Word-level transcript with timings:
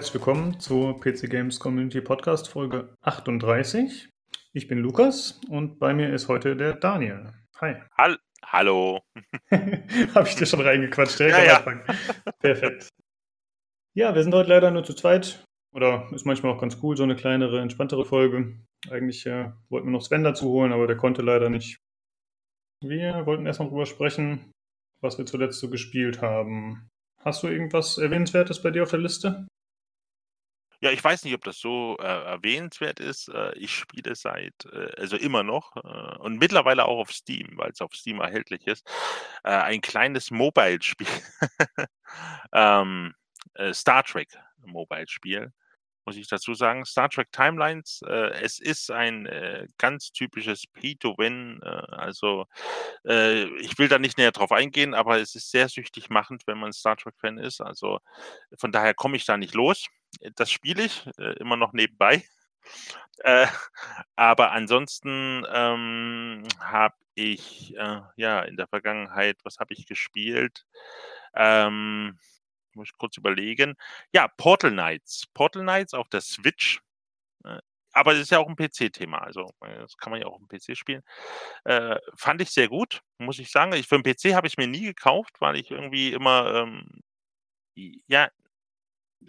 herzlich 0.00 0.14
willkommen 0.14 0.58
zur 0.58 0.98
PC 0.98 1.28
Games 1.28 1.60
Community 1.60 2.00
Podcast 2.00 2.48
Folge 2.48 2.96
38. 3.02 4.08
Ich 4.54 4.66
bin 4.66 4.78
Lukas 4.78 5.38
und 5.50 5.78
bei 5.78 5.92
mir 5.92 6.10
ist 6.14 6.26
heute 6.28 6.56
der 6.56 6.72
Daniel. 6.72 7.34
Hi. 7.60 7.74
Hall 7.98 8.18
Hallo. 8.42 9.00
Habe 10.14 10.26
ich 10.26 10.36
dir 10.36 10.46
schon 10.46 10.62
reingequatscht? 10.62 11.20
Ja, 11.20 11.44
ja. 11.44 11.82
Perfekt. 12.38 12.88
Ja, 13.92 14.14
wir 14.14 14.22
sind 14.22 14.34
heute 14.34 14.48
leider 14.48 14.70
nur 14.70 14.84
zu 14.84 14.94
zweit. 14.94 15.44
Oder 15.74 16.08
ist 16.14 16.24
manchmal 16.24 16.54
auch 16.54 16.60
ganz 16.62 16.78
cool, 16.82 16.96
so 16.96 17.02
eine 17.02 17.14
kleinere, 17.14 17.60
entspanntere 17.60 18.06
Folge. 18.06 18.58
Eigentlich 18.88 19.26
äh, 19.26 19.50
wollten 19.68 19.88
wir 19.88 19.92
noch 19.92 20.00
Sven 20.00 20.24
dazu 20.24 20.48
holen, 20.48 20.72
aber 20.72 20.86
der 20.86 20.96
konnte 20.96 21.20
leider 21.20 21.50
nicht. 21.50 21.76
Wir 22.82 23.26
wollten 23.26 23.44
erstmal 23.44 23.68
drüber 23.68 23.84
sprechen, 23.84 24.50
was 25.02 25.18
wir 25.18 25.26
zuletzt 25.26 25.60
so 25.60 25.68
gespielt 25.68 26.22
haben. 26.22 26.88
Hast 27.22 27.42
du 27.42 27.48
irgendwas 27.48 27.98
Erwähnenswertes 27.98 28.62
bei 28.62 28.70
dir 28.70 28.84
auf 28.84 28.90
der 28.90 29.00
Liste? 29.00 29.46
Ja, 30.82 30.90
ich 30.90 31.04
weiß 31.04 31.24
nicht, 31.24 31.34
ob 31.34 31.44
das 31.44 31.58
so 31.58 31.96
äh, 32.00 32.04
erwähnenswert 32.04 33.00
ist. 33.00 33.28
Äh, 33.28 33.52
ich 33.56 33.74
spiele 33.74 34.14
seit, 34.14 34.54
äh, 34.72 34.90
also 34.96 35.16
immer 35.16 35.42
noch 35.42 35.76
äh, 35.76 36.16
und 36.20 36.38
mittlerweile 36.38 36.86
auch 36.86 36.98
auf 37.00 37.12
Steam, 37.12 37.50
weil 37.56 37.70
es 37.70 37.82
auf 37.82 37.94
Steam 37.94 38.18
erhältlich 38.20 38.66
ist, 38.66 38.86
äh, 39.44 39.50
ein 39.50 39.82
kleines 39.82 40.30
Mobile-Spiel. 40.30 41.06
ähm, 42.54 43.14
äh, 43.54 43.74
Star 43.74 44.04
Trek 44.04 44.28
Mobile-Spiel 44.64 45.52
muss 46.06 46.16
ich 46.16 46.28
dazu 46.28 46.54
sagen. 46.54 46.86
Star 46.86 47.10
Trek 47.10 47.30
Timelines, 47.30 48.00
es 48.40 48.58
ist 48.58 48.90
ein 48.90 49.28
ganz 49.78 50.10
typisches 50.12 50.66
Pay-to-Win. 50.66 51.60
Äh, 51.62 51.68
also 51.68 52.46
ich 53.04 53.78
will 53.78 53.88
da 53.88 53.98
nicht 53.98 54.18
näher 54.18 54.32
drauf 54.32 54.50
eingehen, 54.50 54.94
aber 54.94 55.20
es 55.20 55.34
ist 55.34 55.50
sehr 55.50 55.68
süchtig 55.68 56.08
machend, 56.10 56.46
wenn 56.46 56.58
man 56.58 56.72
Star 56.72 56.96
Trek-Fan 56.96 57.38
ist. 57.38 57.60
Also 57.60 58.00
von 58.58 58.72
daher 58.72 58.94
komme 58.94 59.16
ich 59.16 59.26
da 59.26 59.36
nicht 59.36 59.54
los. 59.54 59.86
Das 60.36 60.50
spiele 60.50 60.84
ich 60.84 61.06
äh, 61.18 61.34
immer 61.38 61.56
noch 61.56 61.72
nebenbei. 61.72 62.24
Äh, 63.18 63.46
aber 64.16 64.52
ansonsten 64.52 65.44
ähm, 65.52 66.46
habe 66.60 66.96
ich 67.14 67.70
ja 68.16 68.40
in 68.42 68.56
der 68.56 68.66
Vergangenheit, 68.66 69.36
was 69.44 69.58
habe 69.58 69.74
ich 69.74 69.86
gespielt? 69.86 70.64
Ähm, 71.34 72.18
muss 72.74 72.88
ich 72.88 72.98
kurz 72.98 73.16
überlegen. 73.16 73.76
Ja, 74.12 74.28
Portal 74.28 74.70
Knights. 74.70 75.26
Portal 75.34 75.62
Knights 75.62 75.94
auf 75.94 76.08
der 76.08 76.20
Switch. 76.20 76.80
Äh, 77.44 77.58
aber 77.92 78.12
es 78.12 78.20
ist 78.20 78.30
ja 78.30 78.38
auch 78.38 78.48
ein 78.48 78.56
PC-Thema, 78.56 79.18
also 79.18 79.52
äh, 79.62 79.78
das 79.80 79.96
kann 79.96 80.12
man 80.12 80.20
ja 80.20 80.26
auch 80.28 80.38
im 80.38 80.48
PC 80.48 80.76
spielen. 80.76 81.02
Äh, 81.64 81.96
fand 82.16 82.40
ich 82.40 82.50
sehr 82.50 82.68
gut, 82.68 83.02
muss 83.18 83.38
ich 83.38 83.50
sagen. 83.50 83.72
Ich, 83.74 83.88
für 83.88 84.00
den 84.00 84.04
PC 84.04 84.34
habe 84.34 84.46
ich 84.46 84.56
mir 84.56 84.68
nie 84.68 84.82
gekauft, 84.84 85.40
weil 85.40 85.56
ich 85.56 85.70
irgendwie 85.70 86.12
immer, 86.12 86.54
ähm, 86.54 87.02
ja, 88.06 88.30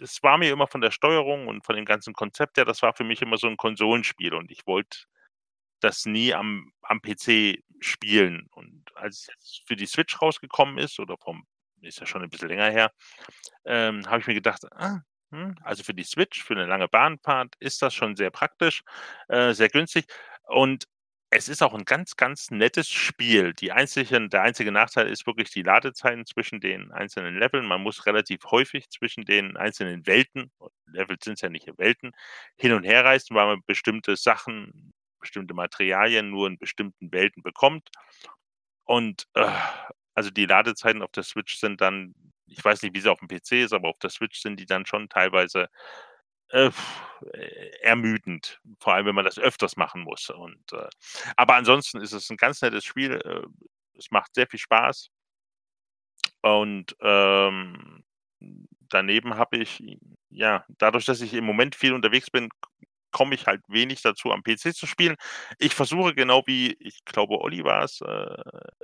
es 0.00 0.22
war 0.22 0.38
mir 0.38 0.52
immer 0.52 0.66
von 0.66 0.80
der 0.80 0.90
Steuerung 0.90 1.48
und 1.48 1.64
von 1.64 1.76
dem 1.76 1.84
ganzen 1.84 2.14
Konzept 2.14 2.56
her, 2.56 2.64
das 2.64 2.82
war 2.82 2.94
für 2.94 3.04
mich 3.04 3.22
immer 3.22 3.36
so 3.36 3.46
ein 3.48 3.56
Konsolenspiel 3.56 4.34
und 4.34 4.50
ich 4.50 4.66
wollte 4.66 5.04
das 5.80 6.06
nie 6.06 6.32
am, 6.34 6.72
am 6.82 7.00
PC 7.02 7.62
spielen. 7.80 8.48
Und 8.52 8.84
als 8.96 9.28
es 9.40 9.62
für 9.66 9.76
die 9.76 9.86
Switch 9.86 10.20
rausgekommen 10.22 10.78
ist 10.78 10.98
oder 11.00 11.16
vom 11.18 11.46
ist 11.82 11.98
ja 11.98 12.06
schon 12.06 12.22
ein 12.22 12.30
bisschen 12.30 12.48
länger 12.48 12.70
her, 12.70 12.92
ähm, 13.64 14.06
habe 14.06 14.20
ich 14.20 14.26
mir 14.28 14.34
gedacht, 14.34 14.64
ah, 14.72 15.00
hm, 15.32 15.56
also 15.64 15.82
für 15.82 15.94
die 15.94 16.04
Switch, 16.04 16.42
für 16.44 16.54
eine 16.54 16.66
lange 16.66 16.88
Bahnfahrt 16.88 17.56
ist 17.58 17.82
das 17.82 17.92
schon 17.94 18.14
sehr 18.16 18.30
praktisch, 18.30 18.82
äh, 19.28 19.52
sehr 19.52 19.68
günstig 19.68 20.06
und 20.44 20.86
es 21.34 21.48
ist 21.48 21.62
auch 21.62 21.72
ein 21.72 21.86
ganz, 21.86 22.16
ganz 22.16 22.50
nettes 22.50 22.90
Spiel. 22.90 23.54
Die 23.54 23.72
einzigen 23.72 24.28
der 24.28 24.42
einzige 24.42 24.70
Nachteil 24.70 25.08
ist 25.08 25.26
wirklich 25.26 25.50
die 25.50 25.62
Ladezeiten 25.62 26.26
zwischen 26.26 26.60
den 26.60 26.92
einzelnen 26.92 27.38
Leveln. 27.38 27.66
Man 27.66 27.82
muss 27.82 28.04
relativ 28.04 28.44
häufig 28.50 28.90
zwischen 28.90 29.24
den 29.24 29.56
einzelnen 29.56 30.06
Welten 30.06 30.52
Level 30.86 31.16
sind 31.22 31.40
ja 31.40 31.48
nicht 31.48 31.66
Welten, 31.78 32.12
hin 32.56 32.72
und 32.72 32.84
her 32.84 33.02
reisen, 33.04 33.34
weil 33.34 33.46
man 33.46 33.62
bestimmte 33.66 34.14
Sachen, 34.16 34.92
bestimmte 35.20 35.54
Materialien 35.54 36.28
nur 36.28 36.48
in 36.48 36.58
bestimmten 36.58 37.10
Welten 37.12 37.42
bekommt. 37.42 37.88
Und, 38.84 39.26
äh, 39.34 39.50
also 40.14 40.30
die 40.30 40.44
Ladezeiten 40.46 41.02
auf 41.02 41.12
der 41.12 41.22
Switch 41.22 41.56
sind 41.58 41.80
dann 41.80 42.14
ich 42.46 42.62
weiß 42.62 42.82
nicht, 42.82 42.94
wie 42.94 43.00
sie 43.00 43.10
auf 43.10 43.20
dem 43.20 43.28
PC 43.28 43.52
ist, 43.64 43.72
aber 43.72 43.88
auf 43.88 43.98
der 43.98 44.10
Switch 44.10 44.40
sind 44.40 44.60
die 44.60 44.66
dann 44.66 44.84
schon 44.84 45.08
teilweise 45.08 45.68
äh, 46.52 46.70
äh, 47.32 47.70
ermüdend, 47.82 48.60
vor 48.78 48.94
allem 48.94 49.06
wenn 49.06 49.14
man 49.14 49.24
das 49.24 49.38
öfters 49.38 49.76
machen 49.76 50.02
muss. 50.02 50.30
Und, 50.30 50.72
äh, 50.72 50.88
aber 51.36 51.56
ansonsten 51.56 52.00
ist 52.00 52.12
es 52.12 52.30
ein 52.30 52.36
ganz 52.36 52.62
nettes 52.62 52.84
Spiel. 52.84 53.12
Äh, 53.12 53.46
es 53.98 54.10
macht 54.10 54.34
sehr 54.34 54.46
viel 54.46 54.60
Spaß. 54.60 55.10
Und 56.42 56.96
ähm, 57.00 58.04
daneben 58.88 59.36
habe 59.36 59.58
ich, 59.58 59.82
ja, 60.30 60.64
dadurch, 60.68 61.04
dass 61.04 61.20
ich 61.20 61.34
im 61.34 61.44
Moment 61.44 61.74
viel 61.74 61.92
unterwegs 61.92 62.30
bin, 62.30 62.48
komme 63.12 63.34
ich 63.34 63.46
halt 63.46 63.62
wenig 63.68 64.02
dazu, 64.02 64.32
am 64.32 64.42
PC 64.42 64.74
zu 64.74 64.86
spielen. 64.86 65.16
Ich 65.58 65.74
versuche 65.74 66.14
genau 66.14 66.42
wie, 66.46 66.72
ich 66.80 67.04
glaube, 67.04 67.38
Olli 67.40 67.62
war 67.62 67.84
es, 67.84 68.00
äh, 68.00 68.36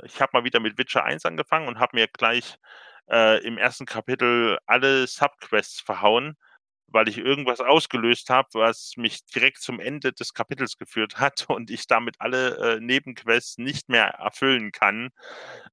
ich 0.04 0.20
habe 0.20 0.30
mal 0.34 0.44
wieder 0.44 0.60
mit 0.60 0.78
Witcher 0.78 1.04
1 1.04 1.24
angefangen 1.26 1.66
und 1.66 1.80
habe 1.80 1.96
mir 1.96 2.08
gleich 2.08 2.58
äh, 3.10 3.44
im 3.44 3.58
ersten 3.58 3.86
Kapitel 3.86 4.58
alle 4.66 5.06
Subquests 5.06 5.80
verhauen, 5.80 6.36
weil 6.88 7.08
ich 7.08 7.18
irgendwas 7.18 7.60
ausgelöst 7.60 8.30
habe, 8.30 8.48
was 8.54 8.94
mich 8.96 9.24
direkt 9.26 9.58
zum 9.60 9.80
Ende 9.80 10.12
des 10.12 10.34
Kapitels 10.34 10.76
geführt 10.76 11.16
hat 11.20 11.46
und 11.48 11.70
ich 11.70 11.86
damit 11.86 12.16
alle 12.20 12.76
äh, 12.76 12.80
Nebenquests 12.80 13.58
nicht 13.58 13.88
mehr 13.88 14.06
erfüllen 14.06 14.72
kann. 14.72 15.10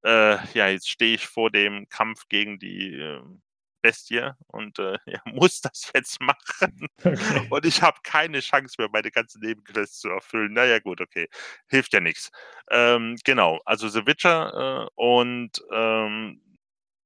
Äh, 0.04 0.38
ja, 0.54 0.68
jetzt 0.68 0.90
stehe 0.90 1.16
ich 1.16 1.28
vor 1.28 1.52
dem 1.52 1.88
Kampf 1.90 2.28
gegen 2.30 2.60
die 2.60 2.94
ähm, 2.96 3.42
Bestie 3.86 4.32
und 4.48 4.80
äh, 4.80 4.98
ja, 5.06 5.22
muss 5.26 5.62
das 5.62 5.92
jetzt 5.94 6.20
machen. 6.20 6.88
Okay. 7.04 7.48
Und 7.50 7.66
ich 7.66 7.82
habe 7.84 8.00
keine 8.04 8.40
Chance 8.40 8.76
mehr, 8.80 8.90
meine 8.92 9.12
ganzen 9.12 9.42
Nebenquests 9.42 10.00
zu 10.00 10.10
erfüllen. 10.10 10.54
Naja, 10.54 10.80
gut, 10.80 11.02
okay. 11.02 11.28
Hilft 11.68 11.94
ja 11.94 12.00
nichts. 12.00 12.32
Ähm, 12.72 13.16
genau, 13.24 13.62
also 13.66 13.88
The 13.88 14.08
Witcher 14.08 14.88
äh, 14.88 14.90
und 14.96 15.52
ähm, 15.72 16.42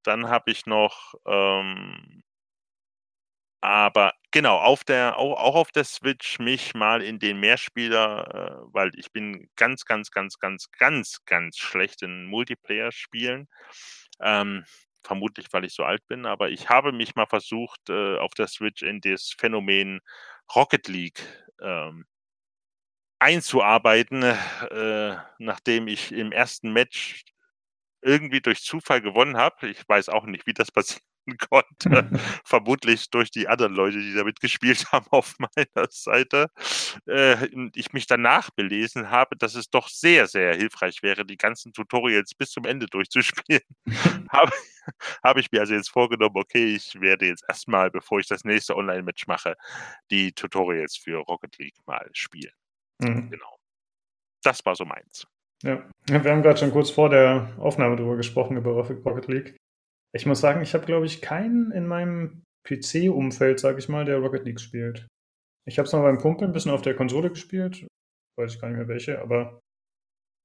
dann 0.04 0.30
habe 0.30 0.52
ich 0.52 0.66
noch 0.66 1.16
ähm, 1.26 2.24
aber 3.62 4.14
genau, 4.32 4.58
auf 4.60 4.84
der 4.84 5.18
auch 5.18 5.38
auch 5.40 5.56
auf 5.56 5.72
der 5.72 5.84
Switch 5.84 6.40
mich 6.40 6.74
mal 6.76 7.02
in 7.02 7.20
den 7.20 7.40
Mehrspieler 7.40 8.64
äh, 8.64 8.74
weil 8.74 8.92
ich 8.96 9.12
bin 9.12 9.50
ganz, 9.56 9.86
ganz, 9.86 10.12
ganz, 10.12 10.40
ganz, 10.40 10.72
ganz, 10.72 11.20
ganz 11.26 11.58
schlecht 11.58 12.02
in 12.04 12.26
Multiplayer-Spielen. 12.26 13.48
Ähm, 14.22 14.66
vermutlich, 15.04 15.48
weil 15.52 15.66
ich 15.66 15.74
so 15.74 15.84
alt 15.84 16.06
bin, 16.08 16.26
aber 16.26 16.50
ich 16.52 16.70
habe 16.70 16.92
mich 16.94 17.16
mal 17.16 17.26
versucht, 17.28 17.90
äh, 17.90 18.18
auf 18.18 18.34
der 18.36 18.48
Switch 18.48 18.82
in 18.84 19.02
das 19.02 19.36
Phänomen 19.38 20.02
Rocket 20.56 20.88
League 20.88 21.22
ähm, 21.62 22.06
einzuarbeiten, 23.20 24.24
äh, 24.24 25.18
nachdem 25.40 25.88
ich 25.88 26.12
im 26.12 26.32
ersten 26.32 26.72
Match 26.74 27.24
irgendwie 28.02 28.42
durch 28.42 28.62
Zufall 28.64 29.02
gewonnen 29.02 29.38
habe. 29.38 29.70
Ich 29.70 29.88
weiß 29.88 30.10
auch 30.10 30.26
nicht, 30.26 30.48
wie 30.48 30.54
das 30.54 30.72
passieren 30.74 31.04
konnte. 31.38 32.10
Vermutlich 32.46 33.10
durch 33.10 33.32
die 33.32 33.48
anderen 33.48 33.74
Leute, 33.74 34.00
die 34.00 34.14
damit 34.14 34.40
gespielt 34.40 34.86
haben 34.92 35.06
auf 35.12 35.36
meiner 35.40 35.88
Seite. 35.90 36.48
Äh, 37.08 37.48
ich 37.76 37.94
mich 37.94 38.08
danach 38.08 38.50
belesen 38.52 39.10
habe, 39.10 39.36
dass 39.36 39.56
es 39.56 39.70
doch 39.70 39.88
sehr, 39.88 40.28
sehr 40.28 40.56
hilfreich 40.56 41.02
wäre, 41.02 41.26
die 41.26 41.38
ganzen 41.38 41.74
Tutorials 41.74 42.34
bis 42.34 42.52
zum 42.52 42.66
Ende 42.66 42.88
durchzuspielen. 42.88 43.62
habe, 44.30 44.52
habe 45.24 45.40
ich 45.40 45.52
mir 45.52 45.62
also 45.62 45.74
jetzt 45.74 45.90
vorgenommen, 45.90 46.36
okay, 46.36 46.76
ich 46.76 47.00
werde 47.00 47.28
jetzt 47.28 47.44
erstmal, 47.48 47.92
bevor 47.92 48.20
ich 48.20 48.28
das 48.28 48.44
nächste 48.44 48.76
Online-Match 48.76 49.28
mache, 49.28 49.56
die 50.12 50.32
Tutorials 50.32 50.98
für 50.98 51.18
Rocket 51.18 51.58
League 51.58 51.78
mal 51.86 52.10
spielen. 52.14 52.54
Mhm. 53.00 53.30
Genau. 53.30 53.58
Das 54.44 54.66
war 54.66 54.76
so 54.76 54.86
meins. 54.86 55.28
Ja, 55.64 55.84
wir 56.06 56.32
haben 56.32 56.42
gerade 56.42 56.58
schon 56.58 56.72
kurz 56.72 56.90
vor 56.90 57.10
der 57.10 57.54
Aufnahme 57.58 57.98
darüber 57.98 58.16
gesprochen, 58.16 58.56
über 58.56 58.72
Rocket 58.72 59.28
League. 59.28 59.58
Ich 60.16 60.26
muss 60.26 60.42
sagen, 60.42 60.62
ich 60.62 60.74
habe, 60.74 60.86
glaube 60.86 61.06
ich, 61.06 61.22
keinen 61.22 61.72
in 61.72 61.88
meinem 61.88 62.44
PC-Umfeld, 62.68 63.60
sage 63.60 63.80
ich 63.80 63.90
mal, 63.90 64.06
der 64.06 64.18
Rocket 64.18 64.46
League 64.46 64.60
spielt. 64.60 65.08
Ich 65.68 65.78
habe 65.78 65.86
es 65.86 65.94
mal 65.94 66.02
beim 66.02 66.18
Kumpel 66.18 66.48
ein 66.48 66.54
bisschen 66.54 66.72
auf 66.72 66.82
der 66.82 66.96
Konsole 66.96 67.30
gespielt. 67.30 67.88
Weiß 68.38 68.54
ich 68.54 68.62
gar 68.62 68.70
nicht 68.70 68.78
mehr 68.78 68.88
welche, 68.88 69.22
aber 69.22 69.60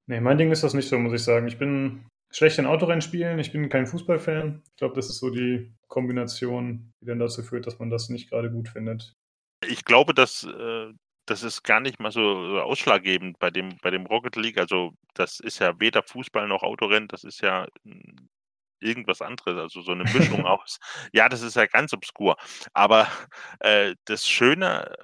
nee, 0.09 0.21
mein 0.21 0.39
Ding 0.39 0.51
ist 0.51 0.65
das 0.65 0.75
nicht 0.75 0.89
so, 0.89 0.99
muss 0.99 1.15
ich 1.15 1.23
sagen. 1.23 1.47
Ich 1.47 1.59
bin 1.59 2.07
schlecht 2.31 2.59
in 2.59 2.67
Autorennspielen, 2.67 3.39
ich 3.39 3.53
bin 3.53 3.69
kein 3.69 3.87
Fußballfan. 3.87 4.63
Ich 4.65 4.77
glaube, 4.77 4.95
das 4.95 5.09
ist 5.09 5.19
so 5.19 5.31
die 5.31 5.73
Kombination, 5.89 6.93
die 7.01 7.07
dann 7.07 7.21
dazu 7.21 7.43
führt, 7.43 7.67
dass 7.67 7.79
man 7.79 7.91
das 7.91 8.09
nicht 8.09 8.29
gerade 8.29 8.51
gut 8.51 8.69
findet. 8.69 9.15
Ich 9.67 9.85
glaube, 9.85 10.13
dass 10.13 10.45
äh, 10.45 10.93
das 11.27 11.43
ist 11.43 11.63
gar 11.63 11.81
nicht 11.81 12.01
mal 12.01 12.11
so 12.11 12.21
ausschlaggebend 12.61 13.39
bei 13.39 13.51
dem, 13.51 13.79
bei 13.83 13.91
dem 13.91 14.07
Rocket 14.07 14.37
League. 14.37 14.59
Also, 14.59 14.93
das 15.15 15.41
ist 15.41 15.59
ja 15.59 15.79
weder 15.81 16.03
Fußball 16.03 16.49
noch 16.49 16.63
Autorennen, 16.63 17.09
das 17.09 17.25
ist 17.25 17.41
ja 17.41 17.67
irgendwas 18.85 19.23
anderes, 19.23 19.59
also 19.59 19.83
so 19.83 19.93
eine 19.93 20.05
Mischung 20.05 20.47
aus. 20.47 20.79
Ja, 21.13 21.29
das 21.29 21.43
ist 21.43 21.57
ja 21.57 21.67
ganz 21.67 21.93
obskur. 21.93 22.37
Aber 22.75 23.09
äh, 23.61 23.95
das 24.05 24.29
Schöne 24.29 24.95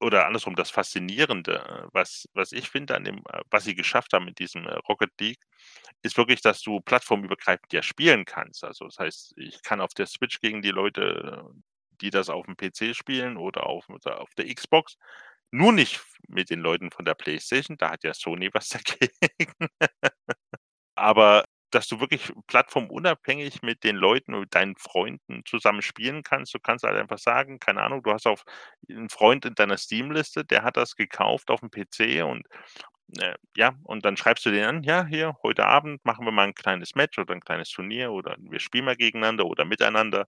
oder 0.00 0.26
andersrum, 0.26 0.54
das 0.56 0.70
Faszinierende, 0.70 1.88
was, 1.92 2.28
was 2.34 2.52
ich 2.52 2.70
finde 2.70 2.94
an 2.96 3.04
dem, 3.04 3.22
was 3.50 3.64
sie 3.64 3.74
geschafft 3.74 4.12
haben 4.12 4.26
mit 4.26 4.38
diesem 4.38 4.66
äh, 4.66 4.74
Rocket 4.88 5.10
League, 5.20 5.40
ist 6.02 6.16
wirklich, 6.16 6.40
dass 6.42 6.62
du 6.62 6.80
plattformübergreifend 6.80 7.72
ja 7.72 7.82
spielen 7.82 8.24
kannst. 8.24 8.64
Also 8.64 8.86
das 8.86 8.98
heißt, 8.98 9.34
ich 9.36 9.62
kann 9.62 9.80
auf 9.80 9.94
der 9.94 10.06
Switch 10.06 10.40
gegen 10.40 10.62
die 10.62 10.70
Leute 10.70 11.44
die 12.00 12.10
das 12.10 12.28
auf 12.30 12.46
dem 12.46 12.56
PC 12.56 12.94
spielen 12.94 13.36
oder 13.36 13.66
auf, 13.66 13.88
oder 13.88 14.20
auf 14.20 14.34
der 14.36 14.52
Xbox. 14.54 14.96
Nur 15.50 15.72
nicht 15.72 16.00
mit 16.28 16.50
den 16.50 16.60
Leuten 16.60 16.90
von 16.90 17.04
der 17.04 17.14
PlayStation, 17.14 17.76
da 17.78 17.90
hat 17.90 18.04
ja 18.04 18.14
Sony 18.14 18.50
was 18.52 18.68
dagegen. 18.68 19.68
Aber 20.94 21.44
dass 21.70 21.88
du 21.88 22.00
wirklich 22.00 22.32
plattformunabhängig 22.46 23.62
mit 23.62 23.84
den 23.84 23.96
Leuten 23.96 24.34
und 24.34 24.54
deinen 24.54 24.76
Freunden 24.76 25.42
zusammen 25.46 25.82
spielen 25.82 26.22
kannst. 26.22 26.54
Du 26.54 26.58
kannst 26.60 26.84
halt 26.84 26.96
einfach 26.96 27.18
sagen, 27.18 27.58
keine 27.60 27.82
Ahnung, 27.82 28.02
du 28.02 28.12
hast 28.12 28.26
auf 28.26 28.44
'n 28.88 29.08
Freund 29.10 29.44
in 29.44 29.54
deiner 29.54 29.76
Steam-Liste, 29.78 30.44
der 30.44 30.62
hat 30.64 30.76
das 30.76 30.96
gekauft 30.96 31.50
auf 31.50 31.60
dem 31.60 31.70
PC 31.70 32.22
und, 32.22 32.46
äh, 33.18 33.34
ja, 33.56 33.74
und 33.84 34.04
dann 34.04 34.16
schreibst 34.16 34.44
du 34.46 34.50
den 34.50 34.64
an: 34.64 34.82
„Ja, 34.82 35.06
hier, 35.06 35.36
heute 35.42 35.66
Abend 35.66 36.04
machen 36.04 36.24
wir 36.26 36.32
mal 36.32 36.44
ein 36.48 36.54
kleines 36.54 36.94
Match 36.94 37.18
oder 37.18 37.34
ein 37.34 37.40
kleines 37.40 37.70
Turnier 37.70 38.12
oder 38.12 38.36
wir 38.38 38.60
spielen 38.60 38.84
mal 38.84 38.96
gegeneinander 38.96 39.46
oder 39.46 39.64
miteinander.“ 39.64 40.26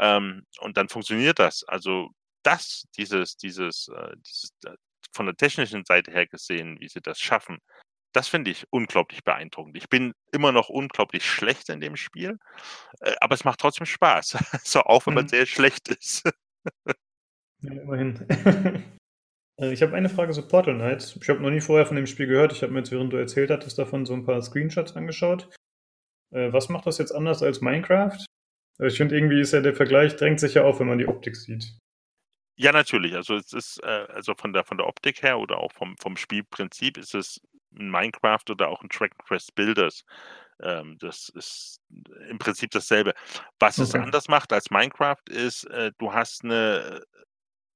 Ähm, 0.00 0.46
und 0.60 0.76
dann 0.76 0.88
funktioniert 0.88 1.38
das. 1.38 1.64
Also, 1.64 2.10
das 2.44 2.86
dieses 2.96 3.36
dieses, 3.36 3.88
äh 3.88 4.14
dieses 4.18 4.52
äh, 4.66 4.74
von 5.14 5.26
der 5.26 5.36
technischen 5.36 5.84
Seite 5.84 6.10
her 6.12 6.26
gesehen, 6.26 6.78
wie 6.80 6.88
sie 6.88 7.00
das 7.02 7.20
schaffen, 7.20 7.58
das 8.12 8.28
finde 8.28 8.50
ich 8.50 8.66
unglaublich 8.70 9.24
beeindruckend. 9.24 9.76
Ich 9.76 9.88
bin 9.88 10.12
immer 10.32 10.52
noch 10.52 10.68
unglaublich 10.68 11.24
schlecht 11.24 11.68
in 11.68 11.80
dem 11.80 11.96
Spiel, 11.96 12.38
äh, 13.00 13.14
aber 13.20 13.34
es 13.34 13.44
macht 13.44 13.60
trotzdem 13.60 13.86
Spaß. 13.86 14.36
So, 14.64 14.80
auch 14.82 15.06
wenn 15.06 15.14
man 15.14 15.24
Mhm. 15.24 15.28
sehr 15.28 15.46
schlecht 15.46 15.88
ist. 15.88 16.24
Ja, 17.62 17.72
immerhin. 17.72 18.26
Äh, 19.60 19.70
ich 19.74 19.82
habe 19.82 19.94
eine 19.94 20.08
Frage 20.08 20.32
zu 20.32 20.48
Portal 20.48 20.74
Knights. 20.76 21.14
Ich 21.20 21.28
habe 21.28 21.40
noch 21.42 21.50
nie 21.50 21.60
vorher 21.60 21.84
von 21.84 21.96
dem 21.96 22.06
Spiel 22.06 22.26
gehört. 22.26 22.52
Ich 22.52 22.62
habe 22.62 22.72
mir 22.72 22.78
jetzt, 22.78 22.90
während 22.90 23.12
du 23.12 23.18
erzählt 23.18 23.50
hattest, 23.50 23.78
davon 23.78 24.06
so 24.06 24.14
ein 24.14 24.24
paar 24.24 24.40
Screenshots 24.40 24.96
angeschaut. 24.96 25.50
Äh, 26.34 26.50
was 26.54 26.70
macht 26.70 26.86
das 26.86 26.96
jetzt 26.96 27.12
anders 27.14 27.42
als 27.42 27.60
Minecraft? 27.60 28.16
Ich 28.80 28.96
finde 28.96 29.14
irgendwie 29.14 29.42
ist 29.42 29.52
ja 29.52 29.60
der 29.60 29.74
Vergleich 29.74 30.16
drängt 30.16 30.40
sich 30.40 30.54
ja 30.54 30.64
auf, 30.64 30.80
wenn 30.80 30.86
man 30.88 30.96
die 30.96 31.06
Optik 31.06 31.36
sieht. 31.36 31.76
Ja, 32.56 32.72
natürlich. 32.72 33.14
Also, 33.14 33.36
es 33.36 33.52
ist, 33.52 33.78
äh 33.84 34.06
also, 34.08 34.34
von 34.34 34.54
der 34.54 34.64
von 34.64 34.78
der 34.78 34.86
Optik 34.86 35.22
her 35.22 35.38
oder 35.38 35.58
auch 35.58 35.72
vom 35.72 35.98
vom 35.98 36.16
Spielprinzip 36.16 36.96
ist 36.96 37.14
es 37.14 37.38
'n 37.78 37.90
Minecraft 37.90 38.44
oder 38.50 38.68
auch 38.68 38.82
'n 38.82 38.88
Dragon 38.90 39.18
Quest 39.18 39.54
Builders. 39.54 40.04
Ähm, 40.62 40.98
das 41.00 41.28
ist 41.30 41.80
im 42.30 42.38
Prinzip 42.38 42.70
dasselbe. 42.72 43.14
Was 43.60 43.80
es 43.80 43.94
Okay. 43.94 44.04
anders 44.04 44.28
macht 44.28 44.52
als 44.52 44.70
Minecraft 44.70 45.22
ist, 45.30 45.64
äh, 45.66 45.92
du 45.98 46.12
hast 46.14 46.44
'ne 46.44 47.04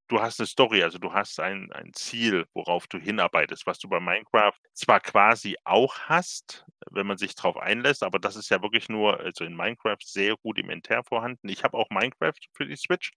du 0.08 0.20
hast 0.22 0.40
'ne 0.40 0.46
Story, 0.46 0.82
also, 0.84 0.98
du 0.98 1.12
hast 1.14 1.40
ein 1.40 1.72
ein 1.72 1.92
Ziel, 1.94 2.46
worauf 2.54 2.86
du 2.88 2.98
hinarbeitest, 2.98 3.66
was 3.66 3.78
du 3.80 3.88
bei 3.90 4.00
Minecraft 4.00 4.54
zwar 4.74 5.00
quasi 5.00 5.56
auch 5.64 5.98
hast, 6.00 6.66
wenn 6.92 7.06
man 7.08 7.18
sich 7.18 7.34
drauf 7.36 7.56
einlässt, 7.58 8.02
aber 8.04 8.18
das 8.20 8.36
ist 8.36 8.50
ja 8.50 8.62
wirklich 8.62 8.88
nur 8.90 9.20
also, 9.20 9.44
in 9.44 9.56
Minecraft 9.56 9.98
sehr 10.04 10.34
rudimentär 10.44 11.04
vorhanden. 11.04 11.48
Ich 11.50 11.64
habe 11.64 11.76
auch 11.78 11.90
Minecraft 11.90 12.34
für 12.54 12.66
die 12.66 12.76
Switch, 12.76 13.12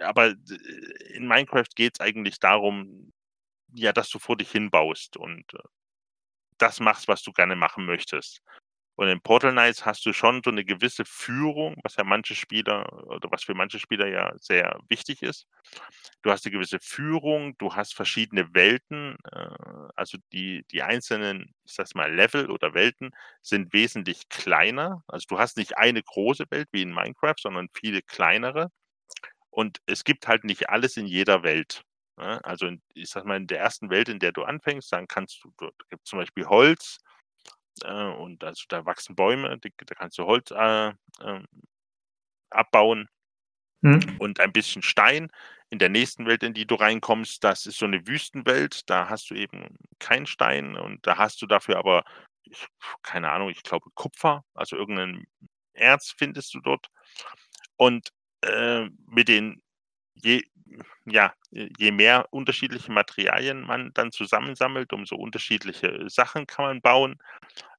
aber 0.00 0.34
d 0.36 0.56
in 1.14 1.28
Minecraft 1.28 1.68
geht's 1.76 2.00
eigentlich 2.00 2.40
darum, 2.40 3.12
ja, 3.74 3.92
dass 3.94 4.10
du 4.10 4.18
vor 4.20 4.36
dich 4.38 4.50
hin 4.52 4.70
baust 4.70 5.16
und, 5.18 5.54
äh, 5.54 5.58
das 6.58 6.80
machst, 6.80 7.08
was 7.08 7.22
du 7.22 7.32
gerne 7.32 7.56
machen 7.56 7.86
möchtest. 7.86 8.40
Und 8.96 9.08
in 9.08 9.20
Portal 9.22 9.52
Knights 9.52 9.86
hast 9.86 10.06
du 10.06 10.12
schon 10.14 10.42
so 10.44 10.50
'ne 10.52 10.64
gewisse 10.64 11.04
Führung, 11.06 11.76
was 11.84 11.96
ja 11.96 12.04
manche 12.04 12.34
Spieler 12.36 12.92
oder 13.08 13.30
was 13.32 13.44
für 13.44 13.54
manche 13.54 13.78
Spieler 13.80 14.08
ja 14.08 14.32
sehr 14.38 14.78
wichtig 14.88 15.22
ist. 15.22 15.46
Du 16.22 16.30
hast 16.32 16.44
'ne 16.46 16.52
gewisse 16.52 16.78
Führung, 16.80 17.56
du 17.58 17.74
hast 17.74 17.94
verschiedene 17.94 18.54
Welten, 18.54 19.16
äh, 19.32 19.48
also, 19.96 20.18
die 20.32 20.64
die 20.72 20.82
einzelnen, 20.82 21.54
ich 21.66 21.74
sage 21.74 21.90
mal, 21.96 22.14
Level 22.14 22.50
oder 22.50 22.74
Welten 22.74 23.10
sind 23.42 23.72
wesentlich 23.74 24.28
kleiner. 24.30 25.02
Also, 25.08 25.26
du 25.30 25.38
hast 25.40 25.56
nicht 25.58 25.78
eine 25.78 26.02
große 26.02 26.46
Welt 26.50 26.68
wie 26.72 26.82
in 26.82 26.94
Minecraft, 26.94 27.36
sondern 27.40 27.68
viele 27.74 28.02
kleinere. 28.02 28.70
Und 29.50 29.80
es 29.86 30.04
gibt 30.04 30.28
halt 30.28 30.44
nicht 30.44 30.70
alles 30.70 30.96
in 30.98 31.06
jeder 31.06 31.42
Welt, 31.44 31.82
ne? 32.18 32.44
Also, 32.44 32.66
in 32.68 32.82
ich 32.94 33.10
sage 33.10 33.28
mal, 33.28 33.36
in 33.38 33.46
der 33.48 33.60
ersten 33.60 33.90
Welt, 33.90 34.08
in 34.10 34.18
der 34.20 34.32
du 34.32 34.44
anfängst, 34.44 34.92
dann 34.92 35.08
kannst 35.08 35.42
du 35.44 35.52
dort 35.58 35.74
gibt's 35.90 36.10
zum 36.10 36.18
Beispiel 36.20 36.46
Holz, 36.46 36.98
äh, 37.84 37.92
und 38.06 38.44
also, 38.44 38.64
da 38.70 38.86
wachsen 38.86 39.16
Bäume, 39.16 39.58
d 39.60 39.72
da 39.86 39.94
kannst 39.96 40.18
du 40.18 40.24
Holz, 40.26 40.50
äh, 40.52 40.92
ähm, 41.22 41.46
abbauen 42.50 43.08
Mhm. 43.82 44.06
und 44.20 44.40
ein 44.40 44.52
bisschen 44.52 44.82
Stein. 44.82 45.30
In 45.70 45.78
der 45.78 45.88
nächsten 45.88 46.26
Welt, 46.26 46.42
in 46.42 46.54
die 46.54 46.66
du 46.66 46.76
reinkommst, 46.76 47.42
das 47.44 47.66
ist 47.66 47.78
so 47.78 47.86
'ne 47.86 48.06
Wüstenwelt, 48.06 48.88
da 48.88 49.08
hast 49.08 49.30
du 49.30 49.34
eben 49.34 49.76
keinen 49.98 50.26
Stein 50.26 50.76
und 50.76 51.06
da 51.06 51.18
hast 51.18 51.42
du 51.42 51.46
dafür 51.46 51.76
aber 51.78 52.04
ich 52.44 52.66
keine 53.02 53.30
Ahnung, 53.32 53.50
ich 53.50 53.62
glaube 53.64 53.90
Kupfer, 53.94 54.44
also, 54.54 54.76
irgend 54.76 54.96
'nen 54.98 55.24
Erz 55.74 56.14
findest 56.16 56.54
du 56.54 56.60
dort. 56.60 56.88
Und, 57.76 58.10
äh, 58.42 58.86
mit 59.08 59.28
den 59.28 59.62
je 60.14 60.42
ja, 61.06 61.32
je 61.50 61.92
mehr 61.92 62.26
unterschiedliche 62.32 62.92
Materialien 62.92 63.62
man 63.62 63.92
dann 63.94 64.12
zusammensammelt, 64.12 64.92
umso 64.92 65.16
unterschiedliche 65.16 66.04
Sachen 66.08 66.46
kann 66.46 66.64
man 66.66 66.80
bauen. 66.82 67.18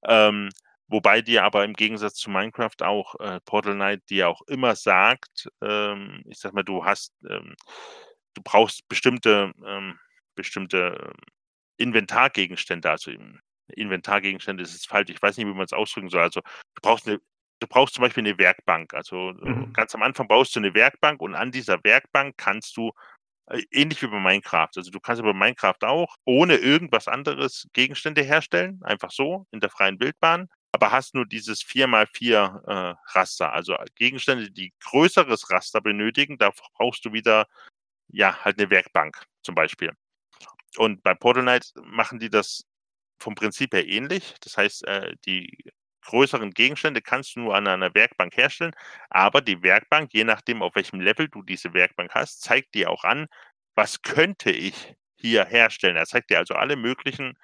Ähm, 0.06 0.50
wobei 0.88 1.22
dir 1.22 1.44
aber 1.46 1.66
im 1.66 1.74
Gegensatz 1.74 2.16
zu 2.16 2.30
Minecraft 2.32 2.84
auch, 2.84 3.16
äh, 3.20 3.40
Portal 3.46 3.76
Knight 3.76 4.10
dir 4.10 4.30
auch 4.30 4.42
immer 4.48 4.76
sagt, 4.76 5.50
ähm, 5.64 6.24
ich 6.28 6.40
sage 6.40 6.56
mal, 6.56 6.64
du 6.64 6.86
hast, 6.86 7.14
ähm 7.30 7.56
du 8.36 8.42
brauchst 8.44 8.88
bestimmte, 8.90 9.52
ähm 9.68 10.00
bestimmte 10.36 11.14
Inventargegenstände, 11.78 12.90
also, 12.92 13.12
Inventargegenstände 13.76 14.64
ist 14.64 14.74
jetzt 14.74 14.88
falsch, 14.90 15.10
ich 15.12 15.22
weiß 15.22 15.38
nicht, 15.38 15.48
wie 15.48 15.54
man's 15.56 15.74
ausdrücken 15.74 16.10
soll. 16.10 16.22
Also, 16.24 16.42
du 16.42 16.82
brauchst 16.84 17.08
'ne 17.08 17.20
du 17.60 17.68
brauchst 17.68 17.96
zum 17.96 18.04
Beispiel 18.04 18.24
'ne 18.24 18.38
Werkbank. 18.38 18.94
Also, 18.94 19.32
äh, 19.32 19.34
Mhm. 19.46 19.68
ganz 19.74 19.96
am 19.96 20.04
Anfang 20.04 20.28
baust 20.28 20.56
du 20.56 20.60
'ne 20.62 20.74
Werkbank 20.74 21.22
und 21.22 21.36
an 21.36 21.52
dieser 21.52 21.84
Werkbank 21.84 22.36
kannst 22.38 22.78
du 22.78 22.92
äh, 23.52 23.64
ähnlich 23.72 24.02
wie 24.04 24.08
bei 24.08 24.20
Minecraft. 24.20 24.70
Also, 24.78 24.92
du 24.92 25.00
kannst 25.02 25.24
bei 25.24 25.34
Minecraft 25.34 25.78
auch 25.84 26.16
ohne 26.26 26.56
irgendwas 26.58 27.08
anderes 27.10 27.68
Gegenstände 27.74 28.24
herstellen, 28.24 28.80
einfach 28.84 29.12
so 29.12 29.48
in 29.52 29.60
der 29.62 29.70
freien 29.72 30.00
Wildbahn, 30.00 30.50
aber 30.74 30.92
hast 30.92 31.16
nur 31.16 31.26
dieses 31.28 31.64
4 31.64 31.88
mal 31.88 32.08
4, 32.14 32.64
äh, 32.68 32.96
Raster. 33.18 33.54
Also, 33.54 33.76
Gegenstände, 33.96 34.52
die 34.52 34.74
größeres 34.84 35.52
Raster 35.52 35.82
benötigen, 35.82 36.38
da 36.40 36.52
brauchst 36.78 37.06
du 37.06 37.14
wieder, 37.14 37.48
ja, 38.10 38.38
halt 38.46 38.58
'ne 38.60 38.70
Werkbank 38.72 39.26
zum 39.44 39.56
Beispiel. 39.56 39.92
Und 40.78 41.04
bei 41.04 41.14
Portal 41.16 41.44
Knights 41.44 41.74
machen 41.84 42.20
die 42.20 42.30
das 42.32 42.64
vom 43.22 43.36
Prinzip 43.36 43.74
her 43.76 43.88
ähnlich. 43.88 44.36
Das 44.42 44.58
heißt, 44.58 44.88
äh, 44.88 45.16
die 45.26 45.50
größeren 46.08 46.52
Gegenstände 46.52 47.02
kannst 47.02 47.36
du 47.38 47.42
nur 47.42 47.56
an 47.56 47.68
einer 47.68 47.94
Werkbank 47.96 48.38
herstellen, 48.38 48.74
aber 49.10 49.42
die 49.42 49.64
Werkbank, 49.64 50.12
je 50.14 50.26
nachdem, 50.26 50.64
auf 50.64 50.76
welchem 50.76 51.02
Level 51.02 51.30
du 51.30 51.44
diese 51.44 51.74
Werkbank 51.74 52.14
hast, 52.16 52.42
zeigt 52.44 52.76
dir 52.76 52.90
auch 52.92 53.04
an: 53.06 53.28
„Was 53.76 54.02
könnte 54.04 54.52
ich 54.52 54.96
hier 55.18 55.46
herstellen?“ 55.46 55.98
Er 55.98 56.06
zeigt 56.08 56.30
dir 56.32 56.40
also 56.40 56.56
alle 56.56 56.76
möglichen, 56.78 57.36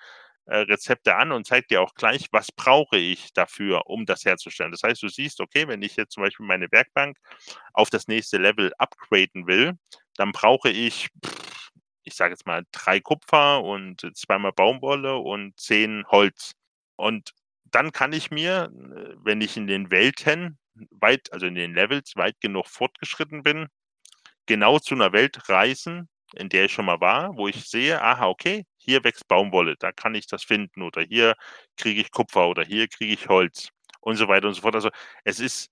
äh, 0.45 0.57
Rezepte 0.57 1.15
an 1.15 1.31
und 1.31 1.45
zeigt 1.47 1.71
dir 1.71 1.81
auch 1.81 1.93
gleich, 1.95 2.27
was 2.31 2.51
brauche 2.51 2.97
ich 2.97 3.33
dafür, 3.33 3.87
um 3.87 4.05
das 4.05 4.25
herzustellen. 4.25 4.71
Das 4.71 4.83
heißt, 4.83 5.01
du 5.03 5.07
siehst, 5.09 5.39
okay, 5.41 5.67
wenn 5.67 5.81
ich 5.81 5.95
jetzt 5.95 6.13
zum 6.13 6.23
Beispiel 6.23 6.45
meine 6.45 6.71
Werkbank 6.71 7.17
auf 7.73 7.89
das 7.89 8.07
nächste 8.07 8.37
Level 8.37 8.71
upgraden 8.77 9.47
will, 9.47 9.73
dann 10.17 10.31
brauche 10.33 10.69
ich, 10.69 11.09
ich 12.03 12.15
sage 12.15 12.33
jetzt 12.33 12.45
mal 12.47 12.63
3 12.71 12.99
Kupfer 12.99 13.63
und 13.63 14.01
zweimal 14.15 14.51
Baumwolle 14.53 15.15
und 15.17 15.59
10 15.59 16.05
Holz. 16.07 16.53
Und 16.95 17.31
dann 17.73 17.91
kann 17.93 18.13
ich 18.13 18.31
mir, 18.31 18.71
wenn 19.23 19.41
ich 19.41 19.57
in 19.57 19.67
den 19.67 19.91
Welten 19.91 20.59
weit 20.91 21.33
also, 21.33 21.45
in 21.47 21.55
den 21.55 21.75
Levels 21.75 22.13
weit 22.17 22.39
genug 22.41 22.67
fortgeschritten 22.67 23.43
bin, 23.43 23.67
genau 24.47 24.79
zu 24.79 24.95
'ner 24.95 25.13
Welt 25.13 25.49
reisen, 25.49 26.09
in 26.35 26.49
der 26.49 26.65
ich 26.65 26.73
schon 26.73 26.85
mal 26.85 27.01
war, 27.01 27.37
wo 27.37 27.47
ich 27.49 27.69
sehe: 27.69 28.01
„Aha, 28.01 28.27
okay, 28.29 28.65
hier 28.77 29.03
wächst 29.05 29.27
Baumwolle, 29.29 29.75
da 29.79 29.91
kann 29.93 30.15
ich 30.15 30.27
das 30.27 30.43
finden 30.45 30.83
oder 30.83 31.01
hier 31.03 31.35
kriege 31.77 32.01
ich 32.01 32.11
Kupfer 32.11 32.47
oder 32.49 32.63
hier 32.65 32.87
kriege 32.89 33.13
ich 33.13 33.27
Holz“ 33.29 33.69
und 34.01 34.17
so 34.17 34.27
weiter 34.29 34.47
und 34.49 34.55
so 34.55 34.61
fort. 34.63 34.75
Also, 34.75 34.91
es 35.25 35.39
ist 35.41 35.69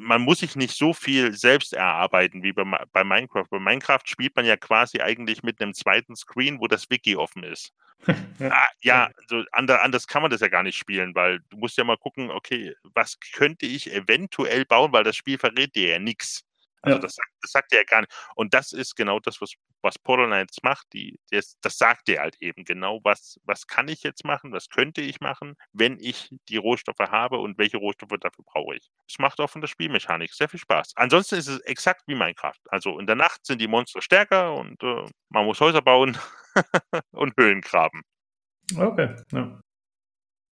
man 0.00 0.22
muss 0.22 0.40
sich 0.40 0.56
nicht 0.56 0.76
so 0.76 0.92
viel 0.94 1.32
selbst 1.34 1.72
erarbeiten 1.72 2.42
wie 2.42 2.52
bei 2.52 2.64
bei 2.92 3.04
Minecraft. 3.04 3.46
Bei 3.50 3.58
Minecraft 3.58 4.02
spielt 4.04 4.36
man 4.36 4.44
ja 4.46 4.56
quasi 4.56 5.00
eigentlich 5.00 5.42
mit 5.42 5.60
'nem 5.60 5.74
2. 5.74 6.16
Screen, 6.16 6.60
wo 6.60 6.66
das 6.68 6.90
Wiki 6.90 7.16
offen 7.16 7.42
ist. 7.44 7.72
Ja, 8.40 8.52
Ah, 8.88 9.08
ja. 9.08 9.10
so 9.28 9.44
ander 9.52 9.82
anders 9.84 10.06
kann 10.06 10.22
man 10.22 10.30
das 10.30 10.40
ja 10.40 10.48
gar 10.48 10.62
nicht 10.64 10.76
spielen, 10.78 11.14
weil 11.14 11.40
du 11.50 11.58
musst 11.58 11.76
ja 11.78 11.84
mal 11.84 11.96
gucken: 11.98 12.30
„Okay, 12.30 12.74
was 12.94 13.18
könnte 13.34 13.66
ich 13.66 13.92
eventuell 13.92 14.64
bauen?“ 14.66 14.92
Weil 14.92 15.04
das 15.04 15.16
Spiel 15.16 15.38
verrät 15.38 15.74
dir 15.76 15.90
ja 15.90 15.98
nix. 16.00 16.42
Also, 16.82 16.96
Ja. 16.96 17.00
das 17.00 17.14
sagt 17.14 17.28
das 17.42 17.50
sagt 17.52 17.72
dir 17.72 17.76
ja 17.78 17.84
gar 17.84 18.00
nicht 18.02 18.12
und 18.36 18.54
das 18.54 18.72
ist 18.72 18.96
genau 18.96 19.20
das, 19.20 19.40
was 19.40 19.52
was 19.82 19.98
Portal 19.98 20.26
Knights 20.26 20.58
macht. 20.62 20.86
Die 20.92 21.18
das 21.30 21.56
das 21.62 21.78
sagt 21.78 22.08
dir 22.08 22.20
halt 22.20 22.36
eben 22.40 22.64
genau, 22.64 23.00
was 23.04 23.38
was 23.44 23.66
kann 23.66 23.88
ich 23.88 24.02
jetzt 24.02 24.24
machen, 24.24 24.52
was 24.52 24.68
könnte 24.68 25.00
ich 25.02 25.20
machen, 25.20 25.54
wenn 25.72 25.98
ich 26.00 26.30
die 26.48 26.56
Rohstoffe 26.56 26.98
habe 27.00 27.38
und 27.38 27.58
welche 27.58 27.78
Rohstoffe 27.78 28.18
dafür 28.20 28.44
brauche 28.46 28.76
ich. 28.76 28.88
Es 29.08 29.18
macht 29.18 29.40
auch 29.40 29.50
von 29.50 29.60
der 29.60 29.68
Spielmechanik 29.68 30.32
sehr 30.34 30.48
viel 30.48 30.60
Spaß. 30.60 30.92
Ansonsten 30.96 31.36
ist 31.36 31.48
es 31.48 31.60
exakt 31.60 32.02
wie 32.06 32.14
Minecraft. 32.14 32.58
Also, 32.70 32.98
in 32.98 33.06
der 33.06 33.16
Nacht 33.16 33.44
sind 33.46 33.60
die 33.60 33.68
Monster 33.68 34.02
stärker 34.02 34.54
und, 34.54 34.82
äh, 34.82 35.06
man 35.30 35.44
muss 35.46 35.60
Häuser 35.60 35.82
bauen 35.82 36.16
und 37.12 37.34
Höhlen 37.38 37.60
graben. 37.62 38.02
Okay, 38.76 39.16
ja. 39.32 39.60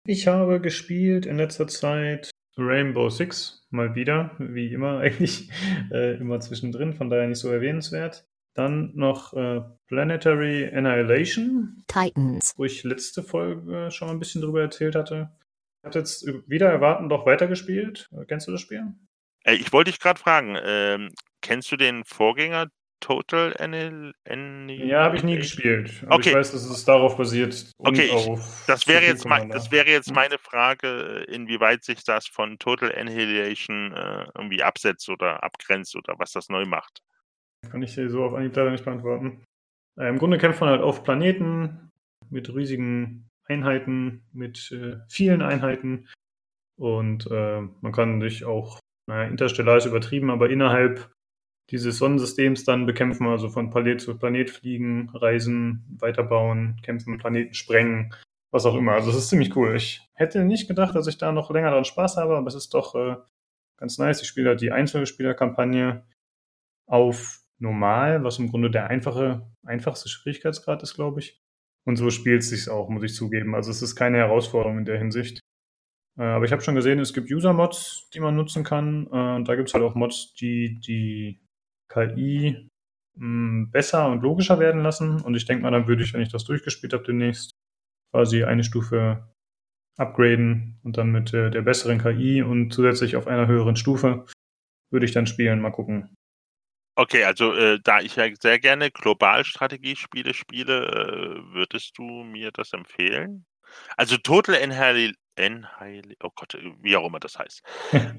Ich 0.07 0.27
habe 0.27 0.59
gespielt 0.61 1.25
in 1.25 1.37
letzter 1.37 1.67
Zeit 1.67 2.30
Rainbow 2.57 3.09
Six, 3.09 3.65
mal 3.69 3.95
wieder, 3.95 4.35
wie 4.39 4.73
immer 4.73 4.99
eigentlich, 5.01 5.49
äh, 5.91 6.17
immer 6.17 6.39
zwischendrin, 6.39 6.93
von 6.93 7.09
daher 7.09 7.27
nicht 7.27 7.39
so 7.39 7.49
erwähnenswert. 7.49 8.25
Dann 8.53 8.91
noch 8.95 9.33
äh, 9.33 9.61
Planetary 9.87 10.69
Annihilation. 10.75 11.83
Titans. 11.87 12.53
Wo 12.57 12.65
ich 12.65 12.83
letzte 12.83 13.23
Folge 13.23 13.89
schon 13.91 14.09
mal 14.09 14.13
ein 14.13 14.19
bisschen 14.19 14.41
drüber 14.41 14.61
erzählt 14.61 14.95
hatte. 14.95 15.31
Ich 15.81 15.87
habe 15.87 15.99
jetzt 15.99 16.27
wieder 16.47 16.69
erwarten 16.69 17.07
doch 17.07 17.25
weitergespielt. 17.25 18.09
Kennst 18.27 18.47
du 18.47 18.51
das 18.51 18.61
Spiel? 18.61 18.93
Äh, 19.43 19.55
ich 19.55 19.71
wollte 19.71 19.91
dich 19.91 19.99
gerade 19.99 20.19
fragen, 20.19 20.57
ähm, 20.61 21.11
kennst 21.41 21.71
du 21.71 21.77
den 21.77 22.03
Vorgänger 22.03 22.67
Total 23.01 23.53
Annihilation? 23.57 24.69
Ja, 24.69 25.03
habe 25.03 25.17
ich 25.17 25.23
nie 25.23 25.35
gespielt. 25.35 25.91
Aber 26.05 26.15
okay. 26.15 26.29
ich 26.29 26.35
weiß, 26.35 26.51
dass 26.53 26.63
es 26.63 26.85
darauf 26.85 27.17
basiert. 27.17 27.71
okay, 27.79 28.09
ich, 28.15 28.39
das, 28.67 28.87
wäre 28.87 29.03
jetzt 29.03 29.25
mein, 29.27 29.49
das 29.49 29.71
wäre 29.71 29.89
jetzt 29.89 30.13
meine 30.13 30.37
Frage, 30.37 31.25
inwieweit 31.27 31.83
sich 31.83 32.03
das 32.05 32.27
von 32.27 32.57
Total 32.59 32.95
Annihilation 32.95 33.91
äh, 33.91 34.25
irgendwie 34.35 34.63
absetzt 34.63 35.09
oder 35.09 35.43
abgrenzt 35.43 35.95
oder 35.97 36.15
was 36.17 36.31
das 36.31 36.47
neu 36.47 36.65
macht. 36.65 37.01
Kann 37.69 37.83
ich 37.83 37.93
dir 37.93 38.09
so 38.09 38.23
auf 38.23 38.33
Anhieb 38.33 38.55
leider 38.55 38.71
nicht 38.71 38.85
beantworten. 38.85 39.43
Äh, 39.99 40.07
Im 40.07 40.17
Grunde 40.17 40.37
kämpft 40.37 40.61
man 40.61 40.69
halt 40.69 40.81
auf 40.81 41.03
Planeten 41.03 41.89
mit 42.29 42.53
riesigen 42.53 43.29
Einheiten, 43.47 44.23
mit 44.31 44.71
äh, 44.71 44.97
vielen 45.09 45.41
Einheiten. 45.41 46.07
Und 46.79 47.29
äh, 47.29 47.61
man 47.81 47.91
kann 47.91 48.21
sich 48.21 48.45
auch, 48.45 48.79
naja, 49.07 49.27
interstellar 49.27 49.77
ist 49.77 49.85
übertrieben, 49.85 50.29
aber 50.29 50.49
innerhalb 50.49 51.11
dieses 51.69 51.97
Sonnensystems 51.97 52.65
dann 52.65 52.85
bekämpfen, 52.85 53.27
also 53.27 53.49
von 53.49 53.69
Planet 53.69 54.01
zu 54.01 54.17
Planet 54.17 54.49
fliegen, 54.49 55.09
reisen, 55.13 55.85
weiterbauen, 55.99 56.77
kämpfen, 56.83 57.17
Planeten 57.17 57.53
sprengen, 57.53 58.13
was 58.51 58.65
auch 58.65 58.75
immer. 58.75 58.93
Also 58.93 59.11
es 59.11 59.17
ist 59.17 59.29
ziemlich 59.29 59.55
cool. 59.55 59.75
Ich 59.75 60.01
hätte 60.13 60.43
nicht 60.43 60.67
gedacht, 60.67 60.95
dass 60.95 61.07
ich 61.07 61.17
da 61.17 61.31
noch 61.31 61.49
länger 61.51 61.71
dran 61.71 61.85
Spaß 61.85 62.17
habe, 62.17 62.35
aber 62.35 62.47
es 62.47 62.55
ist 62.55 62.73
doch 62.73 62.95
äh, 62.95 63.15
ganz 63.77 63.97
nice. 63.97 64.21
Ich 64.21 64.27
spiele 64.27 64.49
halt 64.49 64.61
die 64.61 64.71
Einzelspielerkampagne 64.71 66.03
auf 66.87 67.41
normal, 67.59 68.23
was 68.23 68.39
im 68.39 68.49
Grunde 68.49 68.69
der 68.69 68.87
einfache, 68.87 69.47
einfachste 69.63 70.09
Schwierigkeitsgrad 70.09 70.83
ist, 70.83 70.95
glaube 70.95 71.21
ich. 71.21 71.41
Und 71.85 71.95
so 71.95 72.09
spielt 72.09 72.41
es 72.41 72.49
sich 72.49 72.69
auch, 72.69 72.89
muss 72.89 73.03
ich 73.03 73.15
zugeben. 73.15 73.55
Also 73.55 73.71
es 73.71 73.81
ist 73.81 73.95
keine 73.95 74.17
Herausforderung 74.17 74.79
in 74.79 74.85
der 74.85 74.97
Hinsicht. 74.97 75.39
Äh, 76.17 76.23
aber 76.23 76.45
ich 76.45 76.51
habe 76.51 76.61
schon 76.61 76.75
gesehen, 76.75 76.99
es 76.99 77.13
gibt 77.13 77.31
User-Mods, 77.31 78.09
die 78.13 78.19
man 78.19 78.35
nutzen 78.35 78.63
kann. 78.63 79.07
Äh, 79.11 79.35
und 79.35 79.47
da 79.47 79.55
gibt 79.55 79.69
es 79.69 79.73
halt 79.73 79.83
auch 79.83 79.95
Mods, 79.95 80.33
die 80.33 80.79
die 80.79 81.39
KI 81.91 82.69
mh, 83.15 83.19
hm, 83.19 83.71
besser 83.71 84.07
und 84.07 84.21
logischer 84.21 84.59
werden 84.59 84.81
lassen. 84.81 85.21
Und 85.21 85.35
ich 85.35 85.45
denke 85.45 85.63
mal, 85.63 85.71
dann 85.71 85.87
würde 85.87 86.03
ich, 86.03 86.13
wenn 86.13 86.21
ich 86.21 86.31
das 86.31 86.45
durchgespielt 86.45 86.93
habe, 86.93 87.03
demnächst 87.03 87.51
quasi 88.11 88.43
eine 88.43 88.63
Stufe 88.63 89.27
upgraden 89.97 90.79
und 90.83 90.97
dann 90.97 91.11
mit 91.11 91.33
äh, 91.33 91.51
der 91.51 91.61
besseren 91.61 91.99
KI 91.99 92.41
und 92.41 92.71
zusätzlich 92.71 93.15
auf 93.15 93.27
einer 93.27 93.47
höheren 93.47 93.75
Stufe 93.75 94.25
würde 94.91 95.05
ich 95.05 95.11
dann 95.11 95.27
spielen. 95.27 95.61
Mal 95.61 95.71
gucken. 95.71 96.15
Okay, 96.95 97.23
also 97.23 97.53
äh, 97.53 97.79
da 97.83 98.01
ich 98.01 98.17
ja 98.17 98.27
sehr 98.39 98.59
gerne 98.59 98.91
Globalstrategiespiele 98.91 100.33
spiele, 100.33 100.85
äh, 100.85 101.53
würdest 101.53 101.97
du 101.97 102.03
mir 102.03 102.51
das 102.51 102.73
empfehlen? 102.73 103.45
Also 103.95 104.17
Total 104.17 104.55
Annihil 104.61 105.15
Annihil 105.37 106.15
oh 106.23 106.29
Gott, 106.35 106.57
wie 106.81 106.95
auch 106.97 107.05
immer 107.07 107.19
das 107.19 107.37
heißt. 107.39 107.61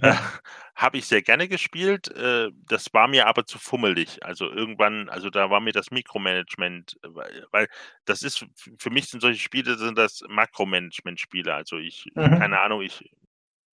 äh, 0.02 0.14
Habe 0.76 0.98
ich 0.98 1.06
sehr 1.06 1.22
gerne 1.22 1.48
gespielt. 1.48 2.08
Äh, 2.08 2.50
das 2.68 2.92
war 2.94 3.08
mir 3.08 3.26
aber 3.26 3.44
zu 3.46 3.58
fummelig. 3.58 4.24
Also 4.24 4.50
irgendwann, 4.50 5.08
also 5.08 5.30
da 5.30 5.50
war 5.50 5.60
mir 5.60 5.72
das 5.72 5.90
Mikromanagement, 5.90 6.96
äh, 7.02 7.08
weil, 7.14 7.46
weil 7.52 7.68
das 8.04 8.22
ist 8.22 8.46
für 8.78 8.90
mich 8.90 9.08
sind 9.08 9.20
solche 9.20 9.40
Spiele 9.40 9.76
sind 9.78 9.98
das 9.98 10.22
Makromanagement-Spiele. 10.28 11.54
Also 11.54 11.78
ich, 11.78 12.06
Mhm. 12.16 12.38
keine 12.38 12.60
Ahnung, 12.60 12.82
ich 12.82 13.04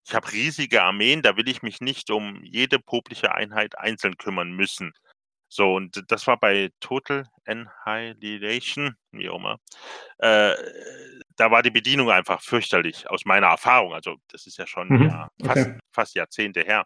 ich 0.05 0.15
habe 0.15 0.31
riesige 0.31 0.83
Armeen, 0.83 1.21
da 1.21 1.37
will 1.37 1.47
ich 1.49 1.61
mich 1.61 1.81
nicht 1.81 2.09
um 2.11 2.43
jede 2.43 2.79
popliche 2.79 3.35
Einheit 3.35 3.77
einzeln 3.77 4.17
kümmern 4.17 4.51
müssen. 4.51 4.93
So, 5.49 5.75
und 5.75 6.03
das 6.11 6.27
war 6.27 6.39
bei 6.39 6.71
Total 6.79 7.25
Annihilation, 7.45 8.95
wie 9.11 9.29
auch 9.29 9.37
immer. 9.37 9.59
Äh, 10.19 10.53
da 11.35 11.49
war 11.51 11.63
die 11.63 11.71
Bedienung 11.71 12.11
einfach 12.11 12.41
fürchterlich, 12.41 13.09
aus 13.09 13.25
meiner 13.25 13.47
Erfahrung. 13.47 13.93
Also, 13.93 14.17
das 14.27 14.45
ist 14.45 14.57
ja 14.57 14.67
schon 14.67 14.87
Mhm, 14.89 15.03
ja, 15.03 15.29
fast, 15.43 15.67
okay. 15.67 15.79
fast 15.91 16.15
Jahrzehnte 16.15 16.61
her, 16.61 16.85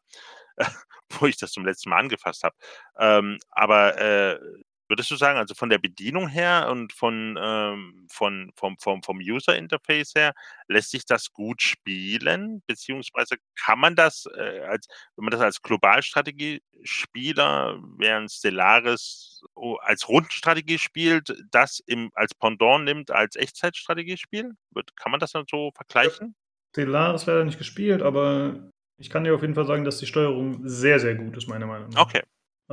wo 1.10 1.25
ich 1.25 1.38
das 1.38 1.51
zum 1.51 1.65
letzten 1.65 1.89
Mal 1.89 2.00
angefasst 2.00 2.43
habe. 2.43 2.55
Ähm, 2.98 3.38
aber 3.51 3.98
äh, 4.00 4.39
Würdest 4.88 5.12
du 5.12 5.16
sagen, 5.16 5.40
also 5.40 5.54
von 5.56 5.70
der 5.70 5.78
Bedienung 5.78 6.28
her 6.28 6.68
und 6.70 6.92
von, 6.94 7.40
ähm, 7.42 8.06
von 8.10 8.52
vom 8.56 8.78
vom 8.80 9.02
vom 9.02 9.20
User-Interface 9.20 10.13
her, 10.16 10.34
lässt 10.68 10.92
sich 10.92 11.06
das 11.06 11.32
gut 11.32 11.62
spielen? 11.62 12.62
Beziehungsweise 12.68 13.38
kann 13.63 13.80
man 13.80 13.96
das, 13.96 14.25
äh, 14.38 14.60
als 14.62 14.88
wenn 15.16 15.25
man 15.25 15.32
das 15.32 15.42
als 15.42 15.62
Globalstrategiespieler, 15.62 17.80
während 17.98 18.32
Stellaris 18.32 19.44
als 19.82 20.10
Rundenstrategie 20.10 20.78
spielt, 20.78 21.34
das 21.52 21.82
im 21.86 22.12
als 22.13 22.34
Pendant 22.36 22.86
nimmt 22.86 23.12
als 23.12 23.36
Echtzeitstrategiespiel? 23.36 24.52
Kann 24.96 25.12
man 25.12 25.20
das 25.20 25.32
dann 25.32 25.46
so 25.50 25.72
vergleichen? 25.75 26.36
Stellaris 26.72 27.25
leider 27.25 27.44
nicht 27.46 27.58
gespielt, 27.58 28.02
aber 28.02 28.70
ich 29.00 29.10
kann 29.10 29.24
dir 29.24 29.36
auf 29.36 29.42
jeden 29.42 29.56
Fall 29.56 29.66
sagen, 29.66 29.86
dass 29.86 29.98
die 29.98 30.08
Steuerung 30.08 30.68
sehr, 30.68 31.00
sehr 31.00 31.16
gut 31.16 31.38
ist, 31.38 31.48
meiner 31.48 31.68
Meinung 31.68 31.90
nach. 31.90 32.02
Okay. 32.02 32.22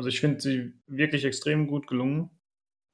Also 0.00 0.08
ich 0.08 0.20
finde 0.20 0.40
sie 0.40 0.72
wirklich 0.86 1.26
extrem 1.26 1.66
gut 1.66 1.86
gelungen. 1.86 2.30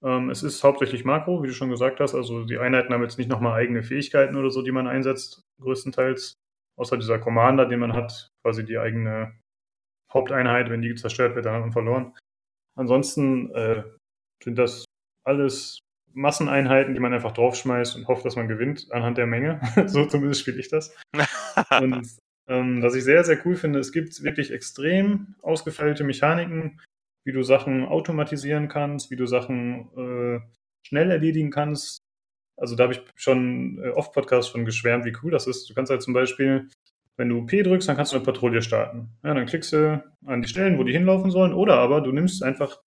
Ähm, 0.03 0.29
es 0.29 0.43
ist 0.43 0.65
hauptsächlich 0.65 1.05
Makro, 1.05 1.41
wie 1.41 1.47
du 1.47 1.53
schon 1.53 1.71
gesagt 1.71 2.01
hast. 2.01 2.17
Also 2.17 2.45
die 2.45 2.59
Einheiten 2.59 2.93
haben 2.93 3.05
jetzt 3.05 3.17
nicht 3.17 3.31
nochmal 3.31 3.53
eigene 3.53 3.85
Fähigkeiten 3.85 4.35
oder 4.35 4.51
so, 4.51 4.61
die 4.61 4.73
man 4.73 4.89
einsetzt, 4.89 5.41
größtenteils. 5.61 6.35
Außer 6.77 6.97
dieser 6.97 7.21
Commander, 7.21 7.67
den 7.67 7.79
man 7.79 7.93
hat, 7.93 8.33
quasi 8.43 8.65
die 8.65 8.77
eigene 8.77 9.39
Haupteinheit, 10.13 10.69
wenn 10.69 10.83
die 10.83 10.97
zerstört 10.97 11.37
wird, 11.37 11.47
dann 11.47 11.55
hat 11.55 11.61
man 11.61 11.71
verloren. 11.71 12.13
Ansonsten 12.77 13.55
äh, 13.55 13.85
sind 14.43 14.59
das 14.59 14.85
alles 15.25 15.79
Masseneinheiten, 16.13 16.93
die 16.93 17.01
man 17.01 17.15
einfach 17.15 17.35
draufschmeißt 17.35 17.95
und 17.95 18.09
hofft, 18.09 18.25
dass 18.25 18.35
man 18.35 18.49
gewinnt 18.49 18.91
anhand 18.91 19.17
der 19.17 19.29
Menge. 19.29 19.61
so 19.87 20.07
zumindest 20.07 20.41
spiele 20.41 20.59
ich 20.59 20.71
das. 20.71 20.93
und 21.81 22.17
ähm, 22.49 22.83
was 22.83 22.97
ich 22.97 23.05
sehr, 23.05 23.23
sehr 23.23 23.39
cool 23.47 23.55
finde, 23.55 23.79
es 23.79 23.93
gibt 23.93 24.25
wirklich 24.25 24.51
extrem 24.53 25.37
ausgefeilte 25.43 26.03
Mechaniken, 26.03 26.81
wie 27.27 27.33
du 27.33 27.43
Sachen 27.43 27.85
automatisieren 27.85 28.69
kannst, 28.69 29.11
wie 29.11 29.17
du 29.17 29.27
Sachen 29.27 29.91
äh, 29.97 30.41
schnell 30.87 31.11
erledigen 31.11 31.51
kannst. 31.51 31.99
Also 32.57 32.77
da 32.77 32.85
habe 32.85 32.95
ich 32.95 33.03
schon 33.17 33.83
äh, 33.83 33.89
oft 33.91 34.13
Podcasts 34.13 34.51
von 34.51 34.65
geschwärmt, 34.65 35.05
wie 35.05 35.17
cool 35.23 35.33
das 35.33 35.49
ist. 35.49 35.69
Du 35.69 35.75
kannst 35.75 35.91
halt 35.91 36.03
zum 36.03 36.15
Beispiel, 36.15 36.69
wenn 37.17 37.29
du 37.29 37.45
P 37.45 37.63
drückst, 37.63 37.89
dann 37.89 37.97
kannst 37.97 38.13
du 38.13 38.17
eine 38.17 38.25
Patrouille 38.25 38.63
starten. 38.63 39.11
Ja, 39.25 39.35
dann 39.35 39.47
klickst 39.47 39.73
du 39.73 40.03
an 40.25 40.41
die 40.41 40.49
Stellen, 40.49 40.79
wo 40.79 40.85
die 40.85 40.93
hinlaufen 40.93 41.33
sollen, 41.33 41.53
oder 41.53 41.79
aber 41.79 42.01
du 42.01 42.13
nimmst 42.13 42.45
einfach 42.45 42.81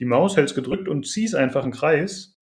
die 0.00 0.06
Maus, 0.06 0.36
hältst 0.36 0.56
gedrückt 0.56 0.88
und 0.88 1.06
ziehst 1.06 1.36
einfach 1.36 1.62
einen 1.62 1.72
Kreis 1.72 2.33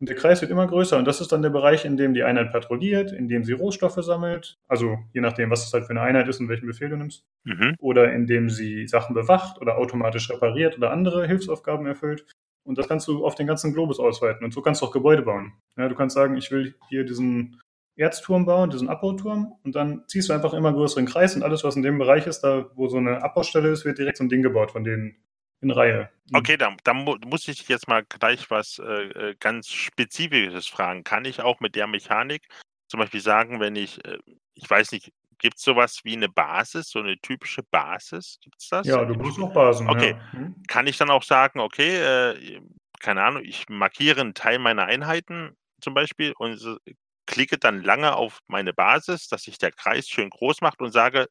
und 0.00 0.08
der 0.08 0.16
Kreis 0.16 0.40
wird 0.40 0.50
immer 0.50 0.66
größer 0.66 0.96
und 0.98 1.06
das 1.06 1.20
ist 1.20 1.32
dann 1.32 1.42
der 1.42 1.50
Bereich, 1.50 1.84
in 1.84 1.96
dem 1.96 2.14
die 2.14 2.22
Einheit 2.22 2.52
patrouilliert, 2.52 3.12
in 3.12 3.28
dem 3.28 3.44
sie 3.44 3.52
Rohstoffe 3.52 3.98
sammelt, 4.04 4.56
also 4.68 4.98
je 5.12 5.20
nachdem, 5.20 5.50
was 5.50 5.66
es 5.66 5.72
halt 5.72 5.84
für 5.84 5.90
eine 5.90 6.02
Einheit 6.02 6.28
ist 6.28 6.40
und 6.40 6.48
welchen 6.48 6.66
Befehl 6.66 6.88
du 6.88 6.96
nimmst, 6.96 7.24
Mhm. 7.44 7.74
oder 7.78 8.12
in 8.12 8.26
dem 8.26 8.50
sie 8.50 8.86
Sachen 8.86 9.14
bewacht 9.14 9.60
oder 9.60 9.78
automatisch 9.78 10.30
repariert 10.30 10.76
oder 10.76 10.90
andere 10.90 11.26
Hilfsaufgaben 11.26 11.86
erfüllt. 11.86 12.26
Und 12.64 12.76
das 12.76 12.86
kannst 12.86 13.08
du 13.08 13.24
auf 13.24 13.34
den 13.34 13.46
ganzen 13.46 13.72
Globus 13.72 13.98
ausweiten. 13.98 14.44
Und 14.44 14.52
so 14.52 14.60
kannst 14.60 14.82
du 14.82 14.86
auch 14.86 14.92
Gebäude 14.92 15.22
bauen. 15.22 15.54
Ja, 15.78 15.88
du 15.88 15.94
kannst 15.94 16.14
sagen, 16.14 16.36
ich 16.36 16.50
will 16.50 16.74
hier 16.90 17.04
diesen 17.04 17.58
Erzturm 17.96 18.44
bauen, 18.44 18.68
diesen 18.68 18.90
Abbauturm, 18.90 19.54
und 19.64 19.74
dann 19.74 20.04
ziehst 20.06 20.28
du 20.28 20.34
einfach 20.34 20.52
immer 20.52 20.72
größeren 20.74 21.06
Kreis 21.06 21.34
und 21.34 21.42
alles, 21.42 21.64
was 21.64 21.76
in 21.76 21.82
dem 21.82 21.96
Bereich 21.96 22.26
ist, 22.26 22.40
da 22.40 22.70
wo 22.74 22.88
so 22.88 22.98
eine 22.98 23.22
Abbaustelle 23.22 23.70
ist, 23.70 23.86
wird 23.86 23.96
direkt 23.98 24.18
so 24.18 24.24
ein 24.24 24.28
Ding 24.28 24.42
gebaut 24.42 24.70
von 24.72 24.84
denen 24.84 25.16
in 25.60 25.70
Reihe. 25.70 26.08
Okay, 26.32 26.56
dann, 26.56 26.76
dann 26.84 26.98
mu 26.98 27.16
muss 27.24 27.48
ich 27.48 27.66
jetzt 27.68 27.88
mal 27.88 28.04
gleich 28.04 28.50
was 28.50 28.78
äh, 28.78 29.30
äh, 29.30 29.34
ganz 29.40 29.68
Spezifisches 29.68 30.66
fragen. 30.66 31.04
Kann 31.04 31.24
ich 31.24 31.40
auch 31.40 31.60
mit 31.60 31.74
der 31.74 31.86
Mechanik 31.86 32.46
zum 32.88 33.00
Beispiel 33.00 33.20
sagen, 33.20 33.60
wenn 33.60 33.76
ich, 33.76 34.04
äh, 34.04 34.18
ich 34.54 34.68
weiß 34.68 34.92
nicht, 34.92 35.12
gibt 35.38 35.56
es 35.56 35.62
sowas 35.62 36.00
wie 36.04 36.14
eine 36.14 36.28
Basis, 36.28 36.90
so 36.90 36.98
eine 36.98 37.18
typische 37.18 37.62
Basis? 37.62 38.38
Gibt 38.42 38.56
es 38.60 38.68
das? 38.68 38.86
Ja, 38.86 39.04
du 39.04 39.14
brauchst 39.16 39.40
auch 39.40 39.52
Basen. 39.52 39.88
Okay. 39.88 40.10
Ja. 40.10 40.32
Hm? 40.32 40.62
Kann 40.66 40.86
ich 40.86 40.96
dann 40.96 41.10
auch 41.10 41.22
sagen, 41.22 41.60
okay, 41.60 41.96
äh, 41.96 42.60
keine 43.00 43.22
Ahnung, 43.22 43.44
ich 43.44 43.68
markiere 43.68 44.20
einen 44.20 44.34
Teil 44.34 44.58
meiner 44.58 44.84
Einheiten 44.84 45.56
zum 45.80 45.94
Beispiel 45.94 46.32
und 46.36 46.78
klicke 47.26 47.58
dann 47.58 47.82
lange 47.82 48.16
auf 48.16 48.40
meine 48.48 48.72
Basis, 48.72 49.28
dass 49.28 49.42
sich 49.42 49.58
der 49.58 49.70
Kreis 49.70 50.08
schön 50.08 50.30
groß 50.30 50.60
macht 50.60 50.80
und 50.80 50.92
sage, 50.92 51.28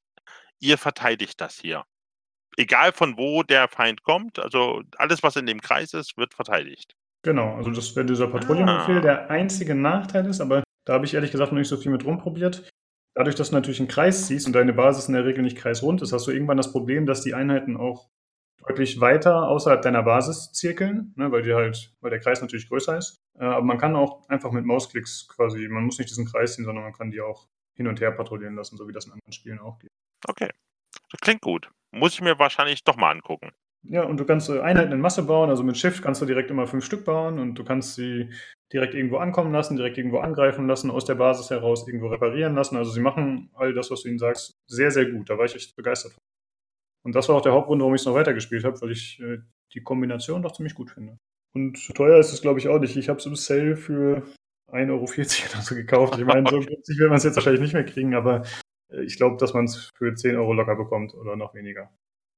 ihr 0.60 0.78
verteidigt 0.78 1.42
das 1.42 1.58
hier. 1.58 1.84
Egal 2.58 2.92
von 2.92 3.18
wo 3.18 3.44
der 3.44 3.68
Feind 3.68 4.04
kommt, 4.04 4.40
also 4.40 4.82
alles, 4.98 5.24
was 5.24 5.36
in 5.36 5.46
dem 5.46 5.62
Kreis 5.62 5.94
ist, 5.94 6.18
wird 6.18 6.34
verteidigt. 6.34 6.96
Genau, 7.24 7.56
also 7.56 7.72
das 7.72 7.96
wäre 7.96 8.06
dieser 8.06 8.28
Patrouillenbefehl. 8.28 8.98
Ah. 8.98 9.02
Der 9.02 9.30
einzige 9.30 9.76
Nachteil 9.76 10.26
ist, 10.26 10.42
aber 10.42 10.64
da 10.86 10.94
habe 10.94 11.06
ich 11.06 11.14
ehrlich 11.14 11.32
gesagt 11.32 11.52
noch 11.52 11.60
nicht 11.60 11.68
so 11.68 11.78
viel 11.78 11.92
mit 11.92 12.06
rumprobiert. 12.06 12.70
Dadurch, 13.16 13.36
dass 13.36 13.50
du 13.50 13.56
natürlich 13.56 13.80
einen 13.80 13.88
Kreis 13.88 14.28
ziehst 14.28 14.48
und 14.48 14.54
deine 14.54 14.74
Basis 14.74 15.08
in 15.08 15.14
der 15.14 15.26
Regel 15.26 15.44
nicht 15.44 15.58
kreisrund 15.58 16.02
ist, 16.02 16.14
hast 16.14 16.28
du 16.28 16.32
irgendwann 16.32 16.58
das 16.58 16.72
Problem, 16.72 17.06
dass 17.06 17.22
die 17.22 17.34
Einheiten 17.34 17.76
auch 17.76 18.10
deutlich 18.66 19.00
weiter 19.00 19.48
außerhalb 19.48 19.82
deiner 19.82 20.04
Basis 20.04 20.52
zirkeln, 20.52 21.14
ne, 21.16 21.32
weil 21.32 21.44
die 21.44 21.54
halt, 21.54 21.94
weil 22.02 22.12
der 22.12 22.20
Kreis 22.20 22.42
natürlich 22.42 22.70
größer 22.70 22.98
ist. 22.98 23.18
Äh, 23.40 23.46
aber 23.46 23.66
man 23.66 23.78
kann 23.78 23.96
auch 23.96 24.28
einfach 24.30 24.52
mit 24.52 24.66
Mausklicks 24.66 25.28
quasi, 25.28 25.68
man 25.68 25.84
muss 25.84 25.98
nicht 25.98 26.10
diesen 26.10 26.26
Kreis 26.26 26.56
ziehen, 26.56 26.66
sondern 26.66 26.84
man 26.84 26.94
kann 26.94 27.12
die 27.12 27.22
auch 27.22 27.48
hin 27.76 27.88
und 27.88 28.00
her 28.02 28.12
patrouillieren 28.12 28.56
lassen, 28.56 28.78
so 28.78 28.88
wie 28.88 28.94
das 28.94 29.06
in 29.06 29.14
anderen 29.14 29.34
Spielen 29.34 29.60
auch 29.60 29.80
geht. 29.80 29.92
Okay. 30.28 30.50
Das 31.12 31.22
klingt 31.22 31.42
gut. 31.42 31.70
Muss 31.92 32.14
ich 32.14 32.22
mir 32.22 32.38
wahrscheinlich 32.40 32.84
doch 32.84 32.98
mal 32.98 33.12
angucken. 33.12 33.52
Ja, 33.84 34.04
und 34.04 34.18
du 34.18 34.26
kannst 34.26 34.50
äh, 34.50 34.60
Einheiten 34.60 34.92
in 34.92 35.00
Masse 35.00 35.24
bauen, 35.24 35.50
also 35.50 35.64
mit 35.64 35.78
Shift 35.78 36.02
kannst 36.04 36.22
du 36.22 36.26
direkt 36.26 36.52
immer 36.52 36.68
fünf 36.68 36.84
Stück 36.84 37.06
bauen 37.06 37.40
und 37.40 37.56
du 37.56 37.64
kannst 37.64 37.96
sie 37.96 38.30
direkt 38.74 38.94
irgendwo 38.96 39.18
ankommen 39.18 39.54
lassen, 39.54 39.78
direkt 39.78 39.98
irgendwo 39.98 40.18
angreifen 40.18 40.68
lassen, 40.68 40.92
aus 40.92 41.06
der 41.06 41.16
Basis 41.16 41.50
heraus 41.50 41.88
irgendwo 41.88 42.08
reparieren 42.08 42.56
lassen. 42.56 42.76
Also 42.76 42.92
sie 42.92 43.00
machen 43.00 43.50
all 43.54 43.74
das, 43.74 43.90
was 43.90 44.02
du 44.02 44.10
ihnen 44.10 44.20
sagst, 44.20 44.58
sehr, 44.68 44.92
sehr 44.92 45.06
gut. 45.06 45.30
Da 45.30 45.38
war 45.38 45.46
ich 45.46 45.56
echt 45.56 45.76
begeistert 45.76 46.14
von. 46.14 46.22
Und 47.06 47.16
das 47.16 47.30
war 47.30 47.38
auch 47.38 47.42
der 47.42 47.54
Hauptgrund, 47.54 47.82
warum 47.82 47.96
ich 47.96 48.02
es 48.02 48.06
noch 48.06 48.16
weitergespielt 48.16 48.66
habe, 48.66 48.82
weil 48.82 48.92
ich 48.92 49.22
äh, 49.22 49.38
die 49.74 49.82
Kombination 49.82 50.42
doch 50.42 50.52
ziemlich 50.52 50.76
gut 50.76 50.92
finde. 50.92 51.18
Und 51.56 51.96
teuer 51.96 52.20
ist 52.20 52.34
es, 52.34 52.42
glaube 52.42 52.60
ich, 52.60 52.68
auch 52.68 52.80
nicht. 52.80 52.98
Ich 52.98 53.08
habe 53.08 53.20
es 53.20 53.26
im 53.26 53.36
Sale 53.38 53.78
für 53.78 54.24
1,40 54.72 54.90
Euro 54.92 55.04
oder 55.04 55.62
so 55.62 55.76
gekauft. 55.76 56.18
Ich 56.18 56.26
meine, 56.26 56.50
so 56.50 56.60
günstig 56.60 57.00
will 57.00 57.08
man 57.08 57.18
es 57.18 57.24
jetzt 57.24 57.36
wahrscheinlich 57.36 57.62
nicht 57.62 57.74
mehr 57.74 57.86
kriegen, 57.86 58.14
aber 58.14 58.44
ich 58.90 59.18
glaube, 59.18 59.38
dass 59.38 59.54
man 59.54 59.66
es 59.66 59.92
für 59.96 60.14
10 60.14 60.36
Euro 60.36 60.54
locker 60.54 60.76
bekommt 60.76 61.14
oder 61.14 61.36
noch 61.36 61.54
weniger. 61.54 61.92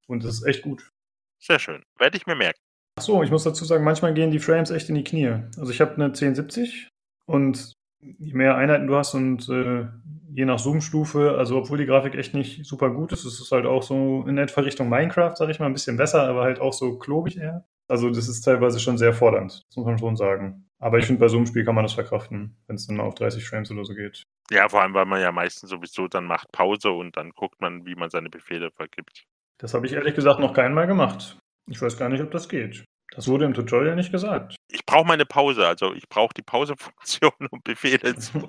Und 0.08 0.24
das 0.24 0.36
ist 0.36 0.46
echt 0.46 0.64
gut. 0.64 0.92
Sehr 1.40 1.60
schön. 1.60 1.84
Werde 1.98 2.18
ich 2.18 2.26
mir 2.26 2.36
merken. 2.36 2.60
Ach 2.98 3.04
so, 3.04 3.24
ich 3.24 3.32
muss 3.32 3.44
dazu 3.44 3.64
sagen, 3.64 3.84
manchmal 3.84 4.14
gehen 4.14 4.32
die 4.32 4.40
Frames 4.40 4.72
echt 4.72 4.90
in 4.90 4.96
die 4.96 5.04
Knie. 5.04 5.44
Also 5.58 5.72
ich 5.72 5.80
habe 5.80 5.94
eine 5.96 6.06
1070 6.06 6.90
und 7.26 7.74
je 8.02 8.34
mehr 8.34 8.56
Einheiten 8.56 8.88
du 8.88 8.96
hast 8.96 9.14
und 9.14 9.48
äh, 9.50 9.88
je 10.32 10.46
nach 10.46 10.60
Zoom-Stufe, 10.60 11.38
also 11.38 11.58
obwohl 11.58 11.78
die 11.78 11.86
Grafik 11.86 12.16
echt 12.16 12.34
nicht 12.34 12.66
super 12.66 12.90
gut 12.90 13.12
ist, 13.12 13.26
ist 13.26 13.40
es 13.40 13.52
halt 13.52 13.66
auch 13.66 13.84
so 13.84 14.26
in 14.28 14.38
etwa 14.38 14.62
Richtung 14.62 14.90
Minecraft, 14.90 15.36
sag 15.36 15.50
ich 15.50 15.60
mal, 15.60 15.68
ein 15.68 15.74
bisschen 15.74 15.98
besser, 15.98 16.24
aber 16.24 16.44
halt 16.44 16.60
auch 16.60 16.74
so 16.74 16.98
klobig 16.98 17.38
eher. 17.38 17.66
Also 17.88 18.10
das 18.10 18.28
ist 18.28 18.42
teilweise 18.42 18.80
schon 18.80 18.98
sehr 18.98 19.14
fordernd, 19.14 19.66
das 19.68 19.78
muss 19.78 19.86
man 19.86 19.98
schon 19.98 20.16
sagen. 20.16 20.69
Aber 20.82 20.98
ich 20.98 21.06
finde, 21.06 21.20
bei 21.20 21.28
so 21.28 21.38
einem 21.38 21.46
Spiel 21.46 21.66
kann 21.66 21.76
man 21.76 21.84
das 21.84 21.94
verkraften, 21.94 22.56
wenn 22.68 22.78
es 22.78 22.88
dann 22.88 22.96
mal 22.96 23.04
auf 23.04 23.16
30 23.16 23.46
Frames 23.46 23.70
oder 23.70 23.84
so 23.84 23.94
geht. 23.94 24.24
Ja, 24.50 24.70
vor 24.70 24.82
allem, 24.82 24.94
weil 24.94 25.06
man 25.06 25.22
ja 25.22 25.32
meistens 25.32 25.70
sowieso 25.70 26.08
dann 26.08 26.26
macht 26.26 26.52
Pause 26.52 26.92
und 26.92 27.18
dann 27.18 27.32
guckt 27.32 27.60
man, 27.60 27.86
wie 27.86 27.96
man 27.96 28.10
seine 28.10 28.30
Befehle 28.30 28.72
vergibt. 28.72 29.26
Das 29.60 29.74
habe 29.74 29.86
ich 29.86 29.94
ehrlich 29.94 30.16
gesagt 30.16 30.40
noch 30.40 30.54
kein 30.54 30.74
Mal 30.74 30.88
gemacht. 30.88 31.38
Ich 31.70 31.82
weiß 31.82 31.98
gar 31.98 32.08
nicht, 32.08 32.22
ob 32.22 32.32
das 32.32 32.48
geht. 32.48 32.86
Das 33.14 33.28
wurde 33.28 33.46
im 33.46 33.54
Tutorial 33.54 33.96
nicht 33.96 34.12
gesagt. 34.12 34.56
Ich 34.72 34.86
brauche 34.86 35.08
meine 35.08 35.26
Pause, 35.26 35.68
also 35.68 35.94
ich 35.94 36.08
brauche 36.08 36.34
die 36.34 36.44
Pausefunktion, 36.44 37.32
um 37.52 37.60
Befehle 37.64 38.16
zu. 38.16 38.48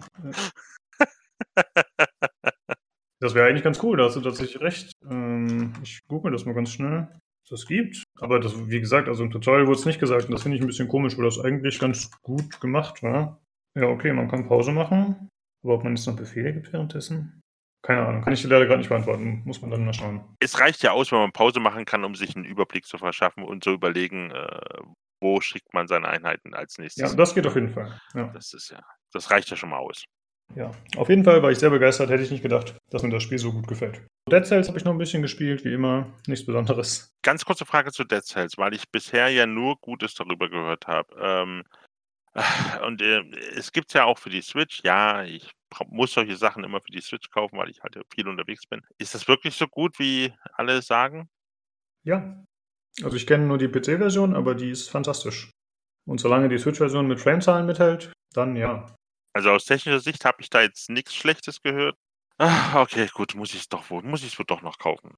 das 3.18 3.34
wäre 3.34 3.48
eigentlich 3.48 3.64
ganz 3.64 3.82
cool, 3.82 3.96
da 3.96 4.04
hast 4.04 4.16
du 4.16 4.20
tatsächlich 4.20 4.60
recht. 4.60 4.92
Ähm, 5.10 5.72
ich 5.82 6.00
google 6.06 6.30
das 6.30 6.44
mal 6.44 6.54
ganz 6.54 6.70
schnell, 6.70 7.08
das 7.50 7.66
gibt. 7.66 8.02
Aber 8.20 8.40
das, 8.40 8.68
wie 8.68 8.80
gesagt, 8.80 9.08
also 9.08 9.24
im 9.24 9.30
Tutorial 9.30 9.66
wurde 9.66 9.78
es 9.78 9.86
nicht 9.86 10.00
gesagt 10.00 10.26
und 10.26 10.32
das 10.32 10.42
finde 10.42 10.56
ich 10.56 10.62
ein 10.62 10.66
bisschen 10.66 10.88
komisch, 10.88 11.16
weil 11.16 11.24
das 11.24 11.38
eigentlich 11.38 11.78
ganz 11.78 12.10
gut 12.22 12.60
gemacht 12.60 13.02
war. 13.02 13.40
Ja, 13.74 13.88
okay, 13.88 14.12
man 14.12 14.28
kann 14.28 14.48
Pause 14.48 14.72
machen. 14.72 15.28
Aber 15.62 15.74
ob 15.74 15.84
man 15.84 15.96
jetzt 15.96 16.06
noch 16.06 16.16
Befehle 16.16 16.52
gibt 16.52 16.72
währenddessen? 16.72 17.42
Keine 17.82 18.06
Ahnung, 18.06 18.22
kann 18.22 18.32
ich 18.32 18.42
dir 18.42 18.48
leider 18.48 18.66
gerade 18.66 18.78
nicht 18.78 18.88
beantworten. 18.88 19.42
Muss 19.44 19.62
man 19.62 19.70
dann 19.70 19.84
mal 19.84 19.94
schauen. 19.94 20.22
Es 20.38 20.60
reicht 20.60 20.82
ja 20.82 20.92
aus, 20.92 21.12
wenn 21.12 21.18
man 21.18 21.32
Pause 21.32 21.60
machen 21.60 21.84
kann, 21.86 22.04
um 22.04 22.14
sich 22.14 22.36
einen 22.36 22.44
Überblick 22.44 22.84
zu 22.84 22.98
verschaffen 22.98 23.42
und 23.42 23.64
zu 23.64 23.70
überlegen, 23.70 24.30
äh, 24.30 24.82
wo 25.20 25.40
schickt 25.40 25.72
man 25.72 25.86
seine 25.86 26.08
Einheiten 26.08 26.54
als 26.54 26.78
nächstes. 26.78 27.10
Ja, 27.10 27.16
das 27.16 27.34
geht 27.34 27.46
auf 27.46 27.54
jeden 27.54 27.70
Fall. 27.70 27.98
Ja. 28.14 28.28
Das 28.28 28.52
ist 28.52 28.70
ja, 28.70 28.80
das 29.12 29.30
reicht 29.30 29.50
ja 29.50 29.56
schon 29.56 29.70
mal 29.70 29.78
aus. 29.78 30.04
Ja, 30.56 30.72
auf 30.96 31.08
jeden 31.08 31.24
Fall 31.24 31.42
war 31.42 31.50
ich 31.50 31.58
sehr 31.58 31.70
begeistert. 31.70 32.10
Hätte 32.10 32.22
ich 32.22 32.30
nicht 32.30 32.42
gedacht, 32.42 32.76
dass 32.90 33.02
mir 33.02 33.10
das 33.10 33.22
Spiel 33.22 33.38
so 33.38 33.52
gut 33.52 33.68
gefällt. 33.68 34.02
Dead 34.30 34.44
Cells 34.44 34.68
habe 34.68 34.78
ich 34.78 34.84
noch 34.84 34.92
ein 34.92 34.98
bisschen 34.98 35.22
gespielt, 35.22 35.64
wie 35.64 35.72
immer. 35.72 36.12
Nichts 36.26 36.44
Besonderes. 36.44 37.12
Ganz 37.22 37.44
kurze 37.44 37.64
Frage 37.64 37.92
zu 37.92 38.04
Dead 38.04 38.24
Cells, 38.24 38.58
weil 38.58 38.74
ich 38.74 38.90
bisher 38.90 39.28
ja 39.28 39.46
nur 39.46 39.76
Gutes 39.80 40.14
darüber 40.14 40.48
gehört 40.48 40.86
habe. 40.86 41.14
Ähm, 41.20 41.62
und 42.86 43.00
äh, 43.00 43.22
es 43.56 43.72
gibt 43.72 43.88
es 43.90 43.94
ja 43.94 44.04
auch 44.04 44.18
für 44.18 44.30
die 44.30 44.42
Switch. 44.42 44.80
Ja, 44.84 45.24
ich 45.24 45.50
muss 45.88 46.12
solche 46.12 46.36
Sachen 46.36 46.64
immer 46.64 46.80
für 46.80 46.92
die 46.92 47.00
Switch 47.00 47.30
kaufen, 47.30 47.56
weil 47.56 47.70
ich 47.70 47.80
halt 47.82 48.00
viel 48.12 48.28
unterwegs 48.28 48.66
bin. 48.66 48.82
Ist 48.98 49.14
das 49.14 49.28
wirklich 49.28 49.54
so 49.54 49.68
gut, 49.68 49.98
wie 49.98 50.32
alle 50.54 50.82
sagen? 50.82 51.28
Ja. 52.04 52.44
Also 53.02 53.16
ich 53.16 53.26
kenne 53.26 53.46
nur 53.46 53.58
die 53.58 53.68
PC-Version, 53.68 54.34
aber 54.34 54.54
die 54.54 54.70
ist 54.70 54.90
fantastisch. 54.90 55.50
Und 56.08 56.18
solange 56.18 56.48
die 56.48 56.58
Switch-Version 56.58 57.06
mit 57.06 57.20
Framezahlen 57.20 57.66
mithält, 57.66 58.12
dann 58.34 58.56
ja. 58.56 58.86
Also 59.32 59.50
aus 59.50 59.64
technischer 59.64 60.00
Sicht 60.00 60.24
habe 60.24 60.40
ich 60.40 60.50
da 60.50 60.62
jetzt 60.62 60.90
nichts 60.90 61.14
Schlechtes 61.14 61.62
gehört. 61.62 61.96
Ah, 62.38 62.80
okay, 62.80 63.08
gut, 63.12 63.34
muss 63.34 63.54
ich 63.54 63.60
es 63.60 63.68
doch 63.68 63.90
wohl, 63.90 64.02
muss 64.02 64.22
ich 64.22 64.32
es 64.32 64.38
wohl 64.38 64.46
doch 64.46 64.62
noch 64.62 64.78
kaufen. 64.78 65.14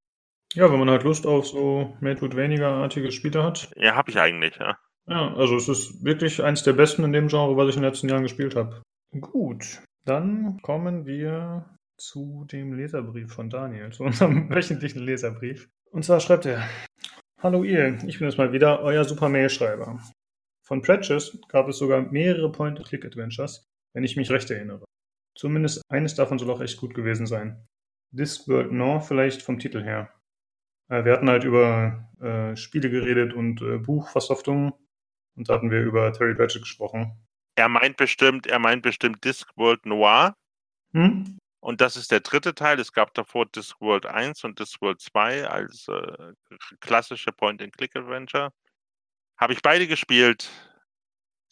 Ja, 0.54 0.70
wenn 0.70 0.78
man 0.78 0.90
halt 0.90 1.04
Lust 1.04 1.26
auf 1.26 1.46
so 1.46 1.96
Metroidvania-artige 2.00 3.10
Spiele 3.10 3.42
hat. 3.42 3.70
Ja, 3.76 3.94
habe 3.94 4.10
ich 4.10 4.18
eigentlich, 4.18 4.56
ja. 4.56 4.76
Ja, 5.06 5.34
also 5.34 5.56
es 5.56 5.68
ist 5.68 6.04
wirklich 6.04 6.42
eins 6.42 6.62
der 6.62 6.74
besten 6.74 7.04
in 7.04 7.12
dem 7.12 7.28
Genre, 7.28 7.56
was 7.56 7.70
ich 7.70 7.76
in 7.76 7.82
den 7.82 7.90
letzten 7.90 8.08
Jahren 8.08 8.22
gespielt 8.22 8.54
habe. 8.54 8.82
Gut, 9.20 9.82
dann 10.04 10.60
kommen 10.62 11.06
wir 11.06 11.76
zu 11.96 12.46
dem 12.50 12.72
Leserbrief 12.72 13.32
von 13.32 13.50
Daniel, 13.50 13.90
zu 13.92 14.04
unserem 14.04 14.50
wöchentlichen 14.54 15.02
Leserbrief. 15.02 15.68
Und 15.90 16.04
zwar 16.04 16.20
schreibt 16.20 16.46
er: 16.46 16.68
Hallo 17.40 17.64
ihr, 17.64 17.98
ich 18.06 18.18
bin 18.18 18.28
es 18.28 18.36
mal 18.36 18.52
wieder, 18.52 18.80
euer 18.82 19.04
Super 19.04 19.28
Mail-Schreiber. 19.28 20.00
Von 20.62 20.82
Pratchett 20.82 21.38
gab 21.48 21.68
es 21.68 21.78
sogar 21.78 22.02
mehrere 22.02 22.50
Point-and-Click-Adventures, 22.50 23.71
wenn 23.94 24.04
ich 24.04 24.16
mich 24.16 24.30
recht 24.30 24.50
erinnere. 24.50 24.84
Zumindest 25.36 25.82
eines 25.88 26.14
davon 26.14 26.38
soll 26.38 26.50
auch 26.50 26.60
echt 26.60 26.78
gut 26.78 26.94
gewesen 26.94 27.26
sein. 27.26 27.64
Discworld 28.10 28.72
Nord 28.72 29.04
vielleicht 29.04 29.42
vom 29.42 29.58
Titel 29.58 29.82
her. 29.82 30.12
Äh, 30.88 31.04
wir 31.04 31.12
hatten 31.12 31.28
halt 31.28 31.44
über 31.44 32.10
äh, 32.20 32.56
Spiele 32.56 32.90
geredet 32.90 33.32
und 33.32 33.62
äh, 33.62 33.78
Buchversoftungen 33.78 34.72
und 35.36 35.48
da 35.48 35.54
hatten 35.54 35.70
wir 35.70 35.82
über 35.82 36.12
Terry 36.12 36.34
Pratchett 36.34 36.62
gesprochen. 36.62 37.12
Er 37.56 37.68
meint 37.68 37.96
bestimmt, 37.96 38.46
er 38.46 38.58
meint 38.58 38.82
bestimmt 38.82 39.24
Discworld 39.24 39.86
Noir. 39.86 40.34
Hm? 40.92 41.38
Und 41.60 41.80
das 41.80 41.96
ist 41.96 42.10
der 42.10 42.20
dritte 42.20 42.54
Teil. 42.54 42.80
Es 42.80 42.92
gab 42.92 43.14
davor 43.14 43.46
Discworld 43.46 44.04
1 44.06 44.44
und 44.44 44.58
Discworld 44.58 45.00
2 45.00 45.46
als 45.46 45.86
äh, 45.88 46.32
klassische 46.80 47.30
Point-and-Click-Adventure. 47.32 48.52
Habe 49.36 49.52
ich 49.52 49.62
beide 49.62 49.86
gespielt, 49.86 50.50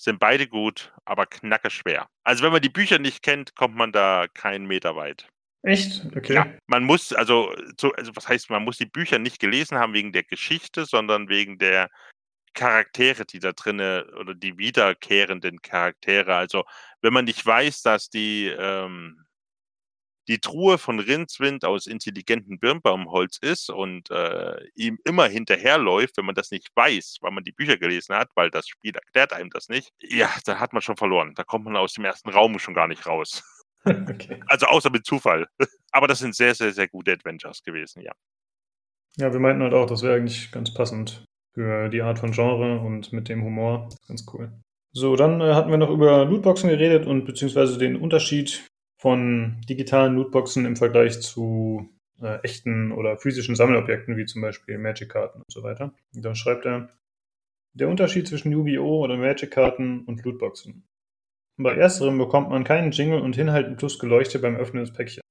sind 0.03 0.19
beide 0.19 0.47
gut, 0.47 0.93
aber 1.05 1.27
knacke 1.27 1.71
schwer. 1.71 2.09
Also 2.25 2.43
wenn 2.43 2.53
man 2.53 2.63
die 2.63 2.71
Bücher 2.71 2.99
nicht 2.99 3.23
kennt, 3.23 3.55
kommt 3.55 3.77
man 3.77 3.93
da 3.93 4.27
keinen 4.33 4.67
Meter 4.67 4.97
weit. 4.97 5.29
Echt? 5.63 6.07
Okay. 6.17 6.35
Ja, 6.35 6.47
man 6.67 6.85
muss, 6.85 7.13
also, 7.13 7.55
so, 7.79 7.93
also 7.93 8.13
was 8.15 8.27
heißt, 8.27 8.49
man 8.49 8.65
muss 8.65 8.79
die 8.79 8.87
Bücher 8.87 9.19
nicht 9.19 9.39
gelesen 9.41 9.79
haben 9.79 9.93
wegen 9.93 10.13
der 10.13 10.23
Geschichte, 10.23 10.87
sondern 10.87 11.29
wegen 11.29 11.59
der 11.59 11.91
Charaktere, 12.55 13.27
die 13.27 13.39
da 13.39 13.53
drinne 13.53 14.07
oder 14.19 14.35
die 14.35 14.57
wiederkehrenden 14.57 15.61
Charaktere. 15.61 16.35
Also, 16.35 16.65
wenn 17.03 17.13
man 17.13 17.27
nicht 17.27 17.45
weiß, 17.45 17.83
dass 17.83 18.09
die, 18.09 18.47
ähm, 18.47 19.25
die 20.31 20.39
Truhe 20.39 20.79
von 20.79 21.01
Rindswind 21.01 21.65
aus 21.65 21.89
intelligentem 21.89 22.61
Birnbaumholz 22.61 23.39
ist 23.39 23.69
und 23.69 24.11
äh, 24.13 24.65
ihm 24.77 25.01
immer 25.05 25.27
hinterherläuft, 25.27 26.17
wenn 26.17 26.25
man 26.25 26.37
das 26.37 26.53
nicht 26.53 26.69
weiß, 26.77 27.17
weil 27.21 27.33
man 27.33 27.43
die 27.43 27.51
Bücher 27.51 27.77
gelesen 27.77 28.15
hat, 28.15 28.29
weil 28.37 28.49
das 28.49 28.69
Spiel 28.69 28.95
erklärt 28.95 29.33
einem 29.33 29.51
das 29.51 29.69
nicht, 29.69 29.93
ja, 30.01 30.31
da 30.45 30.61
hat 30.61 30.73
man 30.73 30.83
schon 30.83 30.97
verloren. 30.97 31.35
Da 31.35 31.43
kommt 31.43 31.65
man 31.65 31.77
aus 31.77 31.95
dem 31.95 32.05
ersten 32.05 32.31
Raum 32.31 32.61
schon 32.61 32.75
gar 32.75 32.89
nicht 32.89 33.07
raus. 33.07 33.43
Okay. 33.87 34.39
Also 34.47 34.67
außer 34.67 34.91
mit 34.91 35.07
Zufall. 35.07 35.47
Aber 35.91 36.07
das 36.07 36.19
sind 36.19 36.37
sehr, 36.37 36.55
sehr, 36.55 36.71
sehr 36.71 36.87
gute 36.87 37.13
Adventures 37.13 37.63
gewesen, 37.63 38.03
ja. 38.03 38.13
Ja, 39.17 39.33
wir 39.33 39.41
meinten 39.41 39.63
halt 39.63 39.73
auch, 39.73 39.87
das 39.87 40.03
wäre 40.03 40.17
eigentlich 40.17 40.53
ganz 40.53 40.75
passend 40.75 41.25
für 41.55 41.89
die 41.89 42.03
Art 42.03 42.19
von 42.19 42.33
Genre 42.33 42.79
und 42.79 43.11
mit 43.15 43.31
dem 43.31 43.43
Humor. 43.43 43.89
Ganz 44.07 44.27
cool. 44.35 44.53
So, 44.93 45.17
dann 45.17 45.41
äh, 45.41 45.55
hatten 45.55 45.71
wir 45.71 45.79
noch 45.79 45.89
über 45.89 46.27
Lootboxen 46.27 46.69
geredet 46.69 47.07
und 47.07 47.25
beziehungsweise 47.25 47.79
den 47.79 47.97
Unterschied 47.97 48.70
von 49.01 49.61
digitalen 49.69 50.15
Lootboxen 50.15 50.67
im 50.67 50.77
Vergleich 50.77 51.21
zu 51.21 51.89
äh, 52.21 52.39
echten 52.43 52.93
oder 52.93 53.17
physischen 53.17 53.57
Sammelobjekten, 53.57 54.17
wie 54.17 54.27
zum 54.27 54.43
Beispiel 54.43 54.79
Magic-Karten 54.79 55.39
und 55.41 55.51
so 55.51 55.63
weiter. 55.63 55.95
Und 56.15 56.25
dann 56.25 56.35
schreibt 56.35 56.67
er, 56.67 56.91
der 57.73 57.89
Unterschied 57.89 58.29
zwischen 58.29 58.53
Yu-Gi-Oh! 58.53 59.05
oder 59.05 59.17
Magic-Karten 59.17 60.05
und 60.05 60.25
Lootboxen. 60.25 60.85
Bei 61.57 61.75
ersterem 61.75 62.19
bekommt 62.19 62.51
man 62.51 62.65
keinen 62.65 62.91
Jingle 62.91 63.21
und 63.21 63.37
Hinhalten 63.37 63.77
plus 63.77 63.99
Geleuchte 63.99 64.39
beim 64.39 64.57
Öffnen 64.57 64.85
des 64.85 64.93
Päckchens. 64.93 65.25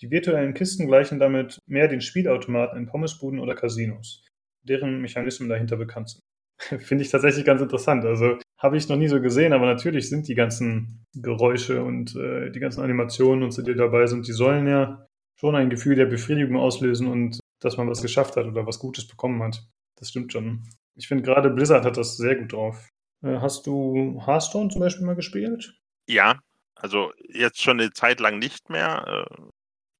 Die 0.00 0.10
virtuellen 0.10 0.54
Kisten 0.54 0.86
gleichen 0.86 1.18
damit 1.18 1.58
mehr 1.66 1.88
den 1.88 2.00
Spielautomaten 2.00 2.78
in 2.78 2.86
Pommesbuden 2.86 3.40
oder 3.40 3.54
Casinos 3.54 4.24
deren 4.62 5.00
Mechanismen 5.00 5.48
dahinter 5.48 5.76
bekannt 5.76 6.10
sind. 6.10 6.22
Finde 6.80 7.04
ich 7.04 7.10
tatsächlich 7.10 7.44
ganz 7.44 7.60
interessant. 7.60 8.04
Also 8.04 8.38
habe 8.58 8.76
ich 8.76 8.88
noch 8.88 8.96
nie 8.96 9.08
so 9.08 9.20
gesehen, 9.20 9.52
aber 9.52 9.66
natürlich 9.66 10.08
sind 10.08 10.28
die 10.28 10.34
ganzen 10.34 11.04
Geräusche 11.14 11.82
und 11.82 12.14
äh, 12.16 12.50
die 12.50 12.60
ganzen 12.60 12.82
Animationen 12.82 13.42
und 13.42 13.50
so, 13.50 13.62
die 13.62 13.74
dabei 13.74 14.06
sind, 14.06 14.26
die 14.26 14.32
sollen 14.32 14.66
ja 14.66 15.06
schon 15.38 15.56
ein 15.56 15.70
Gefühl 15.70 15.96
der 15.96 16.06
Befriedigung 16.06 16.56
auslösen 16.56 17.08
und 17.08 17.40
dass 17.60 17.76
man 17.76 17.88
was 17.88 18.02
geschafft 18.02 18.36
hat 18.36 18.46
oder 18.46 18.66
was 18.66 18.78
Gutes 18.78 19.06
bekommen 19.06 19.42
hat. 19.42 19.62
Das 19.96 20.10
stimmt 20.10 20.32
schon. 20.32 20.62
Ich 20.94 21.08
finde 21.08 21.24
gerade 21.24 21.50
Blizzard 21.50 21.84
hat 21.84 21.96
das 21.96 22.16
sehr 22.16 22.36
gut 22.36 22.52
drauf. 22.52 22.88
Äh, 23.22 23.38
hast 23.40 23.66
du 23.66 24.20
Hearthstone 24.24 24.68
zum 24.68 24.80
Beispiel 24.80 25.06
mal 25.06 25.16
gespielt? 25.16 25.74
Ja, 26.06 26.40
also 26.74 27.12
jetzt 27.28 27.60
schon 27.60 27.80
eine 27.80 27.92
Zeit 27.92 28.20
lang 28.20 28.38
nicht 28.38 28.70
mehr. 28.70 29.26
Äh, 29.28 29.42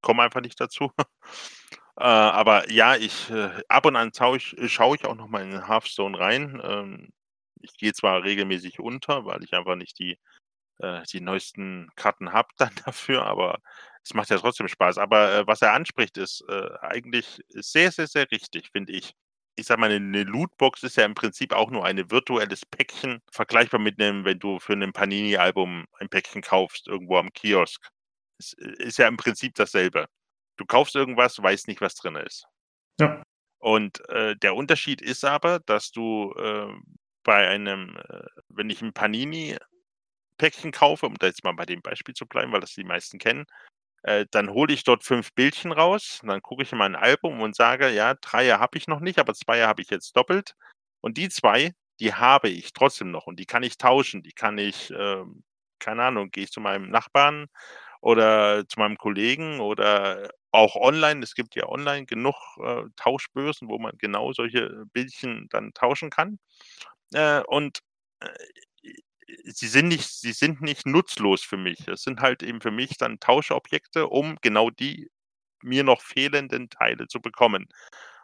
komme 0.03 0.23
einfach 0.23 0.41
nicht 0.41 0.61
dazu. 0.61 0.91
Äh, 1.99 2.05
aber 2.05 2.71
ja, 2.71 2.97
ich 2.97 3.31
äh, 3.31 3.51
ab 3.69 3.87
und 3.87 3.97
an 3.97 4.13
schaue 4.15 4.39
ich, 4.39 4.57
schaue 4.73 4.97
ich 4.97 5.05
auch 5.05 5.15
noch 5.15 5.29
mal 5.29 5.43
in 5.43 5.67
Hearthstone 5.69 6.19
rein. 6.19 6.61
Ähm, 6.65 7.11
ich 7.61 7.77
gehe 7.77 7.93
zwar 7.93 8.25
regelmäßig 8.25 8.81
unter, 8.81 9.25
weil 9.27 9.45
ich 9.45 9.53
einfach 9.55 9.77
nicht 9.77 9.99
die, 9.99 10.19
äh, 10.81 11.03
die 11.13 11.21
neuesten 11.21 11.91
Karten 11.97 12.33
habe 12.33 12.49
dann 12.59 12.73
dafür, 12.87 13.25
aber 13.27 13.61
es 14.05 14.15
macht 14.15 14.31
ja 14.31 14.39
trotzdem 14.39 14.69
Spaß. 14.69 14.99
Aber 14.99 15.33
äh, 15.35 15.47
was 15.47 15.63
er 15.63 15.75
anspricht, 15.75 16.19
ist 16.19 16.45
äh, 16.49 16.71
eigentlich 16.83 17.41
sehr, 17.51 17.93
sehr, 17.93 18.09
sehr 18.09 18.31
richtig, 18.33 18.71
finde 18.73 18.93
ich. 18.95 19.15
Ich 19.57 19.67
sag 19.67 19.79
mal, 19.79 19.91
eine 19.93 20.25
Lootbox 20.25 20.83
ist 20.85 20.97
ja 20.97 21.05
im 21.05 21.15
Prinzip 21.15 21.53
auch 21.55 21.71
nur 21.71 21.85
ein 21.87 22.11
virtuelles 22.11 22.67
Päckchen, 22.67 23.21
vergleichbar 23.33 23.81
mit 23.81 24.01
einem, 24.01 24.25
wenn 24.25 24.39
du 24.39 24.59
für 24.61 24.75
ein 24.75 24.93
Panini-Album 24.95 25.87
ein 26.01 26.09
Päckchen 26.09 26.43
kaufst, 26.43 26.89
irgendwo 26.89 27.19
am 27.19 27.33
Kiosk. 27.33 27.91
Es 28.39 28.55
äh, 28.55 28.85
ist 28.85 28.99
ja 28.99 29.09
im 29.09 29.17
Prinzip 29.19 29.55
dasselbe. 29.57 30.07
Du 30.57 30.65
kaufst 30.67 30.95
irgendwas, 30.95 31.43
weißt 31.43 31.69
nicht, 31.69 31.81
was 31.81 31.95
drin 31.95 32.17
ist. 32.17 32.47
Ja. 33.01 33.23
Und 33.59 34.07
äh, 34.09 34.37
der 34.37 34.55
Unterschied 34.55 35.01
ist 35.01 35.25
aber, 35.25 35.61
dass 35.61 35.93
du 35.93 36.33
äh, 36.37 36.73
bei 37.23 37.49
einem, 37.49 37.97
äh, 37.97 38.25
wenn 38.49 38.71
ich 38.71 38.83
ein 38.83 38.93
Panini-Päckchen 38.93 40.73
kaufe, 40.73 41.07
um 41.07 41.15
da 41.15 41.27
jetzt 41.27 41.45
mal 41.45 41.53
bei 41.53 41.65
dem 41.65 41.81
Beispiel 41.81 42.15
zu 42.15 42.27
bleiben, 42.27 42.53
weil 42.53 42.61
das 42.61 42.75
die 42.75 42.85
meisten 42.85 43.19
kennen, 43.19 43.47
äh, 44.03 44.27
dann 44.31 44.51
hole 44.51 44.73
ich 44.75 44.85
dort 44.85 45.05
fünf 45.05 45.33
Bildchen 45.35 45.73
raus, 45.73 46.21
dann 46.25 46.43
gucke 46.43 46.65
ich 46.65 46.73
in 46.73 46.79
mein 46.79 46.97
Album 46.97 47.41
und 47.41 47.55
sage, 47.55 47.91
ja, 47.91 48.15
Dreier 48.15 48.59
habe 48.59 48.79
ich 48.79 48.89
noch 48.89 49.01
nicht, 49.01 49.19
aber 49.19 49.35
Zweier 49.35 49.69
habe 49.69 49.83
ich 49.83 49.91
jetzt 49.91 50.17
doppelt. 50.17 50.57
Und 51.01 51.17
die 51.19 51.29
zwei, 51.29 51.73
die 52.01 52.15
habe 52.15 52.49
ich 52.49 52.73
trotzdem 52.73 53.11
noch 53.11 53.27
und 53.27 53.39
die 53.39 53.47
kann 53.47 53.63
ich 53.63 53.79
tauschen. 53.79 54.23
Die 54.23 54.33
kann 54.33 54.59
ich, 54.59 54.91
äh, 54.91 55.25
keine 55.79 56.03
Ahnung, 56.03 56.31
gehe 56.33 56.45
ich 56.45 56.51
zu 56.51 56.61
meinem 56.61 56.91
Nachbarn 56.91 57.47
oder 58.03 58.69
zu 58.69 58.81
meinem 58.81 58.99
Kollegen 58.99 59.61
oder 59.61 60.31
auch 60.51 60.75
online. 60.77 61.23
Es 61.23 61.35
gibt 61.35 61.55
ja 61.55 61.69
online 61.69 62.05
genug 62.05 62.35
äh, 62.63 62.83
Tauschbörsen, 62.97 63.69
wo 63.69 63.79
man 63.79 63.97
genau 63.97 64.33
solche 64.33 64.85
Bildchen 64.93 65.47
dann 65.51 65.73
tauschen 65.73 66.11
kann. 66.11 66.39
Äh, 67.15 67.43
und 67.47 67.79
äh, 68.21 68.29
sie 69.45 69.69
sind 69.69 69.89
nicht, 69.89 70.09
sie 70.09 70.33
sind 70.33 70.61
nicht 70.61 70.85
nutzlos 70.85 71.43
für 71.43 71.57
mich. 71.57 71.87
Es 71.87 72.03
sind 72.03 72.21
halt 72.21 72.43
eben 72.43 72.61
für 72.61 72.73
mich 72.73 72.99
dann 72.99 73.21
Tauschobjekte, 73.21 74.09
um 74.09 74.37
genau 74.43 74.69
die 74.69 75.09
mir 75.63 75.85
noch 75.85 76.03
fehlenden 76.03 76.69
Teile 76.71 77.07
zu 77.07 77.21
bekommen. 77.21 77.69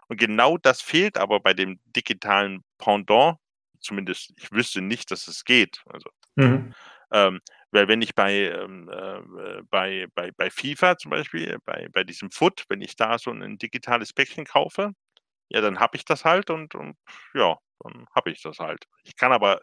Und 0.08 0.18
genau 0.18 0.58
das 0.58 0.82
fehlt 0.82 1.16
aber 1.18 1.38
bei 1.38 1.54
dem 1.54 1.78
digitalen 1.86 2.64
Pendant. 2.78 3.38
Zumindest, 3.78 4.32
ich 4.36 4.50
wüsste 4.50 4.80
nicht, 4.80 5.12
dass 5.12 5.28
es 5.28 5.44
geht. 5.44 5.84
Also, 5.86 6.10
mhm. 6.34 6.74
ähm, 7.12 7.40
weil 7.70 7.88
wenn 7.88 8.02
ich 8.02 8.14
bei, 8.14 8.32
ähm, 8.50 8.88
äh, 8.90 9.62
bei, 9.70 10.06
bei, 10.14 10.30
bei 10.32 10.50
FIFA 10.50 10.96
zum 10.98 11.10
Beispiel, 11.10 11.58
bei, 11.64 11.88
bei 11.92 12.04
diesem 12.04 12.30
Foot, 12.30 12.64
wenn 12.68 12.80
ich 12.80 12.96
da 12.96 13.18
so 13.18 13.30
ein 13.30 13.58
digitales 13.58 14.12
Päckchen 14.12 14.44
kaufe, 14.46 14.92
ja, 15.50 15.60
dann 15.62 15.80
habe 15.80 15.96
ich 15.96 16.04
das 16.04 16.24
halt 16.24 16.50
und, 16.50 16.74
und 16.74 16.96
ja, 17.34 17.56
dann 17.80 18.06
habe 18.14 18.30
ich 18.30 18.42
das 18.42 18.58
halt. 18.60 18.86
Ich 19.04 19.16
kann 19.16 19.32
aber 19.32 19.60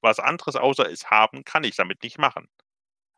was 0.00 0.20
anderes 0.20 0.56
außer 0.56 0.90
es 0.90 1.10
haben, 1.10 1.44
kann 1.44 1.64
ich 1.64 1.76
damit 1.76 2.02
nicht 2.02 2.18
machen. 2.18 2.48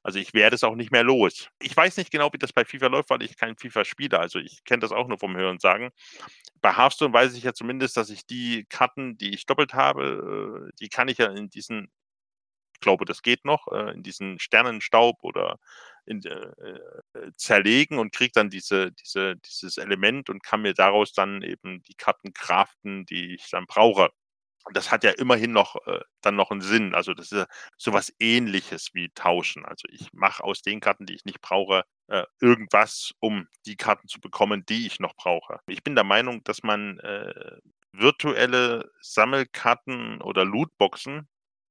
Also 0.02 0.18
ich 0.18 0.32
werde 0.34 0.56
es 0.56 0.64
auch 0.64 0.76
nicht 0.76 0.92
mehr 0.92 1.04
los. 1.04 1.48
Ich 1.60 1.76
weiß 1.76 1.98
nicht 1.98 2.10
genau, 2.10 2.32
wie 2.32 2.38
das 2.38 2.52
bei 2.54 2.64
FIFA 2.64 2.86
läuft, 2.86 3.10
weil 3.10 3.22
ich 3.22 3.36
kein 3.36 3.56
FIFA 3.56 3.84
spiele. 3.84 4.18
Also 4.18 4.38
ich 4.38 4.64
kenne 4.64 4.80
das 4.80 4.92
auch 4.92 5.08
nur 5.08 5.18
vom 5.18 5.36
Hören 5.36 5.58
sagen. 5.58 5.90
Bei 6.62 6.74
Hearthstone 6.76 7.12
weiß 7.12 7.34
ich 7.36 7.44
ja 7.44 7.52
zumindest, 7.54 7.96
dass 7.96 8.10
ich 8.10 8.26
die 8.26 8.66
Karten, 8.68 9.18
die 9.18 9.34
ich 9.34 9.46
doppelt 9.46 9.74
habe, 9.74 10.68
äh, 10.70 10.72
die 10.80 10.88
kann 10.88 11.08
ich 11.08 11.18
ja 11.18 11.26
in 11.30 11.50
diesen 11.50 11.90
glaube, 12.80 13.04
das 13.04 13.22
geht 13.22 13.44
noch, 13.44 13.68
äh, 13.72 13.92
in 13.92 14.02
diesen 14.02 14.38
Sternenstaub 14.38 15.18
oder 15.22 15.58
in, 16.06 16.22
äh, 16.24 16.32
äh, 17.14 17.32
zerlegen 17.36 17.98
und 17.98 18.12
kriege 18.12 18.32
dann 18.34 18.50
diese, 18.50 18.92
diese, 18.92 19.36
dieses 19.36 19.76
Element 19.78 20.30
und 20.30 20.42
kann 20.42 20.62
mir 20.62 20.74
daraus 20.74 21.12
dann 21.12 21.42
eben 21.42 21.82
die 21.82 21.94
Karten 21.94 22.32
craften, 22.34 23.06
die 23.06 23.34
ich 23.34 23.48
dann 23.50 23.66
brauche. 23.66 24.10
Das 24.74 24.90
hat 24.92 25.04
ja 25.04 25.10
immerhin 25.12 25.52
noch 25.52 25.76
äh, 25.86 26.00
dann 26.20 26.36
noch 26.36 26.50
einen 26.50 26.60
Sinn. 26.60 26.94
Also 26.94 27.14
das 27.14 27.32
ist 27.32 27.38
ja 27.38 27.46
sowas 27.78 28.12
ähnliches 28.20 28.90
wie 28.92 29.08
Tauschen. 29.14 29.64
Also 29.64 29.88
ich 29.90 30.12
mache 30.12 30.44
aus 30.44 30.62
den 30.62 30.80
Karten, 30.80 31.06
die 31.06 31.14
ich 31.14 31.24
nicht 31.24 31.40
brauche, 31.40 31.84
äh, 32.08 32.24
irgendwas, 32.40 33.12
um 33.20 33.48
die 33.66 33.76
Karten 33.76 34.06
zu 34.08 34.20
bekommen, 34.20 34.64
die 34.68 34.86
ich 34.86 35.00
noch 35.00 35.14
brauche. 35.16 35.60
Ich 35.66 35.82
bin 35.82 35.94
der 35.94 36.04
Meinung, 36.04 36.44
dass 36.44 36.62
man 36.62 36.98
äh, 37.00 37.58
virtuelle 37.92 38.90
Sammelkarten 39.00 40.20
oder 40.22 40.44
Lootboxen 40.44 41.28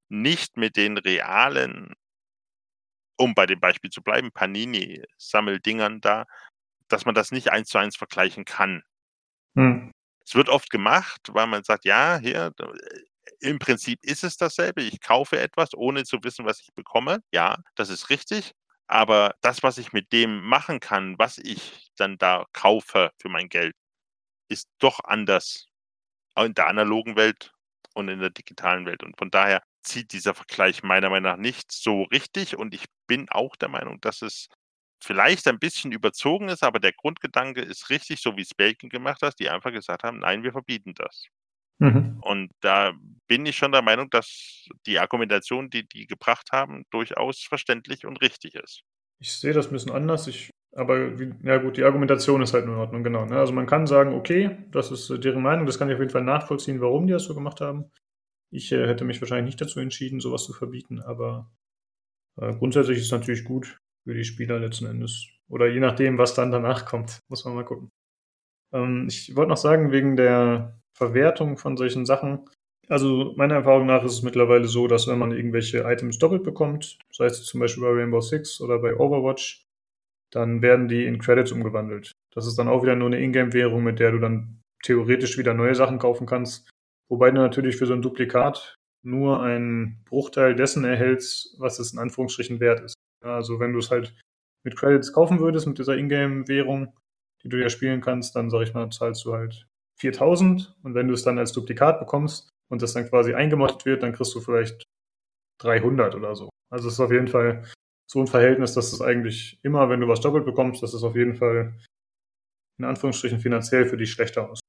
nicht 0.09 0.57
mit 0.57 0.75
den 0.75 0.97
realen, 0.97 1.93
um 3.17 3.33
bei 3.33 3.45
dem 3.45 3.59
Beispiel 3.59 3.89
zu 3.89 4.01
bleiben, 4.01 4.31
Panini-Sammeldingern 4.31 6.01
da, 6.01 6.25
dass 6.87 7.05
man 7.05 7.15
das 7.15 7.31
nicht 7.31 7.51
eins 7.51 7.69
zu 7.69 7.77
eins 7.77 7.97
vergleichen 7.97 8.45
kann. 8.45 8.83
Hm. 9.55 9.91
Es 10.25 10.35
wird 10.35 10.49
oft 10.49 10.69
gemacht, 10.69 11.21
weil 11.29 11.47
man 11.47 11.63
sagt, 11.63 11.85
ja, 11.85 12.17
hier, 12.19 12.53
im 13.41 13.59
Prinzip 13.59 13.99
ist 14.03 14.23
es 14.23 14.37
dasselbe. 14.37 14.81
Ich 14.81 15.01
kaufe 15.01 15.39
etwas, 15.39 15.73
ohne 15.73 16.03
zu 16.03 16.23
wissen, 16.23 16.45
was 16.45 16.59
ich 16.61 16.73
bekomme. 16.75 17.19
Ja, 17.31 17.57
das 17.75 17.89
ist 17.89 18.09
richtig. 18.09 18.53
Aber 18.87 19.35
das, 19.41 19.63
was 19.63 19.77
ich 19.77 19.93
mit 19.93 20.11
dem 20.11 20.41
machen 20.43 20.79
kann, 20.79 21.17
was 21.19 21.37
ich 21.37 21.91
dann 21.97 22.17
da 22.17 22.45
kaufe 22.53 23.11
für 23.21 23.29
mein 23.29 23.49
Geld, 23.49 23.75
ist 24.49 24.67
doch 24.79 24.99
anders 25.03 25.67
in 26.37 26.53
der 26.53 26.67
analogen 26.67 27.15
Welt 27.15 27.53
und 27.93 28.09
in 28.09 28.19
der 28.19 28.31
digitalen 28.31 28.85
Welt. 28.85 29.03
Und 29.03 29.17
von 29.17 29.31
daher 29.31 29.63
zieht 29.83 30.13
dieser 30.13 30.33
Vergleich 30.33 30.83
meiner 30.83 31.09
Meinung 31.09 31.31
nach 31.31 31.37
nicht 31.37 31.71
so 31.71 32.03
richtig. 32.03 32.57
Und 32.57 32.73
ich 32.73 32.85
bin 33.07 33.27
auch 33.29 33.55
der 33.55 33.69
Meinung, 33.69 33.99
dass 34.01 34.21
es 34.21 34.47
vielleicht 35.01 35.47
ein 35.47 35.59
bisschen 35.59 35.91
überzogen 35.91 36.49
ist, 36.49 36.63
aber 36.63 36.79
der 36.79 36.93
Grundgedanke 36.93 37.61
ist 37.61 37.89
richtig, 37.89 38.21
so 38.21 38.35
wie 38.35 38.41
es 38.41 38.53
Belgien 38.53 38.89
gemacht 38.89 39.21
hat, 39.21 39.39
die 39.39 39.49
einfach 39.49 39.71
gesagt 39.71 40.03
haben, 40.03 40.19
nein, 40.19 40.43
wir 40.43 40.51
verbieten 40.51 40.93
das. 40.95 41.25
Mhm. 41.79 42.19
Und 42.21 42.51
da 42.59 42.93
bin 43.27 43.45
ich 43.45 43.55
schon 43.55 43.71
der 43.71 43.81
Meinung, 43.81 44.09
dass 44.09 44.67
die 44.85 44.99
Argumentation, 44.99 45.69
die 45.69 45.87
die 45.87 46.07
gebracht 46.07 46.49
haben, 46.51 46.83
durchaus 46.91 47.41
verständlich 47.41 48.05
und 48.05 48.21
richtig 48.21 48.55
ist. 48.55 48.81
Ich 49.21 49.31
sehe 49.31 49.53
das 49.53 49.67
ein 49.67 49.73
bisschen 49.73 49.91
anders. 49.91 50.27
Ich, 50.27 50.49
aber 50.73 51.13
ja 51.43 51.57
gut, 51.57 51.77
die 51.77 51.83
Argumentation 51.83 52.41
ist 52.41 52.53
halt 52.53 52.65
in 52.65 52.71
Ordnung, 52.71 53.03
genau. 53.03 53.25
Ne? 53.25 53.37
Also 53.37 53.53
man 53.53 53.65
kann 53.65 53.87
sagen, 53.87 54.13
okay, 54.13 54.57
das 54.71 54.91
ist 54.91 55.09
deren 55.23 55.41
Meinung, 55.41 55.65
das 55.65 55.79
kann 55.79 55.89
ich 55.89 55.95
auf 55.95 56.01
jeden 56.01 56.11
Fall 56.11 56.23
nachvollziehen, 56.23 56.81
warum 56.81 57.07
die 57.07 57.13
das 57.13 57.23
so 57.23 57.33
gemacht 57.33 57.61
haben. 57.61 57.85
Ich 58.51 58.71
äh, 58.71 58.87
hätte 58.87 59.05
mich 59.05 59.21
wahrscheinlich 59.21 59.53
nicht 59.53 59.61
dazu 59.61 59.79
entschieden, 59.79 60.19
sowas 60.19 60.43
zu 60.43 60.53
verbieten, 60.53 60.99
aber 60.99 61.51
äh, 62.37 62.53
grundsätzlich 62.53 62.97
ist 62.97 63.05
es 63.05 63.11
natürlich 63.11 63.43
gut 63.43 63.77
für 64.03 64.13
die 64.13 64.23
Spieler 64.23 64.59
letzten 64.59 64.85
Endes. 64.85 65.27
Oder 65.49 65.67
je 65.67 65.79
nachdem, 65.79 66.17
was 66.17 66.33
dann 66.33 66.51
danach 66.51 66.85
kommt, 66.85 67.19
muss 67.29 67.45
man 67.45 67.55
mal 67.55 67.65
gucken. 67.65 67.89
Ähm, 68.73 69.07
ich 69.07 69.35
wollte 69.35 69.49
noch 69.49 69.57
sagen, 69.57 69.91
wegen 69.91 70.15
der 70.15 70.79
Verwertung 70.95 71.57
von 71.57 71.77
solchen 71.77 72.05
Sachen. 72.05 72.45
Also 72.87 73.33
meiner 73.35 73.55
Erfahrung 73.55 73.85
nach 73.85 74.03
ist 74.03 74.13
es 74.13 74.23
mittlerweile 74.23 74.67
so, 74.67 74.87
dass 74.87 75.07
wenn 75.07 75.19
man 75.19 75.31
irgendwelche 75.31 75.81
Items 75.81 76.17
doppelt 76.17 76.43
bekommt, 76.43 76.97
sei 77.11 77.25
es 77.25 77.43
zum 77.45 77.59
Beispiel 77.59 77.83
bei 77.83 77.91
Rainbow 77.91 78.21
Six 78.21 78.61
oder 78.61 78.79
bei 78.79 78.95
Overwatch, 78.95 79.63
dann 80.31 80.61
werden 80.61 80.87
die 80.87 81.05
in 81.05 81.19
Credits 81.19 81.51
umgewandelt. 81.51 82.11
Das 82.33 82.47
ist 82.47 82.57
dann 82.57 82.67
auch 82.67 82.83
wieder 82.83 82.95
nur 82.95 83.07
eine 83.07 83.19
Ingame-Währung, 83.19 83.83
mit 83.83 83.99
der 83.99 84.11
du 84.11 84.19
dann 84.19 84.61
theoretisch 84.83 85.37
wieder 85.37 85.53
neue 85.53 85.75
Sachen 85.75 85.99
kaufen 85.99 86.25
kannst. 86.25 86.69
Wobei 87.09 87.31
du 87.31 87.37
natürlich 87.41 87.75
für 87.75 87.87
so 87.87 87.93
ein 87.93 88.01
Duplikat 88.01 88.75
nur 89.03 89.41
einen 89.41 90.03
Bruchteil 90.05 90.55
dessen 90.55 90.85
erhältst, 90.85 91.55
was 91.59 91.79
es 91.79 91.93
in 91.93 91.99
Anführungsstrichen 91.99 92.59
wert 92.59 92.81
ist. 92.81 92.93
Also 93.23 93.59
wenn 93.59 93.73
du 93.73 93.79
es 93.79 93.91
halt 93.91 94.13
mit 94.63 94.77
Credits 94.77 95.13
kaufen 95.13 95.39
würdest, 95.39 95.67
mit 95.67 95.79
dieser 95.79 95.97
Ingame-Währung, 95.97 96.93
die 97.43 97.49
du 97.49 97.59
ja 97.61 97.69
spielen 97.69 98.01
kannst, 98.01 98.35
dann 98.35 98.49
sag 98.49 98.61
ich 98.61 98.73
mal, 98.73 98.89
zahlst 98.91 99.25
du 99.25 99.33
halt 99.33 99.65
4000 99.99 100.75
und 100.83 100.93
wenn 100.93 101.07
du 101.07 101.13
es 101.13 101.23
dann 101.23 101.39
als 101.39 101.51
Duplikat 101.51 101.99
bekommst 101.99 102.49
und 102.69 102.81
das 102.81 102.93
dann 102.93 103.09
quasi 103.09 103.33
eingemottet 103.33 103.85
wird, 103.85 104.03
dann 104.03 104.13
kriegst 104.13 104.35
du 104.35 104.41
vielleicht 104.41 104.83
300 105.61 106.15
oder 106.15 106.35
so. 106.35 106.49
Also 106.71 106.87
es 106.87 106.95
ist 106.95 106.99
auf 106.99 107.11
jeden 107.11 107.27
Fall 107.27 107.65
so 108.09 108.19
ein 108.19 108.27
Verhältnis, 108.27 108.73
dass 108.73 108.93
es 108.93 109.01
eigentlich 109.01 109.59
immer, 109.63 109.89
wenn 109.89 110.01
du 110.01 110.07
was 110.07 110.21
doppelt 110.21 110.45
bekommst, 110.45 110.83
dass 110.83 110.93
es 110.93 111.03
auf 111.03 111.15
jeden 111.15 111.35
Fall 111.35 111.73
in 112.77 112.85
Anführungsstrichen 112.85 113.39
finanziell 113.39 113.85
für 113.85 113.97
dich 113.97 114.11
schlechter 114.11 114.49
aus 114.49 114.59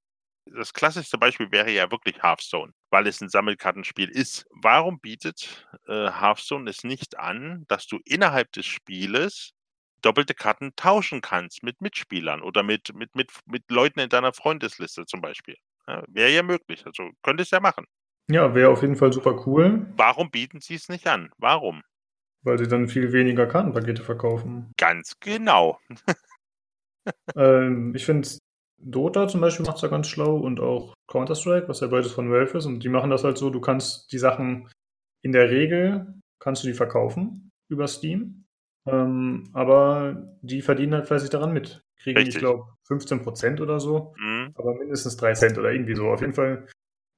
das 0.47 0.73
klassischste 0.73 1.19
Beispiel 1.19 1.51
wäre 1.51 1.71
ja 1.71 1.91
wirklich 1.91 2.23
Hearthstone, 2.23 2.73
weil 2.91 3.07
es 3.07 3.21
ein 3.21 3.29
Sammelkartenspiel 3.29 4.09
ist. 4.09 4.47
Warum 4.51 5.01
bietet 5.01 5.67
äh, 5.87 6.11
Hearthstone 6.11 6.69
es 6.69 6.85
nicht 6.85 7.19
an, 7.19 7.65
dass 7.69 7.87
du 7.87 7.99
innerhalb 8.05 8.51
des 8.53 8.67
Spieles 8.67 9.53
doppelte 10.03 10.35
Karten 10.35 10.73
tauschen 10.77 11.21
kannst 11.21 11.63
mit 11.63 11.81
Mitspielern 11.81 12.43
oder 12.43 12.63
mit, 12.63 12.95
mit, 12.95 13.15
mit, 13.15 13.31
mit 13.47 13.71
Leuten 13.71 14.01
in 14.01 14.09
deiner 14.09 14.33
Freundesliste 14.33 15.05
zum 15.07 15.21
Beispiel? 15.21 15.57
Ja, 15.87 16.03
wäre 16.09 16.31
ja 16.31 16.43
möglich. 16.43 16.85
Also 16.87 17.11
könnte 17.23 17.43
es 17.43 17.51
ja 17.51 17.61
machen. 17.61 17.85
Ja, 18.31 18.55
wäre 18.55 18.71
auf 18.71 18.83
jeden 18.83 18.97
Fall 18.97 19.13
super 19.13 19.47
cool. 19.47 19.87
Warum 19.97 20.31
bieten 20.31 20.61
sie 20.61 20.75
es 20.75 20.89
nicht 20.89 21.07
an? 21.07 21.31
Warum? 21.39 21.83
Weil 22.43 22.59
sie 22.59 22.69
dann 22.69 22.89
viel 22.89 23.13
weniger 23.13 23.47
Kartenpakete 23.47 24.03
verkaufen. 24.03 24.73
Ganz 24.79 25.15
genau. 25.21 25.79
ähm, 27.37 27.95
ich 27.95 28.07
finde 28.07 28.23
es 28.23 28.39
Dota 28.83 29.29
zum 29.29 29.41
Beispiel 29.41 29.67
macht 29.67 29.77
es 29.77 29.83
ja 29.83 29.89
ganz 29.89 30.09
schlau 30.09 30.37
und 30.37 30.61
auch 30.61 30.95
Counter-Strike, 31.09 31.69
was 31.69 31.81
ja 31.81 31.89
beides 31.89 32.13
von 32.13 32.31
Valve 32.31 32.59
ist. 32.59 32.67
Und 32.67 32.83
die 32.83 32.89
machen 32.89 33.11
das 33.11 33.25
halt 33.25 33.39
so, 33.39 33.51
du 33.51 33.61
kannst 33.61 34.11
die 34.13 34.19
Sachen 34.19 34.69
in 35.23 35.33
der 35.33 35.51
Regel, 35.51 36.15
kannst 36.39 36.65
du 36.65 36.69
die 36.69 36.75
verkaufen 36.75 37.51
über 37.69 37.87
Steam. 37.87 38.45
Ähm, 38.87 39.51
aber 39.53 40.37
die 40.41 40.63
verdienen 40.63 40.95
halt 40.95 41.07
fleißig 41.07 41.31
daran 41.31 41.53
mit. 41.53 41.83
Kriegen, 41.99 42.17
Richtig. 42.17 42.37
ich 42.37 42.41
glaube, 42.41 42.65
15% 42.89 43.61
oder 43.61 43.79
so. 43.79 44.15
Mhm. 44.19 44.53
Aber 44.55 44.75
mindestens 44.75 45.17
3 45.17 45.35
Cent 45.35 45.59
oder 45.59 45.71
irgendwie 45.71 45.95
so. 45.95 46.09
Auf 46.09 46.23
jeden 46.23 46.33
Fall, 46.33 46.67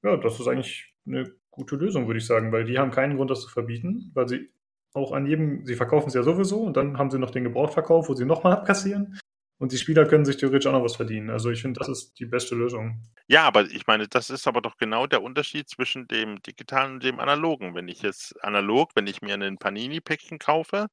ja, 0.04 0.16
das 0.16 0.40
ist 0.40 0.48
eigentlich 0.48 0.92
eine 1.06 1.32
gute 1.50 1.76
Lösung, 1.76 2.08
würde 2.08 2.18
ich 2.18 2.26
sagen, 2.26 2.50
weil 2.50 2.64
die 2.64 2.78
haben 2.78 2.90
keinen 2.90 3.16
Grund, 3.16 3.30
das 3.30 3.42
zu 3.42 3.48
verbieten, 3.48 4.10
weil 4.14 4.28
sie 4.28 4.50
auch 4.94 5.12
an 5.12 5.26
jedem, 5.26 5.64
sie 5.64 5.76
verkaufen 5.76 6.08
es 6.08 6.14
ja 6.14 6.22
sowieso 6.22 6.62
und 6.62 6.76
dann 6.76 6.98
haben 6.98 7.10
sie 7.10 7.18
noch 7.18 7.30
den 7.30 7.44
Gebrauchtverkauf, 7.44 8.08
wo 8.08 8.14
sie 8.14 8.24
nochmal 8.24 8.52
abkassieren. 8.52 9.18
Und 9.62 9.70
die 9.70 9.78
Spieler 9.78 10.06
können 10.06 10.24
sich 10.24 10.38
theoretisch 10.38 10.66
auch 10.66 10.72
noch 10.72 10.82
was 10.82 10.96
verdienen. 10.96 11.30
Also 11.30 11.48
ich 11.48 11.62
finde, 11.62 11.78
das 11.78 11.88
ist 11.88 12.18
die 12.18 12.26
beste 12.26 12.56
Lösung. 12.56 13.00
Ja, 13.28 13.44
aber 13.44 13.62
ich 13.62 13.86
meine, 13.86 14.08
das 14.08 14.28
ist 14.28 14.48
aber 14.48 14.60
doch 14.60 14.76
genau 14.76 15.06
der 15.06 15.22
Unterschied 15.22 15.68
zwischen 15.68 16.08
dem 16.08 16.42
digitalen 16.42 16.94
und 16.94 17.04
dem 17.04 17.20
analogen. 17.20 17.72
Wenn 17.76 17.86
ich 17.86 18.02
jetzt 18.02 18.42
analog, 18.42 18.90
wenn 18.96 19.06
ich 19.06 19.22
mir 19.22 19.34
einen 19.34 19.58
Panini-Päckchen 19.58 20.40
kaufe 20.40 20.88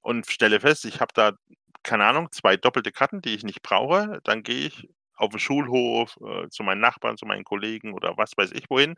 und 0.00 0.26
stelle 0.30 0.60
fest, 0.60 0.86
ich 0.86 1.02
habe 1.02 1.12
da, 1.12 1.32
keine 1.82 2.06
Ahnung, 2.06 2.28
zwei 2.32 2.56
doppelte 2.56 2.90
Karten, 2.90 3.20
die 3.20 3.34
ich 3.34 3.44
nicht 3.44 3.60
brauche, 3.60 4.18
dann 4.24 4.42
gehe 4.42 4.68
ich 4.68 4.88
auf 5.16 5.32
den 5.32 5.38
Schulhof, 5.38 6.16
äh, 6.26 6.48
zu 6.48 6.62
meinen 6.62 6.80
Nachbarn, 6.80 7.18
zu 7.18 7.26
meinen 7.26 7.44
Kollegen 7.44 7.92
oder 7.92 8.14
was 8.16 8.32
weiß 8.34 8.52
ich 8.52 8.70
wohin 8.70 8.94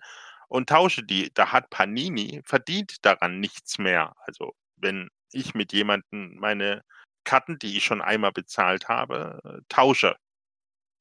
und 0.46 0.68
tausche 0.68 1.02
die. 1.02 1.32
Da 1.34 1.50
hat 1.50 1.70
Panini 1.70 2.40
verdient 2.44 3.04
daran 3.04 3.40
nichts 3.40 3.78
mehr. 3.78 4.14
Also 4.20 4.54
wenn 4.76 5.08
ich 5.32 5.54
mit 5.54 5.72
jemandem 5.72 6.36
meine 6.38 6.84
Karten, 7.28 7.58
die 7.58 7.76
ich 7.76 7.84
schon 7.84 8.00
einmal 8.00 8.32
bezahlt 8.32 8.88
habe, 8.88 9.40
äh, 9.44 9.60
tausche. 9.68 10.16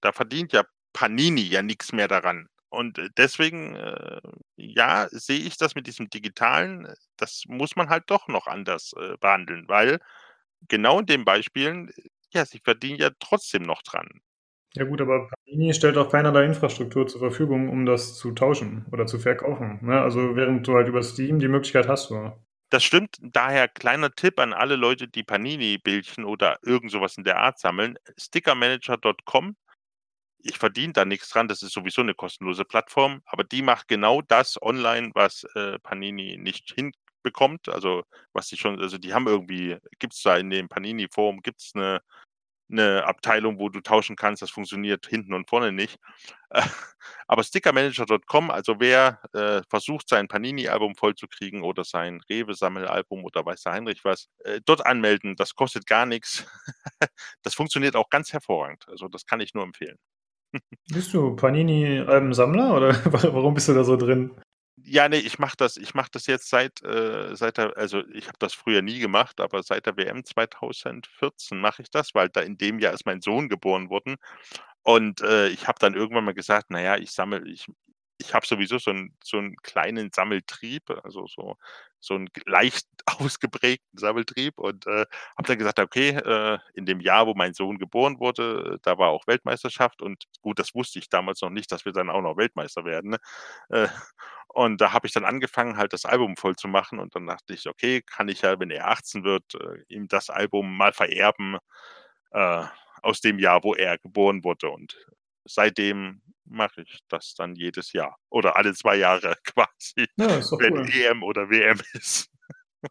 Da 0.02 0.12
verdient 0.12 0.52
ja 0.52 0.66
Panini 0.92 1.42
ja 1.42 1.62
nichts 1.62 1.94
mehr 1.94 2.10
daran. 2.10 2.50
Und 2.68 2.98
äh, 2.98 3.10
deswegen, 3.18 3.76
äh, 3.76 4.20
ja, 4.58 5.08
sehe 5.12 5.40
ich 5.40 5.56
das 5.56 5.76
mit 5.76 5.88
diesem 5.88 6.10
Digitalen, 6.10 6.94
das 7.16 7.44
muss 7.48 7.78
man 7.78 7.88
halt 7.90 8.04
doch 8.08 8.28
noch 8.28 8.48
anders 8.48 8.94
behandeln, 9.22 9.70
weil 9.70 10.00
genau 10.68 11.00
in 11.00 11.06
den 11.06 11.24
Beispielen, 11.24 11.92
ja, 12.34 12.46
sie 12.46 12.60
verdienen 12.60 13.00
ja 13.00 13.10
trotzdem 13.20 13.64
noch 13.64 13.82
dran. 13.84 14.10
Ja 14.74 14.84
gut, 14.84 15.00
aber 15.00 15.30
Panini 15.30 15.74
stellt 15.74 15.98
auch 15.98 16.12
keinerlei 16.12 16.44
Infrastruktur 16.44 17.08
zur 17.08 17.22
Verfügung, 17.22 17.70
um 17.70 17.86
das 17.86 18.18
zu 18.18 18.34
tauschen 18.34 18.86
oder 18.92 19.06
zu 19.06 19.18
verkaufen. 19.18 19.80
Ne? 19.82 20.02
Also 20.02 20.36
während 20.36 20.68
du 20.68 20.74
halt 20.74 20.90
über 20.90 21.02
Steam 21.04 21.40
die 21.40 21.48
Möglichkeit 21.48 21.88
hast. 21.88 22.10
Du. 22.10 22.34
Das 22.70 22.84
stimmt. 22.84 23.18
Daher 23.22 23.70
kleiner 23.70 24.12
Tipp 24.12 24.40
an 24.40 24.52
alle 24.54 24.76
Leute, 24.76 25.08
die 25.08 25.24
Panini-Bildchen 25.24 26.26
oder 26.26 26.60
irgend 26.64 26.92
sowas 26.92 27.18
in 27.18 27.24
der 27.24 27.38
Art 27.38 27.60
sammeln. 27.60 27.98
Stickermanager.com. 28.20 29.56
Ich 30.40 30.58
verdiene 30.58 30.94
da 30.94 31.06
nichts 31.06 31.30
dran. 31.30 31.48
Das 31.48 31.64
ist 31.64 31.74
sowieso 31.74 32.02
eine 32.02 32.14
kostenlose 32.14 32.66
Plattform. 32.66 33.22
Aber 33.26 33.46
die 33.46 33.62
macht 33.62 33.88
genau 33.88 34.22
das 34.22 34.62
online, 34.62 35.12
was 35.14 35.46
äh, 35.56 35.80
Panini 35.80 36.38
nicht 36.38 36.74
hinbekommt. 36.76 37.70
Also 37.70 38.04
was 38.34 38.48
die 38.48 38.58
schon, 38.58 38.82
also 38.82 38.98
die 38.98 39.14
haben 39.14 39.28
irgendwie, 39.28 39.78
gibt 40.00 40.14
es 40.14 40.22
da 40.22 40.36
in 40.38 40.50
dem 40.50 40.68
Panini-Forum, 40.68 41.42
gibt 41.42 41.62
es 41.62 41.72
eine 41.74 42.02
eine 42.70 43.06
Abteilung, 43.06 43.60
wo 43.60 43.70
du 43.70 43.82
tauschen 43.82 44.16
kannst. 44.16 44.42
Das 44.42 44.50
funktioniert 44.50 45.06
hinten 45.08 45.34
und 45.34 45.50
vorne 45.50 45.72
nicht. 45.72 46.00
aber 47.28 47.44
Stickermanager.com, 47.44 48.52
also 48.52 48.76
wer 48.80 49.20
äh, 49.34 49.62
versucht, 49.70 50.10
sein 50.10 50.28
Panini-Album 50.28 50.96
vollzukriegen 50.96 51.62
oder 51.62 51.84
sein 51.84 52.22
Rewe-Sammelalbum 52.30 53.24
oder 53.24 53.46
weiß 53.46 53.64
der 53.64 53.74
Heinrich 53.74 54.04
was, 54.04 54.30
äh, 54.40 54.62
dort 54.66 54.86
anmelden. 54.86 55.36
Das 55.36 55.56
kostet 55.56 55.86
gar 55.88 56.06
nichts. 56.06 56.46
das 57.44 57.54
funktioniert 57.54 57.96
auch 57.96 58.10
ganz 58.10 58.34
hervorragend. 58.34 58.86
Also 58.88 59.08
das 59.08 59.26
kann 59.26 59.40
ich 59.40 59.54
nur 59.54 59.64
empfehlen. 59.64 59.98
Bist 60.90 61.14
du 61.14 61.36
Panini-Albensammler 61.36 62.76
oder 62.76 63.06
warum 63.34 63.54
bist 63.54 63.68
du 63.68 63.74
da 63.74 63.84
so 63.84 63.98
drin? 63.98 64.32
Ja, 64.84 65.10
ne, 65.10 65.18
ich 65.18 65.40
mache 65.40 65.58
das 65.58 65.76
ich 65.78 65.96
mache 65.96 66.10
das 66.12 66.28
jetzt 66.28 66.50
seit 66.50 66.84
äh, 66.84 67.36
seit 67.36 67.58
der 67.58 67.76
also, 67.78 68.06
ich 68.14 68.28
habe 68.28 68.38
das 68.38 68.54
früher 68.54 68.82
nie 68.84 69.00
gemacht, 69.00 69.40
aber 69.42 69.64
seit 69.64 69.88
der 69.88 69.98
WM 69.98 70.24
2014 70.24 71.60
mache 71.60 71.82
ich 71.82 71.90
das, 71.90 72.14
weil 72.14 72.30
da 72.30 72.42
in 72.42 72.58
dem 72.60 72.78
Jahr 72.80 72.94
ist 72.94 73.06
mein 73.06 73.22
Sohn 73.22 73.50
geboren 73.50 73.90
worden. 73.90 74.18
Und, 74.84 75.22
äh, 75.22 75.50
ich 75.50 75.68
habe 75.68 75.80
dann 75.80 75.96
irgendwann 75.96 76.26
mal 76.26 76.34
gesagt: 76.36 76.68
„Na 76.70 76.82
ja, 76.82 76.98
ich 76.98 77.12
sammle 77.12 77.48
ich 77.50 77.66
ich 78.20 78.34
habe 78.34 78.46
sowieso 78.48 78.78
so 78.80 78.92
einen 78.92 79.16
so 79.24 79.38
'n 79.40 79.56
kleinen 79.64 80.12
Sammeltrieb, 80.14 80.90
also 81.04 81.28
so 81.28 81.58
so 82.08 82.16
einen 82.16 82.30
leicht 82.46 82.88
ausgeprägten 83.06 83.98
Sammeltrieb 84.00 84.58
und, 84.60 84.88
äh, 84.88 85.06
habe 85.38 85.48
dann 85.48 85.58
gesagt: 85.60 85.80
„Okay, 85.80 86.10
äh, 86.12 86.60
in 86.76 86.86
dem 86.86 87.00
Jahr, 87.02 87.28
wo 87.28 87.34
mein 87.36 87.54
Sohn 87.54 87.78
geboren 87.80 88.20
wurde, 88.20 88.80
da 88.84 88.98
war 88.98 89.10
auch 89.10 89.28
Weltmeisterschaft“ 89.28 90.02
und 90.02 90.26
gut, 90.42 90.60
das 90.60 90.74
wusste 90.76 91.00
ich 91.00 91.10
damals 91.10 91.42
noch 91.42 91.50
nicht, 91.52 91.72
dass 91.72 91.86
wir 91.86 91.94
dann 91.94 92.10
auch 92.10 92.22
noch 92.22 92.38
Weltmeister 92.38 92.86
werden, 92.86 93.12
ne? 93.12 93.18
Äh, 93.70 93.88
und 94.50 94.82
da 94.82 94.94
habe 94.94 95.08
ich 95.08 95.14
dann 95.14 95.26
angefangen, 95.26 95.78
halt 95.78 95.94
das 95.94 96.06
Album 96.06 96.36
voll 96.38 96.56
zu 96.56 96.68
machen 96.68 97.00
und 97.00 97.16
dann 97.16 97.28
dachte 97.28 97.54
ich: 97.54 97.68
„Okay, 97.68 98.02
kann 98.04 98.30
ich 98.30 98.42
ja, 98.42 98.60
wenn 98.60 98.72
er 98.72 98.88
18 98.90 99.24
wird, 99.24 99.56
äh, 99.56 99.84
ihm 99.90 100.08
das 100.08 100.30
Album 100.30 100.78
mal 100.78 100.94
vererben, 100.94 101.58
äh, 102.32 102.64
aus 103.02 103.22
dem 103.22 103.40
Jahr, 103.40 103.64
wo 103.64 103.74
er 103.76 103.98
geboren 104.00 104.44
wurde.“ 104.44 104.70
Und 104.72 104.98
seitdem 105.46 106.22
mache 106.50 106.82
ich 106.82 107.00
das 107.10 107.34
dann 107.36 107.56
jedes 107.56 107.94
Jahr 107.94 108.18
oder 108.30 108.56
alle 108.58 108.74
zwei 108.74 108.96
Jahre 108.98 109.36
quasi, 109.44 110.08
Ja, 110.18 110.28
wenn 110.60 110.74
cool. 110.74 110.90
EM 110.94 111.24
oder 111.24 111.50
WM 111.50 111.80
ist. 111.94 112.30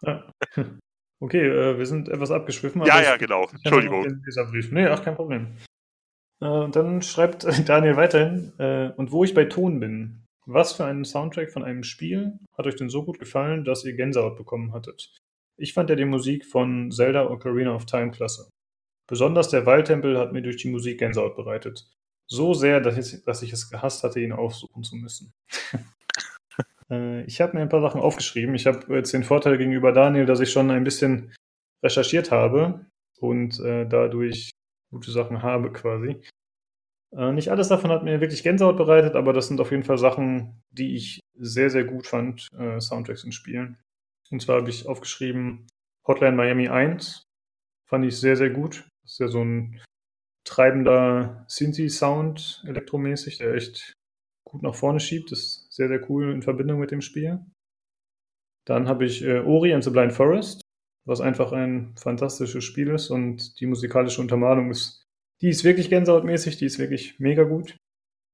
Ja. 0.03 0.31
Okay, 1.19 1.49
äh, 1.49 1.79
wir 1.79 1.87
sind 1.87 2.11
etwas 2.11 2.31
abgeschwiffen, 2.31 2.85
Ja, 2.85 2.93
aber 2.93 3.03
ja, 3.03 3.17
genau. 3.17 3.49
Entschuldigung. 3.51 4.03
den 4.03 4.23
Leserbrief. 4.27 4.71
Ne, 4.71 4.91
ach, 4.91 5.03
kein 5.03 5.15
Problem. 5.15 5.57
Äh, 6.43 6.47
und 6.47 6.77
dann 6.77 7.01
schreibt 7.01 7.45
Daniel 7.69 7.97
weiterhin: 7.97 8.53
„Äh, 8.59 8.91
und 8.97 9.13
wo 9.13 9.25
ich 9.25 9.33
bei 9.33 9.47
Ton 9.47 9.81
bin. 9.81 10.23
Was 10.45 10.75
für 10.75 10.85
ein 10.85 11.07
Soundtrack 11.07 11.51
von 11.51 11.65
einem 11.65 11.83
Spiel 11.85 12.39
hat 12.57 12.67
euch 12.67 12.77
denn 12.77 12.91
so 12.91 13.03
gut 13.03 13.19
gefallen, 13.19 13.65
dass 13.65 13.83
ihr 13.87 13.95
Gänsehaut 13.95 14.37
bekommen 14.37 14.75
hattet? 14.75 15.17
Ich 15.59 15.73
fand 15.73 15.89
ja 15.89 15.97
die 15.97 16.05
Musik 16.05 16.45
von 16.45 16.91
Zelda 16.93 17.31
Ocarina 17.31 17.75
of 17.75 17.87
Time 17.87 18.11
klasse. 18.11 18.51
Besonders 19.09 19.49
der 19.49 19.65
Waldtempel 19.65 20.19
hat 20.19 20.33
mir 20.35 20.43
durch 20.43 20.59
die 20.59 20.71
Musik 20.71 20.99
Gänsehaut 20.99 21.35
bereitet. 21.35 21.91
So 22.29 22.55
sehr, 22.55 22.81
dass 22.81 22.97
ich, 22.97 23.25
dass 23.25 23.43
ich 23.43 23.53
es 23.53 23.71
gehasst 23.71 24.03
hatte, 24.03 24.21
ihn 24.21 24.33
aufsuchen 24.33 24.83
zu 24.83 24.97
müssen.“ 24.97 25.33
Äh, 26.89 27.25
ich 27.25 27.41
habe 27.41 27.57
mir 27.57 27.63
ein 27.63 27.69
paar 27.69 27.83
Sachen 27.83 28.01
aufgeschrieben. 28.01 28.55
Ich 28.55 28.67
habe 28.67 28.95
jetzt 28.95 29.13
den 29.13 29.25
Vorteil 29.25 29.59
gegenüber 29.59 29.91
Daniel, 29.91 30.25
dass 30.25 30.39
ich 30.39 30.53
schon 30.53 30.71
ein 30.71 30.85
bisschen 30.85 31.35
recherchiert 31.83 32.31
habe 32.31 32.87
und 33.19 33.59
äh, 33.59 33.89
dadurch 33.89 34.53
gute 34.91 35.11
Sachen 35.11 35.43
habe 35.43 35.73
quasi. 35.73 36.21
Äh, 37.17 37.33
nicht 37.33 37.51
alles 37.51 37.69
davon 37.69 37.91
hat 37.91 38.05
mir 38.05 38.21
wirklich 38.21 38.43
Gänsehaut 38.43 38.77
bereitet, 38.77 39.15
aber 39.15 39.33
das 39.33 39.49
sind 39.49 39.61
auf 39.61 39.71
jeden 39.71 39.85
Fall 39.85 39.99
Sachen, 39.99 40.63
die 40.71 40.97
ich 40.97 41.21
sehr, 41.35 41.71
sehr 41.71 41.85
gut 41.85 42.07
fand, 42.07 42.49
äh, 42.59 42.81
Soundtracks 42.81 43.25
in 43.25 43.33
Spielen. 43.33 43.79
Und 44.31 44.43
zwar 44.43 44.61
habe 44.61 44.71
ich 44.71 44.87
aufgeschrieben 44.87 45.67
Hotline 46.07 46.37
Miami 46.37 46.69
1. 46.69 47.23
Fand 47.89 48.05
ich 48.05 48.19
sehr, 48.19 48.37
sehr 48.37 48.51
gut. 48.51 48.89
Das 49.03 49.13
ist 49.13 49.21
ja 49.21 49.29
so 49.29 49.43
ein 49.43 49.81
treibender 50.47 51.45
Synthi-Sound 51.49 52.65
elektromäßig, 52.67 53.39
der 53.39 53.55
echt 53.55 53.93
gut 54.47 54.63
nach 54.63 54.75
vorne 54.75 55.01
schiebt. 55.01 55.33
Das 55.33 55.41
ist 55.41 55.73
sehr, 55.73 55.89
sehr 55.89 56.09
cool 56.09 56.33
in 56.33 56.43
Verbindung 56.43 56.81
mit 56.81 56.91
dem 56.91 57.03
Spiel. 57.03 57.45
Dann 58.67 58.89
habe 58.89 59.05
ich 59.05 59.23
äh, 59.23 59.41
Ori 59.41 59.75
and 59.75 59.85
the 59.85 59.91
Blind 59.91 60.13
Forest, 60.13 60.63
was 61.07 61.21
einfach 61.21 61.53
ein 61.53 61.95
fantastisches 61.97 62.65
Spiel 62.65 62.89
ist 62.89 63.11
und 63.11 63.61
die 63.61 63.67
musikalische 63.67 64.21
Untermalung 64.21 64.71
ist, 64.71 65.05
die 65.43 65.51
ist 65.51 65.65
wirklich 65.65 65.91
gänsehautmäßig, 65.91 66.57
die 66.57 66.65
ist 66.65 66.79
wirklich 66.79 67.19
mega 67.21 67.45
gut. 67.45 67.77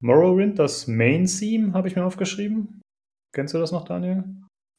Morrowind, 0.01 0.59
das 0.59 0.87
Main-Theme, 0.87 1.73
habe 1.73 1.87
ich 1.87 1.95
mir 1.95 2.05
aufgeschrieben. 2.05 2.81
Kennst 3.33 3.53
du 3.53 3.57
das 3.57 3.71
noch, 3.71 3.85
Daniel? 3.85 4.23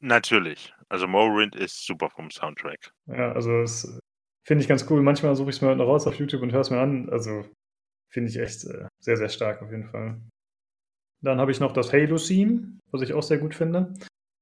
Natürlich. 0.01 0.75
Also 0.89 1.07
Morrowind 1.07 1.57
ist 1.57 1.87
super 1.87 2.11
vom 2.11 2.31
Soundtrack. 2.31 2.93
Ja, 3.07 3.33
also 3.33 3.61
das 3.61 3.99
finde 4.47 4.63
ich 4.63 4.69
ganz 4.69 4.89
cool. 4.91 5.03
Manchmal 5.03 5.35
suche 5.37 5.51
ich 5.51 5.57
es 5.57 5.63
mir 5.63 5.69
halt 5.69 5.79
noch 5.79 5.87
raus 5.87 6.07
auf 6.07 6.15
YouTube 6.15 6.43
und 6.43 6.53
höre 6.53 6.61
es 6.61 6.71
mir 6.71 6.81
an. 6.81 7.09
Also 7.11 7.45
finde 8.11 8.31
ich 8.31 8.39
echt 8.39 8.65
äh, 8.65 8.87
sehr, 9.01 9.17
sehr 9.17 9.29
stark 9.29 9.63
auf 9.63 9.71
jeden 9.71 9.89
Fall. 9.89 10.21
Dann 11.23 11.39
habe 11.39 11.51
ich 11.51 11.61
noch 11.61 11.73
das 11.73 11.93
Halo-Theme, 11.93 12.79
was 12.91 13.03
ich 13.03 13.15
auch 13.15 13.23
sehr 13.23 13.39
gut 13.39 13.55
finde. 13.55 13.95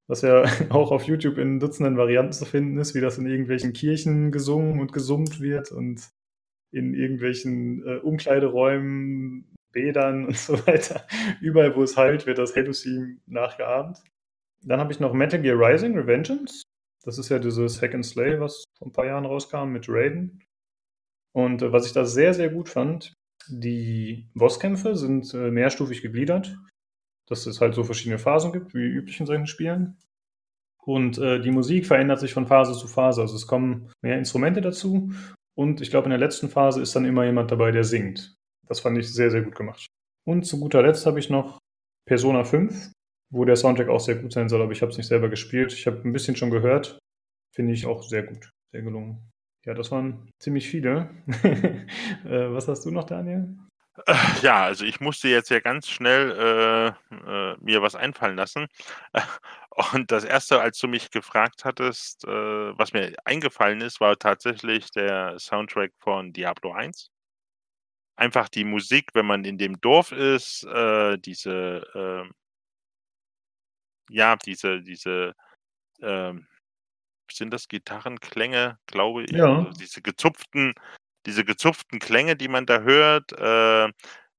Was 0.08 0.22
ja 0.22 0.44
auch 0.70 0.90
auf 0.90 1.04
YouTube 1.04 1.38
in 1.38 1.60
Dutzenden 1.60 1.96
Varianten 1.96 2.32
zu 2.32 2.44
finden 2.44 2.78
ist, 2.78 2.94
wie 2.94 3.00
das 3.00 3.18
in 3.18 3.26
irgendwelchen 3.26 3.72
Kirchen 3.72 4.32
gesungen 4.32 4.80
und 4.80 4.92
gesummt 4.92 5.40
wird 5.40 5.70
und 5.70 6.10
in 6.72 6.94
irgendwelchen 6.94 7.86
äh, 7.86 7.96
Umkleideräumen, 7.98 9.54
Bädern 9.72 10.26
und 10.26 10.36
so 10.36 10.66
weiter. 10.66 11.06
Überall, 11.40 11.76
wo 11.76 11.82
es 11.82 11.96
halt, 11.96 12.26
wird 12.26 12.38
das 12.38 12.56
Halo-Theme 12.56 13.18
nachgeahmt. 13.26 14.02
Dann 14.64 14.80
habe 14.80 14.92
ich 14.92 15.00
noch 15.00 15.12
Metal 15.12 15.40
Gear 15.40 15.58
Rising 15.58 15.96
Revengeance. 15.96 16.62
Das 17.04 17.18
ist 17.18 17.28
ja 17.28 17.38
dieses 17.38 17.82
Hack 17.82 17.94
and 17.94 18.06
Slay, 18.06 18.40
was 18.40 18.64
vor 18.78 18.88
ein 18.88 18.92
paar 18.92 19.06
Jahren 19.06 19.26
rauskam 19.26 19.70
mit 19.72 19.86
Raiden. 19.88 20.42
Und 21.32 21.62
äh, 21.62 21.72
was 21.72 21.86
ich 21.86 21.92
da 21.92 22.04
sehr, 22.04 22.34
sehr 22.34 22.50
gut 22.50 22.68
fand, 22.68 23.12
die 23.48 24.30
Bosskämpfe 24.34 24.94
sind 24.96 25.34
äh, 25.34 25.50
mehrstufig 25.50 26.02
gegliedert, 26.02 26.56
dass 27.28 27.46
es 27.46 27.60
halt 27.60 27.74
so 27.74 27.82
verschiedene 27.84 28.18
Phasen 28.18 28.52
gibt, 28.52 28.74
wie 28.74 28.86
üblich 28.86 29.18
in 29.18 29.26
solchen 29.26 29.46
Spielen. 29.46 29.98
Und 30.84 31.18
äh, 31.18 31.40
die 31.40 31.50
Musik 31.50 31.86
verändert 31.86 32.20
sich 32.20 32.34
von 32.34 32.46
Phase 32.46 32.74
zu 32.74 32.88
Phase. 32.88 33.20
Also 33.20 33.36
es 33.36 33.46
kommen 33.46 33.90
mehr 34.02 34.18
Instrumente 34.18 34.60
dazu. 34.60 35.12
Und 35.54 35.80
ich 35.80 35.90
glaube, 35.90 36.06
in 36.06 36.10
der 36.10 36.18
letzten 36.18 36.48
Phase 36.48 36.80
ist 36.80 36.94
dann 36.96 37.04
immer 37.04 37.24
jemand 37.24 37.50
dabei, 37.50 37.70
der 37.70 37.84
singt. 37.84 38.34
Das 38.66 38.80
fand 38.80 38.98
ich 38.98 39.12
sehr, 39.12 39.30
sehr 39.30 39.42
gut 39.42 39.54
gemacht. 39.54 39.86
Und 40.24 40.44
zu 40.44 40.58
guter 40.58 40.82
Letzt 40.82 41.06
habe 41.06 41.18
ich 41.18 41.30
noch 41.30 41.58
Persona 42.06 42.44
5, 42.44 42.92
wo 43.33 43.45
der 43.45 43.57
Soundtrack 43.57 43.88
auch 43.88 44.01
sehr 44.01 44.16
gut 44.16 44.33
sein 44.33 44.49
soll, 44.49 44.62
aber 44.62 44.73
ich 44.73 44.83
habe 44.83 44.92
es 44.92 44.99
nicht 44.99 45.09
selber 45.09 45.29
gespielt. 45.29 45.73
Ich 45.73 45.87
habe 45.87 46.07
ein 46.07 46.12
bisschen 46.12 46.37
schon 46.37 46.51
gehört. 46.51 46.99
Finde 47.55 47.73
ich 47.73 47.87
auch 47.87 48.03
sehr 48.03 48.23
gut, 48.25 48.51
sehr 48.71 48.83
gelungen. 48.83 49.31
Ja, 49.64 49.75
das 49.75 49.90
waren 49.90 50.31
ziemlich 50.38 50.68
viele. 50.68 51.09
äh, 52.25 52.53
was 52.53 52.68
hast 52.68 52.85
du 52.85 52.90
noch, 52.90 53.05
Daniel? 53.05 53.57
Äh, 54.07 54.14
ja, 54.42 54.64
also 54.64 54.85
ich 54.85 55.01
musste 55.01 55.29
jetzt 55.29 55.51
ja 55.51 55.61
ganz 55.61 55.88
schnell 55.88 56.95
äh, 57.11 57.14
äh, 57.14 57.57
mir 57.61 57.81
was 57.81 57.95
einfallen 57.95 58.37
lassen. 58.37 58.66
Und 59.92 60.11
das 60.11 60.25
erste, 60.25 60.61
als 60.61 60.79
du 60.79 60.88
mich 60.88 61.11
gefragt 61.11 61.64
hattest, 61.64 62.25
äh, 62.25 62.29
was 62.29 62.92
mir 62.92 63.14
eingefallen 63.25 63.81
ist, 63.81 64.01
war 64.01 64.18
tatsächlich 64.18 64.90
der 64.90 65.38
Soundtrack 65.38 65.92
von 65.97 66.33
Diablo 66.35 66.73
1. 66.73 67.11
Einfach 68.16 68.51
die 68.51 68.64
Musik, 68.64 69.11
wenn 69.14 69.25
man 69.25 69.45
in 69.45 69.57
dem 69.57 69.81
Dorf 69.81 70.12
ist, 70.12 70.64
äh, 70.64 71.16
diese, 71.18 71.87
ähm 71.95 72.33
ja, 74.12 74.37
diese 74.37 74.83
diese, 74.83 75.35
ähm 76.03 76.46
sind 77.33 77.53
das 77.53 77.68
Gitarrenklänge, 77.68 78.79
glaube 78.87 79.25
ich, 79.25 79.31
Ja. 79.31 79.64
also 79.64 79.72
diese 79.72 80.03
gezupften 80.03 80.75
diese 81.27 81.44
gezupften 81.44 81.98
Klänge, 82.01 82.37
die 82.37 82.48
man 82.48 82.66
da 82.66 82.81
hört, 82.83 83.33
äh, 83.35 83.92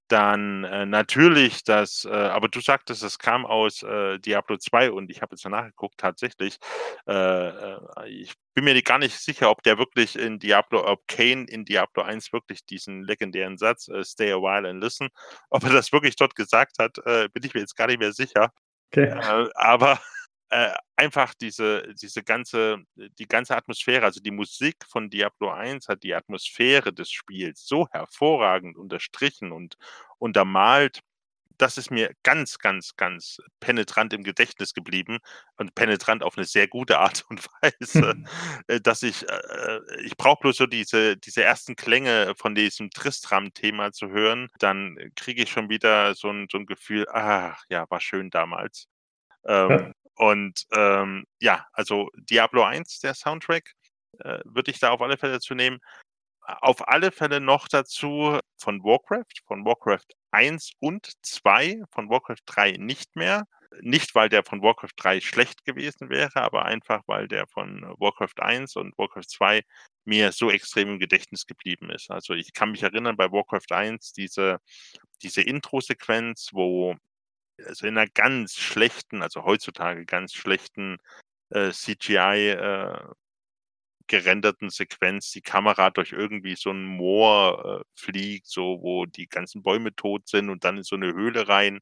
dann, 0.10 0.64
äh, 0.66 0.86
natürlich 0.88 1.64
das 1.66 2.06
äh, 2.06 2.10
aber 2.12 2.50
du 2.50 2.62
sagtest, 2.62 3.04
es 3.04 3.20
kam 3.20 3.46
aus, 3.46 3.84
äh, 3.84 4.20
Diablo 4.20 4.58
2 4.58 4.92
und 4.92 5.12
ich 5.12 5.22
habe 5.24 5.36
jetzt 5.36 5.46
nachgeguckt, 5.50 5.98
tatsächlich, 6.00 6.60
äh, 7.08 7.14
äh, 7.14 7.80
ich 8.10 8.34
bin 8.56 8.66
mir 8.66 8.82
gar 8.84 9.00
nicht 9.00 9.18
sicher, 9.20 9.50
ob 9.52 9.64
der 9.64 9.78
wirklich 9.80 10.18
in 10.18 10.40
Diablo 10.40 10.86
ob 10.88 11.08
Kain 11.08 11.46
in 11.48 11.66
Diablo 11.66 12.04
1 12.04 12.34
wirklich 12.34 12.66
diesen 12.66 13.04
legendären 13.04 13.58
Satz, 13.58 13.90
„Stay 14.04 14.32
a 14.34 14.38
while 14.38 14.70
and 14.70 14.82
listen“ 14.84 15.10
ob 15.52 15.64
er 15.66 15.72
das 15.74 15.92
wirklich 15.94 16.16
dort 16.18 16.36
gesagt 16.36 16.78
hat, 16.80 16.96
bin 17.06 17.44
ich 17.44 17.54
mir 17.56 17.62
jetzt 17.62 17.76
gar 17.78 17.88
nicht 17.88 18.00
mehr 18.00 18.14
sicher. 18.14 18.52
Okay. 18.96 19.06
Äh, 19.10 19.50
aber, 19.56 20.00
äh, 20.50 20.72
einfach 20.96 21.34
diese 21.34 21.94
diese 22.00 22.22
ganze 22.24 22.78
die 22.96 23.26
ganze 23.28 23.56
Atmosphäre, 23.58 24.06
also 24.06 24.22
die 24.22 24.30
Musik 24.32 24.76
von 24.88 25.10
Diablo 25.10 25.50
1 25.50 25.88
hat 25.88 26.04
die 26.04 26.14
Atmosphäre 26.14 26.94
des 26.94 27.10
Spiels 27.12 27.66
so 27.66 27.88
hervorragend 27.92 28.78
unterstrichen 28.78 29.52
und 29.52 29.78
untermalt. 30.20 31.00
Das 31.60 31.78
ist 31.78 31.92
mir 31.92 32.12
ganz, 32.24 32.58
ganz, 32.58 32.96
ganz 32.96 33.38
penetrant 33.60 34.14
im 34.14 34.24
Gedächtnis 34.24 34.74
geblieben 34.74 35.20
und 35.58 35.76
penetrant 35.76 36.24
auf 36.24 36.36
'ne 36.38 36.46
sehr 36.46 36.68
gute 36.68 37.00
Art 37.00 37.24
und 37.30 37.46
Weise, 37.62 38.16
äh, 38.68 38.80
dass 38.82 39.04
ich 39.04 39.28
äh, 39.30 39.36
äh, 39.78 40.02
ich 40.04 40.18
brauche 40.18 40.42
bloß 40.42 40.58
so 40.58 40.66
diese 40.66 41.16
diese 41.18 41.44
ersten 41.44 41.76
Klänge 41.76 42.34
von 42.38 42.56
diesem 42.56 42.90
Tristram-Thema 42.90 43.92
zu 43.92 44.10
hören, 44.10 44.48
dann 44.60 44.98
kriege 45.16 45.44
ich 45.44 45.52
schon 45.52 45.70
wieder 45.70 46.16
so 46.16 46.30
'n 46.30 46.48
so 46.52 46.58
'n 46.58 46.66
Gefühl: 46.66 47.06
„Ach 47.12 47.64
ja, 47.70 47.86
war 47.90 48.02
schön 48.02 48.30
damals.“ 48.32 48.88
Ja. 49.70 49.88
Ähm, 49.88 49.94
und, 50.16 50.66
ähm, 50.74 51.26
ja, 51.42 51.68
also 51.74 52.10
Diablo 52.18 52.64
1, 52.66 53.00
der 53.02 53.16
Soundtrack, 53.16 53.74
äh, 54.20 54.40
würde 54.46 54.72
ich 54.72 54.80
da 54.80 54.92
auf 54.92 55.02
alle 55.02 55.18
Fälle 55.18 55.34
dazu 55.34 55.56
nehmen. 55.56 55.80
Auf 56.46 56.88
alle 56.90 57.12
Fälle 57.12 57.42
noch 57.42 57.68
dazu 57.70 58.40
von 58.58 58.84
Warcraft, 58.84 59.42
von 59.48 59.66
Warcraft 59.66 60.08
1 60.34 60.72
und 60.80 61.12
2, 61.24 61.82
von 61.92 62.10
Warcraft 62.10 62.44
3 62.48 62.74
nicht 62.74 63.16
mehr. 63.16 63.46
Nicht, 63.82 64.16
weil 64.16 64.30
der 64.30 64.44
von 64.44 64.62
Warcraft 64.64 64.94
3 64.98 65.22
schlecht 65.22 65.66
gewesen 65.66 66.10
wäre, 66.10 66.36
aber 66.44 66.66
einfach, 66.66 67.02
weil 67.08 67.28
der 67.28 67.48
von 67.48 67.84
Warcraft 68.00 68.40
1 68.42 68.76
und 68.78 68.98
Warcraft 69.00 69.26
2 69.30 69.62
mir 70.06 70.32
so 70.34 70.52
extrem 70.52 70.90
im 70.94 71.00
Gedächtnis 71.00 71.46
geblieben 71.48 71.90
ist. 71.92 72.12
Also, 72.12 72.34
ich 72.36 72.54
kann 72.54 72.72
mich 72.72 72.84
erinnern, 72.84 73.18
bei 73.18 73.32
Warcraft 73.32 73.72
1 73.72 74.14
diese 74.14 74.60
diese 75.24 75.42
Introsequenz, 75.44 76.50
wo 76.54 76.96
also 77.68 77.88
in 77.88 77.96
'ner 77.96 78.08
ganz 78.10 78.56
schlechten 78.58 79.24
also 79.24 79.44
heutzutage 79.46 80.06
ganz 80.06 80.34
schlechten, 80.36 80.98
äh, 81.52 81.72
CGI, 81.74 82.50
äh, 82.52 83.00
gerenderten 84.08 84.70
Sequenz 84.70 85.32
die 85.32 85.42
Kamera 85.42 85.90
durch 85.92 86.12
irgendwie 86.14 86.56
so 86.56 86.70
'n 86.72 86.84
Moor, 86.86 87.82
äh, 87.82 87.86
fliegt, 88.00 88.48
so 88.48 88.80
wo 88.82 89.06
die 89.06 89.28
ganzen 89.28 89.64
Bäume 89.64 89.96
tot 89.96 90.28
sind 90.28 90.50
und 90.50 90.64
dann 90.66 90.78
in 90.78 90.84
so 90.84 90.96
'ne 90.98 91.14
Höhle 91.14 91.48
rein. 91.48 91.80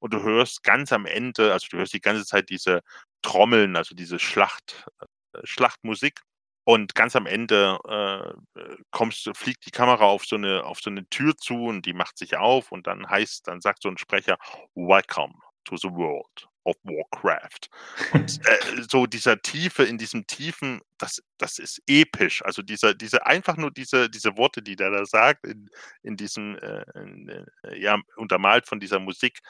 Und 0.00 0.14
du 0.14 0.22
hörst 0.22 0.62
ganz 0.64 0.92
am 0.92 1.06
Ende 1.06 1.52
also 1.52 1.68
du 1.70 1.78
hörst 1.78 1.94
die 1.94 2.00
ganze 2.02 2.24
Zeit 2.26 2.50
diese 2.50 2.82
Trommeln, 3.22 3.76
also 3.76 3.94
diese 3.96 4.18
Schlacht 4.20 4.86
äh, 5.34 5.40
Schlachtmusik. 5.44 6.20
Und 6.66 6.94
ganz 6.96 7.16
am 7.16 7.26
Ende, 7.26 7.78
äh, 7.88 8.60
äh, 8.60 8.76
kommst 8.92 9.30
fliegt 9.36 9.66
die 9.66 9.70
Kamera 9.72 10.04
auf 10.06 10.24
so 10.26 10.36
'ne 10.38 10.64
auf 10.64 10.80
so 10.80 10.90
'ne 10.90 11.08
Tür 11.10 11.36
zu 11.36 11.56
und 11.66 11.86
die 11.86 11.94
macht 11.94 12.18
sich 12.18 12.36
auf 12.38 12.72
und 12.72 12.86
dann 12.88 13.08
heißt 13.10 13.48
dann 13.48 13.60
sagt 13.62 13.82
so 13.82 13.88
'n 13.90 13.98
Sprecher: 13.98 14.38
„Welcome 14.76 15.34
to 15.66 15.76
the 15.78 15.90
world 15.90 16.48
of 16.64 16.76
Warcraft.“ 16.84 17.68
Und, 18.10 18.38
äh, 18.46 18.82
so 18.90 19.06
dieser 19.06 19.40
Tiefe 19.42 19.84
in 19.84 19.98
diesem 19.98 20.26
Tiefen, 20.26 20.80
das 20.98 21.22
das 21.38 21.58
ist 21.58 21.82
episch. 21.88 22.42
Also 22.44 22.62
dieser 22.62 22.94
diese 22.94 23.26
einfach 23.26 23.56
nur 23.56 23.70
diese 23.70 24.10
diese 24.10 24.36
Worte, 24.36 24.62
die 24.62 24.76
der 24.76 24.90
da 24.90 25.04
sagt 25.06 25.46
in 25.46 25.68
in 26.02 26.16
diesem, 26.16 26.56
äh, 26.58 26.84
in, 26.96 27.28
äh 27.30 27.44
ja, 27.80 27.98
untermalt 28.16 28.66
von 28.66 28.80
dieser 28.80 28.98
Musik. 29.00 29.40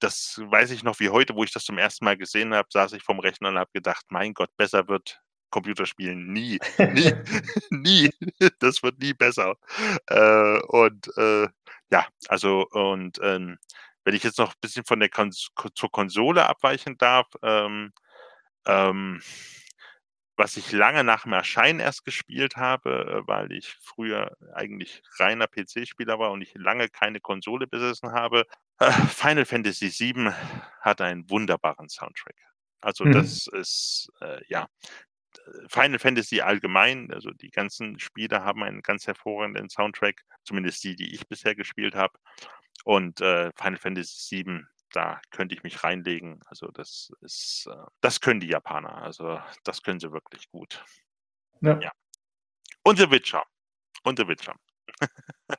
Das 0.00 0.40
weiß 0.44 0.70
ich 0.72 0.82
noch 0.84 1.00
wie 1.00 1.10
heute, 1.10 1.34
wo 1.34 1.44
ich 1.44 1.52
das 1.52 1.64
zum 1.64 1.78
1. 1.78 2.04
Mal 2.04 2.16
gesehen 2.16 2.54
habe, 2.54 2.68
saß 2.72 2.92
ich 2.94 3.02
vorm 3.04 3.20
Rechner 3.20 3.48
und 3.50 3.58
habe 3.58 3.70
gedacht: 3.74 4.04
„Mein 4.10 4.34
Gott, 4.34 4.50
besser 4.56 4.88
wird 4.88 5.20
Computerspielen 5.50 6.32
nie, 6.32 6.60
nie, 6.86 7.12
nie. 7.70 8.10
Das 8.60 8.82
wird 8.82 8.98
nie 9.00 9.14
besser.“ 9.14 9.56
Äh, 10.08 10.60
und, 10.68 11.08
äh, 11.16 11.48
ja, 11.90 12.06
also 12.28 12.66
und, 12.70 13.18
ähm, 13.22 13.58
wenn 14.04 14.14
ich 14.14 14.22
jetzt 14.24 14.38
noch 14.38 14.54
bisschen 14.56 14.84
von 14.84 15.00
der 15.00 15.08
Kons 15.10 15.48
Ko 15.54 15.68
zur 15.70 15.90
Konsole 15.90 16.46
abweichen 16.48 16.96
darf, 16.98 17.28
ähm, 17.42 17.92
ähm, 18.66 19.22
was 20.36 20.56
ich 20.56 20.70
lange 20.72 21.02
nach 21.02 21.24
dem 21.24 21.32
Erscheinen 21.32 21.80
erst 21.80 22.04
gespielt 22.04 22.56
habe, 22.56 23.22
äh, 23.24 23.28
weil 23.28 23.50
ich 23.52 23.76
früher 23.82 24.36
eigentlich 24.54 25.02
reiner 25.18 25.48
PC-Spieler 25.48 26.18
war 26.20 26.30
und 26.30 26.42
ich 26.42 26.54
lange 26.54 26.88
keine 26.88 27.20
Konsole 27.20 27.66
besessen 27.66 28.12
habe. 28.12 28.44
Äh, 28.78 28.92
Final 28.92 29.44
Fantasy 29.44 29.90
VII 29.90 30.30
hat 30.80 31.00
einen 31.00 31.28
wunderbaren 31.28 31.88
Soundtrack. 31.88 32.36
Also, 32.80 33.04
Mhm. 33.04 33.12
das 33.12 33.48
ist, 33.48 34.08
äh, 34.20 34.40
ja 34.48 34.68
Final 35.68 35.98
Fantasy 35.98 36.40
allgemein, 36.40 37.10
also 37.12 37.30
die 37.30 37.50
ganzen 37.50 37.98
Spiele 37.98 38.42
haben 38.44 38.62
einen 38.62 38.82
ganz 38.82 39.06
hervorragenden 39.06 39.68
Soundtrack, 39.68 40.22
zumindest 40.44 40.82
die, 40.84 40.96
die 40.96 41.14
ich 41.14 41.26
bisher 41.28 41.54
gespielt 41.54 41.94
habe. 41.94 42.18
Und, 42.88 43.20
äh, 43.20 43.50
Final 43.54 43.76
Fantasy 43.76 44.46
VII, 44.46 44.64
da 44.94 45.20
könnte 45.30 45.54
ich 45.54 45.62
mich 45.62 45.84
reinlegen. 45.84 46.40
Also 46.46 46.68
das 46.68 47.12
ist, 47.20 47.68
äh 47.70 47.76
das 48.00 48.22
können 48.22 48.40
die 48.40 48.46
Japaner. 48.48 49.02
Also, 49.02 49.38
das 49.62 49.82
können 49.82 50.00
sie 50.00 50.10
wirklich 50.10 50.48
gut. 50.50 50.82
Ja. 51.62 51.78
Ja. 51.82 51.90
Und 52.84 52.98
The 52.98 53.10
Witcher. 53.10 53.44
Und 54.04 54.18
The 54.18 54.28
Witcher. 54.28 54.54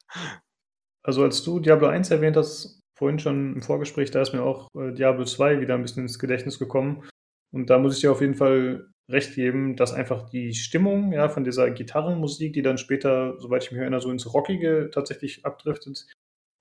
Also, 1.06 1.24
als 1.24 1.44
du 1.44 1.60
Diablo 1.60 1.88
1 1.88 2.12
erwähnt 2.12 2.36
hast, 2.38 2.80
vorhin 2.98 3.20
schon 3.20 3.56
im 3.56 3.62
Vorgespräch, 3.62 4.12
da 4.12 4.22
ist 4.22 4.34
mir 4.34 4.44
auch, 4.44 4.68
äh, 4.76 4.92
Diablo 4.94 5.24
2 5.26 5.62
wieder 5.62 5.76
'n 5.76 5.82
bisschen 5.82 6.04
ins 6.04 6.20
Gedächtnis 6.20 6.60
gekommen. 6.60 7.08
Und 7.54 7.70
da 7.70 7.80
muss 7.80 7.96
ich 7.96 8.02
dir 8.02 8.12
auf 8.12 8.22
jeden 8.22 8.36
Fall 8.36 8.90
recht 9.10 9.34
geben, 9.36 9.76
dass 9.78 9.94
einfach 9.94 10.30
die 10.30 10.54
Stimmung, 10.54 11.14
ja, 11.14 11.30
von 11.30 11.44
dieser 11.44 11.72
Gitarrenmusik, 11.72 12.54
die 12.54 12.62
dann 12.62 12.78
später, 12.78 13.40
soweit 13.40 13.64
ich 13.64 13.72
mich 13.72 13.80
erinnere, 13.82 14.02
so 14.02 14.12
ins 14.12 14.32
Rockige 14.34 14.90
tatsächlich 14.94 15.46
abdriftet, 15.46 16.06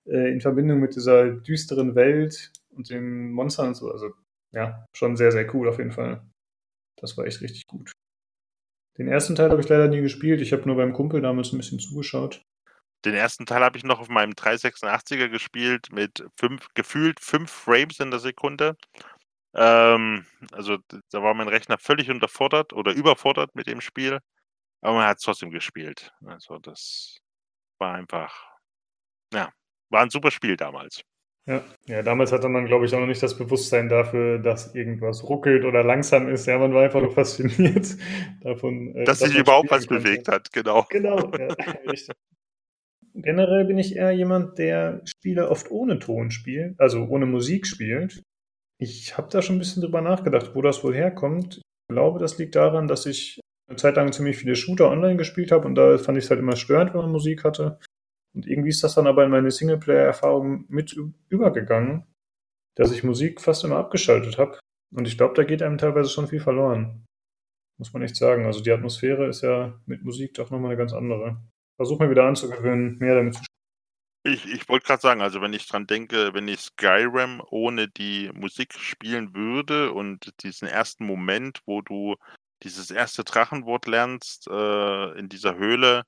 äh, 0.09 0.31
in 0.31 0.41
Verbindung 0.41 0.79
mit 0.79 0.95
dieser 0.95 1.31
düsteren 1.31 1.95
Welt 1.95 2.51
und 2.71 2.89
den 2.89 3.31
Monstern 3.33 3.69
und 3.69 3.75
so. 3.75 3.91
Also, 3.91 4.11
ja, 4.53 4.85
schon 4.93 5.17
sehr, 5.17 5.31
sehr 5.31 5.53
cool 5.55 5.69
auf 5.69 5.77
jeden 5.79 5.91
Fall. 5.91 6.21
Das 6.97 7.17
war 7.17 7.25
echt 7.25 7.41
richtig 7.41 7.67
gut. 7.67 7.91
Den 8.97 9.07
1. 9.07 9.35
Teil 9.35 9.49
habe 9.51 9.61
ich 9.61 9.69
leider 9.69 9.87
nie 9.87 10.01
gespielt. 10.01 10.41
Ich 10.41 10.51
habe 10.51 10.63
nur 10.65 10.75
beim 10.75 10.93
Kumpel 10.93 11.21
damals 11.21 11.53
'n 11.53 11.57
bisschen 11.57 11.79
zugeschaut. 11.79 12.43
Den 13.05 13.15
1. 13.15 13.45
Teil 13.45 13.63
habe 13.63 13.77
ich 13.77 13.85
noch 13.85 13.99
auf 13.99 14.09
meinem 14.09 14.35
386er 14.35 15.29
gespielt 15.29 15.87
mit 15.93 16.25
5 16.37 16.67
gefühlt 16.73 17.19
5 17.21 17.49
Frames 17.49 17.99
in 17.99 18.11
der 18.11 18.19
Sekunde. 18.19 18.75
Ähm, 19.55 20.25
also 20.53 20.77
da 21.11 21.23
war 21.23 21.33
mein 21.35 21.49
Rechner 21.49 21.77
völlig 21.79 22.09
unterfordert 22.11 22.73
oder 22.73 22.93
überfordert 22.93 23.55
mit 23.55 23.67
dem 23.67 23.81
Spiel, 23.81 24.19
aber 24.81 24.95
man 24.97 25.07
hat's 25.07 25.23
trotzdem 25.23 25.51
gespielt. 25.51 26.11
Also, 26.25 26.59
das 26.59 27.17
war 27.79 27.95
einfach 27.95 28.33
ja, 29.33 29.51
war 29.89 30.03
'n 30.03 30.09
super 30.09 30.31
Spiel 30.31 30.57
damals. 30.57 31.01
Ja. 31.47 31.63
Ja, 31.87 32.03
damals 32.03 32.31
hatte 32.31 32.47
man, 32.49 32.65
glaube 32.65 32.85
ich, 32.85 32.93
auch 32.93 32.99
noch 32.99 33.07
nicht 33.07 33.23
das 33.23 33.37
Bewusstsein 33.37 33.89
dafür, 33.89 34.37
dass 34.39 34.75
irgendwas 34.75 35.23
ruckelt 35.23 35.65
oder 35.65 35.83
langsam 35.83 36.27
ist. 36.29 36.45
Ja, 36.45 36.59
man 36.59 36.73
war 36.73 36.83
einfach 36.83 37.01
nur 37.01 37.11
fasziniert 37.15 37.95
davon, 38.41 38.95
äh, 38.95 39.05
Dass 39.05 39.19
dass 39.19 39.29
sich 39.29 39.39
überhaupt 39.39 39.71
was 39.71 39.87
bewegt 39.87 40.27
hat, 40.27 40.51
genau. 40.51 40.85
Genau, 40.89 41.33
ja, 41.37 41.47
richtig. 41.87 42.15
Generell 43.15 43.65
bin 43.65 43.77
ich 43.79 43.95
eher 43.95 44.11
jemand, 44.11 44.57
der 44.59 45.01
Spiele 45.05 45.49
oft 45.49 45.71
ohne 45.71 45.99
Ton 45.99 46.31
spielt, 46.31 46.79
also 46.79 47.05
ohne 47.07 47.25
Musik 47.25 47.65
spielt. 47.67 48.21
Ich 48.79 49.17
habe 49.17 49.29
da 49.31 49.41
schon 49.41 49.57
'n 49.57 49.59
bisschen 49.59 49.83
drüber 49.83 50.01
nachgedacht, 50.01 50.51
wo 50.55 50.61
das 50.61 50.83
wohl 50.83 50.95
herkommt. 50.95 51.57
Ich 51.57 51.93
glaube, 51.95 52.19
das 52.19 52.37
liegt 52.39 52.55
daran, 52.55 52.87
dass 52.87 53.05
ich 53.07 53.39
'ne 53.69 53.77
Zeit 53.77 53.95
lang 53.97 54.13
ziemlich 54.13 54.37
viele 54.37 54.55
Shooter 54.55 54.89
online 54.91 55.17
gespielt 55.17 55.51
habe 55.51 55.67
und 55.67 55.75
da 55.75 55.97
fand 55.99 56.17
ich's 56.17 56.29
halt 56.31 56.39
immer 56.41 56.55
störend, 56.57 56.93
wenn 56.93 57.01
man 57.01 57.11
Musik 57.11 57.43
hatte. 57.45 57.79
Und 58.35 58.47
irgendwie 58.47 58.69
ist 58.69 58.83
das 58.83 58.95
dann 58.95 59.07
aber 59.07 59.25
in 59.25 59.31
meine 59.31 59.51
Singleplayer-Erfahrung 59.51 60.65
mit 60.69 60.95
übergegangen, 61.29 62.05
dass 62.75 62.91
ich 62.91 63.03
Musik 63.03 63.41
fast 63.41 63.63
immer 63.65 63.77
abgeschaltet 63.77 64.37
habe. 64.37 64.59
Und 64.93 65.07
ich 65.07 65.17
glaube, 65.17 65.35
da 65.35 65.43
geht 65.43 65.63
einem 65.63 65.77
teilweise 65.77 66.09
schon 66.09 66.27
viel 66.27 66.41
verloren. 66.41 67.05
Muss 67.79 67.93
man 67.93 68.03
echt 68.03 68.15
sagen. 68.17 68.45
Also, 68.45 68.61
die 68.61 68.71
Atmosphäre 68.71 69.27
ist 69.27 69.41
ja 69.43 69.79
mit 69.85 70.03
Musik 70.03 70.35
doch 70.35 70.51
noch 70.51 70.59
mal 70.59 70.69
'ne 70.69 70.77
ganz 70.77 70.93
andere. 70.93 71.41
Versuche 71.77 72.03
mir 72.05 72.11
wieder 72.11 72.25
anzugewöhnen, 72.25 72.97
mehr 72.99 73.15
damit 73.15 73.35
zu 73.35 73.41
Ich 74.25 74.45
ich 74.51 74.67
wollte 74.69 74.85
grad 74.87 75.01
sagen, 75.01 75.21
also, 75.21 75.41
wenn 75.41 75.53
ich 75.53 75.67
dran 75.67 75.87
denke, 75.87 76.33
wenn 76.33 76.47
ich 76.49 76.59
Skyrim 76.61 77.41
ohne 77.51 77.87
die 77.87 78.29
Musik 78.33 78.73
spielen 78.73 79.33
würde 79.33 79.93
und 79.93 80.33
diesen 80.43 80.67
ersten 80.67 81.05
Moment, 81.05 81.61
wo 81.65 81.81
du 81.81 82.15
dieses 82.63 82.91
erste 82.91 83.23
Drachenwort 83.23 83.87
lernst, 83.87 84.47
äh, 84.49 85.19
in 85.19 85.29
dieser 85.29 85.55
Höhle, 85.57 86.03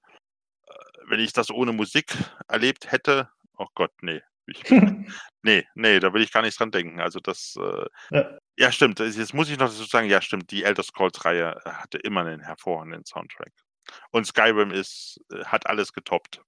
wenn 1.07 1.19
ich 1.19 1.33
das 1.33 1.49
ohne 1.51 1.71
Musik 1.73 2.13
erlebt 2.47 2.91
hätte, 2.91 3.29
oh 3.57 3.67
Gott, 3.75 3.91
ne. 4.03 4.23
Ich 4.47 4.63
ne, 5.43 5.65
ne, 5.75 5.99
da 5.99 6.13
will 6.13 6.21
ich 6.23 6.31
gar 6.33 6.41
nicht 6.43 6.59
dran 6.59 6.71
denken. 6.71 6.99
Also, 7.01 7.19
das, 7.21 7.55
äh 7.61 7.85
Ja. 8.11 8.41
ja 8.57 8.71
stimmt, 8.73 8.99
jetzt 8.99 9.33
muss 9.35 9.49
ich 9.49 9.59
noch 9.59 9.67
dazu 9.69 9.83
sagen, 9.85 10.09
ja 10.09 10.21
stimmt, 10.21 10.51
die 10.51 10.63
Elder 10.65 10.83
Scrolls-Reihe 10.83 11.61
hatte 11.65 11.97
immer 11.99 12.23
'nen 12.25 12.41
hervorragenden 12.41 13.05
Soundtrack. 13.05 13.53
Und 14.11 14.27
Skyrim 14.27 14.71
ist 14.71 15.19
äh, 15.33 15.45
hat 15.45 15.67
alles 15.67 15.93
getoppt. 15.93 16.43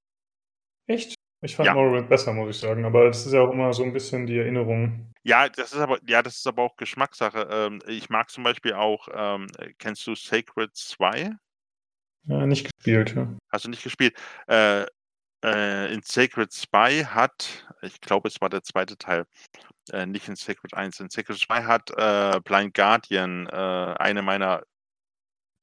Echt? 0.90 1.16
Ich 1.42 1.56
fand 1.56 1.72
Ja. 1.72 1.74
Morrowind 1.74 2.10
besser, 2.10 2.34
muss 2.34 2.56
ich 2.56 2.62
sagen, 2.62 2.84
aber 2.86 3.06
das 3.06 3.26
ist 3.26 3.34
ja 3.34 3.42
auch 3.42 3.52
immer 3.52 3.72
so 3.74 3.84
'n 3.84 3.94
bisschen 3.94 4.26
die 4.28 4.38
Erinnerung. 4.38 5.14
Ja, 5.26 5.48
das 5.48 5.72
ist 5.72 5.80
aber 5.80 6.00
ja, 6.06 6.22
das 6.22 6.36
ist 6.36 6.48
aber 6.48 6.64
auch 6.64 6.76
Geschmackssache. 6.76 7.48
Ähm, 7.50 7.80
ich 7.88 8.10
mag 8.10 8.30
zum 8.30 8.44
Beispiel 8.44 8.74
auch 8.74 9.08
ähm, 9.14 9.48
kennst 9.78 10.06
du 10.06 10.16
Sacred 10.16 10.76
2? 10.76 11.32
Ja, 12.26 12.46
nicht 12.46 12.72
gespielt, 12.72 13.16
ja. 13.16 13.28
Hast 13.52 13.66
du 13.66 13.70
nicht 13.70 13.84
gespielt? 13.84 14.16
Äh, 14.48 14.86
äh, 15.44 15.94
in 15.94 16.02
Sacred 16.04 16.52
2 16.52 17.06
hat 17.06 17.66
ich 17.84 18.02
glaube, 18.02 18.28
es 18.30 18.40
war 18.42 18.50
der 18.50 18.64
2. 18.64 18.98
Teil, 18.98 19.26
äh, 19.92 20.06
nicht 20.06 20.28
in 20.28 20.36
Sacred 20.36 20.74
1. 20.74 21.00
In 21.00 21.10
Sacred 21.10 21.38
2 21.38 21.64
hat, 21.64 21.92
äh, 21.92 22.40
Blind 22.44 22.74
Guardian, 22.74 23.48
äh, 23.48 23.96
eine 24.00 24.22
meiner 24.22 24.64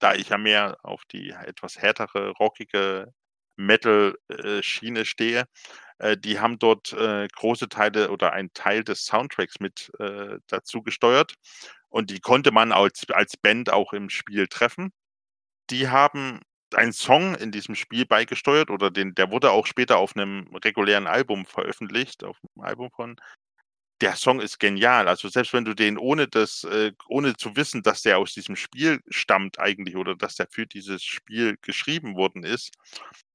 da 0.00 0.14
ich 0.14 0.30
ja 0.30 0.38
mehr 0.38 0.78
auf 0.82 1.04
die 1.12 1.30
etwas 1.30 1.78
härtere, 1.78 2.30
rockige 2.30 3.12
Metal 3.56 4.16
äh, 4.28 4.62
Schiene 4.62 5.04
stehe, 5.04 5.44
äh, 5.98 6.16
die 6.16 6.40
haben 6.40 6.58
dort, 6.58 6.96
große 7.36 7.68
Teile 7.68 8.10
oder 8.10 8.32
einen 8.32 8.52
Teil 8.54 8.84
des 8.84 9.04
Soundtracks 9.06 9.60
mit, 9.60 9.90
dazu 10.48 10.82
gesteuert 10.82 11.34
und 11.88 12.10
die 12.10 12.20
konnte 12.20 12.52
man 12.52 12.72
als 12.72 13.04
als 13.10 13.36
Band 13.36 13.70
auch 13.70 13.92
im 13.92 14.10
Spiel 14.10 14.46
treffen. 14.48 14.92
Die 15.70 15.88
haben 15.88 16.40
einen 16.76 16.92
Song 16.92 17.34
in 17.36 17.52
diesem 17.52 17.74
Spiel 17.74 18.06
beigesteuert 18.06 18.70
oder 18.70 18.90
den 18.90 19.14
der 19.14 19.30
wurde 19.30 19.50
auch 19.52 19.66
später 19.66 19.98
auf 19.98 20.14
'nem 20.14 20.48
regulären 20.64 21.06
Album 21.06 21.46
veröffentlicht, 21.46 22.24
auf'm 22.24 22.62
Album 22.62 22.90
von 22.92 23.16
der 24.02 24.16
Song 24.16 24.40
ist 24.40 24.58
genial. 24.60 25.08
Also, 25.08 25.28
selbst 25.28 25.52
wenn 25.52 25.64
du 25.66 25.74
den 25.74 25.98
ohne 25.98 26.28
das 26.28 26.64
äh, 26.64 26.92
ohne 27.08 27.36
zu 27.36 27.56
wissen, 27.56 27.82
dass 27.82 28.02
der 28.02 28.18
aus 28.18 28.34
diesem 28.34 28.56
Spiel 28.56 29.00
stammt 29.08 29.58
eigentlich 29.60 29.96
oder 29.96 30.16
dass 30.16 30.36
der 30.36 30.48
für 30.50 30.66
dieses 30.66 31.04
Spiel 31.04 31.56
geschrieben 31.62 32.16
worden 32.16 32.44
ist, 32.44 32.72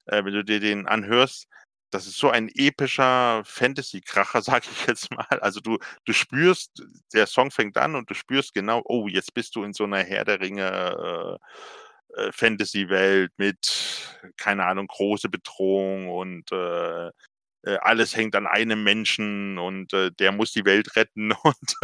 äh, 0.08 0.24
wenn 0.26 0.34
du 0.34 0.44
dir 0.44 0.60
den 0.60 0.88
anhörst, 0.88 1.48
das 1.92 2.08
ist 2.08 2.18
so 2.18 2.30
ein 2.30 2.50
epischer 2.56 3.44
Fantasy-Kracher, 3.46 4.42
sage 4.44 4.68
ich 4.72 4.88
jetzt 4.88 5.12
mal. 5.12 5.28
Also, 5.42 5.60
du 5.62 5.78
du 6.06 6.14
spürst 6.14 6.84
der 7.14 7.28
Song 7.28 7.52
fängt 7.52 7.78
an 7.78 7.96
und 7.96 8.10
du 8.10 8.14
spürst 8.16 8.54
genau: 8.54 8.82
„Oh, 8.86 9.08
jetzt 9.08 9.34
bist 9.34 9.56
du 9.56 9.64
in 9.64 9.74
so 9.74 9.86
'ner 9.88 10.04
Herr 10.04 10.26
der 10.26 10.40
Ringe, 10.42 11.40
äh, 11.42 11.85
äh, 12.18 12.32
Fantasy-Welt 12.34 13.32
mit, 13.38 14.20
keine 14.38 14.66
Ahnung, 14.66 14.88
große 14.88 15.30
Bedrohung 15.30 16.09
und, 16.09 16.51
äh, 16.51 17.07
äh, 17.63 17.78
alles 17.82 18.16
hängt 18.16 18.36
an 18.36 18.47
einem 18.47 18.84
Menschen 18.84 19.57
und, 19.59 19.93
äh, 19.93 20.11
der 20.11 20.32
muss 20.34 20.53
die 20.53 20.66
Welt 20.66 20.95
retten“ 20.97 21.34
und 21.43 21.76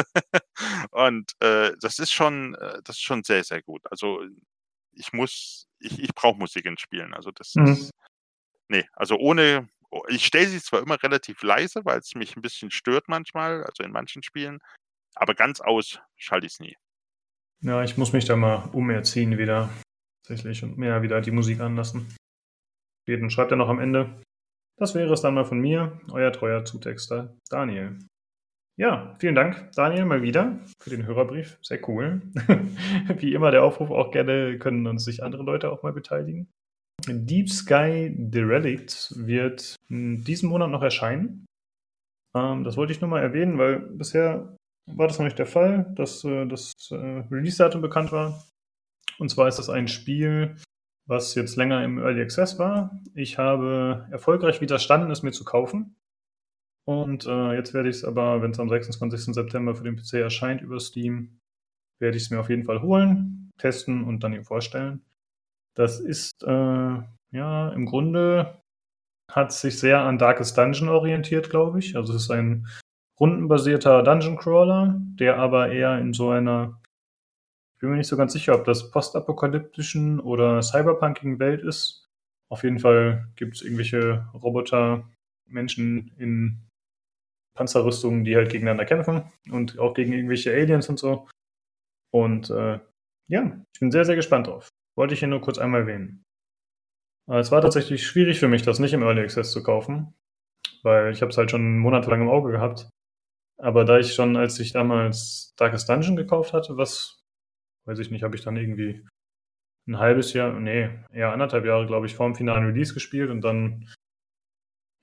und, 0.91 1.31
äh, 1.41 1.73
das 1.81 1.99
ist 1.99 2.11
schon 2.13 2.55
äh, 2.55 2.81
das 2.83 2.97
ist 2.97 3.03
schon 3.03 3.23
sehr, 3.23 3.43
sehr 3.43 3.61
gut. 3.63 3.81
Also, 3.91 4.23
ich 4.93 5.13
muss 5.13 5.67
ich 5.79 5.99
ich 6.03 6.13
brauche 6.15 6.37
Musik 6.39 6.65
in 6.65 6.77
Spielen. 6.77 7.13
Also, 7.13 7.31
das 7.31 7.55
Mhm. 7.55 7.89
ist 7.89 7.91
ne, 8.69 8.85
also, 8.93 9.17
ohne 9.17 9.69
o 9.91 10.03
ich 10.09 10.25
stelle 10.27 10.47
sie 10.49 10.61
zwar 10.61 10.81
immer 10.81 11.01
relativ 11.03 11.43
leise, 11.43 11.85
weil's 11.85 12.15
mich 12.15 12.35
'n 12.37 12.41
bisschen 12.43 12.71
stört 12.71 13.07
manchmal, 13.09 13.63
also, 13.65 13.83
in 13.83 13.91
manchen 13.93 14.23
Spielen, 14.23 14.59
aber 15.15 15.35
ganz 15.35 15.61
aus 15.61 15.99
schalte 16.17 16.47
ich's 16.47 16.59
nie. 16.61 16.77
Ja, 17.63 17.83
ich 17.83 17.95
muss 17.97 18.11
mich 18.11 18.25
da 18.25 18.35
mal 18.35 18.69
umerziehen 18.73 19.37
wieder 19.37 19.69
tatsächlich 20.23 20.63
und 20.63 20.77
mehr 20.77 21.01
wieder 21.01 21.21
die 21.21 21.31
Musik 21.31 21.59
anlassen. 21.59 22.07
Jeden 23.07 23.29
schreibt 23.29 23.51
er 23.51 23.57
noch 23.57 23.69
am 23.69 23.79
Ende: 23.79 24.21
„Das 24.77 24.95
wäre 24.95 25.13
es 25.13 25.21
dann 25.21 25.33
mal 25.33 25.45
von 25.45 25.59
mir, 25.59 25.99
euer 26.11 26.31
treuer 26.31 26.65
Zutexter 26.65 27.35
Daniel.“ 27.49 27.97
Ja, 28.77 29.15
vielen 29.19 29.35
Dank, 29.35 29.71
Daniel, 29.75 30.05
mal 30.05 30.23
wieder 30.23 30.59
für 30.81 30.89
den 30.89 31.05
Hörerbrief. 31.05 31.59
Sehr 31.61 31.87
cool. 31.87 32.21
Wie 33.17 33.33
immer 33.33 33.51
der 33.51 33.63
Aufruf 33.63 33.91
auch 33.91 34.11
gerne 34.11 34.57
können 34.57 34.87
uns 34.87 35.03
sich 35.03 35.23
andere 35.23 35.43
Leute 35.43 35.71
auch 35.71 35.83
mal 35.83 35.93
beteiligen. 35.93 36.49
Deep 37.07 37.49
Sky 37.49 38.11
Derelict 38.15 39.13
wird, 39.15 39.75
diesen 39.89 40.49
Monat 40.49 40.69
noch 40.69 40.81
erscheinen. 40.81 41.45
Ähm, 42.35 42.63
das 42.63 42.77
wollte 42.77 42.93
ich 42.93 43.01
nur 43.01 43.09
mal 43.09 43.21
erwähnen, 43.21 43.57
weil 43.57 43.79
bisher 43.79 44.55
war 44.87 45.07
das 45.07 45.19
noch 45.19 45.25
nicht 45.25 45.39
der 45.39 45.45
Fall, 45.45 45.93
dass, 45.95 46.23
äh, 46.23 46.45
das, 46.45 46.73
äh, 46.91 46.95
Release-Datum 46.95 47.81
bekannt 47.81 48.11
war. 48.11 48.43
Und 49.21 49.29
zwar 49.29 49.47
ist 49.47 49.59
das 49.59 49.69
ein 49.69 49.87
Spiel, 49.87 50.55
was 51.05 51.35
jetzt 51.35 51.55
länger 51.55 51.83
im 51.83 51.99
Early 51.99 52.23
Access 52.23 52.57
war. 52.57 52.99
Ich 53.13 53.37
habe 53.37 54.07
erfolgreich 54.09 54.61
widerstanden, 54.61 55.11
es 55.11 55.21
mir 55.21 55.31
zu 55.31 55.45
kaufen. 55.45 55.95
Und, 56.85 57.27
äh, 57.27 57.53
jetzt 57.53 57.75
werde 57.75 57.89
ich's 57.89 58.03
aber, 58.03 58.41
wenn's 58.41 58.59
am 58.59 58.67
26. 58.67 59.35
September 59.35 59.75
für 59.75 59.83
den 59.83 59.95
PC 59.95 60.13
erscheint 60.13 60.63
über 60.63 60.79
Steam, 60.79 61.39
werde 61.99 62.17
ich's 62.17 62.31
mir 62.31 62.39
auf 62.39 62.49
jeden 62.49 62.63
Fall 62.63 62.81
holen, 62.81 63.51
testen 63.59 64.03
und 64.05 64.23
dann 64.23 64.33
eben 64.33 64.43
vorstellen. 64.43 65.05
Das 65.75 65.99
ist, 65.99 66.41
äh, 66.41 66.97
ja, 67.31 67.69
im 67.69 67.85
Grunde 67.85 68.63
hat's 69.29 69.61
sich 69.61 69.77
sehr 69.77 69.99
an 69.99 70.17
Darkest 70.17 70.57
Dungeon 70.57 70.89
orientiert, 70.89 71.51
glaube 71.51 71.77
ich. 71.77 71.95
Also, 71.95 72.15
es 72.15 72.23
ist 72.23 72.31
ein 72.31 72.67
rundenbasierter 73.19 74.01
Dungeon 74.01 74.35
Crawler, 74.35 74.99
der 75.19 75.37
aber 75.37 75.71
eher 75.71 75.99
in 75.99 76.11
so 76.11 76.31
einer 76.31 76.80
ich 76.80 76.80
bin 77.81 77.89
mir 77.89 77.97
nicht 77.97 78.07
so 78.07 78.15
ganz 78.17 78.31
sicher, 78.33 78.55
ob 78.55 78.63
das 78.65 78.91
postapokalyptischen 78.91 80.19
oder 80.19 80.61
cyberpunkigen 80.61 81.39
Welt 81.39 81.63
ist. 81.63 82.07
Auf 82.49 82.63
jeden 82.63 82.79
Fall 82.79 83.27
gibt's 83.35 83.61
irgendwelche 83.61 84.27
Robotermenschen 84.33 86.11
in 86.17 86.67
Panzerrüstungen, 87.57 88.23
die 88.23 88.35
halt 88.35 88.51
gegeneinander 88.51 88.85
kämpfen 88.85 89.23
und 89.51 89.79
auch 89.79 89.93
gegen 89.93 90.13
irgendwelche 90.13 90.53
Aliens 90.53 90.89
und 90.89 90.99
so. 90.99 91.27
Und, 92.13 92.49
äh, 92.49 92.79
ja, 93.29 93.65
ich 93.73 93.79
bin 93.79 93.91
sehr, 93.91 94.05
sehr 94.05 94.15
gespannt 94.15 94.47
drauf. 94.47 94.69
Wollte 94.97 95.13
ich 95.13 95.19
hier 95.19 95.29
nur 95.29 95.41
kurz 95.41 95.57
einmal 95.57 95.81
erwähnen. 95.81 96.23
Äh, 97.29 97.39
es 97.39 97.51
war 97.51 97.61
tatsächlich 97.61 98.05
schwierig 98.05 98.39
für 98.39 98.47
mich, 98.47 98.61
das 98.61 98.79
nicht 98.79 98.93
im 98.93 99.03
Early 99.03 99.21
Access 99.21 99.51
zu 99.51 99.63
kaufen, 99.63 100.13
weil 100.83 101.11
ich 101.11 101.21
habe 101.21 101.31
es 101.31 101.37
halt 101.37 101.51
schon 101.51 101.79
monatelang 101.79 102.21
im 102.21 102.29
Auge 102.29 102.51
gehabt. 102.51 102.89
Aber 103.57 103.85
da 103.85 103.99
ich 103.99 104.13
schon, 104.13 104.37
als 104.37 104.59
ich 104.59 104.73
damals 104.73 105.53
Darkest 105.57 105.87
Dungeon 105.87 106.15
gekauft 106.15 106.53
hatte, 106.53 106.77
was 106.77 107.20
weiß 107.85 107.99
ich 107.99 108.11
nicht, 108.11 108.23
habe 108.23 108.35
ich 108.35 108.43
dann 108.43 108.57
irgendwie 108.57 109.05
'n 109.87 109.99
halbes 109.99 110.33
Jahr 110.33 110.59
ne, 110.59 111.05
eher 111.13 111.33
1 111.33 111.53
1/2 111.53 111.65
Jahre, 111.65 111.87
glaube 111.87 112.07
ich, 112.07 112.15
vorm 112.15 112.35
finalen 112.35 112.65
Release 112.67 112.93
gespielt 112.95 113.29
und 113.31 113.41
dann 113.41 113.87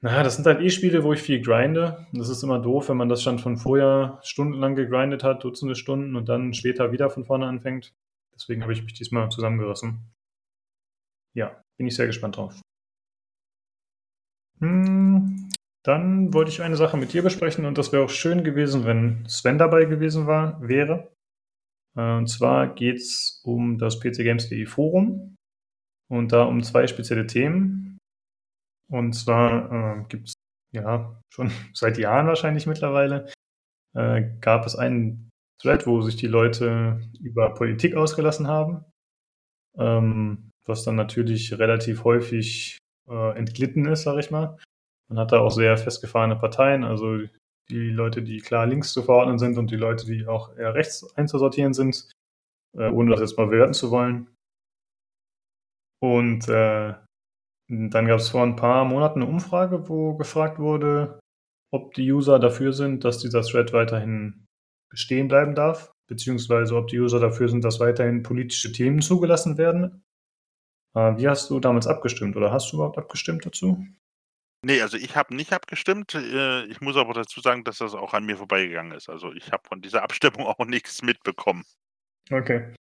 na 0.02 0.12
ja, 0.12 0.22
das 0.22 0.36
sind 0.36 0.46
halt 0.46 0.60
eh 0.60 0.70
Spiele, 0.70 1.02
wo 1.02 1.12
ich 1.12 1.20
viel 1.22 1.40
grinde. 1.42 2.06
Das 2.12 2.28
ist 2.28 2.42
immer 2.44 2.60
doof, 2.60 2.88
wenn 2.88 2.96
man 2.96 3.08
das 3.08 3.22
schon 3.22 3.40
von 3.40 3.56
vorher 3.56 4.20
stundenlang 4.22 4.76
gegrindet 4.76 5.24
hat, 5.24 5.42
Dutzende 5.42 5.74
Stunden 5.74 6.14
und 6.14 6.28
dann 6.28 6.54
später 6.54 6.92
wieder 6.92 7.10
von 7.10 7.24
vorne 7.24 7.46
anfängt. 7.46 7.92
Deswegen 8.34 8.62
habe 8.62 8.72
ich 8.72 8.82
mich 8.84 8.92
diesmal 8.94 9.28
zusammengerissen. 9.30 10.12
Ja, 11.36 11.62
bin 11.76 11.86
ich 11.86 11.96
sehr 11.96 12.06
gespannt 12.06 12.36
drauf. 12.36 12.60
Hm, 14.60 15.48
dann 15.84 16.32
wollte 16.34 16.50
ich 16.50 16.62
eine 16.62 16.76
Sache 16.76 16.96
mit 16.96 17.12
dir 17.12 17.22
besprechen 17.22 17.64
und 17.64 17.78
das 17.78 17.92
wäre 17.92 18.04
auch 18.04 18.10
schön 18.10 18.42
gewesen, 18.44 18.84
wenn 18.84 19.24
Sven 19.28 19.58
dabei 19.58 19.84
gewesen 19.84 20.26
war 20.26 20.60
wäre. 20.66 21.10
Äh, 21.96 22.16
und 22.16 22.28
zwar 22.28 22.74
geht's 22.74 23.40
um 23.44 23.78
das 23.78 24.00
PCGames.de 24.00 24.66
Forum 24.66 25.36
und 26.10 26.32
da 26.32 26.44
um 26.44 26.62
2 26.62 26.86
spezielle 26.86 27.26
Themen. 27.26 27.98
Und 28.90 29.12
zwar, 29.12 30.00
äh, 30.00 30.04
gibt's, 30.08 30.34
ja, 30.72 31.20
schon 31.32 31.50
seit 31.74 31.98
Jahren 31.98 32.26
wahrscheinlich 32.26 32.66
mittlerweile, 32.66 33.30
äh, 33.94 34.22
gab 34.40 34.66
es 34.66 34.76
einen 34.76 35.30
Thread, 35.60 35.86
wo 35.86 36.00
sich 36.02 36.16
die 36.16 36.26
Leute 36.28 37.00
über 37.20 37.52
Politik 37.54 37.94
ausgelassen 37.96 38.46
haben, 38.46 38.84
ähm, 39.76 40.50
was 40.66 40.84
dann 40.84 40.96
natürlich 40.96 41.58
relativ 41.58 42.04
häufig, 42.04 42.78
äh, 43.08 43.36
entglitten 43.36 43.86
ist, 43.86 44.02
sage 44.02 44.20
ich 44.20 44.30
mal. 44.30 44.56
Man 45.08 45.18
hat 45.18 45.32
da 45.32 45.40
auch 45.40 45.50
sehr 45.50 45.76
festgefahrene 45.76 46.36
Parteien, 46.36 46.84
also 46.84 47.18
die 47.70 47.90
Leute, 47.90 48.22
die 48.22 48.38
klar 48.40 48.66
links 48.66 48.92
zu 48.92 49.02
verordnen 49.02 49.38
sind 49.38 49.58
und 49.58 49.70
die 49.70 49.76
Leute, 49.76 50.06
die 50.06 50.26
auch 50.26 50.56
eher 50.56 50.74
rechts 50.74 51.04
einzusortieren 51.16 51.74
sind, 51.74 52.10
äh, 52.78 52.90
ohne 52.90 53.12
das 53.12 53.20
jetzt 53.20 53.38
mal 53.38 53.46
bewerten 53.48 53.74
zu 53.74 53.90
wollen. 53.90 54.28
Und, 56.02 56.48
äh, 56.48 56.94
dann 57.68 58.06
gab's 58.06 58.30
vor 58.30 58.44
'n 58.44 58.56
paar 58.56 58.84
Monaten 58.84 59.20
'ne 59.20 59.26
Umfrage, 59.26 59.88
wo 59.88 60.16
gefragt 60.16 60.58
wurde, 60.58 61.20
ob 61.72 61.94
die 61.94 62.10
User 62.12 62.38
dafür 62.40 62.72
sind, 62.72 63.04
dass 63.04 63.18
dieser 63.20 63.42
Thread 63.42 63.72
weiterhin 63.72 64.46
bestehen 64.90 65.28
bleiben 65.28 65.54
darf, 65.54 65.92
beziehungsweise 66.08 66.76
ob 66.76 66.88
die 66.88 67.00
User 67.00 67.20
dafür 67.20 67.48
sind, 67.48 67.64
dass 67.64 67.80
weiterhin 67.80 68.22
politische 68.24 68.72
Themen 68.72 69.02
zugelassen 69.02 69.58
werden. 69.58 70.02
Äh, 70.96 71.18
wie 71.18 71.28
hast 71.28 71.50
du 71.50 71.60
damals 71.60 71.86
abgestimmt 71.88 72.36
oder 72.36 72.52
hast 72.52 72.72
du 72.72 72.76
überhaupt 72.78 72.98
abgestimmt 72.98 73.46
dazu? 73.46 73.84
Ne, 74.64 74.82
also 74.82 74.96
ich 74.96 75.14
habe 75.16 75.34
nicht 75.34 75.52
abgestimmt. 75.52 76.14
Äh, 76.14 76.64
ich 76.64 76.80
muss 76.80 76.96
aber 76.96 77.14
dazu 77.14 77.40
sagen, 77.40 77.64
dass 77.64 77.78
das 77.78 77.94
auch 77.94 78.12
an 78.12 78.24
mir 78.24 78.36
vorbeigegangen 78.36 78.92
ist. 78.92 79.08
Also, 79.08 79.32
ich 79.32 79.52
habe 79.52 79.62
von 79.68 79.80
dieser 79.80 80.02
Abstimmung 80.04 80.46
auch 80.46 80.58
nix 80.66 81.02
mitbekommen. 81.02 81.64
Okay. 82.30 82.74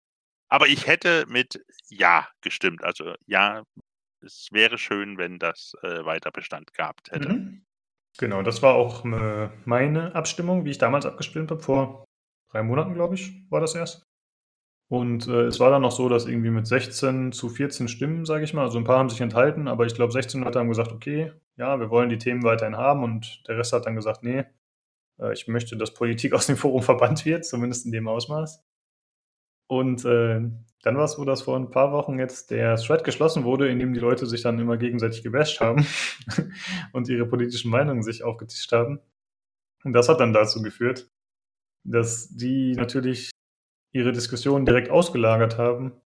Aber 0.48 0.66
ich 0.66 0.86
hätte 0.86 1.24
mit 1.28 1.64
„Ja“ 1.88 2.28
gestimmt. 2.40 2.82
Also, 2.82 3.14
ja, 3.26 3.62
es 4.20 4.48
wäre 4.50 4.78
schön, 4.78 5.18
wenn 5.18 5.38
das, 5.38 5.74
äh, 5.82 6.04
weiter 6.04 6.30
Bestand 6.32 6.74
gehabt 6.74 7.12
hätte. 7.12 7.28
Mhm. 7.28 7.64
Genau, 8.18 8.42
das 8.42 8.62
war 8.62 8.74
auch, 8.74 9.04
äh, 9.04 9.50
meine 9.64 10.14
Abstimmung, 10.14 10.64
wie 10.64 10.70
ich 10.70 10.78
damals 10.78 11.06
abgestimmt 11.06 11.50
habe. 11.52 11.62
Vor 11.62 12.04
3 12.50 12.62
Monaten, 12.64 12.94
glaube 12.94 13.14
ich, 13.14 13.44
war 13.50 13.60
das 13.60 13.74
erst. 13.76 14.07
Und, 14.90 15.28
äh, 15.28 15.42
es 15.44 15.60
war 15.60 15.70
dann 15.70 15.82
noch 15.82 15.90
so, 15.92 16.08
dass 16.08 16.24
irgendwie 16.26 16.48
mit 16.50 16.66
16 16.66 17.32
zu 17.32 17.50
14 17.50 17.88
Stimmen, 17.88 18.24
sage 18.24 18.44
ich 18.44 18.54
mal 18.54 18.62
also 18.64 18.78
'n 18.78 18.84
paar 18.84 18.98
haben 18.98 19.10
sich 19.10 19.20
enthalten, 19.20 19.68
aber 19.68 19.84
ich 19.84 19.94
glaube, 19.94 20.12
16 20.12 20.42
Leute 20.42 20.58
haben 20.58 20.68
gesagt: 20.68 20.92
„Okay, 20.92 21.32
ja, 21.56 21.78
wir 21.78 21.90
wollen 21.90 22.08
die 22.08 22.16
Themen 22.18 22.42
weiterhin 22.42 22.76
haben.“ 22.76 23.02
Und 23.04 23.42
der 23.48 23.58
Rest 23.58 23.72
hat 23.74 23.84
dann 23.86 23.96
gesagt: 23.96 24.22
„Ne, 24.22 24.46
äh, 25.20 25.32
ich 25.34 25.48
möchte, 25.48 25.76
dass 25.76 25.94
Politik 25.94 26.32
aus 26.34 26.46
dem 26.48 26.56
Forum 26.58 26.82
verbannt 26.82 27.24
wird, 27.26 27.44
zumindest 27.46 27.86
in 27.86 27.92
dem 27.92 28.08
Ausmaß.“ 28.08 28.62
Und, 29.70 30.04
äh, 30.04 30.40
dann 30.82 30.96
war's 30.96 31.12
so, 31.14 31.24
dass 31.24 31.42
vor 31.42 31.56
'n 31.58 31.70
paar 31.70 31.92
Wochen 31.92 32.18
jetzt 32.18 32.50
der 32.50 32.76
Thread 32.76 33.04
geschlossen 33.04 33.44
wurde, 33.44 33.68
in 33.68 33.78
dem 33.78 33.92
die 33.92 34.00
Leute 34.00 34.26
sich 34.26 34.42
dann 34.42 34.58
immer 34.58 34.76
gegenseitig 34.78 35.22
gebasht 35.22 35.60
haben 35.60 35.84
und 36.92 37.08
ihre 37.08 37.26
politischen 37.26 37.70
Meinungen 37.70 38.02
sich 38.02 38.22
aufgetischt 38.24 38.72
haben. 38.72 39.00
Und 39.84 39.94
das 39.94 40.08
hat 40.08 40.20
dann 40.20 40.32
dazu 40.34 40.62
geführt, 40.62 41.10
dass 41.84 42.28
die 42.30 42.74
natürlich 42.74 43.30
ihre 43.92 44.12
Diskussionen 44.12 44.66
direkt 44.66 44.90
ausgelagert 44.90 45.58
haben 45.58 46.00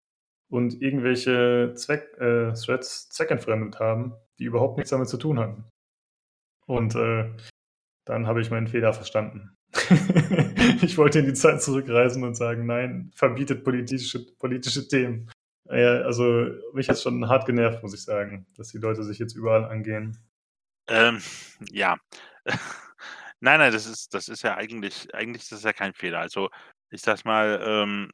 und 0.49 0.81
irgendwelche 0.81 1.73
Zweck 1.75 2.13
äh, 2.19 2.53
Threads 2.53 3.09
zweckentfremdet 3.09 3.79
haben, 3.79 4.13
die 4.39 4.45
überhaupt 4.45 4.77
nichts 4.77 4.91
damit 4.91 5.09
zu 5.09 5.17
tun 5.17 5.39
hatten. 5.39 5.65
Und, 6.67 6.95
äh, 6.95 7.29
dann 8.05 8.27
habe 8.27 8.41
ich 8.41 8.49
meinen 8.49 8.67
Fehler 8.67 8.93
verstanden. 8.93 9.55
Ich 10.83 10.97
wollte 10.97 11.19
in 11.19 11.25
die 11.25 11.33
Zeit 11.33 11.61
zurückreisen 11.61 12.23
und 12.23 12.35
sagen: 12.35 12.65
„Nein, 12.65 13.11
verbietet 13.15 13.63
politische 13.63 14.25
politische 14.37 14.87
Themen.“ 14.87 15.29
Ja, 15.65 16.01
also, 16.01 16.47
mich 16.73 16.89
hat's 16.89 17.03
schon 17.03 17.27
hart 17.29 17.45
genervt, 17.45 17.83
muss 17.83 17.93
ich 17.93 18.03
sagen, 18.03 18.47
dass 18.57 18.69
die 18.69 18.79
Leute 18.79 19.03
sich 19.03 19.19
jetzt 19.19 19.35
überall 19.35 19.65
angehen. 19.65 20.17
Ähm, 20.87 21.21
ja. 21.71 21.97
Nein, 23.43 23.59
nein, 23.59 23.73
das 23.73 23.87
ist 23.87 24.13
das 24.13 24.29
ist 24.29 24.43
ja 24.43 24.55
eigentlich 24.55 25.13
eigentlich 25.15 25.41
ist 25.43 25.51
das 25.51 25.63
ja 25.63 25.73
kein 25.73 25.93
Fehler. 25.95 26.19
Also, 26.19 26.49
ich 26.91 27.01
sage 27.01 27.21
mal, 27.25 27.59
ähm 27.63 28.11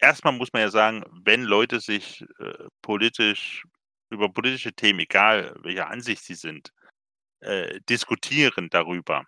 erst 0.00 0.24
mal 0.24 0.32
muss 0.32 0.52
man 0.52 0.62
ja 0.62 0.70
sagen, 0.70 1.04
wenn 1.24 1.42
Leute 1.42 1.80
sich, 1.80 2.22
äh, 2.38 2.66
politisch 2.82 3.64
über 4.10 4.28
politische 4.32 4.72
Themen, 4.72 5.00
egal 5.00 5.54
welcher 5.62 5.88
Ansicht 5.88 6.24
sie 6.24 6.34
sind, 6.34 6.70
äh, 7.40 7.80
diskutieren 7.88 8.68
darüber 8.70 9.24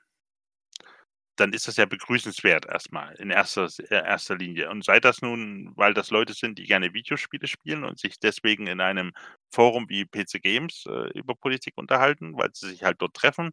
dann 1.39 1.53
ist 1.53 1.69
das 1.69 1.77
ja 1.77 1.85
begrüßenswert 1.87 2.67
erst 2.67 2.93
mal 2.93 3.15
in 3.17 3.31
erster 3.31 3.69
äh, 3.91 3.95
erster 3.95 4.37
Linie. 4.37 4.71
Und 4.71 4.85
sei 4.85 5.01
das 5.01 5.21
nun, 5.23 5.73
weil 5.77 5.93
das 5.95 6.11
Leute 6.11 6.33
sind, 6.35 6.59
die 6.59 6.65
gerne 6.65 6.95
Videospiele 6.95 7.47
spielen 7.47 7.85
und 7.85 7.99
sich 7.99 8.19
deswegen 8.19 8.67
in 8.67 8.81
einem 8.81 9.13
Forum 9.51 9.87
wie 9.89 10.05
PC 10.05 10.39
Games, 10.41 10.85
äh, 10.87 11.11
über 11.19 11.35
Politik 11.35 11.75
unterhalten, 11.79 12.37
weil 12.37 12.51
sie 12.55 12.69
sich 12.71 12.83
halt 12.85 13.01
dort 13.01 13.15
treffen 13.15 13.53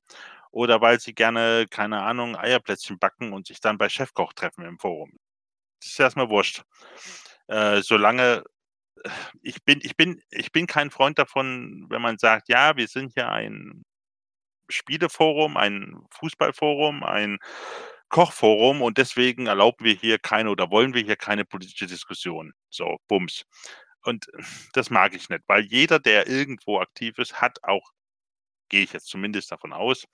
oder 0.51 0.81
weil 0.81 0.99
sie 0.99 1.13
gerne, 1.15 1.67
keine 1.69 2.01
Ahnung, 2.03 2.35
Eierplätzchen 2.37 2.99
backen 2.99 3.33
und 3.33 3.47
sich 3.47 3.59
dann 3.61 3.77
bei 3.77 3.89
Chefkoch 3.89 4.33
treffen 4.33 4.65
im 4.65 4.79
Forum. 4.79 5.11
Das 5.81 5.91
ist 5.91 5.99
erst 6.01 6.17
mal 6.17 6.29
wurscht. 6.29 6.63
Äh, 7.47 7.81
solange 7.83 8.43
ich 9.41 9.63
bin 9.63 9.79
ich 9.83 9.95
bin 9.97 10.21
ich 10.31 10.51
bin 10.51 10.67
kein 10.67 10.91
Freund 10.91 11.19
davon, 11.19 11.85
wenn 11.89 12.01
man 12.01 12.17
sagt: 12.17 12.49
„Ja, 12.49 12.75
wir 12.77 12.87
sind 12.87 13.13
hier 13.13 13.29
ein 13.29 13.83
Spieleforum, 14.69 15.57
ein 15.57 15.95
Fußballforum, 16.11 17.03
ein 17.03 17.39
Kochforum 18.09 18.81
und 18.83 18.97
deswegen 18.99 19.47
erlauben 19.47 19.85
wir 19.85 19.93
hier 19.95 20.19
keine 20.19 20.49
oder 20.51 20.71
wollen 20.71 20.93
wir 20.95 21.03
hier 21.03 21.17
keine 21.17 21.45
politische 21.45 21.87
Diskussion.“ 21.87 22.53
So, 22.69 22.97
Bums. 23.07 23.45
Und 24.03 24.27
das 24.73 24.89
mag 24.89 25.13
ich 25.15 25.29
nicht, 25.29 25.43
weil 25.47 25.63
jeder, 25.63 25.99
der 25.99 26.27
irgendwo 26.27 26.79
aktiv 26.79 27.17
ist, 27.17 27.41
hat 27.41 27.63
auch 27.63 27.91
gehe 28.69 28.83
ich 28.83 28.93
jetzt 28.93 29.07
zumindest 29.07 29.51
davon 29.51 29.73
aus 29.73 30.07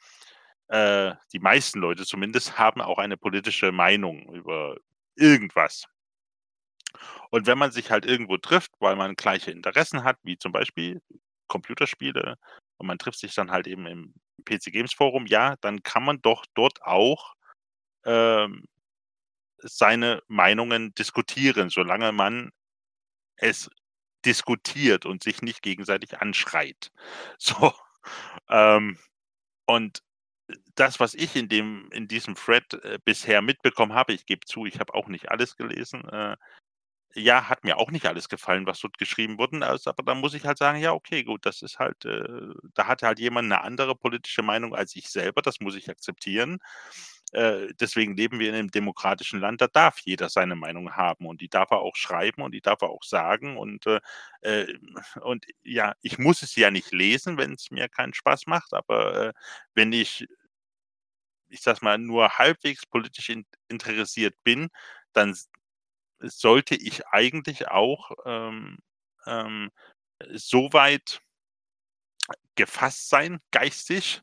äh, 0.69 1.15
die 1.33 1.39
meisten 1.39 1.79
Leute 1.79 2.05
zumindest 2.05 2.57
haben 2.57 2.81
auch 2.81 2.99
eine 2.99 3.17
politische 3.17 3.71
Meinung 3.71 4.33
über 4.33 4.77
irgendwas. 5.15 5.85
Und 7.31 7.47
wenn 7.47 7.57
man 7.57 7.71
sich 7.71 7.91
halt 7.91 8.05
irgendwo 8.05 8.37
trifft, 8.37 8.71
weil 8.79 8.95
man 8.95 9.15
gleiche 9.15 9.51
Interessen 9.51 10.03
hat, 10.03 10.17
wie 10.23 10.37
zum 10.37 10.51
Beispiel 10.51 11.01
Computerspiele 11.47 12.37
und 12.77 12.87
man 12.87 12.97
trifft 12.97 13.19
sich 13.19 13.33
dann 13.35 13.51
halt 13.51 13.67
eben 13.67 13.85
im 13.87 14.13
PC 14.45 14.71
Games 14.71 14.93
Forum, 14.93 15.25
ja, 15.25 15.55
dann 15.61 15.83
kann 15.83 16.03
man 16.03 16.21
doch 16.21 16.45
dort 16.53 16.81
auch, 16.83 17.35
ähm, 18.05 18.65
seine 19.57 20.21
Meinungen 20.27 20.93
diskutieren, 20.95 21.69
solange 21.69 22.11
man 22.11 22.51
es 23.37 23.69
diskutiert 24.25 25.05
und 25.05 25.23
sich 25.23 25.41
nicht 25.41 25.61
gegenseitig 25.61 26.19
anschreit. 26.21 26.91
So, 27.39 27.73
ähm, 28.49 28.97
und 29.67 30.03
das, 30.75 30.99
was 30.99 31.13
ich 31.15 31.35
in 31.37 31.49
dem 31.49 31.89
in 31.91 32.07
diesem 32.09 32.35
Thread, 32.35 32.73
äh, 32.83 32.99
bisher 33.05 33.41
mitbekommen 33.43 33.93
habe 33.93 34.13
ich 34.13 34.25
gebe 34.27 34.45
zu, 34.45 34.65
ich 34.67 34.79
habe 34.79 34.93
auch 34.95 35.07
nicht 35.09 35.31
alles 35.31 35.55
gelesen, 35.57 36.07
äh, 36.09 36.37
ja, 37.15 37.49
hat 37.49 37.63
mir 37.65 37.77
auch 37.77 37.91
nicht 37.91 38.05
alles 38.07 38.29
gefallen, 38.29 38.65
was 38.67 38.79
dort 38.81 38.97
geschrieben 38.99 39.39
wurden, 39.39 39.63
also 39.63 39.89
aber 39.91 40.03
da 40.03 40.15
muss 40.15 40.33
ich 40.35 40.45
halt 40.45 40.57
sagen: 40.59 40.79
„Ja, 40.79 40.93
okay, 40.93 41.23
gut, 41.23 41.45
das 41.45 41.61
ist 41.63 41.79
halt 41.79 42.05
äh, 42.05 42.23
da 42.75 42.87
hat 42.87 43.03
halt 43.03 43.19
jemand 43.19 43.49
'ne 43.49 43.61
andere 43.61 43.95
politische 43.95 44.43
Meinung 44.43 44.75
als 44.75 44.95
ich 44.95 45.09
selber, 45.09 45.41
das 45.43 45.59
muss 45.61 45.75
ich 45.75 45.89
akzeptieren.“ 45.91 46.59
Äh, 47.33 47.67
deswegen 47.79 48.15
leben 48.17 48.39
wir 48.39 48.49
in 48.49 48.55
'nem 48.55 48.71
demokratischen 48.71 49.39
Land, 49.39 49.61
da 49.61 49.67
darf 49.67 49.99
jeder 49.99 50.29
seine 50.29 50.55
Meinung 50.55 50.93
haben 50.95 51.27
und 51.27 51.41
die 51.41 51.49
darf 51.49 51.71
er 51.71 51.79
auch 51.79 51.95
schreiben 51.95 52.41
und 52.43 52.53
die 52.53 52.61
darf 52.61 52.81
er 52.81 52.89
auch 52.89 53.03
sagen 53.03 53.57
und, 53.57 53.85
äh, 53.87 53.99
äh, 54.41 54.67
und 55.21 55.45
ja, 55.63 55.93
ich 56.01 56.17
muss 56.17 56.41
es 56.43 56.55
ja 56.55 56.71
nicht 56.71 56.91
lesen, 56.91 57.37
wenn's 57.37 57.71
mir 57.71 57.89
keinen 57.89 58.13
Spaß 58.15 58.47
macht, 58.47 58.73
aber, 58.73 59.27
äh, 59.29 59.33
wenn 59.75 59.93
ich 59.93 60.27
ich 61.49 61.61
sage 61.61 61.79
mal, 61.81 61.97
nur 61.97 62.29
halbwegs 62.37 62.85
politisch 62.85 63.29
in 63.29 63.45
interessiert 63.69 64.35
bin, 64.43 64.69
dann 65.13 65.35
sollte 66.21 66.75
ich 66.75 67.07
eigentlich 67.07 67.69
auch, 67.69 68.11
ähm, 68.25 68.79
ähm, 69.27 69.71
so 70.33 70.69
weit 70.73 71.21
gefasst 72.57 73.09
sein 73.09 73.39
geistig, 73.51 74.21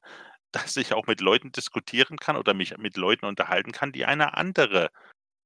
dass 0.56 0.76
ich 0.76 0.94
auch 0.94 1.06
mit 1.06 1.20
Leuten 1.20 1.52
diskutieren 1.52 2.18
kann 2.18 2.36
oder 2.36 2.54
mich 2.54 2.76
mit 2.78 2.96
Leuten 2.96 3.26
unterhalten 3.26 3.72
kann, 3.72 3.92
die 3.92 4.06
eine 4.06 4.34
andere, 4.36 4.90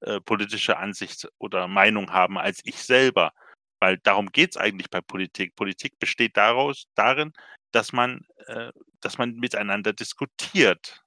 äh, 0.00 0.20
politische 0.20 0.78
Ansicht 0.78 1.28
oder 1.38 1.68
Meinung 1.68 2.12
haben 2.12 2.38
als 2.38 2.60
ich 2.64 2.82
selber. 2.82 3.32
Weil 3.80 3.98
darum 3.98 4.30
geht's 4.32 4.56
eigentlich 4.56 4.90
bei 4.90 5.00
Politik. 5.00 5.56
Politik 5.56 5.98
besteht 5.98 6.36
daraus 6.36 6.86
darin, 6.94 7.32
dass 7.72 7.92
man 7.92 8.26
äh, 8.46 8.72
dass 9.00 9.18
man 9.18 9.34
miteinander 9.36 9.92
diskutiert. 9.92 11.02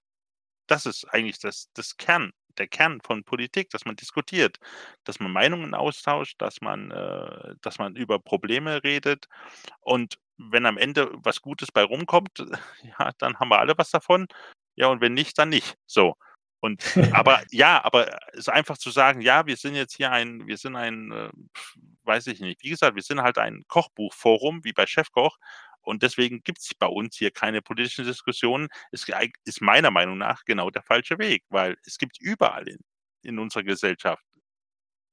Das 0.67 0.85
ist 0.85 1.05
eigentlich 1.05 1.39
das 1.39 1.69
das 1.73 1.97
Kern 1.97 2.33
der 2.57 2.67
Kern 2.67 3.01
von 3.01 3.23
Politik, 3.23 3.69
dass 3.71 3.85
man 3.85 3.95
diskutiert, 3.95 4.59
dass 5.05 5.19
man 5.19 5.31
Meinungen 5.31 5.73
austauscht, 5.73 6.35
dass 6.39 6.61
man 6.61 6.91
äh, 6.91 7.55
dass 7.61 7.79
man 7.79 7.95
über 7.95 8.19
Probleme 8.19 8.83
redet. 8.83 9.27
Und 9.81 10.17
wenn 10.37 10.65
am 10.65 10.77
Ende 10.77 11.11
was 11.15 11.41
Gutes 11.41 11.71
bei 11.71 11.83
rumkommt, 11.83 12.39
ja, 12.99 13.11
dann 13.19 13.39
haben 13.39 13.49
wir 13.49 13.59
alle 13.59 13.77
was 13.77 13.91
davon. 13.91 14.27
Ja, 14.75 14.87
und 14.87 15.01
wenn 15.01 15.13
nicht, 15.13 15.37
dann 15.37 15.49
nicht. 15.49 15.75
So. 15.85 16.15
Und 16.59 16.83
aber 17.13 17.43
ja, 17.51 17.83
aber 17.83 18.19
es 18.33 18.49
einfach 18.49 18.77
zu 18.77 18.89
sagen: 18.91 19.21
„Ja, 19.21 19.45
wir 19.47 19.57
sind 19.57 19.75
jetzt 19.75 19.95
hier 19.95 20.11
ein 20.11 20.47
wir 20.47 20.57
sind 20.57 20.75
ein, 20.75 21.11
äh, 21.11 21.29
weiß 22.03 22.27
ich 22.27 22.39
nicht“ 22.41 22.63
wie 22.63 22.69
gesagt, 22.69 22.95
wir 22.95 23.03
sind 23.03 23.21
halt 23.21 23.37
ein 23.37 23.63
Kochbuchforum 23.67 24.63
wie 24.63 24.73
bei 24.73 24.85
Chefkoch 24.87 25.37
und 25.81 26.03
deswegen 26.03 26.41
gibt's 26.43 26.73
bei 26.75 26.87
uns 26.87 27.17
hier 27.17 27.31
keine 27.31 27.61
politischen 27.61 28.05
Diskussionen, 28.05 28.69
eig 29.13 29.33
ist 29.45 29.61
meiner 29.61 29.91
Meinung 29.91 30.17
nach 30.17 30.45
genau 30.45 30.69
der 30.69 30.83
falsche 30.83 31.19
Weg, 31.19 31.43
weil 31.49 31.77
es 31.85 31.97
gibt 31.97 32.19
überall 32.19 32.67
in 32.67 32.79
in 33.23 33.39
unserer 33.39 33.63
Gesellschaft, 33.63 34.23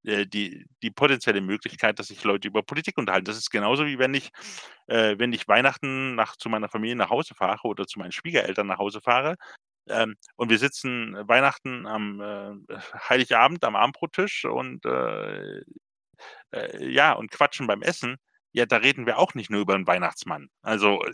die 0.04 0.66
die 0.82 0.90
potenzielle 0.90 1.40
Möglichkeit, 1.42 1.98
dass 1.98 2.08
sich 2.08 2.24
Leute 2.24 2.48
über 2.48 2.62
Politik 2.62 2.98
unterhalten. 2.98 3.26
Das 3.26 3.36
ist 3.38 3.50
genauso 3.50 3.86
wie 3.86 3.98
wenn 3.98 4.14
ich 4.14 4.30
äh, 4.88 5.16
wenn 5.18 5.32
ich 5.32 5.48
Weihnachten 5.48 6.14
nach 6.16 6.36
zu 6.36 6.48
meiner 6.48 6.68
Familie 6.68 6.96
nach 6.96 7.10
Hause 7.10 7.34
fahre 7.34 7.60
oder 7.68 7.86
zu 7.86 7.98
meinen 7.98 8.12
Schwiegereltern 8.12 8.66
nach 8.68 8.78
Hause 8.78 9.00
fahre, 9.02 9.36
ähm, 9.88 10.16
und 10.36 10.50
wir 10.50 10.58
sitzen 10.58 11.16
Weihnachten 11.28 11.86
am, 11.86 12.20
äh, 12.22 12.76
Heiligabend 13.10 13.64
am 13.64 13.76
Abendbrottisch 13.76 14.44
und, 14.46 14.84
äh, 14.86 15.62
äh, 16.52 16.88
ja, 16.92 17.12
und 17.14 17.30
quatschen 17.30 17.66
beim 17.66 17.82
Essen. 17.82 18.16
Ja, 18.52 18.66
da 18.66 18.78
reden 18.78 19.06
wir 19.06 19.18
auch 19.18 19.34
nicht 19.34 19.50
nur 19.50 19.60
über 19.62 19.74
'n 19.76 19.86
Weihnachtsmann. 19.86 20.48
Also, 20.62 21.04
äh, 21.04 21.12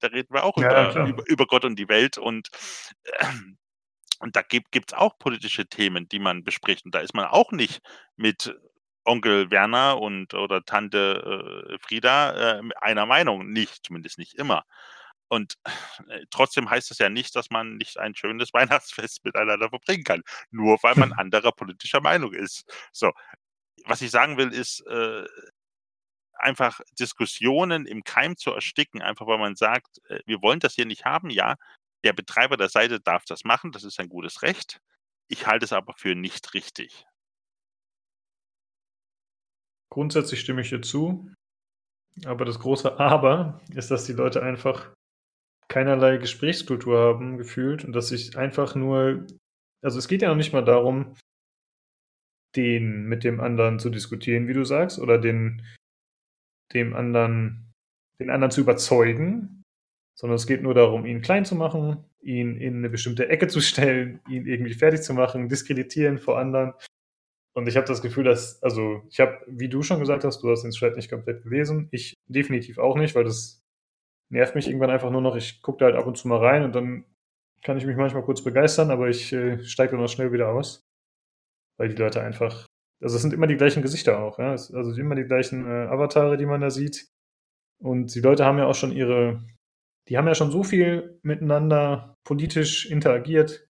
da 0.00 0.08
reden 0.08 0.34
wir 0.34 0.44
auch 0.44 0.58
Ja, 0.58 0.62
über 0.62 0.98
über 1.04 1.22
über 1.28 1.46
Gott 1.46 1.64
und 1.64 1.78
die 1.78 1.88
Welt 1.88 2.18
und 2.18 2.48
und 4.18 4.36
da 4.36 4.42
gibt 4.42 4.72
gibt's 4.72 4.94
auch 4.94 5.18
politische 5.18 5.66
Themen, 5.66 6.08
die 6.08 6.18
man 6.18 6.44
bespricht. 6.44 6.84
Und 6.84 6.94
da 6.94 7.00
ist 7.00 7.14
man 7.14 7.26
auch 7.26 7.52
nicht 7.52 7.80
mit 8.16 8.54
Onkel 9.04 9.50
Werner 9.50 10.00
und 10.00 10.34
oder 10.34 10.64
Tante 10.64 11.68
äh, 11.70 11.78
Frieda 11.78 12.58
äh, 12.58 12.62
einer 12.80 13.06
Meinung, 13.06 13.50
nicht, 13.50 13.86
zumindest 13.86 14.18
nicht 14.18 14.34
immer. 14.34 14.64
Und 15.28 15.54
äh, 16.08 16.24
trotzdem 16.30 16.70
heißt 16.70 16.90
es 16.90 16.98
ja 16.98 17.08
nicht, 17.08 17.36
dass 17.36 17.50
man 17.50 17.76
nicht 17.76 17.98
ein 17.98 18.14
schönes 18.14 18.52
Weihnachtsfest 18.54 19.24
miteinander 19.24 19.68
verbringen 19.68 20.04
kann, 20.04 20.22
nur 20.50 20.78
weil 20.82 20.94
man 20.96 21.12
anderer 21.18 21.52
politischer 21.52 22.00
Meinung 22.00 22.34
ist. 22.34 22.64
So, 22.92 23.12
was 23.86 24.02
ich 24.02 24.10
sagen 24.10 24.36
will, 24.36 24.52
ist 24.52 24.84
äh, 24.86 25.24
einfach 26.34 26.80
Diskussionen 26.98 27.86
im 27.86 28.04
Keim 28.04 28.36
zu 28.36 28.52
ersticken, 28.52 29.02
einfach 29.02 29.26
weil 29.26 29.38
man 29.38 29.56
sagt, 29.56 29.98
äh, 30.08 30.20
wir 30.26 30.42
wollen 30.42 30.60
das 30.60 30.74
hier 30.74 30.86
nicht 30.86 31.04
haben, 31.04 31.30
ja, 31.30 31.56
der 32.04 32.12
Betreiber 32.12 32.56
der 32.56 32.68
Seite 32.68 33.00
darf 33.00 33.24
das 33.24 33.44
machen, 33.44 33.72
das 33.72 33.84
ist 33.84 33.98
ein 34.00 34.08
gutes 34.08 34.42
Recht. 34.42 34.80
Ich 35.28 35.46
halte 35.46 35.64
es 35.64 35.72
aber 35.72 35.94
für 35.94 36.14
nicht 36.14 36.54
richtig. 36.54 37.06
Grundsätzlich 39.90 40.40
stimme 40.40 40.62
ich 40.62 40.70
dir 40.70 40.80
zu. 40.80 41.30
Aber 42.24 42.44
das 42.44 42.58
große 42.58 42.98
Aber 43.00 43.60
ist, 43.74 43.90
dass 43.90 44.04
die 44.04 44.12
Leute 44.12 44.42
einfach 44.42 44.94
keinerlei 45.68 46.16
Gesprächskultur 46.16 46.98
haben, 46.98 47.36
gefühlt, 47.36 47.84
und 47.84 47.92
dass 47.92 48.08
sich 48.08 48.38
einfach 48.38 48.74
nur 48.74 49.26
also, 49.82 49.98
es 49.98 50.08
geht 50.08 50.22
ja 50.22 50.28
noch 50.28 50.36
nicht 50.36 50.52
mal 50.52 50.64
darum 50.64 51.14
den 52.56 53.04
mit 53.04 53.24
dem 53.24 53.40
anderen 53.40 53.78
zu 53.78 53.90
diskutieren, 53.90 54.48
wie 54.48 54.54
du 54.54 54.64
sagst, 54.64 54.98
oder 54.98 55.18
den 55.18 55.64
dem 56.72 56.94
anderen 56.94 57.72
den 58.20 58.30
anderen 58.30 58.50
zu 58.50 58.62
überzeugen, 58.62 59.57
sondern 60.18 60.34
es 60.34 60.48
geht 60.48 60.62
nur 60.62 60.74
darum, 60.74 61.06
ihn 61.06 61.22
klein 61.22 61.44
zu 61.44 61.54
machen, 61.54 62.04
ihn 62.20 62.56
in 62.56 62.78
eine 62.78 62.90
bestimmte 62.90 63.28
Ecke 63.28 63.46
zu 63.46 63.60
stellen, 63.60 64.20
ihn 64.28 64.46
irgendwie 64.46 64.74
fertig 64.74 65.02
zu 65.02 65.14
machen, 65.14 65.48
diskreditieren 65.48 66.18
vor 66.18 66.38
anderen. 66.38 66.74
Und 67.54 67.68
ich 67.68 67.76
habe 67.76 67.86
das 67.86 68.02
Gefühl, 68.02 68.24
dass 68.24 68.60
also, 68.62 69.02
ich 69.10 69.20
habe, 69.20 69.38
wie 69.46 69.68
du 69.68 69.82
schon 69.82 70.00
gesagt 70.00 70.24
hast, 70.24 70.40
du 70.42 70.50
hast 70.50 70.62
den 70.62 70.72
Thread 70.72 70.96
nicht 70.96 71.08
komplett 71.08 71.44
gelesen. 71.44 71.88
Ich 71.92 72.14
definitiv 72.26 72.78
auch 72.78 72.96
nicht, 72.96 73.14
weil 73.14 73.24
das 73.24 73.64
nervt 74.28 74.56
mich 74.56 74.66
irgendwann 74.66 74.90
einfach 74.90 75.10
nur 75.10 75.20
noch. 75.20 75.36
Ich 75.36 75.62
gucke 75.62 75.78
da 75.78 75.84
halt 75.86 75.94
ab 75.94 76.06
und 76.06 76.18
zu 76.18 76.26
mal 76.26 76.44
rein 76.44 76.64
und 76.64 76.74
dann 76.74 77.04
kann 77.62 77.78
ich 77.78 77.86
mich 77.86 77.96
manchmal 77.96 78.24
kurz 78.24 78.42
begeistern, 78.42 78.90
aber 78.90 79.08
ich 79.08 79.32
äh, 79.32 79.62
steige 79.62 79.92
dann 79.92 80.04
auch 80.04 80.08
schnell 80.08 80.32
wieder 80.32 80.48
aus. 80.48 80.84
Weil 81.76 81.90
die 81.90 81.96
Leute 81.96 82.22
einfach, 82.22 82.66
also 83.00 83.14
es 83.14 83.22
sind 83.22 83.32
immer 83.32 83.46
die 83.46 83.56
gleichen 83.56 83.82
Gesichter 83.82 84.18
auch, 84.18 84.40
ja? 84.40 84.50
also 84.50 84.92
immer 84.96 85.14
die 85.14 85.24
gleichen 85.24 85.64
äh, 85.64 85.86
Avatare, 85.86 86.36
die 86.36 86.46
man 86.46 86.60
da 86.60 86.70
sieht. 86.70 87.06
Und 87.80 88.16
die 88.16 88.20
Leute 88.20 88.44
haben 88.44 88.58
ja 88.58 88.66
auch 88.66 88.74
schon 88.74 88.90
ihre, 88.90 89.44
die 90.08 90.16
haben 90.16 90.26
ja 90.26 90.34
schon 90.34 90.50
so 90.50 90.62
viel 90.62 91.18
miteinander 91.22 92.14
politisch 92.24 92.90
interagiert, 92.90 93.68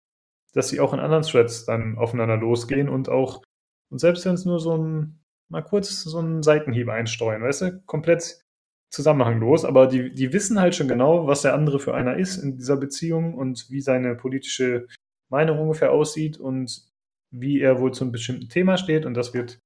dass 0.54 0.70
sie 0.70 0.80
auch 0.80 0.94
in 0.94 1.00
anderen 1.00 1.24
Threads 1.24 1.66
dann 1.66 1.98
aufeinander 1.98 2.38
losgehen 2.38 2.90
und 2.90 3.10
auch, 3.10 3.44
und 3.92 4.00
selbst 4.00 4.26
wenn 4.26 4.36
es 4.36 4.46
nur 4.46 4.60
so 4.60 4.78
ein, 4.78 5.20
mal 5.50 5.64
kurz 5.64 6.04
so 6.04 6.18
einen 6.20 6.44
Seitenhieb 6.44 6.90
einstreuen, 6.90 7.44
weißt 7.44 7.62
du, 7.62 7.82
komplett 7.86 8.42
zusammenhanglos, 8.90 9.66
aber 9.66 9.88
die, 9.88 10.14
die 10.14 10.32
wissen 10.34 10.60
halt 10.60 10.76
schon 10.76 10.88
genau, 10.88 11.28
was 11.28 11.42
der 11.42 11.54
andere 11.54 11.80
für 11.80 11.94
einer 11.94 12.18
ist 12.18 12.38
in 12.38 12.56
dieser 12.58 12.78
Beziehung 12.78 13.34
und 13.34 13.70
wie 13.70 13.82
seine 13.82 14.16
politische 14.16 14.88
Meinung 15.30 15.60
ungefähr 15.60 15.92
aussieht 15.92 16.38
und 16.38 16.88
wie 17.32 17.60
er 17.60 17.80
wohl 17.80 17.94
zu 17.94 18.06
einem 18.06 18.14
bestimmten 18.14 18.50
Thema 18.50 18.78
steht 18.78 19.06
und 19.06 19.14
das 19.14 19.34
wird 19.34 19.60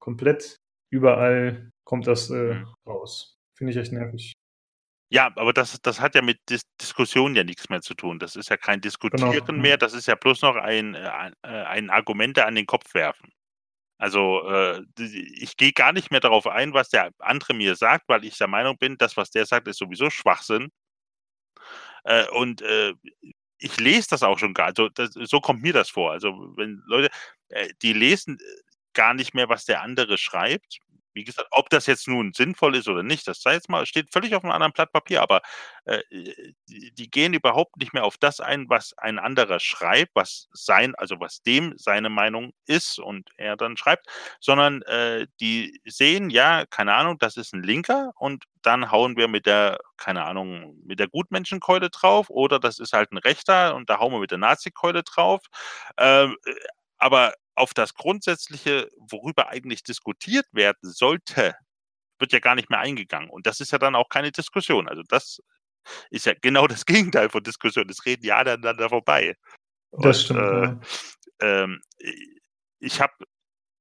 komplett 0.00 0.56
überall 0.90 1.70
kommt 1.84 2.06
das 2.06 2.30
äh, 2.30 2.54
mhm. 2.54 2.66
raus. 2.86 3.36
Finde 3.56 3.72
ich 3.72 3.76
echt 3.76 3.92
nervig. 3.92 4.32
Ja, 5.10 5.30
aber 5.36 5.52
das, 5.52 5.80
das 5.82 6.00
hat 6.00 6.14
ja 6.14 6.22
mit 6.22 6.40
Dis 6.48 6.62
Diskussion 6.80 7.36
ja 7.36 7.44
nichts 7.44 7.68
mehr 7.68 7.80
zu 7.82 7.94
tun. 7.94 8.18
Das 8.18 8.36
ist 8.36 8.48
ja 8.48 8.56
kein 8.56 8.80
genau, 8.80 8.82
Diskutieren 8.82 9.46
genau. 9.46 9.62
mehr, 9.62 9.76
das 9.76 9.92
ist 9.92 10.06
ja 10.06 10.14
bloß 10.14 10.42
noch 10.42 10.56
ein, 10.56 10.94
äh, 10.94 10.98
ein, 10.98 11.32
äh, 11.42 11.48
ein 11.48 11.90
Argumente 11.90 12.46
an 12.46 12.54
den 12.54 12.66
Kopf 12.66 12.94
werfen. 12.94 13.30
Also 13.98 14.48
äh, 14.48 14.82
ich 14.98 15.56
gehe 15.56 15.72
gar 15.72 15.92
nicht 15.92 16.10
mehr 16.10 16.20
darauf 16.20 16.46
ein, 16.46 16.74
was 16.74 16.88
der 16.88 17.12
andere 17.18 17.54
mir 17.54 17.76
sagt, 17.76 18.08
weil 18.08 18.24
ich 18.24 18.36
der 18.38 18.48
Meinung 18.48 18.76
bin, 18.76 18.98
das, 18.98 19.16
was 19.16 19.30
der 19.30 19.46
sagt, 19.46 19.68
ist 19.68 19.78
sowieso 19.78 20.10
Schwachsinn. 20.10 20.70
Äh, 22.04 22.28
und 22.30 22.62
äh, 22.62 22.94
ich 23.58 23.78
lese 23.78 24.08
das 24.10 24.22
auch 24.22 24.38
schon 24.38 24.54
gar, 24.54 24.66
also 24.66 24.88
das, 24.90 25.10
so 25.14 25.40
kommt 25.40 25.62
mir 25.62 25.72
das 25.72 25.90
vor. 25.90 26.12
Also 26.12 26.52
wenn 26.56 26.82
Leute, 26.86 27.10
äh, 27.48 27.68
die 27.82 27.92
lesen 27.92 28.38
gar 28.94 29.14
nicht 29.14 29.34
mehr, 29.34 29.48
was 29.48 29.64
der 29.64 29.82
andere 29.82 30.18
schreibt, 30.18 30.80
wie 31.14 31.24
gesagt, 31.24 31.48
ob 31.52 31.70
das 31.70 31.86
jetzt 31.86 32.08
nun 32.08 32.32
sinnvoll 32.32 32.76
ist 32.76 32.88
oder 32.88 33.02
nicht, 33.02 33.26
das 33.26 33.40
sei 33.40 33.54
jetzt 33.54 33.68
mal, 33.68 33.86
steht 33.86 34.12
völlig 34.12 34.34
auf 34.34 34.44
einem 34.44 34.52
anderen 34.52 34.72
Blatt 34.72 34.92
Papier, 34.92 35.22
aber 35.22 35.40
äh, 35.84 36.00
die, 36.68 36.92
die, 36.92 37.10
gehen 37.10 37.34
überhaupt 37.34 37.76
nicht 37.76 37.92
mehr 37.94 38.04
auf 38.04 38.18
das 38.18 38.40
ein, 38.40 38.68
was 38.68 38.96
ein 38.98 39.18
anderer 39.18 39.60
schreibt, 39.60 40.14
was 40.14 40.48
sein, 40.52 40.94
also 40.96 41.20
was 41.20 41.42
dem 41.42 41.74
seine 41.76 42.08
Meinung 42.08 42.52
ist 42.66 42.98
und 42.98 43.30
er 43.36 43.56
dann 43.56 43.76
schreibt, 43.76 44.06
sondern 44.40 44.82
äh, 44.82 45.26
die 45.40 45.80
sehen, 45.84 46.30
ja, 46.30 46.66
keine 46.66 46.94
Ahnung, 46.94 47.18
das 47.18 47.36
ist 47.36 47.54
ein 47.54 47.62
Linker 47.62 48.12
und 48.16 48.44
dann 48.62 48.90
hauen 48.90 49.16
wir 49.16 49.28
mit 49.28 49.46
der, 49.46 49.78
keine 49.96 50.24
Ahnung, 50.24 50.76
mit 50.84 50.98
der 50.98 51.08
Gutmenschenkeule 51.08 51.90
drauf 51.90 52.30
oder 52.30 52.58
das 52.58 52.78
ist 52.78 52.92
halt 52.92 53.12
ein 53.12 53.18
Rechter 53.18 53.74
und 53.74 53.88
da 53.90 53.98
hauen 53.98 54.12
wir 54.12 54.20
mit 54.20 54.30
der 54.30 54.38
Nazi-Keule 54.38 55.02
drauf. 55.02 55.42
Ähm, 55.98 56.36
äh, 56.46 56.54
aber 56.98 57.34
auf 57.54 57.74
das 57.74 57.94
Grundsätzliche, 57.94 58.88
worüber 58.98 59.48
eigentlich 59.48 59.82
diskutiert 59.82 60.46
werden 60.52 60.90
sollte, 60.90 61.54
wird 62.18 62.32
ja 62.32 62.40
gar 62.40 62.54
nicht 62.54 62.70
mehr 62.70 62.80
eingegangen. 62.80 63.30
Und 63.30 63.46
das 63.46 63.60
ist 63.60 63.72
ja 63.72 63.78
dann 63.78 63.94
auch 63.94 64.08
keine 64.08 64.32
Diskussion. 64.32 64.88
Also 64.88 65.02
das 65.08 65.40
ist 66.10 66.26
ja 66.26 66.34
genau 66.40 66.66
das 66.66 66.86
Gegenteil 66.86 67.28
von 67.28 67.42
Diskussion. 67.42 67.88
Es 67.88 68.04
reden 68.04 68.24
ja 68.24 68.38
aneinander 68.38 68.88
vorbei. 68.88 69.36
Das 69.92 70.30
Und, 70.30 70.36
stimmt. 70.36 70.86
Äh, 71.40 71.62
ähm, 71.62 71.82
ich 72.80 73.00
habe, 73.00 73.12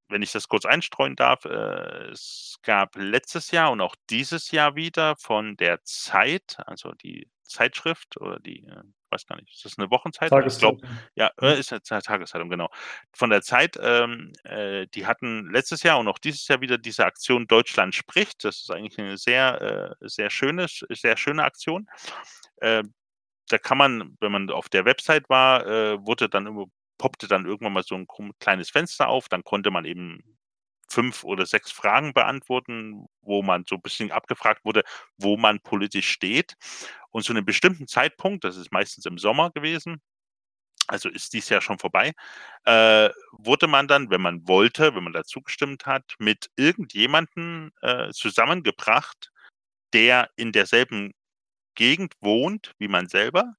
wenn 0.09 0.21
ich 0.21 0.31
das 0.31 0.47
kurz 0.47 0.65
einstreuen 0.65 1.15
darf, 1.15 1.45
äh, 1.45 2.11
es 2.11 2.57
gab 2.63 2.95
letztes 2.95 3.51
Jahr 3.51 3.71
und 3.71 3.81
auch 3.81 3.95
dieses 4.09 4.51
Jahr 4.51 4.75
wieder 4.75 5.15
von 5.17 5.57
der 5.57 5.83
Zeit, 5.83 6.57
also 6.65 6.91
die 6.91 7.29
Zeitschrift 7.43 8.17
oder 8.17 8.39
die 8.39 8.63
äh, 8.65 8.83
weiß 9.13 9.25
gar 9.25 9.35
nicht, 9.37 9.53
ist 9.53 9.65
das 9.65 9.77
eine 9.77 9.89
Wochenzeitung? 9.89 10.39
Tageszeitung. 10.39 10.77
Glaub, 10.79 10.91
ja, 11.15 11.31
äh, 11.41 11.59
ist 11.59 11.71
eine 11.71 12.01
Tageszeitung, 12.01 12.49
genau. 12.49 12.69
Von 13.13 13.29
der 13.29 13.41
Zeit, 13.41 13.77
ähm, 13.81 14.33
äh, 14.43 14.87
die 14.93 15.05
hatten 15.05 15.49
letztes 15.51 15.83
Jahr 15.83 15.99
und 15.99 16.07
auch 16.07 16.19
dieses 16.19 16.47
Jahr 16.47 16.61
wieder 16.61 16.77
diese 16.77 17.05
Aktion 17.05 17.47
Deutschland 17.47 17.95
spricht. 17.95 18.43
Das 18.43 18.61
ist 18.61 18.71
eigentlich 18.71 18.99
eine 18.99 19.17
sehr, 19.17 19.95
äh, 20.01 20.07
sehr 20.07 20.29
schöne, 20.29 20.67
sehr 20.67 21.17
schöne 21.17 21.43
Aktion. 21.43 21.87
Äh, 22.57 22.83
da 23.49 23.57
kann 23.57 23.77
man, 23.77 24.17
wenn 24.19 24.31
man 24.31 24.49
auf 24.49 24.69
der 24.69 24.85
Website 24.85 25.29
war, 25.29 25.65
äh, 25.67 26.05
wurde 26.05 26.29
dann 26.29 26.47
immer 26.47 26.65
poppte 26.97 27.27
dann 27.27 27.45
irgendwann 27.45 27.73
mal 27.73 27.83
so 27.83 27.95
ein 27.95 28.07
kleines 28.39 28.69
Fenster 28.69 29.09
auf, 29.09 29.27
dann 29.27 29.43
konnte 29.43 29.71
man 29.71 29.83
eben 29.83 30.32
fünf 30.93 31.23
oder 31.23 31.45
sechs 31.45 31.71
Fragen 31.71 32.13
beantworten, 32.13 33.07
wo 33.21 33.41
man 33.41 33.65
so 33.67 33.75
ein 33.75 33.81
bisschen 33.81 34.11
abgefragt 34.11 34.63
wurde, 34.63 34.83
wo 35.17 35.37
man 35.37 35.59
politisch 35.59 36.09
steht. 36.09 36.55
Und 37.09 37.23
zu 37.23 37.33
einem 37.33 37.45
bestimmten 37.45 37.87
Zeitpunkt, 37.87 38.43
das 38.43 38.57
ist 38.57 38.71
meistens 38.71 39.05
im 39.05 39.17
Sommer 39.17 39.51
gewesen, 39.51 40.01
also 40.87 41.09
ist 41.09 41.33
dies 41.33 41.49
Jahr 41.49 41.61
schon 41.61 41.79
vorbei, 41.79 42.13
äh, 42.65 43.09
wurde 43.31 43.67
man 43.67 43.87
dann, 43.87 44.09
wenn 44.09 44.21
man 44.21 44.47
wollte, 44.47 44.95
wenn 44.95 45.03
man 45.03 45.13
dazu 45.13 45.41
gestimmt 45.41 45.85
hat, 45.85 46.15
mit 46.19 46.49
irgendjemanden 46.55 47.71
äh, 47.81 48.11
zusammengebracht, 48.11 49.31
der 49.93 50.29
in 50.35 50.51
derselben 50.51 51.13
Gegend 51.75 52.13
wohnt 52.21 52.73
wie 52.77 52.87
man 52.87 53.07
selber, 53.07 53.55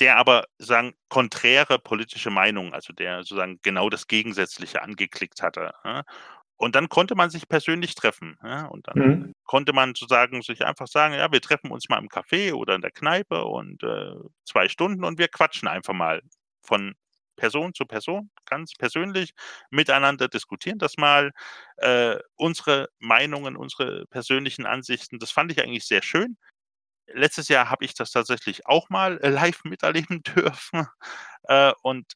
der 0.00 0.16
aber 0.16 0.44
sagen 0.58 0.94
konträre 1.08 1.78
politische 1.78 2.30
Meinung, 2.30 2.74
also 2.74 2.92
der 2.92 3.18
sozusagen 3.18 3.58
genau 3.62 3.88
das 3.88 4.06
Gegensätzliche 4.06 4.82
angeklickt 4.82 5.42
hatte. 5.42 5.72
Und 6.56 6.76
dann 6.76 6.88
konnte 6.88 7.14
man 7.16 7.28
sich 7.30 7.48
persönlich 7.48 7.94
treffen. 7.94 8.38
Und 8.70 8.86
dann 8.86 8.98
mhm. 8.98 9.34
konnte 9.44 9.72
man 9.72 9.96
sozusagen 9.96 10.42
sich 10.42 10.64
einfach 10.64 10.86
sagen, 10.86 11.14
ja, 11.14 11.32
wir 11.32 11.40
treffen 11.40 11.70
uns 11.72 11.88
mal 11.88 11.98
im 11.98 12.08
Café 12.08 12.52
oder 12.52 12.76
in 12.76 12.82
der 12.82 12.92
Kneipe 12.92 13.44
und 13.44 13.82
äh, 13.82 14.14
zwei 14.44 14.68
Stunden 14.68 15.04
und 15.04 15.18
wir 15.18 15.28
quatschen 15.28 15.66
einfach 15.68 15.94
mal 15.94 16.22
von 16.62 16.94
Person 17.34 17.74
zu 17.74 17.84
Person, 17.84 18.30
ganz 18.46 18.74
persönlich 18.78 19.32
miteinander 19.70 20.28
diskutieren 20.28 20.78
das 20.78 20.96
mal. 20.96 21.32
Äh, 21.78 22.18
unsere 22.36 22.88
Meinungen, 23.00 23.56
unsere 23.56 24.06
persönlichen 24.06 24.64
Ansichten, 24.64 25.18
das 25.18 25.32
fand 25.32 25.50
ich 25.50 25.60
eigentlich 25.60 25.86
sehr 25.86 26.02
schön 26.02 26.36
letztes 27.06 27.48
Jahr 27.48 27.70
habe 27.70 27.84
ich 27.84 27.94
das 27.94 28.10
tatsächlich 28.10 28.66
auch 28.66 28.88
mal 28.90 29.18
äh, 29.22 29.30
live 29.30 29.64
miterleben 29.64 30.22
dürfen. 30.22 30.86
Äh, 31.44 31.72
und 31.82 32.12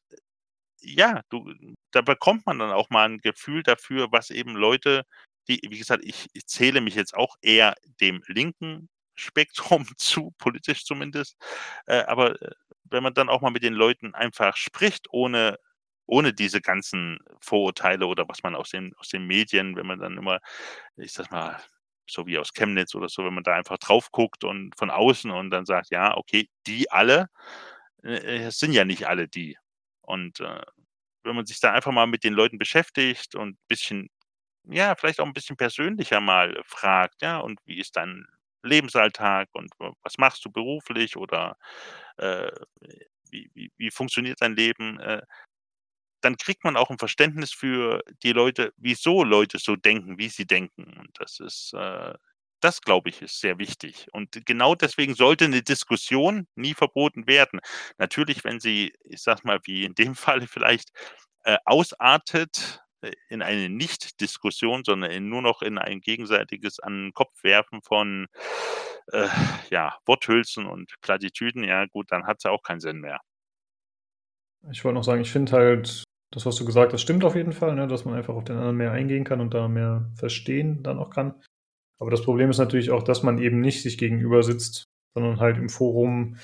ja, 0.81 1.21
du, 1.29 1.53
da 1.91 2.01
bekommt 2.01 2.45
man 2.45 2.59
dann 2.59 2.71
auch 2.71 2.89
mal 2.89 3.09
ein 3.09 3.19
Gefühl 3.19 3.63
dafür, 3.63 4.11
was 4.11 4.29
eben 4.29 4.55
Leute, 4.55 5.05
die, 5.47 5.59
wie 5.69 5.77
gesagt, 5.77 6.03
ich, 6.05 6.27
ich 6.33 6.45
zähle 6.47 6.81
mich 6.81 6.95
jetzt 6.95 7.15
auch 7.15 7.35
eher 7.41 7.75
dem 8.01 8.23
linken 8.27 8.89
Spektrum 9.15 9.87
zu, 9.97 10.33
politisch 10.37 10.85
zumindest. 10.85 11.37
Äh, 11.87 12.03
aber 12.03 12.41
äh, 12.41 12.51
wenn 12.85 13.03
man 13.03 13.13
dann 13.13 13.29
auch 13.29 13.41
mal 13.41 13.51
mit 13.51 13.63
den 13.63 13.73
Leuten 13.73 14.15
einfach 14.15 14.55
spricht, 14.57 15.07
ohne, 15.11 15.57
ohne 16.05 16.33
diese 16.33 16.61
ganzen 16.61 17.19
Vorurteile 17.41 18.07
oder 18.07 18.27
was 18.29 18.43
man 18.43 18.55
aus 18.55 18.69
den, 18.69 18.95
aus 18.97 19.09
den 19.09 19.25
Medien, 19.27 19.75
wenn 19.75 19.87
man 19.87 19.99
dann 19.99 20.17
immer, 20.17 20.39
ich 20.97 21.13
sag 21.13 21.31
mal, 21.31 21.59
so 22.09 22.25
wie 22.27 22.37
aus 22.39 22.53
Chemnitz 22.53 22.95
oder 22.95 23.09
so, 23.09 23.25
wenn 23.25 23.33
man 23.33 23.43
da 23.43 23.55
einfach 23.55 23.77
drauf 23.77 24.11
guckt 24.11 24.43
und 24.43 24.75
von 24.77 24.89
außen 24.91 25.31
und 25.31 25.49
dann 25.51 25.65
sagt, 25.65 25.89
ja, 25.91 26.15
okay, 26.17 26.49
die 26.67 26.91
alle, 26.91 27.29
äh, 28.03 28.45
es 28.47 28.59
sind 28.59 28.73
ja 28.73 28.85
nicht 28.85 29.07
alle 29.07 29.27
die. 29.27 29.57
Und 30.01 30.39
äh, 30.41 30.61
wenn 31.23 31.35
man 31.35 31.45
sich 31.45 31.59
da 31.59 31.73
einfach 31.73 31.91
mal 31.91 32.07
mit 32.07 32.23
den 32.23 32.33
Leuten 32.33 32.57
beschäftigt 32.59 33.35
und 33.35 33.51
ein 33.51 33.67
bisschen 33.67 34.09
ja, 34.69 34.95
vielleicht 34.95 35.19
auch 35.19 35.25
ein 35.25 35.33
bisschen 35.33 35.57
persönlicher 35.57 36.19
mal 36.21 36.61
fragt, 36.65 37.21
ja, 37.21 37.39
und 37.39 37.59
wie 37.65 37.79
ist 37.79 37.95
dein 37.95 38.25
Lebensalltag 38.63 39.49
und 39.53 39.71
was 39.79 40.17
machst 40.17 40.43
du 40.45 40.51
beruflich 40.51 41.15
oder 41.17 41.57
äh, 42.17 42.51
wie, 43.31 43.49
wie, 43.53 43.71
wie 43.77 43.91
funktioniert 43.91 44.41
dein 44.41 44.55
Leben, 44.55 44.99
äh, 44.99 45.21
dann 46.21 46.37
kriegt 46.37 46.63
man 46.63 46.77
auch 46.77 46.89
ein 46.89 46.97
Verständnis 46.99 47.51
für 47.53 48.01
die 48.23 48.33
Leute, 48.33 48.73
wieso 48.77 49.23
Leute 49.23 49.59
so 49.59 49.75
denken, 49.75 50.17
wie 50.17 50.29
sie 50.29 50.45
denken. 50.45 50.83
Und 50.99 51.11
das 51.19 51.39
ist, 51.39 51.73
äh, 51.73 52.13
das 52.61 52.81
glaube 52.81 53.09
ich, 53.09 53.21
ist 53.21 53.39
sehr 53.39 53.59
wichtig. 53.59 54.07
Und 54.13 54.45
genau 54.45 54.75
deswegen 54.75 55.15
sollte 55.15 55.45
eine 55.45 55.61
Diskussion 55.61 56.47
nie 56.55 56.73
verboten 56.73 57.27
werden. 57.27 57.59
Natürlich, 57.97 58.43
wenn 58.43 58.59
sie, 58.59 58.93
ich 59.03 59.21
sag 59.21 59.45
mal, 59.45 59.59
wie 59.65 59.83
in 59.85 59.95
dem 59.95 60.15
Falle 60.15 60.47
vielleicht 60.47 60.89
äh, 61.43 61.57
ausartet 61.65 62.81
äh, 63.01 63.11
in 63.29 63.41
eine 63.41 63.69
Nicht-Diskussion, 63.69 64.83
sondern 64.83 65.11
in, 65.11 65.29
nur 65.29 65.41
noch 65.41 65.61
in 65.61 65.77
ein 65.77 66.01
gegenseitiges 66.01 66.79
an 66.79 67.07
den 67.07 67.13
Kopf 67.13 67.43
werfen 67.43 67.81
von 67.83 68.27
äh, 69.11 69.27
ja, 69.69 69.97
Worthülsen 70.05 70.65
und 70.65 70.93
Plattitüden, 71.01 71.63
ja 71.63 71.85
gut, 71.85 72.11
dann 72.11 72.25
hat 72.27 72.37
es 72.39 72.43
ja 72.43 72.51
auch 72.51 72.63
keinen 72.63 72.79
Sinn 72.81 72.99
mehr. 72.99 73.21
Ich 74.71 74.83
wollte 74.83 74.95
noch 74.95 75.03
sagen, 75.03 75.21
ich 75.21 75.31
finde 75.31 75.51
halt, 75.53 76.03
das, 76.31 76.45
was 76.45 76.55
du 76.55 76.65
gesagt 76.65 76.93
hast, 76.93 77.01
stimmt 77.01 77.23
auf 77.23 77.35
jeden 77.35 77.53
Fall, 77.53 77.75
ne, 77.75 77.87
dass 77.87 78.05
man 78.05 78.15
einfach 78.15 78.35
auf 78.35 78.43
den 78.43 78.57
anderen 78.57 78.77
mehr 78.77 78.91
eingehen 78.91 79.23
kann 79.23 79.39
und 79.39 79.53
da 79.53 79.67
mehr 79.67 80.11
verstehen 80.15 80.83
dann 80.83 80.99
auch 80.99 81.09
kann. 81.09 81.41
Aber 81.99 82.11
das 82.11 82.23
Problem 82.23 82.49
ist 82.49 82.57
natürlich 82.57 82.91
auch, 82.91 83.03
dass 83.03 83.23
man 83.23 83.39
eben 83.39 83.61
nicht 83.61 83.81
sich 83.81 83.97
gegenüber 83.97 84.43
sitzt, 84.43 84.83
sondern 85.15 85.39
halt 85.39 85.57
im 85.57 85.69
Forum 85.69 86.37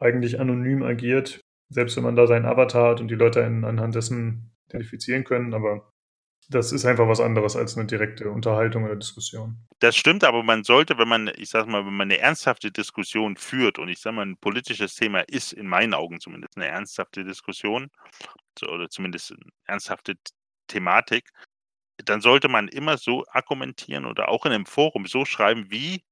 eigentlich 0.00 0.40
anonym 0.40 0.82
agiert, 0.82 1.40
selbst 1.68 1.96
wenn 1.96 2.04
man 2.04 2.16
da 2.16 2.26
seinen 2.26 2.46
Avatar 2.46 2.90
hat 2.90 3.00
und 3.00 3.08
die 3.08 3.14
Leute 3.14 3.44
anhand 3.44 3.94
dessen 3.94 4.50
identifizieren 4.68 5.24
können. 5.24 5.54
Aber 5.54 5.91
das 6.48 6.72
ist 6.72 6.84
einfach 6.84 7.08
was 7.08 7.20
anderes 7.20 7.56
als 7.56 7.76
eine 7.76 7.86
direkte 7.86 8.30
Unterhaltung 8.30 8.84
oder 8.84 8.96
Diskussion. 8.96 9.58
Das 9.78 9.96
stimmt, 9.96 10.24
aber 10.24 10.42
man 10.42 10.64
sollte, 10.64 10.98
wenn 10.98 11.08
man, 11.08 11.30
ich 11.36 11.50
sag 11.50 11.66
mal, 11.66 11.84
wenn 11.84 11.94
man 11.96 12.10
eine 12.10 12.18
ernsthafte 12.18 12.70
Diskussion 12.70 13.36
führt, 13.36 13.78
und 13.78 13.88
ich 13.88 14.00
sage 14.00 14.16
mal, 14.16 14.26
ein 14.26 14.36
politisches 14.36 14.94
Thema 14.94 15.20
ist 15.28 15.52
in 15.52 15.66
meinen 15.66 15.94
Augen 15.94 16.20
zumindest 16.20 16.56
eine 16.56 16.66
ernsthafte 16.66 17.24
Diskussion, 17.24 17.90
oder 18.66 18.88
zumindest 18.88 19.32
eine 19.32 19.40
ernsthafte 19.64 20.14
Thematik, 20.68 21.30
dann 22.04 22.20
sollte 22.20 22.48
man 22.48 22.68
immer 22.68 22.98
so 22.98 23.24
argumentieren 23.28 24.06
oder 24.06 24.28
auch 24.28 24.46
in 24.46 24.52
einem 24.52 24.66
Forum 24.66 25.06
so 25.06 25.24
schreiben, 25.24 25.70
wie 25.70 26.04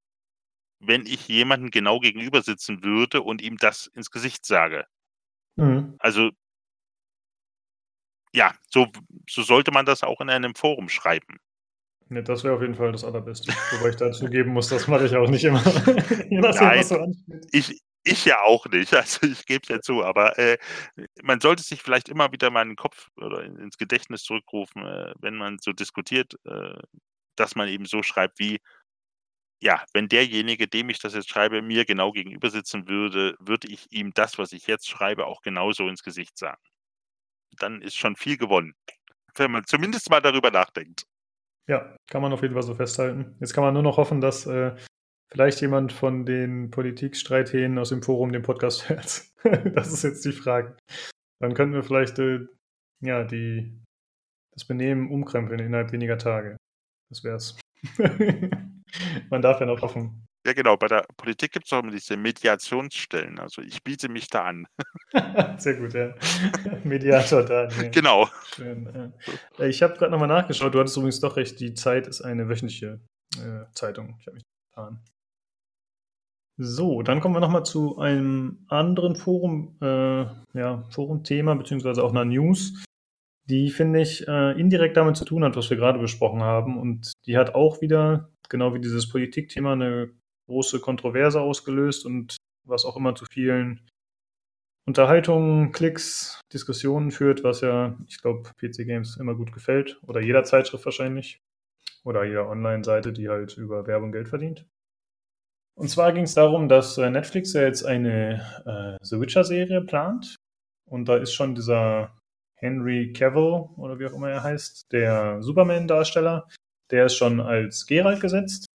wenn 0.81 1.07
ich 1.07 1.29
jemanden 1.29 1.71
genau 1.71 2.01
gegenüber 2.01 2.43
sitzen 2.43 2.83
würde 2.83 3.23
und 3.23 3.43
ihm 3.43 3.57
das 3.59 3.87
ins 3.87 4.11
Gesicht 4.11 4.45
sage. 4.47 4.87
Mhm. 5.57 5.97
Also 5.99 6.31
ja, 8.35 8.55
so, 8.69 8.87
so 9.29 9.43
sollte 9.43 9.71
man 9.71 9.87
das 9.87 10.03
auch 10.03 10.21
in 10.21 10.31
einem 10.31 10.55
Forum 10.55 10.89
schreiben. 10.89 11.39
Ne, 12.09 12.25
das 12.25 12.43
wäre 12.43 12.55
auf 12.55 12.61
jeden 12.61 12.75
Fall 12.75 12.91
das 12.91 13.05
Allerbeste. 13.05 13.53
Wobei 13.73 13.91
ich 13.91 13.97
dazu 13.97 14.27
geben 14.27 14.53
muss, 14.53 14.69
das 14.69 14.89
mache 14.89 15.07
ich 15.07 15.15
auch 15.15 15.29
nicht 15.29 15.45
immer. 15.45 15.63
Je 16.29 16.41
nachdem, 16.41 16.67
Nein, 16.67 16.79
was 16.81 16.89
so 16.89 17.07
ich, 17.53 17.81
ich 18.03 18.25
ja 18.25 18.43
auch 18.43 18.67
nicht, 18.67 18.93
also 18.95 19.27
ich 19.27 19.47
gebe 19.47 19.63
es 19.63 19.69
ja 19.69 19.81
zu, 19.81 20.05
aber 20.05 20.37
äh, 20.37 20.59
man 21.23 21.41
sollte 21.41 21.63
sich 21.63 21.83
vielleicht 21.83 22.09
immer 22.09 22.33
wieder 22.33 22.51
mal 22.51 22.63
in 22.63 22.71
den 22.71 22.77
Kopf 22.77 23.09
oder 23.17 23.45
ins 23.45 23.79
Gedächtnis 23.79 24.25
zurückrufen, 24.25 24.85
äh, 24.87 25.13
wenn 25.21 25.37
man 25.37 25.59
so 25.61 25.73
diskutiert, 25.73 26.35
äh, 26.45 26.75
dass 27.37 27.55
man 27.55 27.69
eben 27.69 27.87
so 27.87 28.03
schreibt 28.03 28.41
wie, 28.41 28.59
ja, 29.63 29.85
wenn 29.93 30.09
derjenige, 30.09 30.67
dem 30.67 30.89
ich 30.89 30.99
das 30.99 31.15
jetzt 31.15 31.29
schreibe, 31.29 31.63
mir 31.63 31.85
genau 31.85 32.13
gegenüber 32.13 32.51
sitzen 32.51 32.89
würde, 32.89 33.37
würde 33.39 33.69
ich 33.69 33.87
ihm 33.93 34.13
das, 34.15 34.39
was 34.39 34.53
ich 34.53 34.67
jetzt 34.67 34.89
schreibe, 34.89 35.27
auch 35.27 35.43
genauso 35.43 35.87
ins 35.89 36.03
Gesicht 36.03 36.39
sagen. 36.39 36.61
Dann 37.59 37.83
ist 37.83 37.97
schon 37.97 38.17
viel 38.17 38.37
gewonnen, 38.37 38.75
wenn 39.37 39.51
man 39.51 39.65
zumindest 39.65 40.11
mal 40.11 40.21
darüber 40.21 40.51
nachdenkt. 40.51 41.05
Ja, 41.69 41.97
kann 42.09 42.23
man 42.23 42.33
auf 42.33 42.43
jeden 42.43 42.55
Fall 42.55 42.63
so 42.63 42.75
festhalten. 42.75 43.37
Jetzt 43.41 43.55
kann 43.55 43.65
man 43.65 43.75
nur 43.75 43.83
noch 43.83 43.97
hoffen, 43.97 44.21
dass 44.21 44.47
äh, 44.47 44.75
vielleicht 45.31 45.61
jemand 45.61 45.93
von 45.93 46.27
den 46.27 46.71
Politikstreithähnen 46.71 47.79
aus 47.79 47.91
dem 47.91 48.03
Forum 48.03 48.33
den 48.33 48.43
Podcast 48.43 48.89
hört. 48.89 49.25
das 49.75 49.93
ist 49.93 50.03
jetzt 50.03 50.25
die 50.25 50.33
Frage. 50.33 50.77
Dann 51.41 51.55
könnten 51.55 51.75
wir 51.75 51.83
vielleicht 51.83 52.19
äh, 52.19 52.41
ja, 53.03 53.25
die, 53.25 53.81
das 54.53 54.67
Benehmen 54.67 55.11
umkrempeln 55.11 55.61
innerhalb 55.61 55.93
weniger 55.93 56.19
Tage. 56.19 56.57
Das 57.09 57.25
wär's. 57.25 57.59
Man 59.31 59.43
darf 59.43 59.61
ja 59.61 59.67
noch 59.67 59.83
hoffen. 59.83 60.27
Ja, 60.47 60.55
genau. 60.55 60.77
Bei 60.77 60.87
der 60.87 61.05
Politik 61.17 61.53
gibt 61.53 61.67
es 61.67 61.73
auch 61.73 61.83
immer 61.83 61.93
diese 61.93 62.17
Mediationsstellen. 62.17 63.39
Also 63.39 63.61
ich 63.61 63.83
biete 63.85 64.09
mich 64.09 64.29
da 64.29 64.45
an. 64.45 64.67
Sehr 65.59 65.75
gut, 65.75 65.93
ja. 65.93 66.15
Mediator 66.85 67.43
da. 67.43 67.69
Nee. 67.79 67.91
Genau. 67.91 68.29
Schön, 68.55 69.13
äh. 69.59 69.69
Ich 69.69 69.83
habe 69.83 69.95
gerade 69.95 70.11
nochmal 70.11 70.29
nachgeschaut. 70.29 70.75
Du 70.75 70.79
hattest 70.79 70.97
übrigens 70.97 71.21
doch 71.21 71.37
recht. 71.37 71.61
Die 71.61 71.75
Zeit 71.75 72.07
ist 72.07 72.23
eine 72.23 72.49
wöchentliche 72.49 73.01
äh, 73.37 73.65
Zeitung. 73.75 74.17
Ich 74.19 74.27
habe 74.27 74.37
mich 74.37 74.45
getan. 74.71 75.05
So, 76.57 77.03
dann 77.03 77.21
kommen 77.21 77.35
wir 77.35 77.41
nochmal 77.41 77.65
zu 77.65 77.99
einem 77.99 78.67
anderen 78.69 79.17
Forum, 79.17 79.79
äh, 79.81 80.27
ja, 80.53 80.85
Forum-Thema, 80.91 81.55
beziehungsweise 81.55 82.03
auch 82.05 82.11
einer 82.11 82.27
News, 82.27 82.85
die, 83.49 83.71
finde 83.71 84.03
ich, 84.03 84.29
äh, 84.29 84.61
indirekt 84.61 84.97
damit 84.97 85.17
zu 85.17 85.25
tun 85.25 85.43
hat, 85.43 85.57
was 85.57 85.71
wir 85.71 85.79
gerade 85.79 85.99
besprochen 85.99 86.43
haben. 86.43 86.79
Und 86.79 87.13
die 87.27 87.39
hat 87.39 87.55
auch 87.55 87.81
wieder, 87.81 88.31
genau 88.51 88.75
wie 88.75 88.81
dieses 88.81 89.09
Politikthema, 89.09 89.73
eine 89.73 90.11
große 90.51 90.81
Kontroverse 90.81 91.41
ausgelöst 91.41 92.05
und 92.05 92.37
was 92.67 92.85
auch 92.85 92.97
immer 92.97 93.15
zu 93.15 93.25
vielen 93.31 93.89
Unterhaltungen, 94.87 95.71
Klicks, 95.71 96.41
Diskussionen 96.53 97.13
führt, 97.13 97.45
was 97.45 97.61
ja, 97.61 97.97
ich 98.09 98.21
glaube, 98.21 98.51
PC 98.59 98.85
Games 98.85 99.17
immer 99.19 99.37
gut 99.37 99.53
gefällt. 99.53 100.01
Oder 100.07 100.21
jeder 100.21 100.43
Zeitschrift 100.43 100.85
wahrscheinlich. 100.85 101.39
Oder 102.03 102.25
jeder 102.25 102.49
Online-Seite, 102.49 103.13
die 103.13 103.29
halt 103.29 103.57
über 103.57 103.87
Werbung 103.87 104.11
Geld 104.11 104.29
verdient. 104.29 104.67
Und 105.77 105.89
zwar 105.89 106.13
ging 106.13 106.25
es 106.25 106.35
darum, 106.35 106.69
dass 106.69 106.99
äh, 106.99 107.09
Netflix 107.09 107.53
ja 107.53 107.63
jetzt 107.63 107.85
eine 107.85 108.43
äh, 108.67 109.05
The 109.05 109.21
Witcher-Serie 109.21 109.83
plant. 109.83 110.35
Und 110.87 111.09
da 111.09 111.17
ist 111.17 111.33
schon 111.33 111.55
dieser 111.55 112.19
Henry 112.55 113.13
Cavill, 113.13 113.69
oder 113.77 113.99
wie 114.01 114.07
auch 114.07 114.15
immer 114.15 114.31
er 114.31 114.43
heißt, 114.43 114.91
der 114.91 115.41
Superman-Darsteller, 115.41 116.49
der 116.91 117.07
ist 117.07 117.15
schon 117.15 117.41
als 117.41 117.87
Geralt 117.87 118.21
gesetzt. 118.21 118.67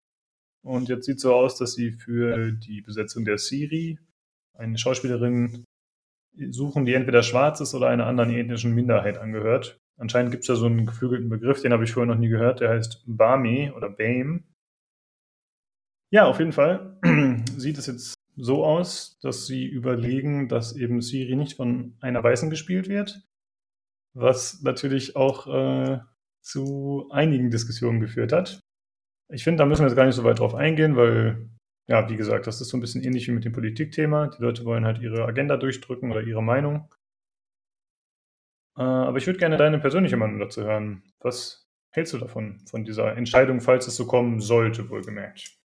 Und 0.65 0.89
jetzt 0.89 1.05
sieht 1.05 1.17
es 1.17 1.23
so 1.23 1.35
aus, 1.35 1.59
dass 1.59 1.75
sie 1.75 1.93
für 1.93 2.51
die 2.53 2.81
Besetzung 2.81 3.25
der 3.25 3.37
Siri 3.39 3.99
eine 4.55 4.79
Schauspielerin 4.79 5.65
suchen, 6.51 6.87
die 6.87 6.95
entweder 6.95 7.23
schwarz 7.23 7.61
ist 7.61 7.75
oder 7.75 7.89
einer 7.89 8.07
anderen 8.07 8.31
ethnischen 8.31 8.75
Minderheit 8.75 9.19
angehört. 9.19 9.79
Anscheinend 9.99 10.33
gibt 10.33 10.43
es 10.43 10.49
da 10.49 10.57
so 10.57 10.67
einen 10.67 10.87
geflügelten 10.87 11.29
Begriff, 11.29 11.61
den 11.61 11.73
habe 11.73 11.85
ich 11.85 11.93
vorher 11.93 12.13
noch 12.13 12.21
nie 12.21 12.29
gehört, 12.29 12.61
der 12.61 12.71
heißt 12.71 13.05
Bami 13.07 13.73
oder 13.77 13.91
Bame. 13.91 14.43
Ja, 16.11 16.27
auf 16.27 16.39
jeden 16.39 16.53
Fall 16.53 16.99
sieht 17.57 17.77
es 17.79 17.87
jetzt 17.87 18.15
so 18.37 18.65
aus, 18.65 19.19
dass 19.21 19.47
sie 19.47 19.67
überlegen, 19.67 20.49
dass 20.49 20.75
eben 20.75 21.03
Siri 21.03 21.37
nicht 21.37 21.57
von 21.57 21.97
einer 22.01 22.25
Weißen 22.25 22.51
gespielt 22.51 22.89
wird, 22.89 23.23
was 24.15 24.63
natürlich 24.63 25.15
auch 25.15 25.47
äh, 25.47 26.01
zu 26.41 27.09
einigen 27.11 27.51
Diskussionen 27.51 28.01
geführt 28.01 28.33
hat. 28.33 28.61
Ich 29.35 29.43
finde, 29.43 29.59
da 29.59 29.67
müssen 29.67 29.83
wir 29.83 29.89
jetzt 29.89 29.97
gar 29.97 30.07
nicht 30.07 30.15
so 30.15 30.23
weit 30.23 30.39
drauf 30.39 30.55
eingehen, 30.55 30.97
weil, 30.97 31.51
ja, 31.89 32.09
wie 32.09 32.17
gesagt, 32.17 32.47
das 32.47 32.61
ist 32.61 32.69
so 32.69 32.77
ein 32.77 32.81
bisschen 32.81 33.03
ähnlich 33.03 33.27
wie 33.27 33.33
mit 33.33 33.45
dem 33.45 33.53
Politikthema. 33.53 34.29
Die 34.29 34.41
Leute 34.41 34.65
wollen 34.65 34.85
halt 34.85 35.01
ihre 35.01 35.25
Agenda 35.25 35.57
durchdrücken 35.57 36.13
oder 36.13 36.23
ihre 36.23 36.43
Meinung. 36.43 36.89
Äh, 38.77 38.83
aber 38.83 39.19
ich 39.19 39.27
würde 39.27 39.41
gerne 39.41 39.57
deine 39.57 39.81
persönliche 39.81 40.17
Meinung 40.17 40.39
dazu 40.39 40.63
hören. 40.63 41.03
Was 41.19 41.69
hältst 41.91 42.13
du 42.13 42.19
davon, 42.19 42.61
von 42.67 42.85
dieser 42.85 43.17
Entscheidung, 43.17 43.61
falls 43.61 43.89
es 43.89 43.97
so 43.97 44.07
kommen 44.07 44.41
sollte, 44.41 44.89
wohlgemerkt? 44.89 45.57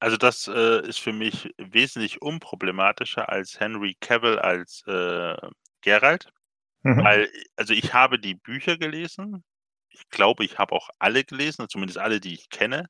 Also 0.00 0.16
das 0.16 0.48
äh, 0.48 0.86
ist 0.88 1.00
für 1.00 1.12
mich 1.12 1.54
wesentlich 1.58 2.22
unproblematischer 2.22 3.28
als 3.28 3.60
Henry 3.60 3.96
Cavill 4.00 4.38
als 4.38 4.82
äh, 4.86 5.36
Geralt. 5.82 6.32
Mhm. 6.82 7.04
Weil, 7.04 7.28
also 7.56 7.74
ich 7.74 7.92
habe 7.92 8.18
die 8.18 8.34
Bücher 8.34 8.78
gelesen. 8.78 9.44
Ich 9.94 10.08
glaube, 10.10 10.44
ich 10.44 10.58
habe 10.58 10.74
auch 10.74 10.90
alle 10.98 11.24
gelesen, 11.24 11.68
zumindest 11.68 11.98
alle, 11.98 12.20
die 12.20 12.34
ich 12.34 12.50
kenne. 12.50 12.88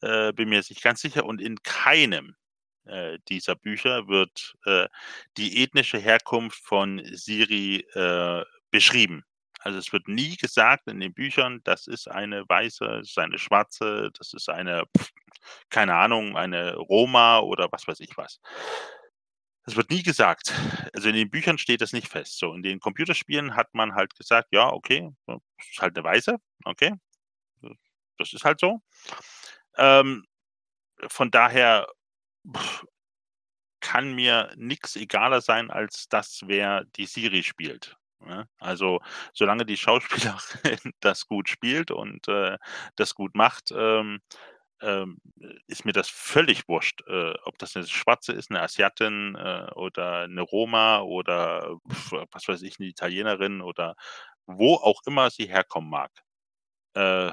Äh, 0.00 0.32
bin 0.32 0.48
mir 0.48 0.56
jetzt 0.56 0.70
nicht 0.70 0.82
ganz 0.82 1.00
sicher. 1.00 1.24
Und 1.26 1.40
in 1.40 1.62
keinem 1.62 2.34
äh, 2.86 3.18
dieser 3.28 3.56
Bücher 3.56 4.08
wird 4.08 4.54
äh, 4.64 4.88
die 5.36 5.62
ethnische 5.62 5.98
Herkunft 5.98 6.60
von 6.64 7.02
Siri 7.12 7.86
äh, 7.94 8.44
beschrieben. 8.70 9.24
Also 9.60 9.78
es 9.78 9.92
wird 9.92 10.08
nie 10.08 10.36
gesagt 10.36 10.88
in 10.88 11.00
den 11.00 11.12
Büchern, 11.12 11.60
das 11.64 11.86
ist 11.86 12.10
eine 12.10 12.48
weiße, 12.48 12.84
das 12.84 13.08
ist 13.10 13.18
eine 13.18 13.38
schwarze, 13.38 14.10
das 14.16 14.32
ist 14.32 14.48
eine, 14.48 14.84
keine 15.68 15.94
Ahnung, 15.94 16.36
eine 16.36 16.76
Roma 16.76 17.40
oder 17.40 17.68
was 17.70 17.86
weiß 17.86 18.00
ich 18.00 18.16
was. 18.16 18.40
Das 19.64 19.76
wird 19.76 19.90
nie 19.90 20.02
gesagt. 20.02 20.52
Also 20.94 21.08
in 21.08 21.14
den 21.14 21.30
Büchern 21.30 21.58
steht 21.58 21.80
das 21.80 21.92
nicht 21.92 22.08
fest. 22.08 22.38
So, 22.38 22.54
in 22.54 22.62
den 22.62 22.80
Computerspielen 22.80 23.56
hat 23.56 23.74
man 23.74 23.94
halt 23.94 24.16
gesagt, 24.16 24.48
ja, 24.52 24.68
okay, 24.70 25.10
ist 25.58 25.80
halt 25.80 25.96
eine 25.96 26.04
Weiße, 26.04 26.36
okay. 26.64 26.94
Das 28.18 28.32
ist 28.32 28.44
halt 28.44 28.60
so. 28.60 28.80
Ähm, 29.76 30.24
von 31.08 31.30
daher 31.30 31.86
kann 33.80 34.14
mir 34.14 34.52
nichts 34.56 34.96
egaler 34.96 35.40
sein, 35.40 35.70
als 35.70 36.08
das, 36.08 36.42
wer 36.46 36.84
die 36.96 37.06
Siri 37.06 37.42
spielt. 37.42 37.96
Ne? 38.20 38.46
Also, 38.58 39.00
solange 39.32 39.64
die 39.64 39.78
Schauspielerin 39.78 40.92
das 41.00 41.26
gut 41.26 41.48
spielt 41.48 41.90
und, 41.90 42.28
äh, 42.28 42.58
das 42.96 43.14
gut 43.14 43.34
macht, 43.34 43.72
ähm, 43.74 44.20
ähm, 44.82 45.18
ist 45.66 45.84
mir 45.84 45.92
das 45.92 46.08
völlig 46.10 46.68
wurscht, 46.68 47.02
äh, 47.08 47.34
ob 47.44 47.58
das 47.58 47.74
'ne 47.76 47.86
Schwarze 47.86 48.32
ist, 48.32 48.50
'ne 48.50 48.60
Asiatin, 48.62 49.34
äh, 49.36 49.70
oder 49.76 50.28
'ne 50.28 50.42
Roma 50.42 51.00
oder 51.02 51.76
was 52.32 52.48
weiß 52.48 52.62
ich, 52.62 52.78
'ne 52.78 52.86
Italienerin 52.86 53.60
oder 53.62 53.96
wo 54.46 54.74
auch 54.76 55.02
immer 55.06 55.30
sie 55.30 55.46
herkommen 55.48 55.90
mag. 55.90 56.10
Äh, 56.96 57.32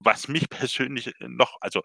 was 0.00 0.28
mich 0.28 0.48
persönlich 0.50 1.14
noch 1.20 1.56
also 1.62 1.82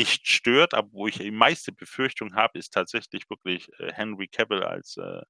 nicht 0.00 0.26
stört, 0.28 0.74
aber 0.74 0.88
wo 0.92 1.08
ich 1.08 1.18
die 1.18 1.30
meiste 1.32 1.72
Befürchtung 1.72 2.34
habe, 2.36 2.58
ist 2.58 2.72
tatsächlich 2.74 3.30
wirklich, 3.30 3.68
äh, 3.80 3.92
Henry 3.94 4.28
Cavill 4.28 4.62
als, 4.64 4.96
äh, 4.98 5.22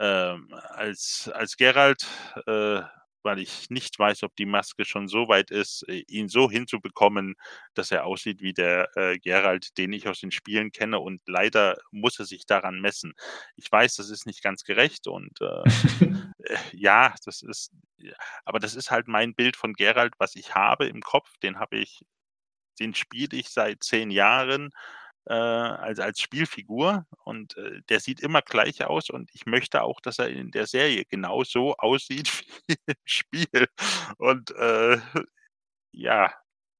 ähm 0.00 0.48
als 0.70 1.30
als 1.34 1.56
Geralt, 1.58 2.06
äh, 2.46 2.82
weil 3.26 3.40
ich 3.40 3.68
nicht 3.70 3.98
weiß, 3.98 4.22
ob 4.22 4.34
die 4.36 4.46
Maske 4.46 4.86
schon 4.86 5.08
so 5.08 5.28
weit 5.28 5.50
ist, 5.50 5.84
äh, 5.88 6.04
ihn 6.08 6.30
so 6.30 6.50
hinzubekommen, 6.50 7.34
dass 7.74 7.90
er 7.90 8.06
aussieht 8.06 8.40
wie 8.40 8.54
der, 8.54 8.88
äh, 8.96 9.18
Geralt, 9.18 9.76
den 9.78 9.92
ich 9.92 10.08
aus 10.08 10.20
den 10.20 10.30
Spielen 10.30 10.72
kenne 10.72 11.00
und 11.00 11.20
leider 11.26 11.76
muss 11.90 12.18
er 12.18 12.24
sich 12.24 12.46
daran 12.46 12.80
messen. 12.80 13.14
Ich 13.56 13.70
weiß, 13.70 13.96
das 13.96 14.10
ist 14.10 14.26
nicht 14.26 14.42
ganz 14.42 14.64
gerecht 14.64 15.08
und, 15.08 15.40
äh, 15.42 15.62
äh, 16.38 16.58
ja, 16.72 17.14
das 17.24 17.42
ist 17.42 17.72
aber 18.44 18.58
das 18.60 18.74
ist 18.74 18.90
halt 18.90 19.08
mein 19.08 19.34
Bild 19.34 19.56
von 19.56 19.72
Geralt, 19.74 20.14
was 20.18 20.36
ich 20.36 20.54
habe 20.54 20.86
im 20.86 21.00
Kopf. 21.00 21.36
Den 21.42 21.58
habe 21.58 21.78
ich 21.78 22.04
den 22.80 22.94
spiele 22.94 23.36
ich 23.38 23.48
seit 23.50 23.82
10 23.82 24.10
Jahren, 24.10 24.70
äh, 25.26 25.34
als 25.34 26.00
als 26.00 26.20
Spielfigur 26.20 27.06
und, 27.24 27.56
äh, 27.58 27.82
der 27.88 28.00
sieht 28.00 28.20
immer 28.20 28.42
gleich 28.42 28.84
aus 28.84 29.10
und 29.10 29.30
ich 29.34 29.46
möchte 29.46 29.82
auch, 29.82 30.00
dass 30.00 30.18
er 30.20 30.28
in 30.30 30.50
der 30.52 30.66
Serie 30.66 31.04
genauso 31.06 31.76
aussieht 31.76 32.28
wie 32.68 32.76
im 32.86 32.94
Spiel. 33.06 33.68
Und, 34.18 34.52
äh, 34.52 34.98
ja, 35.92 36.32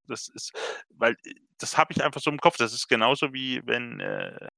das 0.08 0.28
ist 0.30 0.52
weil, 0.90 1.14
äh, 1.26 1.34
das 1.58 1.78
habe 1.78 1.92
ich 1.94 2.04
einfach 2.04 2.20
so 2.22 2.30
im 2.30 2.38
Kopf. 2.40 2.56
Das 2.58 2.72
ist 2.74 2.88
genauso 2.88 3.32
wie 3.34 3.62
wenn, 3.66 4.00
äh, 4.00 4.48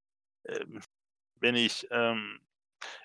ähm 0.49 0.83
wenn 1.41 1.57
ich, 1.57 1.87
ähm 1.93 2.41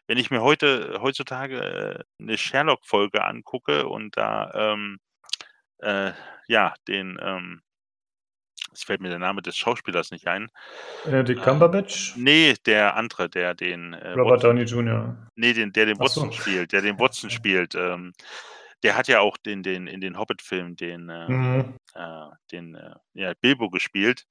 wenn 0.07 0.17
ich 0.19 0.31
mir 0.31 0.41
heute 0.43 0.99
heutzutage, 1.01 1.61
äh, 1.61 2.05
'ne 2.19 2.38
Sherlock-Folge 2.38 3.23
angucke 3.25 3.88
und 3.89 4.17
da, 4.17 4.51
ähm, 4.73 4.99
äh, 5.79 6.13
ja, 6.49 6.75
den, 6.89 7.19
ähm 7.21 7.61
es 8.74 8.84
fällt 8.84 9.01
mir 9.01 9.09
der 9.09 9.19
Name 9.19 9.41
des 9.41 9.55
Schauspielers 9.57 10.11
nicht 10.11 10.28
ein. 10.28 10.49
Benedict 11.05 11.39
Äh, 11.39 11.43
Cumberbatch? 11.43 12.15
ne, 12.17 12.55
der 12.65 12.95
andere, 12.95 13.30
der 13.30 13.53
den, 13.53 13.93
äh, 13.93 14.11
Robert 14.11 14.43
Watson 14.43 14.55
Downey 14.55 14.63
Jr. 14.63 15.17
ne, 15.36 15.53
den 15.53 15.71
der 15.74 15.86
den 15.88 15.97
Ach 15.99 16.07
so. 16.07 16.21
Watson 16.21 16.34
spielt 16.34 16.71
der 16.71 16.82
den 16.82 16.99
Watson 16.99 17.30
spielt, 17.30 17.76
ähm, 17.76 18.13
der 18.84 18.97
hat 18.97 19.07
ja 19.07 19.21
auch 19.21 19.38
den 19.38 19.63
den 19.63 19.88
in 19.88 20.01
den 20.01 20.17
Hobbit-Filmen 20.17 20.76
den, 20.76 21.09
äh 21.09 21.28
Mhm. 21.30 21.76
äh, 21.93 22.26
den, 22.51 22.76
äh, 22.76 22.95
ja, 23.13 23.34
Bilbo 23.39 23.69
gespielt. 23.69 24.26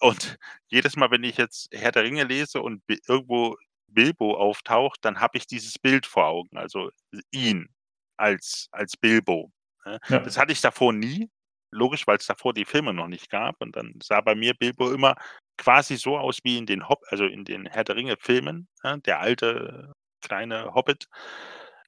Und 0.00 0.36
jedes 0.68 0.96
Mal, 0.96 1.10
wenn 1.10 1.22
ich 1.24 1.36
jetzt 1.36 1.68
Herr 1.72 1.92
der 1.92 2.02
Ringe 2.04 2.24
lese 2.24 2.60
und 2.62 2.82
irgendwo 3.06 3.56
Bilbo 3.86 4.36
auftaucht, 4.36 4.98
dann 5.02 5.20
habe 5.20 5.36
ich 5.38 5.46
dieses 5.46 5.78
Bild 5.78 6.06
vor 6.06 6.26
Augen, 6.26 6.56
also 6.56 6.90
ihn 7.30 7.68
als 8.16 8.68
als 8.72 8.96
Bilbo, 8.96 9.52
ne? 9.84 9.98
Ja. 10.08 10.20
Das 10.20 10.38
hatte 10.38 10.52
ich 10.52 10.60
davor 10.60 10.92
nie, 10.92 11.28
logisch, 11.72 12.06
weil's 12.06 12.26
davor 12.26 12.54
die 12.54 12.64
Filme 12.66 12.94
noch 12.94 13.08
nicht 13.08 13.30
gab 13.30 13.60
und 13.62 13.76
dann 13.76 13.94
sah 14.02 14.20
bei 14.22 14.34
mir 14.36 14.54
Bilbo 14.54 14.92
immer 14.92 15.16
quasi 15.58 15.96
so 15.96 16.18
aus 16.18 16.38
wie 16.44 16.58
in 16.58 16.66
den 16.66 16.88
Hob 16.88 17.02
also 17.10 17.26
in 17.26 17.44
den 17.44 17.66
Herr 17.66 17.84
der 17.84 17.96
Ringe-Filmen, 17.96 18.68
ne, 18.84 19.00
der 19.02 19.20
alte 19.20 19.92
kleine 20.22 20.74
Hobbit. 20.74 21.08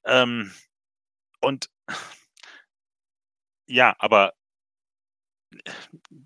Ähm, 0.05 0.51
und 1.41 1.69
ja, 3.67 3.95
aber 3.99 4.33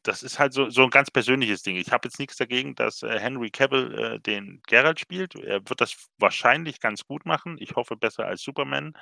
das 0.04 0.24
ist 0.24 0.40
halt 0.40 0.54
so 0.54 0.70
so 0.70 0.84
'n 0.84 0.90
ganz 0.90 1.12
persönliches 1.12 1.62
Ding. 1.64 1.76
Ich 1.76 1.92
habe 1.92 2.08
jetzt 2.08 2.20
nix 2.20 2.38
dagegen, 2.38 2.76
dass, 2.76 3.04
äh, 3.04 3.20
Henry 3.20 3.50
Cavill, 3.52 3.94
äh, 4.16 4.20
den 4.20 4.62
Geralt 4.68 5.00
spielt. 5.00 5.36
Er 5.36 5.62
wird 5.68 5.82
das 5.82 5.96
wahrscheinlich 6.18 6.80
ganz 6.80 7.04
gut 7.06 7.26
machen. 7.26 7.58
Ich 7.60 7.76
hoffe, 7.76 7.96
besser 7.96 8.26
als 8.26 8.42
Superman. 8.42 8.94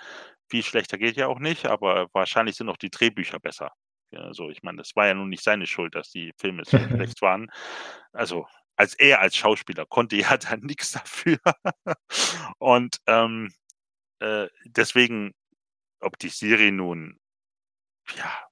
Viel 0.50 0.64
schlechter 0.64 0.98
geht 0.98 1.18
ja 1.18 1.28
auch 1.28 1.40
nicht, 1.40 1.66
aber 1.68 2.08
wahrscheinlich 2.14 2.56
sind 2.56 2.70
auch 2.70 2.78
die 2.78 2.90
Drehbücher 2.92 3.40
besser. 3.40 3.72
Also 4.16 4.50
ich 4.50 4.64
meine, 4.64 4.78
das 4.78 4.96
war 4.96 5.08
ja 5.08 5.14
nun 5.14 5.30
nicht 5.30 5.44
seine 5.44 5.68
Schuld, 5.68 5.96
dass 5.96 6.12
die 6.12 6.34
Filme 6.40 6.64
so 6.66 6.78
schlecht 7.14 7.22
waren. 7.22 7.50
Also, 8.14 8.48
als 8.78 8.94
er 8.96 9.22
als 9.22 9.36
Schauspieler 9.36 9.86
konnte 9.86 10.16
ja 10.18 10.38
da 10.38 10.58
nix 10.58 10.92
dafür. 10.92 11.40
Und, 12.60 12.98
ähm, 13.08 13.52
äh, 14.20 14.48
deswegen, 14.66 15.34
ob 16.02 16.18
die 16.20 16.30
Serie 16.30 16.72
nun, 16.72 17.20
ja, 18.16 18.48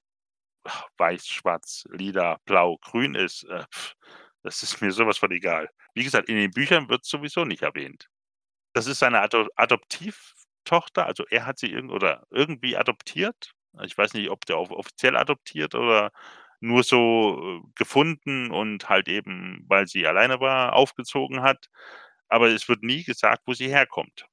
weiß, 0.98 1.26
schwarz, 1.28 1.84
lila, 1.90 2.38
blau, 2.46 2.78
grün 2.78 3.14
ist, 3.14 3.44
äh, 3.44 3.64
das 4.42 4.62
ist 4.62 4.80
mir 4.80 4.92
so 4.92 5.06
was 5.06 5.18
von 5.18 5.30
egal. 5.32 5.70
Wie 5.94 6.04
gesagt, 6.04 6.28
in 6.28 6.36
den 6.36 6.50
Büchern 6.52 6.88
wird's 6.88 7.08
sowieso 7.08 7.44
nicht 7.44 7.62
erwähnt. 7.62 8.08
Das 8.74 8.86
ist 8.86 9.00
seine 9.00 9.20
Ado 9.22 9.48
Adoptivtochter, 9.56 11.06
also 11.06 11.24
er 11.30 11.46
hat 11.46 11.58
sie 11.58 11.72
irgend 11.72 11.92
oder 11.92 12.26
irgendwie 12.30 12.76
adoptiert. 12.76 13.55
Ich 13.84 13.96
weiß 13.96 14.14
nicht, 14.14 14.30
ob 14.30 14.44
der 14.46 14.58
of 14.58 14.70
offiziell 14.70 15.16
adoptiert 15.16 15.74
oder 15.74 16.10
nur 16.60 16.82
so, 16.82 17.62
äh, 17.64 17.68
gefunden 17.76 18.50
und 18.50 18.88
halt 18.88 19.08
eben, 19.08 19.64
weil 19.68 19.86
sie 19.86 20.06
alleine 20.06 20.40
war, 20.40 20.72
aufgezogen 20.74 21.42
hat. 21.42 21.68
Aber 22.28 22.48
es 22.48 22.68
wird 22.68 22.82
nie 22.82 23.04
gesagt, 23.04 23.42
wo 23.46 23.52
sie 23.54 23.68
herkommt. 23.68 24.26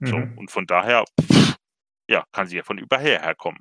So, 0.00 0.16
Mhm. 0.16 0.36
und 0.38 0.50
von 0.50 0.66
daher, 0.66 1.04
ja, 2.08 2.24
kann 2.32 2.46
sie 2.48 2.56
ja 2.56 2.64
von 2.64 2.78
überher 2.78 3.22
herkommen. 3.22 3.60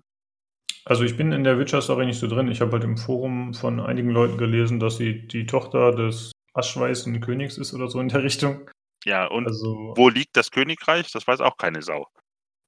Also, 0.86 1.03
ich 1.03 1.15
bin 1.15 1.32
in 1.32 1.43
der 1.43 1.59
Witcher-Story 1.59 2.07
nicht 2.07 2.19
so 2.19 2.28
drin. 2.28 2.47
Ich 2.47 2.59
habe 2.59 2.72
halt 2.72 2.84
im 2.84 2.97
Forum 2.97 3.53
von 3.53 3.80
einigen 3.80 4.09
Leuten 4.09 4.39
gelesen, 4.39 4.80
dass 4.80 4.97
sie 4.97 5.28
die 5.28 5.45
Tochter 5.45 5.91
des 5.91 6.32
aschweißen 6.55 7.22
Königs 7.22 7.59
ist 7.59 7.74
oder 7.76 7.88
so 7.88 7.99
in 7.99 8.09
der 8.09 8.24
Richtung. 8.24 8.67
Ja, 9.05 9.28
und 9.28 9.45
Also 9.45 9.93
wo 9.95 10.09
liegt 10.09 10.36
das 10.36 10.49
Königreich? 10.49 11.11
Das 11.11 11.28
weiß 11.28 11.41
auch 11.41 11.57
keine 11.57 11.84
Sau. 11.84 12.07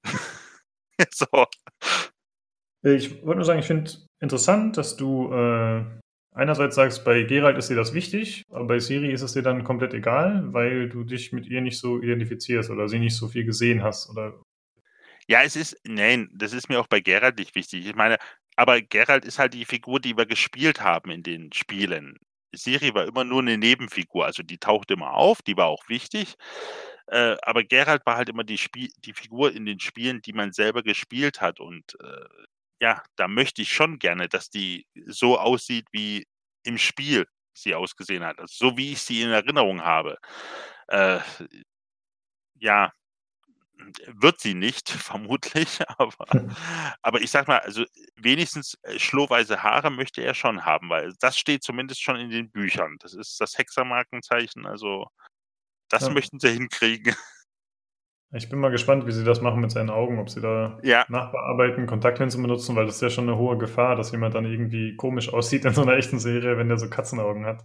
So. 1.10 1.26
Ich 2.84 3.22
wollte 3.24 3.36
nur 3.38 3.44
sagen, 3.44 3.60
ich 3.60 3.66
finde 3.66 3.90
interessant, 4.20 4.76
dass 4.76 4.96
du, 4.96 5.32
äh, 5.32 5.84
einerseits 6.34 6.74
sagst, 6.76 7.04
bei 7.04 7.22
Geralt 7.22 7.56
ist 7.56 7.70
dir 7.70 7.76
das 7.76 7.94
wichtig, 7.94 8.42
aber 8.50 8.66
bei 8.66 8.80
Ciri 8.80 9.10
ist 9.12 9.22
es 9.22 9.32
dir 9.32 9.42
dann 9.42 9.64
komplett 9.64 9.94
egal, 9.94 10.52
weil 10.52 10.88
du 10.90 11.04
dich 11.04 11.32
mit 11.32 11.46
ihr 11.46 11.62
nicht 11.62 11.78
so 11.78 12.00
identifizierst 12.02 12.70
oder 12.70 12.88
sie 12.88 12.98
nicht 12.98 13.16
so 13.16 13.28
viel 13.28 13.44
gesehen 13.44 13.82
hast, 13.82 14.10
oder? 14.10 14.34
Ja, 15.28 15.42
es 15.42 15.56
ist 15.56 15.76
nein, 15.84 16.28
das 16.34 16.52
ist 16.52 16.68
mir 16.68 16.78
auch 16.80 16.86
bei 16.86 17.00
Geralt 17.00 17.38
nicht 17.38 17.54
wichtig. 17.54 17.86
Ich 17.86 17.94
meine 17.94 18.18
aber 18.56 18.80
Geralt 18.82 19.24
ist 19.24 19.38
halt 19.38 19.54
die 19.54 19.64
Figur, 19.64 19.98
die 20.00 20.16
wir 20.16 20.26
gespielt 20.26 20.80
haben 20.80 21.10
in 21.10 21.22
den 21.24 21.52
Spielen. 21.52 22.18
Ciri 22.54 22.94
war 22.94 23.04
immer 23.06 23.24
nur 23.24 23.42
'ne 23.42 23.58
Nebenfigur, 23.58 24.24
also 24.26 24.42
die 24.44 24.58
taucht 24.58 24.90
immer 24.92 25.14
auf, 25.14 25.42
die 25.42 25.56
war 25.56 25.66
auch 25.66 25.88
wichtig. 25.88 26.34
Äh, 27.08 27.36
aber 27.42 27.64
Geralt 27.64 28.02
war 28.06 28.16
halt 28.16 28.28
immer 28.28 28.44
die 28.44 28.58
Spie 28.58 28.92
die 29.04 29.12
Figur 29.14 29.52
in 29.54 29.66
den 29.66 29.80
Spielen, 29.80 30.22
die 30.22 30.32
man 30.32 30.52
selber 30.52 30.82
gespielt 30.82 31.40
hat 31.40 31.58
und, 31.60 31.96
äh, 32.00 32.44
ja, 32.84 33.02
da 33.16 33.28
möchte 33.28 33.62
ich 33.62 33.72
schon 33.72 33.98
gerne, 33.98 34.28
dass 34.28 34.50
die 34.50 34.86
so 35.06 35.38
aussieht, 35.38 35.86
wie 35.92 36.26
im 36.64 36.78
Spiel 36.78 37.26
sie 37.54 37.74
ausgesehen 37.74 38.24
hat, 38.24 38.38
also 38.40 38.70
so 38.70 38.76
wie 38.78 38.92
ich 38.92 39.02
sie 39.02 39.22
in 39.22 39.30
Erinnerung 39.30 39.82
habe. 39.82 40.18
Äh, 40.88 41.20
ja, 42.60 42.92
wird 44.06 44.40
sie 44.40 44.54
nicht, 44.54 44.88
vermutlich, 44.90 45.80
aber 45.98 46.26
aber 47.02 47.20
ich 47.20 47.30
sage 47.30 47.48
mal, 47.50 47.58
also 47.60 47.84
wenigstens, 48.16 48.78
äh, 48.82 48.98
schlohweiße 48.98 49.62
Haare 49.62 49.90
möchte 49.90 50.22
er 50.22 50.34
schon 50.34 50.64
haben, 50.64 50.88
weil 50.90 51.12
das 51.20 51.38
steht 51.38 51.62
zumindest 51.62 52.02
schon 52.02 52.16
in 52.16 52.30
den 52.30 52.50
Büchern. 52.50 52.96
Das 53.00 53.14
ist 53.14 53.40
das 53.40 53.58
Hexermarkenzeichen, 53.58 54.66
also 54.66 55.06
das 55.90 56.08
Ja. 56.08 56.10
möchten 56.10 56.40
sie 56.40 56.50
hinkriegen. 56.50 57.16
Ich 58.36 58.48
bin 58.48 58.58
mal 58.58 58.70
gespannt, 58.70 59.06
wie 59.06 59.12
sie 59.12 59.22
das 59.22 59.40
machen 59.40 59.60
mit 59.60 59.70
seinen 59.70 59.90
Augen, 59.90 60.18
ob 60.18 60.28
sie 60.28 60.40
da 60.40 60.78
Ja. 60.82 61.04
nachbearbeiten, 61.08 61.86
Kontaktlinsen 61.86 62.42
benutzen, 62.42 62.74
weil 62.74 62.84
das 62.86 62.96
ist 62.96 63.02
ja 63.02 63.10
schon 63.10 63.26
'ne 63.26 63.36
hohe 63.36 63.56
Gefahr, 63.58 63.94
dass 63.94 64.10
jemand 64.10 64.34
dann 64.34 64.44
irgendwie 64.44 64.96
komisch 64.96 65.32
aussieht 65.32 65.64
in 65.64 65.72
so 65.72 65.84
'ner 65.84 65.96
echten 65.96 66.18
Serie, 66.18 66.58
wenn 66.58 66.66
der 66.68 66.78
so 66.78 66.90
Katzenaugen 66.90 67.46
hat. 67.46 67.64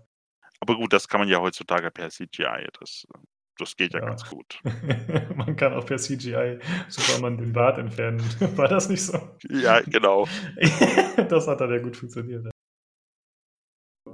Aber 0.60 0.76
gut, 0.76 0.94
das 0.94 1.08
kann 1.08 1.22
man 1.22 1.28
ja 1.28 1.40
heutzutage 1.40 1.90
per 1.90 2.10
CGI, 2.10 2.68
das 2.80 3.08
das 3.58 3.76
geht 3.76 3.94
ja 3.94 4.00
Ja. 4.00 4.06
ganz 4.06 4.30
gut. 4.30 4.62
Man 5.36 5.56
kann 5.58 5.74
auch 5.74 5.86
per 5.86 5.98
CGI 5.98 6.60
Superman 6.88 7.38
den 7.38 7.52
Bart 7.52 7.78
entfernen. 7.78 8.20
War 8.56 8.70
das 8.70 8.88
nicht 8.90 9.02
so? 9.02 9.20
Ja, 9.50 9.82
genau. 9.82 10.28
Das 11.30 11.48
hat 11.48 11.60
dann 11.60 11.70
ja 11.72 11.80
gut 11.80 11.98
funktioniert. 11.98 12.50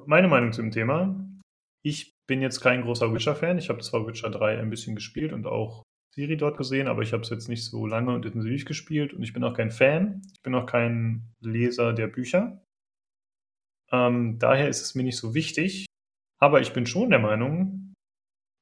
Meine 0.07 0.27
Meinung 0.27 0.51
zu 0.51 0.61
dem 0.61 0.71
Thema: 0.71 1.15
Ich 1.83 2.13
bin 2.27 2.41
jetzt 2.41 2.61
kein 2.61 2.81
großer 2.81 3.13
Witcher-Fan. 3.13 3.57
Ich 3.59 3.69
habe 3.69 3.81
zwar 3.81 4.07
Witcher 4.07 4.29
3 4.31 4.57
ein 4.59 4.69
bisschen 4.71 4.95
gespielt 4.95 5.31
und 5.33 5.45
auch 5.45 5.83
Ciri 6.15 6.37
dort 6.37 6.57
gesehen, 6.57 6.87
aber 6.87 7.01
ich 7.01 7.13
habe 7.13 7.23
es 7.23 7.29
jetzt 7.29 7.49
nicht 7.49 7.65
so 7.65 7.85
lange 7.85 8.13
und 8.13 8.25
intensiv 8.25 8.65
gespielt 8.65 9.13
und 9.13 9.21
ich 9.21 9.33
bin 9.33 9.43
auch 9.43 9.53
kein 9.53 9.71
Fan. 9.71 10.21
Ich 10.33 10.41
bin 10.41 10.55
auch 10.55 10.65
kein 10.65 11.33
Leser 11.41 11.93
der 11.93 12.07
Bücher. 12.07 12.63
Ähm, 13.91 14.39
daher 14.39 14.69
ist 14.69 14.81
es 14.81 14.95
mir 14.95 15.03
nicht 15.03 15.17
so 15.17 15.35
wichtig, 15.35 15.85
aber 16.39 16.61
ich 16.61 16.73
bin 16.73 16.85
schon 16.85 17.09
der 17.11 17.19
Meinung 17.19 17.85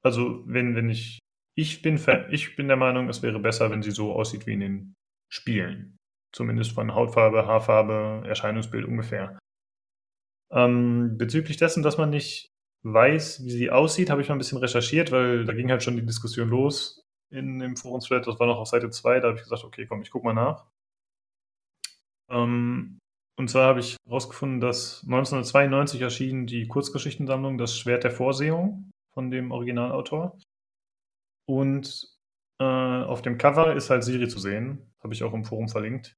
also, 0.04 0.42
wenn 0.46 0.76
wenn 0.76 0.90
ich 0.90 1.18
ich 1.56 1.82
bin, 1.82 2.00
ich 2.30 2.56
bin 2.56 2.68
der 2.68 2.76
Meinung, 2.76 3.08
es 3.08 3.22
wäre 3.22 3.38
besser, 3.38 3.70
wenn 3.70 3.82
sie 3.82 3.92
so 3.92 4.12
aussieht 4.12 4.46
wie 4.46 4.52
in 4.54 4.60
den 4.60 4.94
Spielen. 5.32 5.96
Zumindest 6.34 6.72
von 6.72 6.94
Hautfarbe, 6.94 7.46
Haarfarbe, 7.46 8.26
Erscheinungsbild 8.26 8.84
ungefähr. 8.84 9.38
Ähm, 10.52 11.16
bezüglich 11.16 11.56
dessen, 11.56 11.82
dass 11.82 11.96
man 11.96 12.10
nicht 12.10 12.48
weiß, 12.82 13.44
wie 13.44 13.50
sie 13.50 13.70
aussieht, 13.70 14.10
habe 14.10 14.20
ich 14.20 14.28
mal 14.28 14.34
ein 14.34 14.38
bisschen 14.38 14.58
recherchiert, 14.58 15.10
weil 15.12 15.44
da 15.44 15.54
ging 15.54 15.70
halt 15.70 15.82
schon 15.82 15.96
die 15.96 16.04
Diskussion 16.04 16.48
los 16.48 17.03
in 17.30 17.58
dem 17.58 17.76
Forumsthread. 17.76 18.26
Das 18.26 18.38
war 18.38 18.46
noch 18.46 18.58
auf 18.58 18.68
Seite 18.68 18.90
2. 18.90 19.20
Da 19.20 19.28
habe 19.28 19.36
ich 19.36 19.44
gesagt, 19.44 19.64
okay, 19.64 19.86
komm, 19.86 20.02
ich 20.02 20.10
guck 20.10 20.24
mal 20.24 20.34
nach. 20.34 20.66
Ähm, 22.30 22.98
und 23.36 23.50
zwar 23.50 23.66
habe 23.66 23.80
ich 23.80 23.96
herausgefunden, 24.06 24.60
dass 24.60 25.02
1992 25.04 26.00
erschien 26.00 26.46
die 26.46 26.68
Kurzgeschichtensammlung 26.68 27.58
Das 27.58 27.76
Schwert 27.76 28.04
der 28.04 28.12
Vorsehung 28.12 28.90
von 29.12 29.30
dem 29.30 29.50
Originalautor. 29.50 30.38
Und 31.46 32.16
äh, 32.60 32.64
auf 32.64 33.22
dem 33.22 33.38
Cover 33.38 33.74
ist 33.74 33.90
halt 33.90 34.04
Siri 34.04 34.28
zu 34.28 34.38
sehen. 34.38 34.94
Habe 35.02 35.14
ich 35.14 35.24
auch 35.24 35.34
im 35.34 35.44
Forum 35.44 35.68
verlinkt. 35.68 36.14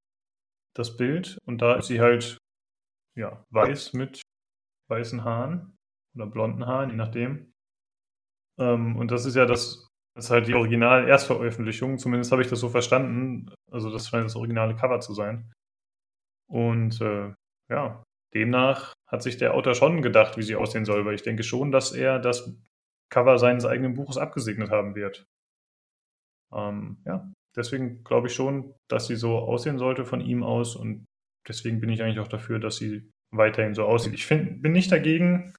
Das 0.74 0.96
Bild. 0.96 1.38
Und 1.46 1.62
da 1.62 1.76
ist 1.76 1.86
sie 1.86 2.00
halt 2.00 2.38
ja, 3.16 3.44
weiß 3.50 3.94
mit 3.94 4.22
weißen 4.88 5.24
Haaren 5.24 5.76
oder 6.14 6.26
blonden 6.26 6.66
Haaren, 6.66 6.90
je 6.90 6.96
nachdem. 6.96 7.52
Ähm, 8.58 8.96
und 8.96 9.10
das 9.10 9.24
ist 9.24 9.34
ja 9.34 9.46
das, 9.46 9.85
das 10.16 10.26
ist 10.26 10.30
halt 10.30 10.48
die 10.48 10.54
Original-Erstveröffentlichung. 10.54 11.98
Zumindest 11.98 12.32
habe 12.32 12.40
ich 12.40 12.48
das 12.48 12.58
so 12.58 12.70
verstanden. 12.70 13.54
Also 13.70 13.92
das 13.92 14.08
scheint 14.08 14.24
das 14.24 14.34
originale 14.34 14.74
Cover 14.74 14.98
zu 15.00 15.12
sein. 15.12 15.52
Und 16.48 16.98
äh, 17.02 17.34
ja, 17.68 18.02
demnach 18.32 18.94
hat 19.06 19.22
sich 19.22 19.36
der 19.36 19.52
Autor 19.52 19.74
schon 19.74 20.00
gedacht, 20.00 20.38
wie 20.38 20.42
sie 20.42 20.56
aussehen 20.56 20.86
soll, 20.86 21.04
weil 21.04 21.16
ich 21.16 21.22
denke 21.22 21.42
schon, 21.42 21.70
dass 21.70 21.92
er 21.92 22.18
das 22.18 22.56
Cover 23.10 23.38
seines 23.38 23.66
eigenen 23.66 23.92
Buches 23.92 24.16
abgesegnet 24.16 24.70
haben 24.70 24.94
wird. 24.94 25.26
Ähm, 26.50 26.96
ja, 27.04 27.30
deswegen 27.54 28.02
glaube 28.02 28.28
ich 28.28 28.34
schon, 28.34 28.74
dass 28.88 29.08
sie 29.08 29.16
so 29.16 29.38
aussehen 29.38 29.76
sollte 29.76 30.06
von 30.06 30.22
ihm 30.22 30.42
aus 30.42 30.76
und 30.76 31.04
deswegen 31.46 31.78
bin 31.78 31.90
ich 31.90 32.02
eigentlich 32.02 32.20
auch 32.20 32.28
dafür, 32.28 32.58
dass 32.58 32.76
sie 32.76 33.10
weiterhin 33.34 33.74
so 33.74 33.84
aussieht. 33.84 34.14
Ich 34.14 34.24
find, 34.24 34.62
bin 34.62 34.72
nicht 34.72 34.90
dagegen, 34.90 35.52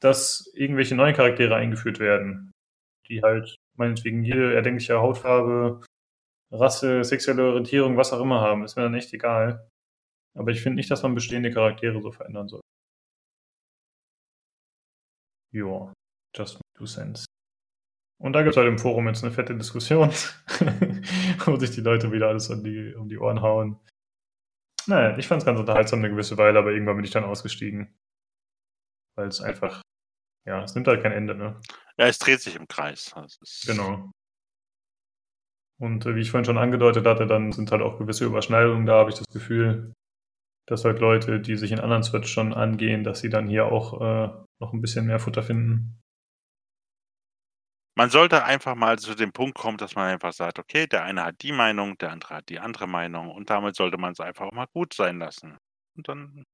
dass 0.00 0.50
irgendwelche 0.54 0.94
neuen 0.94 1.14
Charaktere 1.14 1.56
eingeführt 1.56 1.98
werden, 1.98 2.52
die 3.08 3.22
halt 3.22 3.54
meinetwegen 3.78 4.22
jede 4.22 4.54
erdenkliche 4.54 4.98
Hautfarbe, 4.98 5.82
Rasse, 6.50 7.04
sexuelle 7.04 7.44
Orientierung, 7.44 7.96
was 7.96 8.12
auch 8.12 8.20
immer 8.20 8.40
haben. 8.40 8.64
Ist 8.64 8.76
mir 8.76 8.82
dann 8.82 8.94
echt 8.94 9.12
egal. 9.12 9.68
Aber 10.34 10.50
ich 10.50 10.62
finde 10.62 10.76
nicht, 10.76 10.90
dass 10.90 11.02
man 11.02 11.14
bestehende 11.14 11.50
Charaktere 11.50 12.00
so 12.00 12.12
verändern 12.12 12.48
soll. 12.48 12.60
Joa, 15.52 15.92
just 16.36 16.60
two 16.76 16.84
cents. 16.84 17.24
Und 18.20 18.32
da 18.32 18.42
gibt 18.42 18.52
es 18.52 18.56
halt 18.56 18.68
im 18.68 18.78
Forum 18.78 19.06
jetzt 19.06 19.22
eine 19.22 19.32
fette 19.32 19.56
Diskussion, 19.56 20.08
wo 21.44 21.56
sich 21.56 21.70
die 21.70 21.80
Leute 21.80 22.10
wieder 22.10 22.28
alles 22.28 22.50
um 22.50 22.64
die, 22.64 22.94
um 22.94 23.08
die 23.08 23.18
Ohren 23.18 23.42
hauen. 23.42 23.78
Naja, 24.86 25.16
ich 25.18 25.28
fand 25.28 25.42
es 25.42 25.46
ganz 25.46 25.60
unterhaltsam 25.60 26.00
eine 26.00 26.10
gewisse 26.10 26.36
Weile, 26.36 26.58
aber 26.58 26.72
irgendwann 26.72 26.96
bin 26.96 27.04
ich 27.04 27.10
dann 27.10 27.24
ausgestiegen. 27.24 27.94
Weil 29.16 29.28
es 29.28 29.40
einfach, 29.40 29.82
ja, 30.48 30.64
es 30.64 30.74
nimmt 30.74 30.88
halt 30.88 31.02
kein 31.02 31.12
Ende, 31.12 31.34
ne? 31.34 31.60
Ja, 31.96 32.06
es 32.06 32.18
dreht 32.18 32.40
sich 32.40 32.56
im 32.56 32.66
Kreis. 32.66 33.14
Genau. 33.66 34.10
Und 35.78 36.06
äh, 36.06 36.16
wie 36.16 36.20
ich 36.20 36.30
vorhin 36.30 36.44
schon 36.44 36.58
angedeutet 36.58 37.06
hatte, 37.06 37.26
dann 37.26 37.52
sind 37.52 37.70
halt 37.70 37.82
auch 37.82 37.98
gewisse 37.98 38.24
Überschneidungen 38.24 38.86
da, 38.86 38.94
habe 38.94 39.10
ich 39.10 39.16
das 39.16 39.26
Gefühl 39.32 39.92
dass 40.68 40.84
halt 40.84 41.00
Leute, 41.00 41.40
die 41.40 41.56
sich 41.56 41.72
in 41.72 41.80
anderen 41.80 42.02
Threads 42.02 42.28
schon 42.28 42.52
angehen, 42.52 43.02
dass 43.02 43.20
sie 43.20 43.30
dann 43.30 43.48
hier 43.48 43.66
auch 43.66 44.00
äh, 44.00 44.28
noch 44.60 44.72
ein 44.72 44.82
bisschen 44.82 45.06
mehr 45.06 45.18
Futter 45.18 45.42
finden. 45.42 46.02
Man 47.96 48.10
sollte 48.10 48.44
einfach 48.44 48.74
mal 48.74 48.98
zu 48.98 49.14
dem 49.14 49.32
Punkt 49.32 49.56
kommen, 49.56 49.78
dass 49.78 49.94
man 49.94 50.12
einfach 50.12 50.32
sagt, 50.32 50.58
okay, 50.58 50.86
der 50.86 51.04
eine 51.04 51.24
hat 51.24 51.42
die 51.42 51.52
Meinung, 51.52 51.96
der 51.98 52.12
andere 52.12 52.34
hat 52.34 52.48
die 52.48 52.60
andere 52.60 52.86
Meinung 52.86 53.30
und 53.30 53.50
damit 53.50 53.74
sollte 53.74 53.96
man 53.96 54.12
es 54.12 54.20
einfach 54.20 54.46
auch 54.46 54.52
mal 54.52 54.68
gut 54.72 54.92
sein 54.92 55.18
lassen. 55.18 55.56
Und 55.96 56.06
dann 56.06 56.44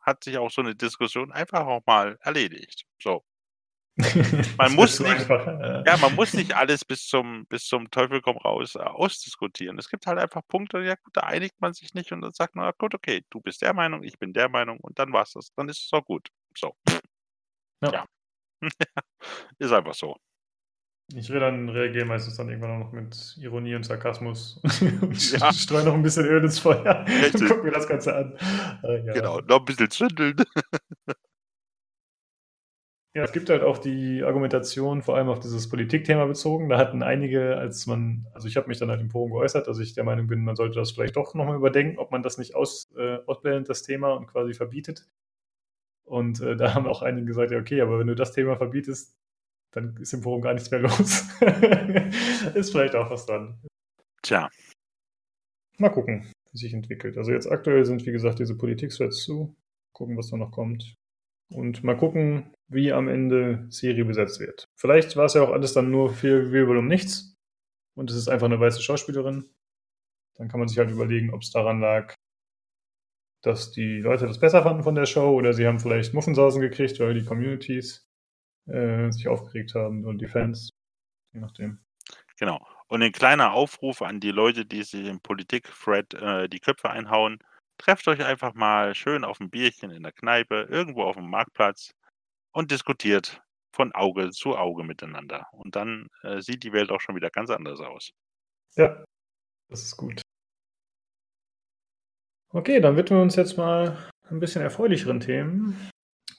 hat 0.00 0.24
sich 0.24 0.38
auch 0.38 0.50
so 0.50 0.62
eine 0.62 0.74
Diskussion 0.74 1.30
einfach 1.30 1.66
auch 1.66 1.82
mal 1.86 2.18
erledigt. 2.22 2.86
So. 3.00 3.22
Man 4.58 4.74
muss 4.74 5.00
nicht, 5.00 5.10
einfach, 5.10 5.46
äh. 5.46 5.82
ja, 5.84 5.96
man 5.96 6.14
muss 6.14 6.32
nicht 6.32 6.54
alles 6.54 6.84
bis 6.84 7.06
zum, 7.08 7.46
bis 7.46 7.66
zum 7.66 7.90
Teufel 7.90 8.20
komm 8.20 8.36
raus 8.36 8.76
äh, 8.76 8.78
ausdiskutieren. 8.78 9.76
Es 9.78 9.88
gibt 9.88 10.06
halt 10.06 10.18
einfach 10.18 10.42
Punkte, 10.46 10.78
ja 10.80 10.94
gut, 10.94 11.16
da 11.16 11.22
einigt 11.22 11.60
man 11.60 11.74
sich 11.74 11.94
nicht 11.94 12.12
und 12.12 12.20
dann 12.20 12.32
sagt 12.32 12.54
man, 12.54 12.72
gut, 12.78 12.94
okay, 12.94 13.24
du 13.30 13.40
bist 13.40 13.60
der 13.60 13.74
Meinung, 13.74 14.04
ich 14.04 14.18
bin 14.18 14.32
der 14.32 14.48
Meinung 14.48 14.78
und 14.80 14.98
dann 14.98 15.12
war's 15.12 15.32
das. 15.32 15.52
Dann 15.56 15.68
ist 15.68 15.84
es 15.84 15.92
auch 15.92 16.04
gut. 16.04 16.28
So. 16.56 16.76
Ja. 17.82 17.92
ja. 17.92 18.04
ist 19.58 19.72
einfach 19.72 19.94
so. 19.94 20.16
Ich 21.14 21.30
reagieren 21.30 22.06
meistens 22.06 22.36
dann 22.36 22.50
irgendwann 22.50 22.80
noch 22.80 22.92
mit 22.92 23.34
Ironie 23.38 23.74
und 23.74 23.84
Sarkasmus 23.84 24.60
und 25.00 25.32
ja. 25.40 25.52
streue 25.54 25.84
noch 25.84 25.94
ein 25.94 26.02
bisschen 26.02 26.26
Öl 26.26 26.44
ins 26.44 26.58
Feuer 26.58 27.04
Richtig. 27.06 27.40
und 27.40 27.48
guck 27.48 27.64
mir 27.64 27.70
das 27.70 27.88
Ganze 27.88 28.14
an. 28.14 28.36
Äh, 28.84 29.06
ja. 29.06 29.12
Genau, 29.14 29.40
noch 29.40 29.60
ein 29.60 29.64
bisschen 29.64 29.90
zündeln. 29.90 30.36
Ja, 33.14 33.24
es 33.24 33.32
gibt 33.32 33.48
halt 33.48 33.62
auch 33.62 33.78
die 33.78 34.22
Argumentation, 34.22 35.02
vor 35.02 35.16
allem 35.16 35.28
auf 35.28 35.40
dieses 35.40 35.68
Politikthema 35.68 36.26
bezogen. 36.26 36.68
Da 36.68 36.76
hatten 36.76 37.02
einige, 37.02 37.56
als 37.56 37.86
man, 37.86 38.26
also 38.34 38.46
ich 38.46 38.56
habe 38.56 38.68
mich 38.68 38.78
dann 38.78 38.90
halt 38.90 39.00
im 39.00 39.10
Forum 39.10 39.32
geäußert, 39.32 39.66
dass 39.66 39.78
ich 39.78 39.94
der 39.94 40.04
Meinung 40.04 40.26
bin, 40.26 40.44
man 40.44 40.56
sollte 40.56 40.78
das 40.78 40.92
vielleicht 40.92 41.16
doch 41.16 41.34
nochmal 41.34 41.56
überdenken, 41.56 41.98
ob 41.98 42.10
man 42.10 42.22
das 42.22 42.38
nicht 42.38 42.54
aus, 42.54 42.90
äh, 42.96 43.18
ausblendet, 43.26 43.68
das 43.68 43.82
Thema, 43.82 44.12
und 44.12 44.26
quasi 44.26 44.52
verbietet. 44.52 45.08
Und 46.04 46.40
äh, 46.40 46.56
da 46.56 46.74
haben 46.74 46.86
auch 46.86 47.02
einige 47.02 47.26
gesagt, 47.26 47.50
ja, 47.50 47.58
okay, 47.58 47.80
aber 47.80 47.98
wenn 47.98 48.06
du 48.06 48.14
das 48.14 48.32
Thema 48.32 48.56
verbietest, 48.56 49.16
dann 49.72 49.96
ist 49.96 50.12
im 50.12 50.22
Forum 50.22 50.42
gar 50.42 50.54
nichts 50.54 50.70
mehr 50.70 50.80
los. 50.80 51.24
ist 52.54 52.70
vielleicht 52.70 52.94
auch 52.94 53.10
was 53.10 53.26
dran. 53.26 53.58
Tja. 54.22 54.48
Mal 55.78 55.90
gucken, 55.90 56.30
wie 56.52 56.58
sich 56.58 56.74
entwickelt. 56.74 57.16
Also 57.18 57.32
jetzt 57.32 57.50
aktuell 57.50 57.84
sind, 57.84 58.04
wie 58.06 58.12
gesagt, 58.12 58.38
diese 58.38 58.56
Politik-Threads 58.56 59.22
zu. 59.22 59.54
Gucken, 59.92 60.16
was 60.16 60.30
da 60.30 60.36
noch 60.36 60.50
kommt. 60.50 60.94
Und 61.50 61.84
mal 61.84 61.96
gucken, 61.96 62.52
wie 62.68 62.92
am 62.92 63.08
Ende 63.08 63.66
Siri 63.70 64.04
besetzt 64.04 64.40
wird. 64.40 64.68
Vielleicht 64.76 65.16
war 65.16 65.24
es 65.24 65.34
ja 65.34 65.42
auch 65.42 65.52
alles 65.52 65.72
dann 65.72 65.90
nur 65.90 66.12
viel 66.12 66.52
Wirbel 66.52 66.76
um 66.76 66.86
nichts 66.86 67.36
und 67.94 68.10
es 68.10 68.16
ist 68.16 68.28
einfach 68.28 68.46
eine 68.46 68.60
weiße 68.60 68.82
Schauspielerin. 68.82 69.48
Dann 70.36 70.48
kann 70.48 70.60
man 70.60 70.68
sich 70.68 70.78
halt 70.78 70.90
überlegen, 70.90 71.32
ob 71.32 71.42
es 71.42 71.50
daran 71.50 71.80
lag, 71.80 72.14
dass 73.42 73.72
die 73.72 74.00
Leute 74.00 74.26
das 74.26 74.38
besser 74.38 74.62
fanden 74.62 74.82
von 74.82 74.94
der 74.94 75.06
Show 75.06 75.34
oder 75.34 75.52
sie 75.52 75.66
haben 75.66 75.80
vielleicht 75.80 76.14
Muffensausen 76.14 76.60
gekriegt, 76.60 77.00
weil 77.00 77.14
die 77.14 77.24
Communities 77.24 78.06
äh, 78.66 79.10
sich 79.10 79.28
aufgeregt 79.28 79.74
haben 79.74 80.04
und 80.04 80.18
die 80.18 80.28
Fans, 80.28 80.70
je 81.32 81.40
nachdem. 81.40 81.78
Genau. 82.38 82.64
Und 82.88 83.02
ein 83.02 83.12
kleiner 83.12 83.52
Aufruf 83.52 84.02
an 84.02 84.20
die 84.20 84.30
Leute, 84.30 84.64
die 84.64 84.82
sich 84.82 85.06
im 85.06 85.20
Politik-Thread 85.20 86.14
äh, 86.14 86.48
die 86.48 86.60
Köpfe 86.60 86.90
einhauen. 86.90 87.38
Trefft 87.78 88.08
euch 88.08 88.24
einfach 88.24 88.54
mal 88.54 88.94
schön 88.94 89.24
auf 89.24 89.40
ein 89.40 89.50
Bierchen 89.50 89.90
in 89.90 90.02
der 90.02 90.12
Kneipe, 90.12 90.66
irgendwo 90.70 91.02
auf 91.02 91.16
dem 91.16 91.28
Marktplatz 91.28 91.94
und 92.58 92.72
diskutiert 92.72 93.40
von 93.70 93.92
Auge 93.92 94.30
zu 94.30 94.56
Auge 94.56 94.82
miteinander. 94.82 95.46
Und 95.52 95.76
dann 95.76 96.08
äh, 96.24 96.40
sieht 96.40 96.64
die 96.64 96.72
Welt 96.72 96.90
auch 96.90 97.00
schon 97.00 97.14
wieder 97.14 97.30
ganz 97.30 97.50
anders 97.50 97.78
aus. 97.78 98.10
Ja, 98.74 99.04
das 99.70 99.84
ist 99.84 99.96
gut. 99.96 100.20
Okay, 102.52 102.80
dann 102.80 102.96
widmen 102.96 103.20
wir 103.20 103.22
uns 103.22 103.36
jetzt 103.36 103.56
mal 103.56 103.96
ein 104.28 104.40
bisschen 104.40 104.62
erfreulicheren 104.62 105.20
Themen. 105.20 105.88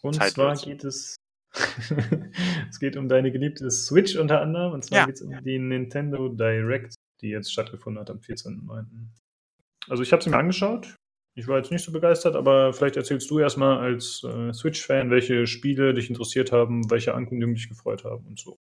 Und 0.02 0.16
Zeitlos. 0.16 0.34
zwar 0.34 0.70
geht 0.70 0.84
es, 0.84 1.16
es 2.70 2.80
geht 2.82 2.98
um 2.98 3.08
deine 3.08 3.32
geliebte 3.32 3.72
Switch 3.72 4.18
unter 4.18 4.42
anderem. 4.42 4.74
Und 4.74 4.84
zwar 4.84 5.00
ja. 5.00 5.06
geht 5.06 5.16
es 5.16 5.22
um 5.22 5.42
die 5.42 5.58
Nintendo 5.58 6.28
Direct, 6.28 6.96
die 7.22 7.30
jetzt 7.30 7.54
stattgefunden 7.54 8.02
hat 8.02 8.10
am 8.10 8.18
14.09. 8.18 8.86
Also 9.88 10.04
ich 10.04 10.12
habe 10.12 10.22
sie 10.22 10.32
mir 10.32 10.38
angeschaut. 10.38 10.98
Ich 11.36 11.48
war 11.48 11.58
jetzt 11.58 11.72
nicht 11.72 11.84
so 11.84 11.92
begeistert, 11.92 12.36
aber 12.36 12.74
vielleicht 12.74 12.98
erzählst 12.98 13.30
du 13.30 13.40
erstmal 13.40 13.78
als 13.78 14.24
äh, 14.24 14.52
Switch-Fan, 14.52 15.10
welche 15.10 15.48
Spiele 15.48 15.94
dich 15.94 16.10
interessiert 16.10 16.52
haben, 16.52 16.90
welche 16.90 17.14
Ankündigungen 17.14 17.56
dich 17.56 17.70
gefreut 17.70 18.04
haben 18.04 18.26
und 18.26 18.40
so. 18.40 18.60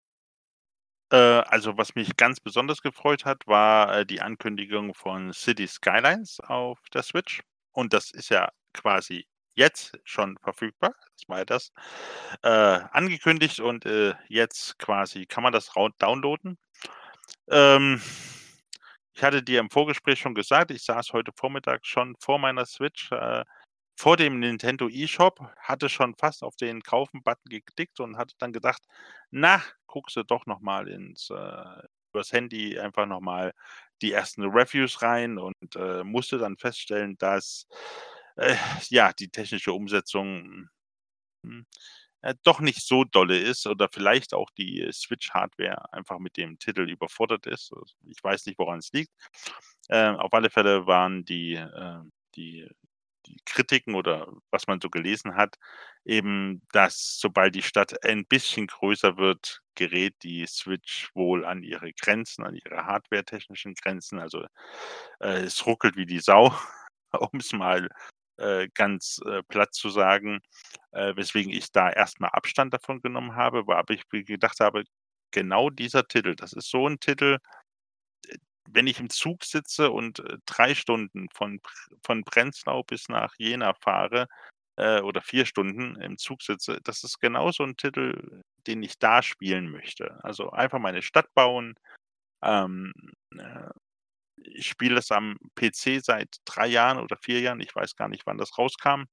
Äh, 1.11 1.15
also, 1.17 1.77
was 1.77 1.95
mich 1.95 2.15
ganz 2.15 2.39
besonders 2.39 2.81
gefreut 2.81 3.25
hat, 3.25 3.45
war 3.45 3.99
äh, 3.99 4.05
die 4.05 4.21
Ankündigung 4.21 4.93
von 4.93 5.33
City 5.33 5.67
Skylines 5.67 6.39
auf 6.39 6.79
der 6.93 7.03
Switch. 7.03 7.41
Und 7.73 7.93
das 7.93 8.11
ist 8.11 8.29
ja 8.29 8.49
quasi 8.73 9.25
jetzt 9.53 9.99
schon 10.05 10.37
verfügbar. 10.41 10.95
Das 11.17 11.27
war 11.27 11.39
ja 11.39 11.45
das. 11.45 11.71
Äh, 12.43 12.49
angekündigt 12.49 13.59
und 13.59 13.85
äh, 13.85 14.13
jetzt 14.29 14.79
quasi 14.79 15.25
kann 15.25 15.43
man 15.43 15.53
das 15.53 15.71
downloaden. 15.99 16.57
Ähm, 17.49 18.01
ich 19.13 19.23
hatte 19.23 19.43
dir 19.43 19.59
im 19.59 19.69
Vorgespräch 19.69 20.19
schon 20.19 20.35
gesagt, 20.35 20.71
ich 20.71 20.83
saß 20.83 21.13
heute 21.13 21.31
Vormittag 21.35 21.85
schon 21.85 22.15
vor 22.19 22.39
meiner 22.39 22.65
Switch, 22.65 23.11
äh, 23.11 23.43
vor 23.97 24.17
dem 24.17 24.39
Nintendo 24.39 24.87
eShop, 24.89 25.39
hatte 25.59 25.89
schon 25.89 26.15
fast 26.15 26.43
auf 26.43 26.55
den 26.55 26.81
Kaufen-Button 26.81 27.49
geklickt 27.49 27.99
und 27.99 28.17
hatte 28.17 28.35
dann 28.39 28.53
gedacht, 28.53 28.83
na, 29.31 29.61
guckst 29.87 30.15
du 30.15 30.23
doch 30.23 30.45
nochmal 30.47 30.87
ins 30.87 31.29
äh, 31.29 31.83
übers 32.13 32.31
Handy 32.33 32.79
einfach 32.79 33.05
nochmal 33.05 33.53
die 34.01 34.11
ersten 34.13 34.43
Reviews 34.43 35.01
rein 35.01 35.37
und 35.37 35.55
äh, 35.75 36.03
musste 36.03 36.37
dann 36.39 36.57
feststellen, 36.57 37.17
dass 37.19 37.67
äh, 38.37 38.55
ja 38.89 39.13
die 39.13 39.29
technische 39.29 39.73
Umsetzung 39.73 40.69
hm, 41.45 41.65
äh, 42.21 42.35
doch 42.43 42.59
nicht 42.59 42.85
so 42.85 43.03
dolle 43.03 43.37
ist 43.37 43.67
oder 43.67 43.89
vielleicht 43.89 44.33
auch 44.33 44.49
die 44.51 44.87
Switch-Hardware 44.91 45.93
einfach 45.93 46.19
mit 46.19 46.37
dem 46.37 46.59
Titel 46.59 46.89
überfordert 46.89 47.45
ist. 47.47 47.71
Also, 47.73 47.85
ich 48.05 48.23
weiß 48.23 48.45
nicht, 48.45 48.59
woran 48.59 48.79
es 48.79 48.91
liegt. 48.93 49.11
Äh, 49.89 50.09
auf 50.09 50.33
alle 50.33 50.49
Fälle 50.49 50.87
waren 50.87 51.25
die, 51.25 51.53
äh, 51.55 51.99
die, 52.35 52.67
die 53.25 53.37
Kritiken 53.45 53.95
oder 53.95 54.27
was 54.51 54.67
man 54.67 54.81
so 54.81 54.89
gelesen 54.89 55.35
hat, 55.35 55.55
eben, 56.05 56.61
dass 56.71 57.19
sobald 57.19 57.55
die 57.55 57.61
Stadt 57.61 58.03
ein 58.05 58.25
bisschen 58.25 58.67
größer 58.67 59.17
wird, 59.17 59.61
gerät 59.75 60.15
die 60.23 60.45
Switch 60.47 61.09
wohl 61.15 61.45
an 61.45 61.63
ihre 61.63 61.93
Grenzen, 61.93 62.43
an 62.43 62.55
ihre 62.55 62.85
hardware-technischen 62.85 63.75
Grenzen. 63.75 64.19
Also 64.19 64.45
äh, 65.19 65.43
es 65.43 65.65
ruckelt 65.65 65.95
wie 65.95 66.05
die 66.05 66.19
Sau, 66.19 66.55
um 67.13 67.39
es 67.39 67.53
mal 67.53 67.89
äh, 68.41 68.69
ganz 68.73 69.21
äh, 69.25 69.43
platt 69.43 69.73
zu 69.73 69.89
sagen, 69.89 70.41
äh, 70.91 71.15
weswegen 71.15 71.51
ich 71.51 71.71
da 71.71 71.89
erstmal 71.91 72.31
Abstand 72.31 72.73
davon 72.73 73.01
genommen 73.01 73.35
habe, 73.35 73.67
weil 73.67 73.83
ich 73.89 74.07
gedacht 74.25 74.59
habe, 74.59 74.83
genau 75.31 75.69
dieser 75.69 76.07
Titel, 76.07 76.35
das 76.35 76.53
ist 76.53 76.69
so 76.69 76.87
ein 76.87 76.99
Titel, 76.99 77.37
äh, 78.27 78.37
wenn 78.69 78.87
ich 78.87 78.99
im 78.99 79.09
Zug 79.09 79.43
sitze 79.45 79.91
und 79.91 80.19
äh, 80.19 80.37
drei 80.45 80.75
Stunden 80.75 81.27
von, 81.33 81.61
von 82.03 82.23
Prenzlau 82.23 82.83
bis 82.83 83.09
nach 83.09 83.33
Jena 83.37 83.73
fahre 83.75 84.27
oder 84.77 85.21
vier 85.21 85.45
Stunden 85.45 85.95
im 86.01 86.17
Zug 86.17 86.41
sitze, 86.41 86.79
das 86.83 87.03
ist 87.03 87.19
genau 87.19 87.51
so 87.51 87.63
ein 87.63 87.77
Titel, 87.77 88.41
den 88.65 88.81
ich 88.81 88.97
da 88.97 89.21
spielen 89.21 89.69
möchte. 89.69 90.17
Also 90.23 90.49
einfach 90.51 90.79
meine 90.79 91.03
Stadt 91.03 91.31
bauen, 91.35 91.75
ähm, 92.41 92.91
äh, 93.37 93.69
ich 94.43 94.67
spiele 94.67 94.99
es 94.99 95.11
am 95.11 95.37
PC 95.55 96.03
seit 96.03 96.37
drei 96.45 96.67
Jahren 96.67 96.99
oder 96.99 97.17
vier 97.17 97.39
Jahren. 97.41 97.59
Ich 97.61 97.75
weiß 97.75 97.95
gar 97.95 98.07
nicht, 98.09 98.25
wann 98.25 98.37
das 98.37 98.57
rauskam. 98.57 99.03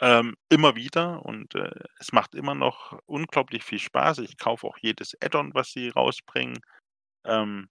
Ähm, 0.00 0.34
immer 0.48 0.74
wieder 0.74 1.24
und 1.24 1.54
äh, 1.54 1.70
es 2.00 2.12
macht 2.12 2.34
immer 2.34 2.54
noch 2.54 2.98
unglaublich 3.06 3.62
viel 3.64 3.78
Spaß. 3.78 4.18
Ich 4.18 4.36
kaufe 4.38 4.66
auch 4.66 4.76
jedes 4.80 5.16
Add-on, 5.22 5.54
was 5.54 5.70
sie 5.70 5.88
rausbringen. 5.88 6.58
Ähm, 7.24 7.68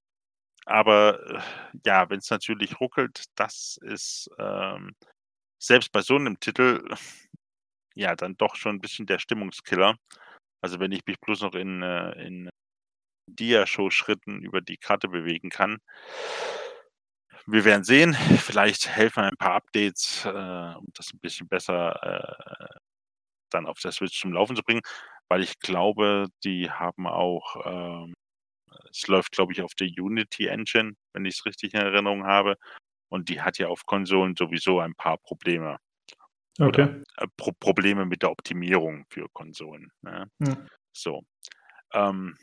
aber 0.65 1.19
äh, 1.29 1.41
ja, 1.85 2.09
wenn 2.09 2.19
es 2.19 2.29
natürlich 2.29 2.79
ruckelt, 2.79 3.25
das 3.35 3.77
ist 3.81 4.29
ähm, 4.39 4.95
selbst 5.59 5.91
bei 5.91 6.01
so 6.01 6.15
einem 6.15 6.39
Titel 6.39 6.87
ja 7.95 8.15
dann 8.15 8.37
doch 8.37 8.55
schon 8.55 8.77
ein 8.77 8.81
bisschen 8.81 9.05
der 9.05 9.19
Stimmungskiller. 9.19 9.97
Also 10.61 10.79
wenn 10.79 10.91
ich 10.93 11.05
mich 11.05 11.19
bloß 11.19 11.41
noch 11.41 11.55
in, 11.55 11.81
äh, 11.83 12.11
in 12.25 12.49
Dia-Show-Schritten 13.27 14.41
über 14.41 14.61
die 14.61 14.77
Karte 14.77 15.07
bewegen 15.07 15.49
kann. 15.49 15.79
Wir 17.45 17.65
werden 17.65 17.83
sehen. 17.83 18.13
Vielleicht 18.13 18.87
helfen 18.87 19.23
ein 19.23 19.37
paar 19.37 19.55
Updates, 19.55 20.23
äh, 20.25 20.29
um 20.29 20.87
das 20.93 21.13
ein 21.13 21.19
bisschen 21.19 21.47
besser 21.47 22.01
äh, 22.01 22.79
dann 23.53 23.65
auf 23.67 23.79
der 23.79 23.91
Switch 23.91 24.19
zum 24.19 24.33
Laufen 24.33 24.55
zu 24.55 24.63
bringen, 24.63 24.81
weil 25.29 25.43
ich 25.43 25.59
glaube, 25.59 26.27
die 26.43 26.69
haben 26.69 27.07
auch, 27.07 27.55
ähm, 27.65 28.13
es 28.89 29.07
läuft, 29.07 29.31
glaube 29.31 29.53
ich, 29.53 29.61
auf 29.61 29.73
der 29.75 29.87
Unity 29.87 30.47
Engine, 30.47 30.93
wenn 31.13 31.25
ich 31.25 31.35
es 31.35 31.45
richtig 31.45 31.73
in 31.73 31.81
Erinnerung 31.81 32.25
habe. 32.25 32.55
Und 33.09 33.29
die 33.29 33.41
hat 33.41 33.59
ja 33.59 33.67
auf 33.67 33.85
Konsolen 33.85 34.35
sowieso 34.35 34.79
ein 34.79 34.95
paar 34.95 35.17
Probleme. 35.19 35.77
Okay. 36.59 36.83
Oder, 36.83 37.03
äh, 37.17 37.27
Pro 37.37 37.51
Probleme 37.59 38.05
mit 38.05 38.21
der 38.21 38.31
Optimierung 38.31 39.05
für 39.09 39.27
Konsolen. 39.33 39.91
Ne? 40.01 40.29
Hm. 40.43 40.67
So. 40.91 41.21
Ähm, 41.93 42.37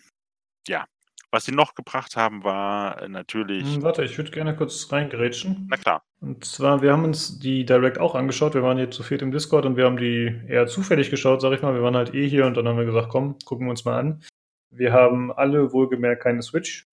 ja, 0.68 0.86
was 1.32 1.44
sie 1.44 1.52
noch 1.52 1.74
gebracht 1.74 2.16
haben, 2.16 2.42
war 2.42 3.02
äh, 3.02 3.08
natürlich. 3.08 3.74
Hm, 3.74 3.82
warte, 3.82 4.04
ich 4.04 4.18
würde 4.18 4.32
gerne 4.32 4.56
kurz 4.56 4.90
reingrätschen. 4.90 5.66
Na 5.70 5.76
klar. 5.76 6.02
Und 6.20 6.44
zwar, 6.44 6.82
wir 6.82 6.92
haben 6.92 7.04
uns 7.04 7.38
die 7.38 7.64
Direct 7.64 7.98
auch 7.98 8.14
angeschaut. 8.14 8.54
Wir 8.54 8.62
waren 8.62 8.76
hier 8.76 8.90
zu 8.90 9.02
viert 9.02 9.22
im 9.22 9.30
Discord 9.30 9.64
und 9.64 9.76
wir 9.76 9.84
haben 9.84 9.96
die 9.96 10.40
eher 10.48 10.66
zufällig 10.66 11.10
geschaut, 11.10 11.40
sag 11.40 11.52
ich 11.52 11.62
mal. 11.62 11.74
Wir 11.74 11.82
waren 11.82 11.96
halt 11.96 12.14
eh 12.14 12.28
hier 12.28 12.46
und 12.46 12.56
dann 12.56 12.66
haben 12.66 12.78
wir 12.78 12.84
gesagt, 12.84 13.08
komm, 13.08 13.38
gucken 13.44 13.66
wir 13.66 13.70
uns 13.70 13.84
mal 13.84 13.98
an. 13.98 14.22
Wir 14.70 14.92
haben 14.92 15.32
alle 15.32 15.72
wohlgemerkt 15.72 16.22
keine 16.22 16.42
Switch. 16.42 16.84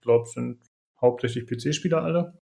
Ich 0.00 0.04
glaube, 0.04 0.24
es 0.24 0.32
sind 0.32 0.62
hauptsächlich 1.00 1.46
PC-Spieler 1.46 2.02
alle. 2.02 2.38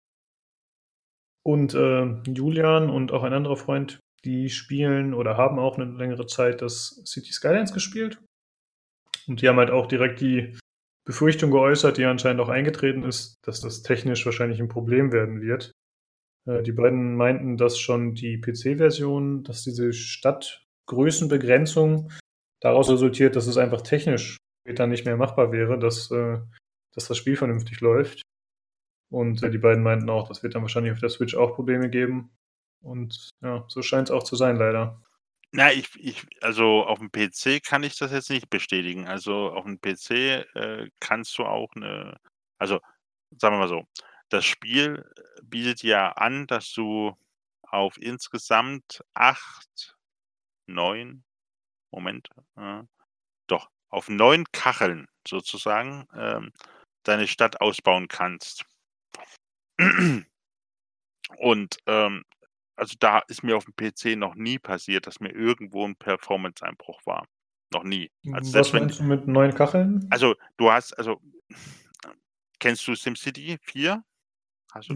Und 1.45 1.73
äh, 1.73 2.05
Julian 2.25 2.89
und 2.89 3.11
auch 3.11 3.23
ein 3.23 3.33
anderer 3.33 3.57
Freund, 3.57 3.99
die 4.23 4.49
spielen 4.49 5.13
oder 5.13 5.35
haben 5.35 5.59
auch 5.59 5.77
eine 5.77 5.91
längere 5.91 6.25
Zeit 6.25 6.61
das 6.61 7.03
City 7.05 7.33
Skylines 7.33 7.73
gespielt. 7.73 8.21
Und 9.27 9.41
die 9.41 9.49
haben 9.49 9.57
halt 9.57 9.71
auch 9.71 9.87
direkt 9.87 10.21
die 10.21 10.57
Befürchtung 11.05 11.51
geäußert, 11.51 11.97
die 11.97 12.05
anscheinend 12.05 12.41
auch 12.41 12.49
eingetreten 12.49 13.03
ist, 13.03 13.37
dass 13.43 13.61
das 13.61 13.81
technisch 13.81 14.25
wahrscheinlich 14.25 14.61
ein 14.61 14.69
Problem 14.69 15.11
werden 15.11 15.41
wird. 15.41 15.73
Äh, 16.45 16.61
die 16.63 16.71
beiden 16.71 17.15
meinten, 17.15 17.57
dass 17.57 17.77
schon 17.77 18.15
die 18.15 18.39
PC-Version, 18.39 19.43
dass 19.43 19.63
diese 19.63 19.91
Stadtgrößenbegrenzung 19.93 22.11
daraus 22.61 22.89
resultiert, 22.89 23.35
dass 23.35 23.47
es 23.47 23.57
einfach 23.57 23.81
technisch 23.81 24.37
später 24.65 24.87
nicht 24.87 25.05
mehr 25.05 25.17
machbar 25.17 25.51
wäre, 25.51 25.77
dass, 25.77 26.09
äh, 26.11 26.39
dass 26.93 27.07
das 27.07 27.17
Spiel 27.17 27.35
vernünftig 27.35 27.81
läuft. 27.81 28.21
Und 29.11 29.43
äh, 29.43 29.51
die 29.51 29.57
beiden 29.57 29.83
meinten 29.83 30.09
auch, 30.09 30.29
das 30.29 30.41
wird 30.41 30.55
dann 30.55 30.61
wahrscheinlich 30.61 30.93
auf 30.93 30.99
der 30.99 31.09
Switch 31.09 31.35
auch 31.35 31.55
Probleme 31.55 31.89
geben. 31.89 32.31
Und 32.81 33.29
ja, 33.41 33.65
so 33.67 33.81
scheint 33.81 34.09
es 34.09 34.11
auch 34.11 34.23
zu 34.23 34.35
sein, 34.35 34.55
leider. 34.55 35.01
Na, 35.55 35.71
ich 35.71 35.87
ich 35.99 36.25
also 36.41 36.83
auf 36.83 36.97
dem 36.97 37.11
PC 37.11 37.59
kann 37.63 37.83
ich 37.83 37.95
das 37.99 38.11
jetzt 38.11 38.31
nicht 38.31 38.49
bestätigen. 38.49 39.07
Also 39.07 39.51
auf 39.51 39.65
dem 39.65 39.79
PC, 39.79 40.09
äh, 40.55 40.89
kannst 40.99 41.37
du 41.37 41.45
auch 41.45 41.69
eine 41.75 42.17
also, 42.57 42.79
sagen 43.37 43.55
wir 43.55 43.59
mal 43.59 43.67
so, 43.67 43.83
das 44.29 44.45
Spiel 44.45 45.05
bietet 45.43 45.83
ja 45.83 46.11
an, 46.13 46.47
dass 46.47 46.73
du 46.73 47.15
auf 47.63 47.97
insgesamt 47.99 49.03
acht, 49.13 49.95
neun, 50.67 51.23
Moment, 51.91 52.29
äh, 52.57 52.83
doch, 53.47 53.69
auf 53.89 54.09
neun 54.09 54.45
Kacheln 54.53 55.07
sozusagen, 55.27 56.07
ähm, 56.15 56.53
deine 57.03 57.27
Stadt 57.27 57.61
ausbauen 57.61 58.07
kannst. 58.09 58.65
Und, 61.37 61.77
ähm, 61.87 62.23
also 62.75 62.95
da 62.99 63.19
ist 63.27 63.43
mir 63.43 63.55
auf 63.55 63.65
dem 63.65 63.75
PC 63.75 64.17
noch 64.17 64.35
nie 64.35 64.59
passiert, 64.59 65.07
dass 65.07 65.19
mir 65.19 65.33
irgendwo 65.33 65.85
ein 65.85 65.95
Performance-Einbruch 65.95 67.01
war. 67.05 67.27
Noch 67.71 67.83
nie. 67.83 68.11
Also 68.31 68.59
Was 68.59 68.73
meinst 68.73 68.99
du 68.99 69.03
mit 69.03 69.27
neuen 69.27 69.53
Kacheln? 69.53 70.07
Also 70.09 70.35
du 70.57 70.71
hast, 70.71 70.93
also 70.93 71.19
kennst 72.59 72.87
du 72.87 72.95
SimCity 72.95 73.57
4? 73.61 74.03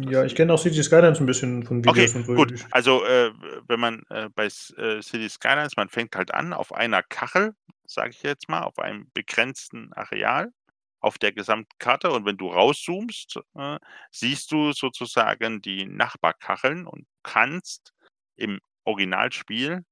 ja, 0.09 0.25
ich 0.25 0.34
kenne 0.34 0.53
auch 0.53 0.59
City 0.59 0.82
Skylines 0.82 1.19
ein 1.19 1.28
bisschen 1.28 1.63
von 1.63 1.84
Videos 1.84 2.15
okay, 2.15 2.32
und 2.32 2.36
gut. 2.36 2.65
Also 2.71 3.05
äh, 3.05 3.32
wenn 3.67 3.80
man 3.80 4.03
äh, 4.09 4.30
bei 4.34 4.45
äh, 4.45 5.01
City 5.01 5.30
Skylines, 5.30 5.75
man 5.75 5.89
fängt 5.89 6.15
halt 6.15 6.34
an 6.34 6.53
auf 6.53 6.73
einer 6.73 7.03
Kachel, 7.03 7.53
sage 7.86 8.09
ich 8.09 8.23
jetzt 8.23 8.49
mal, 8.49 8.61
auf 8.61 8.80
einem 8.80 9.11
begrenzten 9.13 9.93
Areal 9.93 10.51
auf 11.00 11.18
der 11.18 11.32
gesamten 11.34 11.72
Karte 11.80 12.12
und 12.12 12.26
wenn 12.26 12.38
du 12.38 12.50
rauszoomst, 12.50 13.39
äh, 13.56 13.80
siehst 14.12 14.52
du 14.52 14.74
sozusagen 14.74 15.62
die 15.62 15.86
Nachbarkacheln 15.86 16.88
und 16.88 17.08
kannst 17.24 17.93
im 18.36 18.60
Originalspiel 18.86 19.84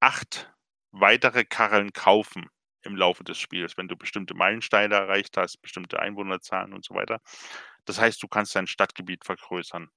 acht 0.00 0.52
weitere 0.92 1.44
Kacheln 1.44 1.92
kaufen 1.92 2.48
im 2.82 2.96
Laufe 2.96 3.24
des 3.24 3.38
Spiels, 3.38 3.76
wenn 3.76 3.88
du 3.88 3.96
bestimmte 3.96 4.34
Meilensteine 4.34 4.94
erreicht 4.94 5.36
hast, 5.36 5.60
bestimmte 5.62 6.00
Einwohnerzahlen 6.00 6.72
und 6.72 6.84
so 6.84 6.94
weiter. 6.94 7.20
Das 7.86 8.00
heißt, 8.00 8.22
du 8.22 8.28
kannst 8.28 8.54
dein 8.56 8.66
Stadtgebiet 8.66 9.24
vergrößern. 9.24 9.90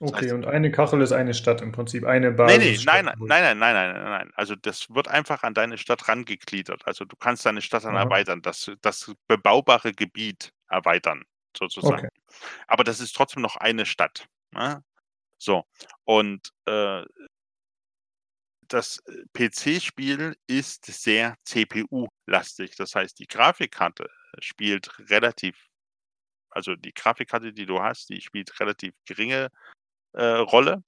Das 0.00 0.14
okay, 0.14 0.24
heißt, 0.24 0.32
und 0.32 0.46
eine 0.46 0.72
Kachel 0.72 1.02
ist 1.02 1.12
eine 1.12 1.34
Stadt 1.34 1.60
im 1.60 1.72
Prinzip, 1.72 2.06
eine 2.06 2.32
Basis. 2.32 2.58
Nee, 2.58 2.70
nee, 2.70 2.84
nein, 2.84 3.04
nein, 3.04 3.16
nein, 3.18 3.58
nein, 3.58 3.74
nein, 3.74 3.92
nein, 3.92 4.04
nein. 4.04 4.30
Also 4.34 4.56
das 4.56 4.88
wird 4.88 5.08
einfach 5.08 5.42
an 5.42 5.52
deine 5.52 5.76
Stadt 5.76 6.08
rangegliedert. 6.08 6.86
Also 6.86 7.04
du 7.04 7.16
kannst 7.16 7.44
deine 7.44 7.60
Stadt 7.60 7.84
dann 7.84 7.96
Aha. 7.96 8.04
erweitern, 8.04 8.40
das, 8.40 8.72
das 8.80 9.14
bebaubare 9.28 9.92
Gebiet 9.92 10.54
erweitern, 10.68 11.24
sozusagen. 11.54 12.06
Okay. 12.06 12.08
Aber 12.66 12.82
das 12.82 13.00
ist 13.00 13.14
trotzdem 13.14 13.42
noch 13.42 13.56
eine 13.56 13.84
Stadt. 13.84 14.26
Ne? 14.52 14.82
So, 15.36 15.64
und 16.04 16.50
äh, 16.64 17.04
das 18.68 19.02
PC-Spiel 19.34 20.34
ist 20.46 20.86
sehr 20.86 21.36
CPU-lastig. 21.44 22.74
Das 22.76 22.94
heißt, 22.94 23.18
die 23.18 23.26
Grafikkarte 23.26 24.08
spielt 24.38 25.10
relativ, 25.10 25.68
also 26.48 26.74
die 26.74 26.94
Grafikkarte, 26.94 27.52
die 27.52 27.66
du 27.66 27.82
hast, 27.82 28.08
die 28.08 28.22
spielt 28.22 28.58
relativ 28.60 28.94
geringe 29.04 29.50
äh, 30.12 30.24
Rolle. 30.24 30.82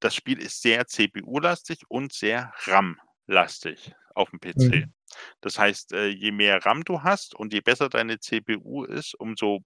Das 0.00 0.14
Spiel 0.14 0.40
ist 0.40 0.60
sehr 0.62 0.86
CPU-lastig 0.86 1.82
und 1.88 2.12
sehr 2.12 2.52
RAM-lastig 2.64 3.94
auf 4.14 4.30
dem 4.30 4.40
PC. 4.40 4.56
Mhm. 4.56 4.94
Das 5.40 5.58
heißt, 5.58 5.92
äh, 5.92 6.08
je 6.08 6.32
mehr 6.32 6.64
RAM 6.64 6.84
du 6.84 7.02
hast 7.02 7.34
und 7.34 7.52
je 7.52 7.60
besser 7.60 7.88
deine 7.88 8.18
CPU 8.18 8.84
ist, 8.84 9.14
umso 9.14 9.60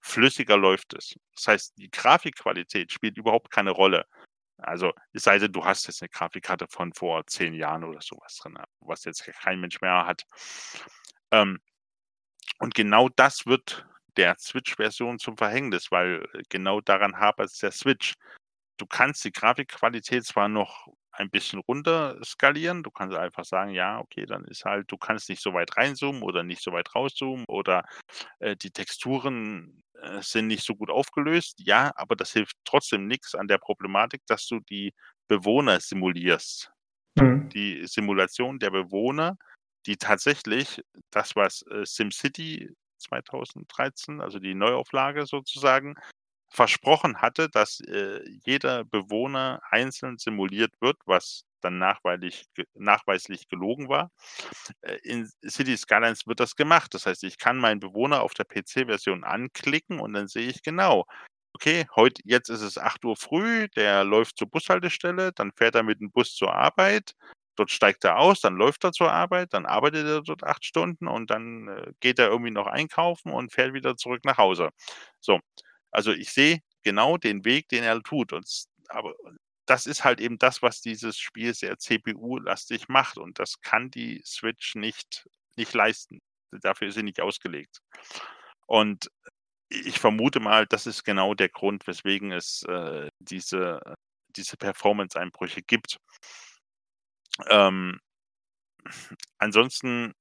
flüssiger 0.00 0.56
läuft 0.56 0.94
es. 0.94 1.14
Das 1.34 1.48
heißt, 1.48 1.78
die 1.78 1.90
Grafikqualität 1.90 2.92
spielt 2.92 3.16
überhaupt 3.16 3.50
keine 3.50 3.70
Rolle. 3.70 4.06
Also, 4.58 4.92
es 5.12 5.24
sei 5.24 5.38
denn, 5.38 5.52
du 5.52 5.64
hast 5.64 5.86
jetzt 5.86 6.02
eine 6.02 6.10
Grafikkarte 6.10 6.66
von 6.68 6.92
vor 6.92 7.26
zehn 7.26 7.54
Jahren 7.54 7.84
oder 7.84 8.00
sowas 8.00 8.36
drin, 8.36 8.56
was 8.80 9.04
jetzt 9.04 9.24
kein 9.24 9.60
Mensch 9.60 9.80
mehr 9.80 10.06
hat. 10.06 10.24
Ähm, 11.30 11.60
und 12.58 12.74
genau 12.74 13.08
das 13.08 13.46
wird 13.46 13.86
der 14.16 14.36
Switch-Version 14.38 15.18
zum 15.18 15.36
Verhängnis, 15.36 15.90
weil 15.90 16.26
äh, 16.34 16.42
genau 16.48 16.80
daran 16.80 17.18
hapert 17.18 17.50
es 17.50 17.58
der 17.58 17.72
Switch. 17.72 18.14
Du 18.76 18.86
kannst 18.86 19.24
die 19.24 19.32
Grafikqualität 19.32 20.24
zwar 20.24 20.48
noch 20.48 20.88
ein 21.12 21.30
bisschen 21.30 21.60
runter 21.60 22.18
skalieren. 22.24 22.82
Du 22.82 22.90
kannst 22.90 23.16
einfach 23.16 23.44
sagen, 23.44 23.70
ja, 23.70 24.00
okay, 24.00 24.26
dann 24.26 24.44
ist 24.44 24.64
halt, 24.64 24.90
du 24.90 24.96
kannst 24.96 25.28
nicht 25.28 25.42
so 25.42 25.54
weit 25.54 25.76
reinzoomen 25.76 26.22
oder 26.22 26.42
nicht 26.42 26.62
so 26.62 26.72
weit 26.72 26.94
rauszoomen 26.94 27.44
oder 27.46 27.84
äh, 28.40 28.56
die 28.56 28.70
Texturen 28.70 29.82
äh, 30.00 30.20
sind 30.20 30.48
nicht 30.48 30.64
so 30.64 30.74
gut 30.74 30.90
aufgelöst. 30.90 31.60
Ja, 31.60 31.92
aber 31.96 32.16
das 32.16 32.32
hilft 32.32 32.56
trotzdem 32.64 33.06
nichts 33.06 33.34
an 33.34 33.48
der 33.48 33.58
Problematik, 33.58 34.22
dass 34.26 34.46
du 34.46 34.60
die 34.60 34.92
Bewohner 35.28 35.80
simulierst. 35.80 36.70
Mhm. 37.16 37.48
Die 37.50 37.86
Simulation 37.86 38.58
der 38.58 38.70
Bewohner, 38.70 39.36
die 39.86 39.96
tatsächlich 39.96 40.82
das, 41.10 41.36
was 41.36 41.62
äh, 41.70 41.84
SimCity 41.84 42.74
2013, 42.98 44.20
also 44.20 44.38
die 44.38 44.54
Neuauflage 44.54 45.26
sozusagen, 45.26 45.94
versprochen 46.48 47.20
hatte, 47.20 47.48
dass 47.48 47.80
äh, 47.80 48.20
jeder 48.44 48.84
Bewohner 48.84 49.60
einzeln 49.70 50.18
simuliert 50.18 50.72
wird, 50.80 50.96
was 51.04 51.44
dann 51.60 51.78
nachweislich, 51.78 52.44
nachweislich 52.74 53.48
gelogen 53.48 53.88
war. 53.88 54.12
Äh, 54.82 54.98
in 55.02 55.28
City 55.48 55.76
Skylines 55.76 56.26
wird 56.26 56.40
das 56.40 56.54
gemacht. 56.56 56.94
Das 56.94 57.06
heißt, 57.06 57.24
ich 57.24 57.38
kann 57.38 57.58
meinen 57.58 57.80
Bewohner 57.80 58.22
auf 58.22 58.34
der 58.34 58.44
PC-Version 58.44 59.24
anklicken 59.24 59.98
und 60.00 60.12
dann 60.12 60.28
sehe 60.28 60.48
ich 60.48 60.62
genau, 60.62 61.06
okay, 61.54 61.86
heute, 61.96 62.22
jetzt 62.24 62.50
ist 62.50 62.62
es 62.62 62.78
8 62.78 63.04
Uhr 63.04 63.16
früh, 63.16 63.68
der 63.76 64.04
läuft 64.04 64.38
zur 64.38 64.48
Bushaltestelle, 64.48 65.32
dann 65.32 65.52
fährt 65.52 65.74
er 65.74 65.82
mit 65.82 66.00
dem 66.00 66.10
Bus 66.10 66.34
zur 66.34 66.54
Arbeit, 66.54 67.14
dort 67.56 67.70
steigt 67.70 68.04
er 68.04 68.18
aus, 68.18 68.40
dann 68.40 68.56
läuft 68.56 68.84
er 68.84 68.92
zur 68.92 69.12
Arbeit, 69.12 69.52
dann 69.52 69.66
arbeitet 69.66 70.06
er 70.06 70.22
dort 70.22 70.44
acht 70.44 70.64
Stunden 70.64 71.08
und 71.08 71.30
dann 71.30 71.68
äh, 71.68 71.92
geht 72.00 72.18
er 72.18 72.28
irgendwie 72.28 72.50
noch 72.50 72.66
einkaufen 72.66 73.32
und 73.32 73.52
fährt 73.52 73.74
wieder 73.74 73.96
zurück 73.96 74.24
nach 74.24 74.38
Hause. 74.38 74.70
So, 75.20 75.40
also 75.90 76.12
ich 76.12 76.32
sehe 76.32 76.60
genau 76.82 77.16
den 77.18 77.44
Weg, 77.44 77.68
den 77.68 77.84
er 77.84 78.00
tut. 78.02 78.32
Und, 78.32 78.46
aber 78.88 79.14
das 79.66 79.86
ist 79.86 80.04
halt 80.04 80.20
eben 80.20 80.38
das, 80.38 80.62
was 80.62 80.80
dieses 80.80 81.18
Spiel 81.18 81.54
sehr 81.54 81.78
CPU-lastig 81.78 82.88
macht. 82.88 83.18
Und 83.18 83.38
das 83.38 83.60
kann 83.60 83.90
die 83.90 84.22
Switch 84.24 84.74
nicht, 84.74 85.26
nicht 85.56 85.72
leisten. 85.74 86.20
Dafür 86.62 86.88
ist 86.88 86.94
sie 86.94 87.02
nicht 87.02 87.20
ausgelegt. 87.20 87.78
Und 88.66 89.10
ich 89.68 89.98
vermute 89.98 90.40
mal, 90.40 90.66
das 90.66 90.86
ist 90.86 91.04
genau 91.04 91.34
der 91.34 91.48
Grund, 91.48 91.86
weswegen 91.86 92.32
es 92.32 92.62
äh, 92.68 93.08
diese, 93.18 93.80
diese 94.36 94.56
Performance-Einbrüche 94.56 95.62
gibt. 95.62 95.98
Ähm, 97.48 98.00
ansonsten 99.38 100.14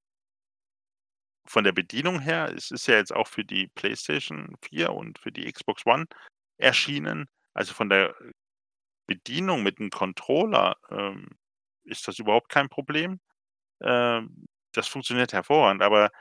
von 1.45 1.64
der 1.64 1.73
Bedienung 1.73 2.19
her, 2.19 2.52
es 2.56 2.72
ist 2.72 2.88
ja 2.88 2.95
jetzt 2.95 3.14
auch 3.14 3.27
für 3.27 3.44
die 3.44 3.68
PlayStation 3.76 4.56
4 4.64 4.94
und 4.94 5.19
für 5.19 5.31
die 5.31 5.52
Xbox 5.52 5.85
One 5.85 6.06
erschienen. 6.57 7.27
Also 7.53 7.73
von 7.73 7.90
der 7.90 8.15
Bedienung 9.07 9.64
mit 9.64 9.80
dem 9.80 9.90
Controller 9.90 10.77
ähm, 10.90 11.30
ist 11.85 12.07
das 12.07 12.19
überhaupt 12.19 12.49
kein 12.49 12.69
Problem. 12.69 13.19
Ähm, 13.81 14.45
das 14.73 14.88
funktioniert 14.88 15.34
hervorragend, 15.34 15.84
aber 15.84 16.11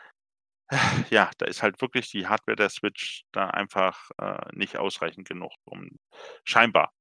ja, 1.11 1.31
da 1.39 1.47
ist 1.47 1.63
halt 1.63 1.81
wirklich 1.83 2.11
die 2.11 2.27
Hardware 2.27 2.57
der 2.57 2.71
Switch 2.71 3.25
da 3.33 3.49
einfach 3.51 4.11
äh, 4.19 4.39
nicht 4.53 4.79
ausreichend 4.79 5.29
genug, 5.29 5.53
um 5.65 5.89
scheinbar. 6.45 6.93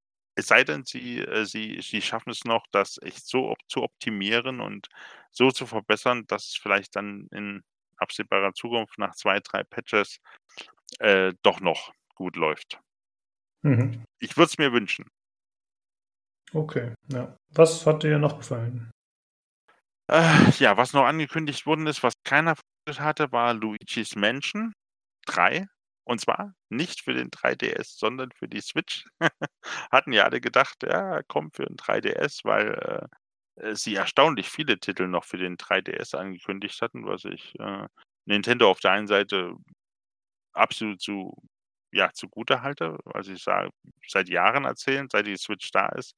Es 0.42 0.48
sei 0.48 0.64
denn, 0.64 0.84
sie, 0.84 1.20
äh, 1.20 1.44
sie, 1.44 1.80
sie 1.82 2.02
schaffen 2.02 2.30
es 2.30 2.44
noch, 2.44 2.66
das 2.72 2.98
echt 3.00 3.28
so 3.28 3.48
op 3.48 3.58
zu 3.68 3.84
optimieren 3.84 4.60
und 4.60 4.88
so 5.30 5.52
zu 5.52 5.66
verbessern, 5.66 6.26
dass 6.26 6.48
es 6.48 6.56
vielleicht 6.56 6.96
dann 6.96 7.28
in 7.30 7.62
absehbarer 7.96 8.52
Zukunft 8.52 8.98
nach 8.98 9.14
zwei, 9.14 9.38
drei 9.38 9.62
Patches 9.62 10.18
äh, 10.98 11.32
doch 11.44 11.60
noch 11.60 11.92
gut 12.16 12.34
läuft. 12.34 12.80
Mhm. 13.62 14.02
Ich 14.18 14.36
würde 14.36 14.50
es 14.50 14.58
mir 14.58 14.72
wünschen. 14.72 15.08
Okay, 16.52 16.92
ja. 17.06 17.36
Was 17.50 17.86
hat 17.86 18.02
dir 18.02 18.18
noch 18.18 18.38
gefallen? 18.38 18.90
Äh, 20.10 20.50
ja, 20.58 20.76
was 20.76 20.92
noch 20.92 21.04
angekündigt 21.04 21.66
worden 21.66 21.86
ist, 21.86 22.02
was 22.02 22.14
keiner 22.24 22.56
hatte, 22.98 23.30
war 23.30 23.54
Luigi's 23.54 24.16
Mansion 24.16 24.72
3. 25.26 25.68
Und 26.04 26.20
zwar 26.20 26.54
nicht 26.68 27.02
für 27.02 27.14
den 27.14 27.30
3DS, 27.30 27.98
sondern 27.98 28.30
für 28.32 28.48
die 28.48 28.60
Switch. 28.60 29.04
Hatten 29.92 30.12
ja 30.12 30.24
alle 30.24 30.40
gedacht, 30.40 30.82
ja, 30.82 31.22
kommt 31.24 31.56
für 31.56 31.66
den 31.66 31.76
3DS, 31.76 32.44
weil 32.44 33.08
äh, 33.56 33.62
äh, 33.62 33.74
sie 33.76 33.94
erstaunlich 33.94 34.48
viele 34.48 34.78
Titel 34.78 35.06
noch 35.08 35.24
für 35.24 35.38
den 35.38 35.56
3DS 35.56 36.16
angekündigt 36.16 36.80
hatten, 36.82 37.06
was 37.06 37.24
ich 37.24 37.58
äh, 37.60 37.86
Nintendo 38.26 38.70
auf 38.70 38.80
der 38.80 38.92
einen 38.92 39.06
Seite 39.06 39.54
absolut 40.52 41.00
zu, 41.00 41.34
ja, 41.92 42.12
zugute 42.12 42.62
halte. 42.62 42.98
Also 43.06 43.32
ich 43.32 43.42
sage, 43.42 43.70
seit 44.08 44.28
Jahren 44.28 44.64
erzählen, 44.64 45.08
seit 45.10 45.26
die 45.26 45.36
Switch 45.36 45.70
da 45.72 45.88
ist. 45.90 46.14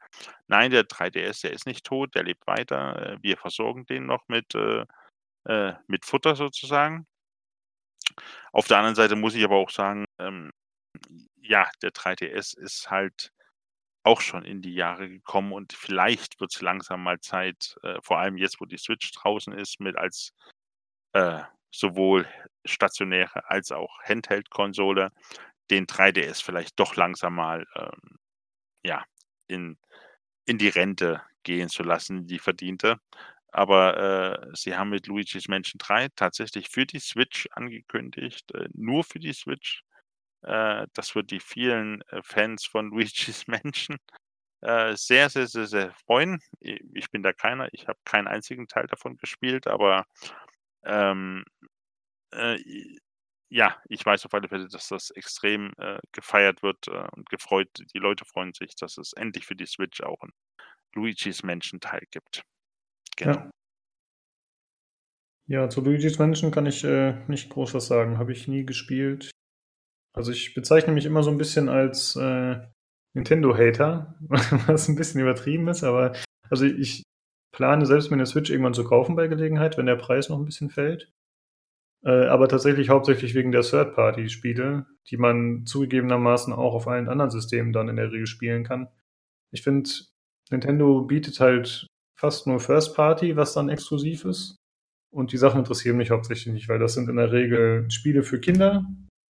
Nein, 0.49 0.71
der 0.71 0.85
3DS, 0.85 1.43
der 1.43 1.53
ist 1.53 1.67
nicht 1.67 1.85
tot, 1.87 2.15
der 2.15 2.25
lebt 2.25 2.47
weiter. 2.47 3.15
Äh, 3.15 3.19
wir 3.23 3.37
versorgen 3.37 3.87
den 3.87 4.07
noch 4.07 4.25
mit, 4.29 4.55
äh, 4.55 4.85
äh, 5.47 5.75
mit 5.89 6.05
Futter 6.07 6.37
sozusagen. 6.37 7.07
Auf 8.53 8.69
der 8.69 8.79
anderen 8.79 8.95
Seite 8.95 9.17
muss 9.17 9.35
ich 9.35 9.45
aber 9.45 9.57
auch 9.57 9.71
sagen, 9.71 10.05
ähm, 10.19 10.53
ja, 11.37 11.69
der 11.83 11.93
3DS 11.93 12.57
ist 12.59 12.91
halt 12.91 13.31
auch 14.05 14.21
schon 14.21 14.45
in 14.45 14.63
die 14.63 14.75
Jahre 14.75 15.09
gekommen 15.09 15.53
und 15.53 15.73
vielleicht 15.73 16.39
wird 16.41 16.55
es 16.55 16.61
langsam 16.61 17.03
mal 17.03 17.21
Zeit, 17.21 17.77
äh, 17.83 17.99
vor 18.03 18.19
allem 18.19 18.37
jetzt, 18.37 18.61
wo 18.61 18.67
die 18.67 18.79
Switch 18.79 19.11
draußen 19.13 19.53
ist, 19.55 19.81
mit 19.81 19.97
als 19.97 20.33
äh, 21.15 21.43
sowohl 21.71 22.29
stationäre 22.65 23.49
als 23.51 23.73
auch 23.73 24.01
Handheld-Konsole, 24.03 25.11
den 25.71 25.87
3DS 25.87 26.43
vielleicht 26.43 26.79
doch 26.79 26.97
langsam 26.97 27.35
mal 27.37 27.67
ähm, 27.77 28.19
ja, 28.85 29.05
in, 29.49 29.79
in 30.47 30.59
die 30.59 30.69
Rente 30.69 31.23
gehen 31.43 31.69
zu 31.69 31.83
lassen, 31.83 32.27
die 32.27 32.39
verdiente. 32.39 33.01
Aber 33.55 34.43
äh, 34.51 34.51
sie 34.55 34.77
haben 34.77 34.91
mit 34.91 35.07
Luigi's 35.07 35.47
Mansion 35.49 35.79
3 35.79 36.09
tatsächlich 36.17 36.71
für 36.71 36.87
die 36.87 36.99
Switch 36.99 37.49
angekündigt, 37.53 38.53
äh, 38.53 38.69
nur 38.75 39.05
für 39.05 39.21
die 39.21 39.33
Switch. 39.33 39.85
Äh, 40.43 40.87
das 40.95 41.15
wird 41.15 41.31
die 41.31 41.41
vielen 41.41 42.03
äh, 42.11 42.23
Fans 42.23 42.67
von 42.67 42.91
Luigi's 42.91 43.47
Mansion 43.49 43.99
äh, 44.63 44.97
sehr, 44.97 45.31
sehr, 45.31 45.47
sehr, 45.49 45.67
sehr 45.67 45.95
freuen. 46.07 46.41
Ich 46.61 47.11
bin 47.13 47.23
da 47.23 47.33
keiner, 47.33 47.69
ich 47.73 47.89
habe 47.89 47.99
keinen 48.05 48.29
einzigen 48.29 48.69
Teil 48.69 48.87
davon 48.89 49.17
gespielt, 49.19 49.67
aber 49.69 50.07
ähm, 50.85 51.45
äh, 52.33 52.59
ja, 53.51 53.77
ich 53.89 54.05
weiß 54.07 54.27
auf 54.27 54.35
alle 54.35 54.49
Fälle, 54.49 54.69
dass 54.69 54.89
das 54.89 55.11
extrem 55.13 55.73
gefeiert 56.13 56.63
wird 56.63 56.89
und 56.89 57.29
gefreut. 57.31 57.69
Die 57.95 57.99
Leute 57.99 58.25
freuen 58.25 58.53
sich, 58.55 58.75
dass 58.77 58.99
es 58.99 59.13
endlich 59.15 59.47
für 59.47 59.57
die 59.57 59.67
Switch 59.67 60.01
auch 60.03 60.23
ein 60.23 60.33
Luigi's 60.95 61.43
Mansion 61.45 61.81
Teil 61.81 62.05
gibt. 62.11 62.45
Genau. 63.17 63.33
Ja. 63.33 63.51
Ja, 65.47 65.69
zu 65.69 65.83
Luigi's 65.83 66.19
Mansion 66.19 66.51
kann 66.51 66.65
ich 66.65 66.85
äh, 66.85 67.17
nicht 67.29 67.51
groß 67.51 67.75
was 67.75 67.87
sagen. 67.87 68.19
Habe 68.19 68.33
ich 68.33 68.49
nie 68.49 68.65
gespielt. 68.65 69.31
Also 70.15 70.33
ich 70.33 70.55
bezeichne 70.55 70.95
mich 70.95 71.05
immer 71.05 71.23
so 71.23 71.31
ein 71.31 71.39
bisschen 71.39 71.69
als 71.69 72.17
äh, 72.17 72.61
Nintendo-Hater, 73.15 74.15
was 74.67 74.89
ein 74.89 74.97
bisschen 74.97 75.21
übertrieben 75.21 75.69
ist, 75.69 75.85
aber 75.85 76.15
also 76.49 76.65
ich 76.65 77.03
plane 77.53 77.85
selbst 77.85 78.11
mir 78.11 78.17
eine 78.17 78.27
Switch 78.27 78.51
irgendwann 78.51 78.75
zu 78.75 78.85
kaufen 78.85 79.17
bei 79.17 79.29
Gelegenheit, 79.29 79.77
wenn 79.77 79.87
der 79.87 79.97
Preis 79.97 80.29
noch 80.29 80.39
ein 80.39 80.45
bisschen 80.45 80.71
fällt. 80.71 81.13
Äh, 82.05 82.27
aber 82.27 82.49
tatsächlich 82.49 82.89
hauptsächlich 82.89 83.35
wegen 83.35 83.53
der 83.53 83.63
Third-Party-Spiele, 83.63 84.87
die 85.11 85.17
man 85.17 85.65
zugegebenermaßen 85.67 86.53
auch 86.53 86.75
auf 86.75 86.89
allen 86.89 87.09
anderen 87.09 87.31
Systemen 87.31 87.73
dann 87.73 87.89
in 87.89 87.97
der 87.97 88.13
Regel 88.13 88.27
spielen 88.27 88.65
kann. 88.65 88.89
Ich 89.53 89.63
finde, 89.63 89.89
Nintendo 90.51 91.03
bietet 91.03 91.41
halt 91.41 91.87
fast 92.25 92.47
nur 92.47 92.59
First 92.59 92.97
Party, 92.97 93.37
was 93.37 93.53
dann 93.53 93.69
exklusiv 93.69 94.25
ist. 94.25 94.57
Und 95.15 95.33
die 95.33 95.37
Sachen 95.37 95.59
interessieren 95.59 95.99
mich 95.99 96.11
hauptsächlich 96.11 96.55
nicht, 96.55 96.71
weil 96.71 96.79
das 96.79 96.95
sind 96.95 97.11
in 97.11 97.17
der 97.17 97.33
Regel 97.33 97.91
Spiele 97.91 98.23
für 98.23 98.41
Kinder 98.41 98.87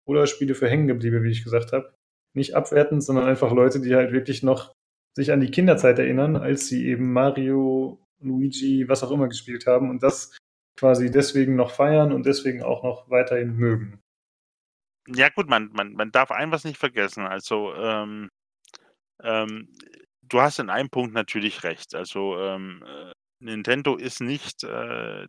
oder 0.06 0.28
Spiele 0.28 0.54
für 0.54 0.70
Hängengebliebe, 0.70 1.24
wie 1.24 1.30
ich 1.32 1.42
gesagt 1.42 1.72
habe. 1.72 1.92
Nicht 2.36 2.54
abwertend, 2.54 3.02
sondern 3.02 3.26
einfach 3.26 3.50
Leute, 3.50 3.80
die 3.80 3.96
halt 3.96 4.12
wirklich 4.12 4.44
noch 4.44 4.72
sich 5.16 5.32
an 5.32 5.40
die 5.40 5.50
Kinderzeit 5.50 5.98
erinnern, 5.98 6.36
als 6.36 6.68
sie 6.68 6.86
eben 6.86 7.12
Mario, 7.12 7.98
Luigi, 8.20 8.88
was 8.88 9.02
auch 9.02 9.10
immer 9.10 9.26
gespielt 9.26 9.66
haben 9.66 9.90
und 9.90 10.04
das 10.04 10.36
quasi 10.78 11.10
deswegen 11.10 11.56
noch 11.56 11.72
feiern 11.72 12.12
und 12.12 12.26
deswegen 12.26 12.62
auch 12.62 12.84
noch 12.84 13.10
weiterhin 13.10 13.56
mögen. 13.56 13.98
Ja 15.08 15.30
gut, 15.30 15.48
man, 15.48 15.70
man, 15.72 15.94
man 15.94 16.12
darf 16.12 16.30
ein 16.30 16.52
was 16.52 16.62
nicht 16.62 16.78
vergessen. 16.78 17.26
Also 17.26 17.74
ähm, 17.74 18.30
ähm, 19.20 19.68
du 20.28 20.40
hast 20.40 20.58
in 20.58 20.70
einem 20.70 20.90
Punkt 20.90 21.14
natürlich 21.14 21.62
recht. 21.64 21.94
Also 21.94 22.38
ähm, 22.38 22.82
äh, 22.86 23.12
Nintendo 23.40 23.96
ist 23.96 24.20
nicht 24.20 24.64
äh, 24.64 25.26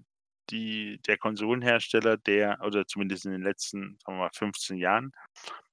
die, 0.49 0.99
der 1.07 1.17
Konsolenhersteller, 1.17 2.17
der, 2.17 2.59
oder 2.61 2.85
zumindest 2.85 3.25
in 3.25 3.31
den 3.31 3.43
letzten, 3.43 3.97
sagen 4.05 4.17
wir 4.17 4.25
mal, 4.25 4.29
15 4.33 4.77
Jahren, 4.77 5.11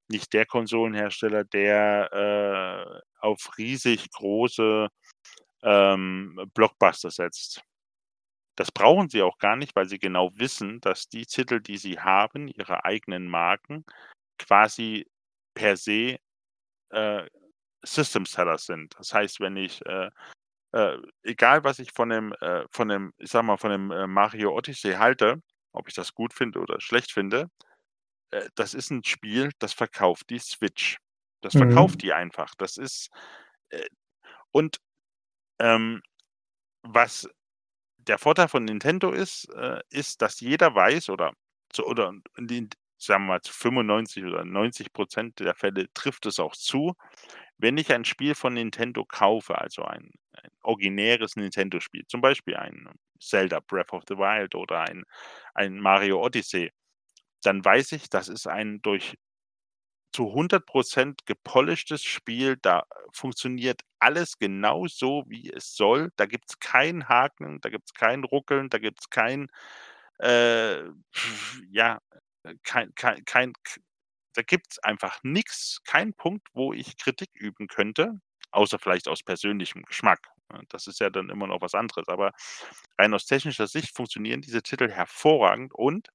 nicht 0.09 0.33
der 0.33 0.47
Konsolenhersteller, 0.47 1.45
der 1.45 2.13
äh, 2.13 3.01
auf 3.21 3.51
riesig 3.59 4.11
große 4.11 4.89
ähm, 5.63 6.51
Blockbuster 6.55 7.11
setzt. 7.11 7.63
Das 8.57 8.71
brauchen 8.71 9.09
sie 9.09 9.23
auch 9.23 9.39
gar 9.39 9.57
nicht, 9.57 9.75
weil 9.77 9.89
sie 9.89 9.99
genau 9.99 10.31
wissen, 10.35 10.81
dass 10.81 11.09
die 11.09 11.25
Titel, 11.27 11.61
die 11.61 11.79
sie 11.79 11.99
haben, 12.01 12.49
ihre 12.49 12.85
eigenen 12.85 13.27
Marken, 13.29 13.85
quasi 14.39 15.07
per 15.55 15.77
se 15.77 16.19
äh, 16.91 17.27
System 17.85 18.27
Sellers 18.27 18.67
sind. 18.67 18.95
Das 18.99 19.13
heißt, 19.15 19.41
wenn 19.41 19.57
ich 19.57 19.85
äh, 19.87 20.11
äh, 20.73 20.99
egal 21.25 21.65
was 21.65 21.79
ich 21.81 21.93
von 21.93 22.11
dem 22.11 22.33
äh, 22.41 22.65
von 22.71 22.89
dem 22.89 23.13
ich 23.19 23.31
sage 23.31 23.47
mal, 23.47 23.59
von 23.59 23.71
dem, 23.73 23.91
äh, 23.93 24.07
Mario 24.09 24.53
Odyssey 24.57 24.95
halte, 24.95 25.43
ob 25.73 25.89
ich 25.89 25.95
das 25.95 26.15
gut 26.15 26.35
finde 26.35 26.61
oder 26.61 26.81
schlecht 26.81 27.13
finde, 27.13 27.49
äh, 28.33 28.49
das 28.57 28.75
ist 28.75 28.91
'n 28.93 29.05
Spiel, 29.05 29.51
das 29.61 29.73
verkauft 29.75 30.31
die 30.31 30.39
Switch. 30.41 30.99
Das 31.43 31.57
verkauft 31.57 32.03
Mhm. 32.03 32.03
die 32.03 32.13
einfach. 32.15 32.55
Das 32.59 32.77
ist, 32.79 33.11
äh 33.71 33.87
und, 34.53 34.79
ähm, 35.61 36.03
was 36.83 37.29
der 37.99 38.19
Vorteil 38.19 38.49
von 38.49 38.65
Nintendo 38.65 39.13
ist, 39.13 39.49
ist, 39.91 40.23
dass 40.23 40.41
jeder 40.41 40.75
weiß 40.75 41.11
oder 41.11 41.33
zu 41.73 41.87
oder 41.87 42.13
sagen 42.99 43.25
wir 43.25 43.29
mal, 43.35 43.41
zu 43.43 43.53
95 43.55 44.25
oder 44.27 44.45
90% 44.47 45.41
der 45.41 45.55
Fälle 45.57 45.89
trifft 45.95 46.27
es 46.27 46.39
auch 46.41 46.57
zu. 46.57 46.95
Wenn 47.63 47.79
ich 47.79 47.93
ein 47.93 48.05
Spiel 48.05 48.35
von 48.35 48.55
Nintendo 48.55 49.05
kaufe, 49.07 49.57
also 49.59 49.85
ein 49.85 50.11
ein 50.35 50.51
originäres 50.63 51.37
Nintendo-Spiel, 51.37 52.07
zum 52.09 52.21
Beispiel 52.23 52.57
ein 52.57 52.89
Zelda 53.21 53.61
Breath 53.61 53.93
of 53.93 54.03
the 54.09 54.17
Wild 54.17 54.55
oder 54.57 54.81
ein 54.83 55.05
ein 55.55 55.79
Mario 55.81 56.21
Odyssey, 56.25 56.73
dann 57.45 57.65
weiß 57.65 57.93
ich, 57.93 58.11
das 58.11 58.29
ist 58.29 58.47
ein 58.49 58.83
durch 58.83 59.17
zu 60.13 60.33
100% 60.35 61.21
gepolischtes 61.27 62.05
Spiel. 62.05 62.57
Da 62.63 62.85
funktioniert 63.13 63.83
alles 64.01 64.39
genau 64.39 64.87
so, 64.89 65.25
wie 65.29 65.51
es 65.51 65.75
soll. 65.77 66.11
Da 66.17 66.27
gibt's 66.27 66.59
keinen 66.61 67.09
Haken, 67.09 67.61
da 67.63 67.71
gibt's 67.71 67.95
kein 67.95 68.25
Ruckeln, 68.25 68.69
da 68.71 68.79
gibt's 68.79 69.11
kein, 69.11 69.49
äh, 70.21 70.85
ja, 71.71 72.01
äh, 72.45 72.55
kein 72.65 72.95
kein 72.95 73.25
kein 73.27 73.53
da 74.35 74.43
gibt's 74.43 74.79
einfach 74.81 75.21
nix, 75.23 75.81
keinen 75.85 76.15
Punkt, 76.15 76.49
wo 76.55 76.73
ich 76.73 76.97
Kritik 76.99 77.31
üben 77.35 77.69
könnte, 77.69 78.21
außer 78.53 78.79
vielleicht 78.79 79.09
aus 79.09 79.23
persönlichem 79.23 79.83
Geschmack? 79.85 80.29
Das 80.71 80.87
ist 80.87 81.01
ja 81.01 81.11
dann 81.11 81.31
immer 81.31 81.47
noch 81.49 81.63
was 81.63 81.75
anderes. 81.75 82.09
Aber 82.09 82.33
rein 82.99 83.15
aus 83.15 83.27
technischer 83.27 83.67
Sicht 83.69 83.95
funktionieren 83.97 84.43
diese 84.43 84.63
Titel 84.63 84.91
hervorragend 84.91 85.73
und, 85.75 86.09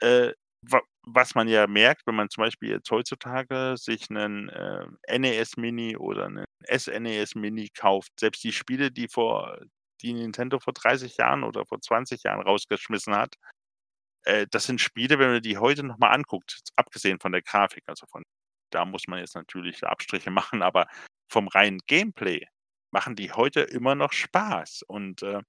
äh, 0.00 0.32
wa 0.62 0.80
was 1.06 1.34
man 1.36 1.48
ja 1.48 1.66
merkt, 1.68 2.06
wenn 2.06 2.16
man 2.16 2.30
zum 2.30 2.44
Beispiel 2.44 2.70
jetzt 2.70 2.90
heutzutage 2.90 3.76
sich 3.78 4.10
'nen, 4.10 4.48
äh, 4.50 4.86
NES 5.18 5.56
Mini 5.58 5.96
oder 5.96 6.28
'nen 6.30 6.44
SNES 6.68 7.34
Mini 7.36 7.70
kauft, 7.74 8.12
selbst 8.20 8.44
die 8.44 8.52
Spiele, 8.52 8.90
die 8.92 9.08
vor 9.08 9.58
die 10.02 10.14
Nintendo 10.14 10.58
vor 10.60 10.74
30 10.74 11.16
Jahren 11.18 11.44
oder 11.44 11.66
vor 11.66 11.80
20 11.82 12.24
Jahren 12.24 12.42
rausgeschmissen 12.42 13.14
hat, 13.16 13.36
äh, 14.28 14.46
das 14.50 14.64
sind 14.64 14.80
Spiele, 14.80 15.18
wenn 15.18 15.32
man 15.32 15.42
die 15.42 15.58
heute 15.58 15.84
noch 15.84 15.98
mal 15.98 16.10
anguckt, 16.10 16.60
abgesehen 16.76 17.20
von 17.20 17.32
der 17.32 17.42
Grafik, 17.42 17.84
also 17.86 18.06
von 18.06 18.22
da 18.70 18.84
muss 18.84 19.08
man 19.08 19.20
jetzt 19.20 19.34
natürlich 19.34 19.84
Abstriche 19.84 20.30
machen, 20.30 20.62
aber 20.62 20.86
vom 21.30 21.48
reinen 21.48 21.80
Gameplay 21.86 22.44
machen 22.92 23.16
die 23.16 23.32
heute 23.32 23.60
immer 23.62 23.94
noch 23.94 24.12
Spaß. 24.12 24.82
Und, 24.88 25.22
äh, 25.22 25.42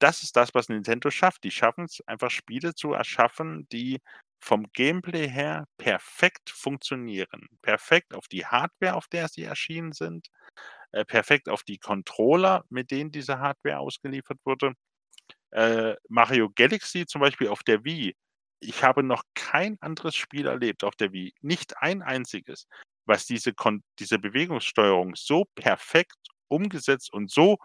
das 0.00 0.22
ist 0.22 0.36
das, 0.36 0.54
was 0.54 0.68
Nintendo 0.68 1.10
schafft. 1.10 1.44
Die 1.44 1.50
schaffen's 1.50 2.02
einfach 2.06 2.30
Spiele 2.30 2.74
zu 2.74 2.92
erschaffen, 2.92 3.68
die 3.72 4.00
vom 4.40 4.66
Gameplay 4.72 5.28
her 5.28 5.66
perfekt 5.78 6.50
funktionieren. 6.50 7.48
Perfekt 7.62 8.14
auf 8.14 8.28
die 8.28 8.46
Hardware, 8.46 8.94
auf 8.94 9.08
der 9.08 9.28
sie 9.28 9.44
erschienen 9.44 9.92
sind, 9.92 10.28
äh, 10.92 11.04
perfekt 11.04 11.48
auf 11.48 11.64
die 11.64 11.78
Controller, 11.78 12.64
mit 12.70 12.90
denen 12.90 13.10
diese 13.12 13.40
Hardware 13.40 13.78
ausgeliefert 13.80 14.38
wurde. 14.44 14.74
Äh, 15.52 15.94
Mario 16.08 16.50
Galaxy 16.54 17.06
zum 17.06 17.20
Beispiel 17.20 17.48
auf 17.48 17.62
der 17.62 17.84
Wii. 17.84 18.14
Ich 18.60 18.82
habe 18.82 19.02
noch 19.02 19.22
kein 19.34 19.78
anderes 19.80 20.16
Spiel 20.16 20.46
erlebt 20.46 20.84
auf 20.84 20.96
der 20.96 21.12
Wii, 21.12 21.32
nicht 21.42 21.76
ein 21.78 22.02
einziges, 22.02 22.66
was 23.06 23.26
diese 23.26 23.54
Kon 23.54 23.82
diese 23.98 24.18
Bewegungssteuerung 24.18 25.14
so 25.16 25.44
perfekt 25.54 26.16
umgesetzt 26.48 27.12
und 27.12 27.30
so 27.30 27.58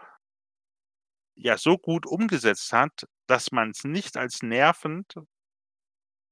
ja, 1.36 1.58
so 1.58 1.78
gut 1.78 2.06
umgesetzt 2.06 2.72
hat, 2.72 3.06
dass 3.26 3.52
man's 3.52 3.84
nicht 3.84 4.16
als 4.16 4.42
nervend 4.42 5.14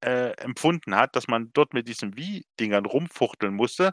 äh, 0.05 0.33
empfunden 0.39 0.95
hat, 0.95 1.17
dass 1.17 1.29
man 1.29 1.51
dort 1.53 1.75
mit 1.75 1.89
diesen 1.89 2.17
Wii-Dingern 2.17 2.87
rumfuchteln 2.87 3.55
musste. 3.55 3.93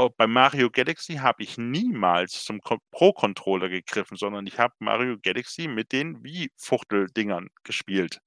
Auch 0.00 0.08
bei 0.16 0.26
Mario 0.26 0.70
Galaxy 0.70 1.16
habe 1.16 1.42
ich 1.42 1.58
niemals 1.58 2.44
zum 2.44 2.62
Pro-Controller 2.90 3.68
gegriffen, 3.68 4.16
sondern 4.16 4.46
ich 4.46 4.58
habe 4.58 4.72
Mario 4.78 5.18
Galaxy 5.22 5.68
mit 5.68 5.92
den 5.92 6.24
Wii-Fuchteldingern 6.24 7.50
gespielt. 7.64 8.18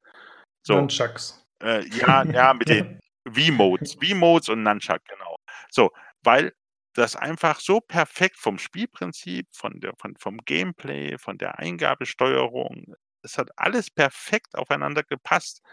So, 0.61 0.75
Nunchucks. 0.75 1.43
äh, 1.63 1.83
ja, 1.87 2.25
ja, 2.25 2.53
mit 2.59 2.69
den 2.69 2.99
Wiimotes 3.25 3.99
Wiimotes 3.99 4.49
und 4.49 4.61
Nunchuck, 4.61 5.03
genau. 5.05 5.37
So, 5.71 5.89
weil 6.21 6.53
das 6.93 7.15
einfach 7.15 7.59
so 7.59 7.79
perfekt 7.79 8.37
vom 8.37 8.59
Spielprinzip, 8.59 9.47
von 9.51 9.79
der 9.79 9.93
von 9.97 10.15
vom 10.17 10.37
Gameplay, 10.45 11.17
von 11.17 11.39
der 11.39 11.57
Eingabesteuerung 11.57 12.93
es 13.23 13.37
hat 13.39 13.49
alles 13.55 13.89
perfekt 13.89 14.53
aufeinander 14.55 15.01
gepasst. 15.01 15.63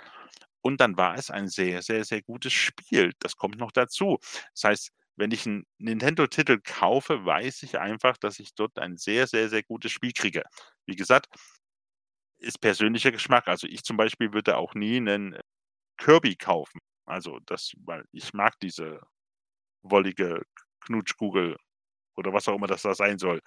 Und 0.62 0.81
dann 0.81 0.97
war 0.97 1.14
es 1.16 1.31
ein 1.31 1.48
sehr, 1.48 1.82
sehr, 1.82 2.05
sehr 2.05 2.22
gutes 2.22 2.52
Spiel. 2.52 3.12
Das 3.18 3.36
kommt 3.36 3.59
noch 3.59 3.72
dazu. 3.72 4.18
Das 4.55 4.64
heißt, 4.64 4.93
wenn 5.20 5.32
ich 5.32 5.47
'n 5.47 5.66
Nintendo-Titel 5.78 6.60
kaufe, 6.64 7.24
weiß 7.26 7.64
ich 7.64 7.78
einfach, 7.80 8.18
dass 8.18 8.40
ich 8.40 8.55
dort 8.56 8.78
ein 8.80 8.98
sehr, 8.98 9.28
sehr, 9.28 9.51
sehr 9.51 9.64
gutes 9.64 9.92
Spiel 9.92 10.12
kriege. 10.14 10.44
Wie 10.86 10.97
gesagt 10.97 11.28
ist 12.38 12.60
persönlicher 12.60 13.12
Geschmack. 13.12 13.48
Also, 13.48 13.66
ich 13.66 13.82
zum 13.84 13.97
Beispiel 13.97 14.32
würde 14.32 14.56
auch 14.56 14.74
nie 14.74 15.01
'nen 15.01 15.36
Kirby 15.98 16.36
kaufen. 16.36 16.80
Also, 17.06 17.40
das 17.47 17.72
weil 17.84 18.05
ich 18.12 18.34
mag 18.34 18.55
diese 18.62 19.01
wollige 19.82 20.42
Knutschkugel 20.86 21.56
oder 22.16 22.32
was 22.34 22.48
auch 22.48 22.56
immer 22.56 22.66
das 22.68 22.82
da 22.82 22.94
sein 22.94 23.18
soll. 23.18 23.40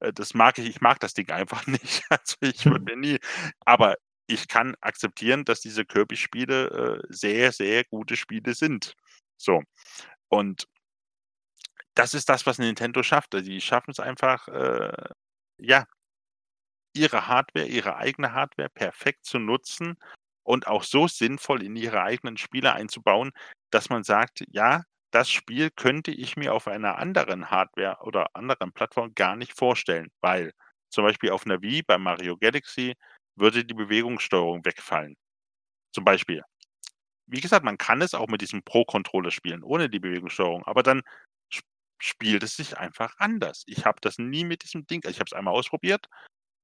Äh, 0.00 0.12
das 0.14 0.34
mag 0.34 0.58
ich 0.58 0.68
ich 0.68 0.80
mag 0.82 1.00
das 1.00 1.14
Ding 1.14 1.30
einfach 1.30 1.66
nicht. 1.68 2.04
Also, 2.10 2.36
ich 2.42 2.66
würde 2.66 2.84
mir 2.86 2.96
nie 2.98 3.18
aber 3.66 3.96
ich 4.28 4.48
kann 4.48 4.76
akzeptieren, 4.82 5.44
dass 5.44 5.60
diese 5.60 5.84
Kirby-Spiele, 5.86 7.02
äh, 7.04 7.06
sehr, 7.10 7.52
sehr 7.52 7.84
gute 7.84 8.16
Spiele 8.16 8.54
sind. 8.54 8.94
So, 9.38 9.62
und 10.28 10.66
das 11.98 12.14
ist 12.14 12.28
das, 12.28 12.46
was 12.46 12.58
Nintendo 12.58 13.02
schafft. 13.02 13.34
Also, 13.34 13.50
die 13.50 13.60
schaffen's 13.60 14.00
einfach, 14.00 14.48
äh, 14.48 14.92
ja 15.58 15.86
ihre 16.96 17.28
Hardware 17.28 17.66
ihre 17.66 17.96
eigene 17.96 18.32
Hardware 18.32 18.68
perfekt 18.70 19.24
zu 19.24 19.38
nutzen 19.38 19.96
und 20.42 20.66
auch 20.66 20.82
so 20.84 21.06
sinnvoll 21.08 21.62
in 21.62 21.76
ihre 21.76 22.02
eigenen 22.02 22.36
Spiele 22.38 22.72
einzubauen, 22.72 23.30
dass 23.70 23.90
man 23.90 24.02
sagt: 24.04 24.44
„Ja, 24.50 24.82
das 25.10 25.30
Spiel 25.30 25.70
könnte 25.70 26.10
ich 26.10 26.36
mir 26.36 26.54
auf 26.54 26.66
einer 26.68 26.96
anderen 26.98 27.50
Hardware 27.50 27.98
oder 28.02 28.28
anderen 28.34 28.72
Plattform 28.72 29.14
gar 29.14 29.36
nicht 29.36 29.56
vorstellen“, 29.56 30.10
weil 30.20 30.52
zum 30.90 31.04
Beispiel 31.04 31.30
auf 31.30 31.44
'ner 31.46 31.60
Wii 31.62 31.82
bei 31.82 31.98
Mario 31.98 32.36
Galaxy 32.38 32.94
würde 33.36 33.64
die 33.64 33.74
Bewegungssteuerung 33.74 34.64
wegfallen. 34.64 35.14
Zum 35.94 36.04
Beispiel. 36.04 36.42
Wie 37.26 37.40
gesagt, 37.40 37.64
man 37.64 37.78
kann 37.78 38.02
es 38.02 38.14
auch 38.14 38.28
mit 38.28 38.40
diesem 38.40 38.62
Pro-Controller 38.62 39.30
spielen, 39.30 39.62
ohne 39.62 39.90
die 39.90 40.00
Bewegungssteuerung, 40.00 40.64
aber 40.64 40.82
dann 40.82 41.02
spielt 41.98 42.42
es 42.42 42.56
sich 42.56 42.78
einfach 42.78 43.14
anders. 43.18 43.64
Ich 43.66 43.84
habe 43.86 43.98
das 44.00 44.18
nie 44.18 44.44
mit 44.44 44.62
diesem 44.64 44.86
Ding 44.86 45.02
ich 45.08 45.16
habe 45.20 45.26
es 45.26 45.32
einmal 45.32 45.54
ausprobiert 45.54 46.08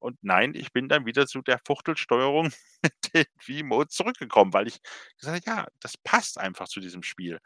und 0.00 0.18
nein, 0.22 0.54
ich 0.54 0.72
bin 0.72 0.88
dann 0.88 1.06
wieder 1.06 1.26
zu 1.26 1.42
der 1.42 1.60
Fuchtelsteuerung 1.66 2.52
mit 2.82 2.94
den 3.14 3.26
Wiimotes 3.46 3.96
zurückgekommen, 3.96 4.52
weil 4.52 4.68
ich 4.68 4.80
gesagt 5.18 5.46
habe: 5.48 5.58
„Ja, 5.62 5.68
das 5.80 5.96
passt 5.98 6.38
einfach 6.38 6.68
zu 6.68 6.80
diesem 6.80 7.02
Spiel.“ 7.02 7.40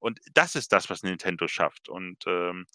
Und 0.00 0.20
das 0.34 0.56
ist 0.56 0.72
das, 0.72 0.90
was 0.90 1.02
Nintendo 1.04 1.48
schafft. 1.48 1.88
Und, 1.90 2.24
ähm 2.26 2.66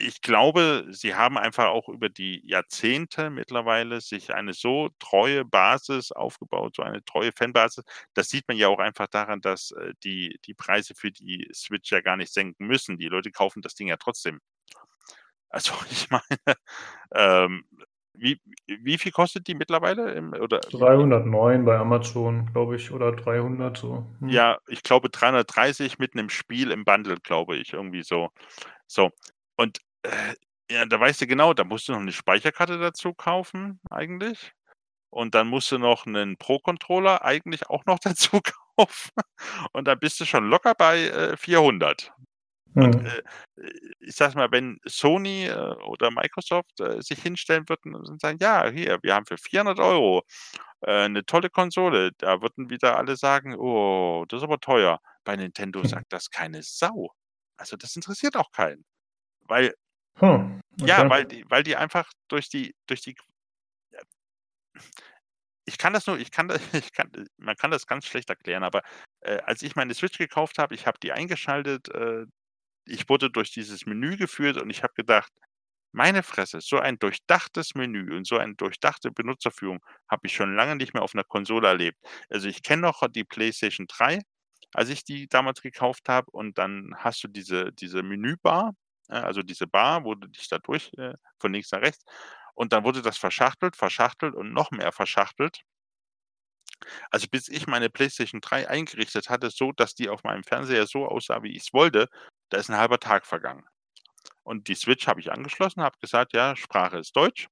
ich 0.00 0.22
glaube, 0.22 0.86
sie 0.90 1.14
haben 1.14 1.38
einfach 1.38 1.66
auch 1.66 1.88
über 1.88 2.08
die 2.08 2.40
Jahrzehnte 2.46 3.30
mittlerweile 3.30 4.00
sich 4.00 4.34
eine 4.34 4.52
so 4.54 4.90
treue 4.98 5.44
Basis 5.44 6.12
aufgebaut, 6.12 6.76
so 6.76 6.82
eine 6.82 7.04
treue 7.04 7.32
Fanbasis. 7.32 7.84
Das 8.14 8.28
sieht 8.30 8.48
man 8.48 8.56
ja 8.56 8.68
auch 8.68 8.78
einfach 8.80 9.08
daran, 9.08 9.40
dass, 9.40 9.72
äh, 9.72 9.94
die 10.04 10.38
die 10.46 10.54
Preise 10.54 10.94
für 10.94 11.10
die 11.12 11.48
Switch 11.54 11.92
ja 11.92 12.00
gar 12.00 12.16
nicht 12.16 12.32
senken 12.32 12.66
müssen. 12.66 12.98
Die 12.98 13.08
Leute 13.08 13.30
kaufen 13.32 13.62
das 13.62 13.74
Ding 13.74 13.88
ja 13.88 13.96
trotzdem. 13.96 14.40
Also, 15.50 15.72
ich 15.90 16.08
meine, 16.10 16.22
ähm, 17.14 17.64
wie 18.14 18.40
wie 18.66 18.98
viel 18.98 19.12
kostet 19.12 19.46
die 19.48 19.54
mittlerweile 19.54 20.12
im 20.14 20.32
oder 20.34 20.72
wie 20.76 20.86
viel 20.88 21.08
309 21.18 21.64
bei 21.64 21.78
Amazon, 21.78 22.50
glaube 22.52 22.76
ich, 22.76 22.90
oder 22.92 23.12
300 23.12 23.76
so, 23.78 24.06
hm. 24.20 24.28
Ja, 24.30 24.58
ich 24.68 24.82
glaube 24.82 25.08
330 25.10 25.98
mit 25.98 26.14
'nem 26.14 26.28
Spiel 26.28 26.70
im 26.70 26.84
Bundle, 26.84 27.16
glaube 27.22 27.56
ich, 27.56 27.72
irgendwie 27.72 28.02
so. 28.02 28.30
So, 28.86 29.10
und, 29.56 29.80
äh, 30.04 30.34
ja, 30.70 30.86
da 30.86 31.00
weißt 31.00 31.20
du 31.22 31.26
genau, 31.26 31.54
da 31.54 31.64
musst 31.64 31.88
du 31.88 31.92
noch 31.92 32.00
'ne 32.00 32.12
Speicherkarte 32.12 32.78
dazu 32.78 33.14
kaufen 33.14 33.80
eigentlich. 33.90 34.52
Und 35.10 35.34
dann 35.36 35.48
musst 35.48 35.72
du 35.72 35.78
noch 35.78 36.06
'nen 36.06 36.36
Pro-Controller 36.38 37.24
eigentlich 37.24 37.68
auch 37.70 37.84
noch 37.86 37.98
dazu 38.16 38.40
kaufen. 38.42 39.12
Und 39.72 39.86
dann 39.88 39.98
bist 40.00 40.20
du 40.20 40.26
schon 40.26 40.48
locker 40.50 40.74
bei, 40.76 41.04
äh, 41.08 41.36
400. 41.38 42.12
Und, 42.78 42.96
Mhm. 42.96 43.06
äh, 43.06 43.22
ich 44.00 44.16
sage 44.16 44.36
mal, 44.36 44.50
wenn 44.52 44.78
Sony, 44.86 45.46
äh, 45.48 45.54
oder 45.86 46.10
Microsoft, 46.12 46.80
äh, 46.80 47.02
sich 47.02 47.22
hinstellen 47.22 47.68
würden 47.68 47.94
und 47.96 48.20
sagen: 48.22 48.38
„Ja, 48.42 48.68
hier, 48.70 48.98
wir 49.02 49.14
haben 49.16 49.26
für 49.26 49.38
400 49.38 49.80
€, 49.80 50.22
äh, 50.86 51.08
'ne 51.10 51.24
tolle 51.26 51.50
Konsole“, 51.50 52.12
da 52.18 52.42
würden 52.42 52.70
wieder 52.70 52.96
alle 52.98 53.16
sagen: 53.16 53.56
„Oh, 53.58 54.24
das 54.28 54.38
ist 54.40 54.44
aber 54.44 54.60
teuer.“ 54.60 55.00
Bei 55.24 55.36
Nintendo 55.36 55.84
Hm. 55.84 55.86
sagt 55.86 56.12
das 56.12 56.30
keine 56.30 56.62
Sau. 56.64 57.10
Also, 57.58 57.76
das 57.78 57.96
interessiert 57.96 58.36
auch 58.36 58.52
keinen, 58.52 58.84
weil 59.42 59.74
Hm, 60.18 60.60
Ja, 60.84 61.04
okay. 61.04 61.10
weil 61.10 61.26
die 61.26 61.44
weil 61.48 61.62
die 61.62 61.76
einfach 61.76 62.10
durch 62.28 62.48
die 62.48 62.74
durch 62.86 63.00
die 63.02 63.14
ich 65.66 65.78
kann 65.78 65.92
das 65.92 66.06
nur 66.06 66.18
ich 66.18 66.30
kann 66.30 66.48
das 66.48 66.60
ich 66.74 66.92
kann 66.92 67.10
man 67.38 67.56
kann 67.56 67.70
das 67.70 67.86
ganz 67.86 68.06
schlecht 68.06 68.30
erklären, 68.30 68.62
aber, 68.64 68.82
äh, 69.20 69.38
als 69.44 69.62
ich 69.62 69.76
meine 69.76 69.94
Switch 69.94 70.18
gekauft 70.18 70.58
habe, 70.58 70.74
ich 70.74 70.86
habe 70.86 70.98
die 71.02 71.12
eingeschaltet, 71.12 71.88
äh, 71.94 72.24
ich 72.86 73.08
wurde 73.10 73.30
durch 73.30 73.52
dieses 73.52 73.86
Menü 73.86 74.16
geführt 74.18 74.58
und 74.58 74.70
ich 74.70 74.82
habe 74.84 74.94
gedacht: 74.96 75.32
„Meine 75.92 76.22
Fresse, 76.24 76.60
so 76.62 76.78
ein 76.80 76.98
durchdachtes 77.00 77.74
Menü 77.76 78.16
und 78.16 78.26
so 78.28 78.38
eine 78.38 78.54
durchdachte 78.56 79.10
Benutzerführung 79.12 79.80
habe 80.10 80.22
ich 80.26 80.34
schon 80.34 80.56
lange 80.56 80.76
nicht 80.76 80.94
mehr 80.94 81.02
auf 81.04 81.14
'ner 81.14 81.24
Konsole 81.24 81.68
erlebt.“ 81.68 81.98
Also, 82.30 82.48
ich 82.48 82.62
kenne 82.64 82.82
noch 82.84 83.02
die 83.10 83.24
PlayStation 83.24 83.86
3, 83.88 84.20
als 84.74 84.90
ich 84.90 85.04
die 85.04 85.28
damals 85.28 85.62
gekauft 85.62 86.08
habe 86.08 86.30
und 86.32 86.58
dann 86.58 86.94
hast 86.98 87.24
du 87.24 87.28
diese 87.28 87.72
diese 87.74 88.02
Menübar, 88.04 88.74
also 89.18 89.42
diese 89.42 89.66
Bar, 89.66 90.04
du 90.16 90.28
dich 90.28 90.48
da 90.48 90.58
durch 90.58 90.92
äh, 90.98 91.14
von 91.38 91.52
links 91.52 91.70
nach 91.72 91.80
rechts 91.82 92.04
und 92.54 92.72
dann 92.72 92.84
wurde 92.84 93.02
das 93.02 93.18
verschachtelt, 93.18 93.76
verschachtelt 93.76 94.34
und 94.34 94.52
noch 94.52 94.70
mehr 94.70 94.92
verschachtelt. 94.92 95.62
Also, 97.10 97.26
bis 97.30 97.48
ich 97.48 97.66
meine 97.66 97.90
PlayStation 97.90 98.40
3 98.40 98.68
eingerichtet 98.68 99.28
hatte, 99.30 99.50
so 99.50 99.72
dass 99.72 99.94
die 99.94 100.08
auf 100.08 100.24
meinem 100.24 100.42
Fernseher 100.44 100.86
so 100.86 101.06
aussah, 101.06 101.42
wie 101.42 101.54
ich's 101.54 101.72
wollte, 101.72 102.08
da 102.50 102.58
ist 102.58 102.68
'n 102.70 102.76
halber 102.76 102.98
Tag 103.00 103.26
vergangen. 103.26 103.64
Und 104.44 104.68
die 104.68 104.74
Switch 104.76 105.06
habe 105.08 105.20
ich 105.20 105.32
angeschlossen, 105.32 105.82
habe 105.82 105.98
gesagt: 106.00 106.34
„Ja, 106.34 106.56
Sprache 106.56 106.98
ist 106.98 107.16
Deutsch.“ 107.16 107.48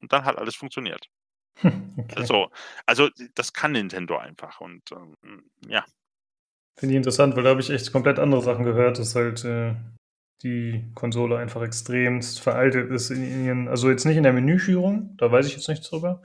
Und 0.00 0.12
dann 0.12 0.24
hat 0.26 0.38
alles 0.38 0.56
funktioniert. 0.56 1.08
Okay. 1.98 2.28
So, 2.28 2.50
also, 2.86 3.10
das 3.34 3.52
kann 3.52 3.72
Nintendo 3.72 4.16
einfach 4.18 4.60
und, 4.60 4.90
ähm, 4.92 5.14
ja. 5.66 5.84
Finde 6.78 6.94
ich 6.94 6.98
interessant, 6.98 7.36
weil 7.36 7.44
da 7.44 7.50
habe 7.50 7.60
ich 7.60 7.70
echt 7.70 7.92
komplett 7.92 8.18
andere 8.18 8.42
Sachen 8.42 8.64
gehört, 8.64 8.98
dass 8.98 9.14
halt, 9.14 9.44
äh, 9.44 9.74
die 10.42 10.90
Konsole 10.94 11.38
einfach 11.38 11.62
extremst 11.62 12.40
veraltet 12.40 12.90
ist 12.90 13.10
in 13.10 13.44
ihren 13.44 13.68
also, 13.68 13.90
jetzt 13.90 14.04
nicht 14.04 14.16
in 14.16 14.22
der 14.22 14.32
Menüführung, 14.32 15.16
da 15.18 15.30
weiß 15.30 15.46
ich 15.46 15.54
jetzt 15.54 15.68
nichts 15.68 15.88
drüber. 15.88 16.22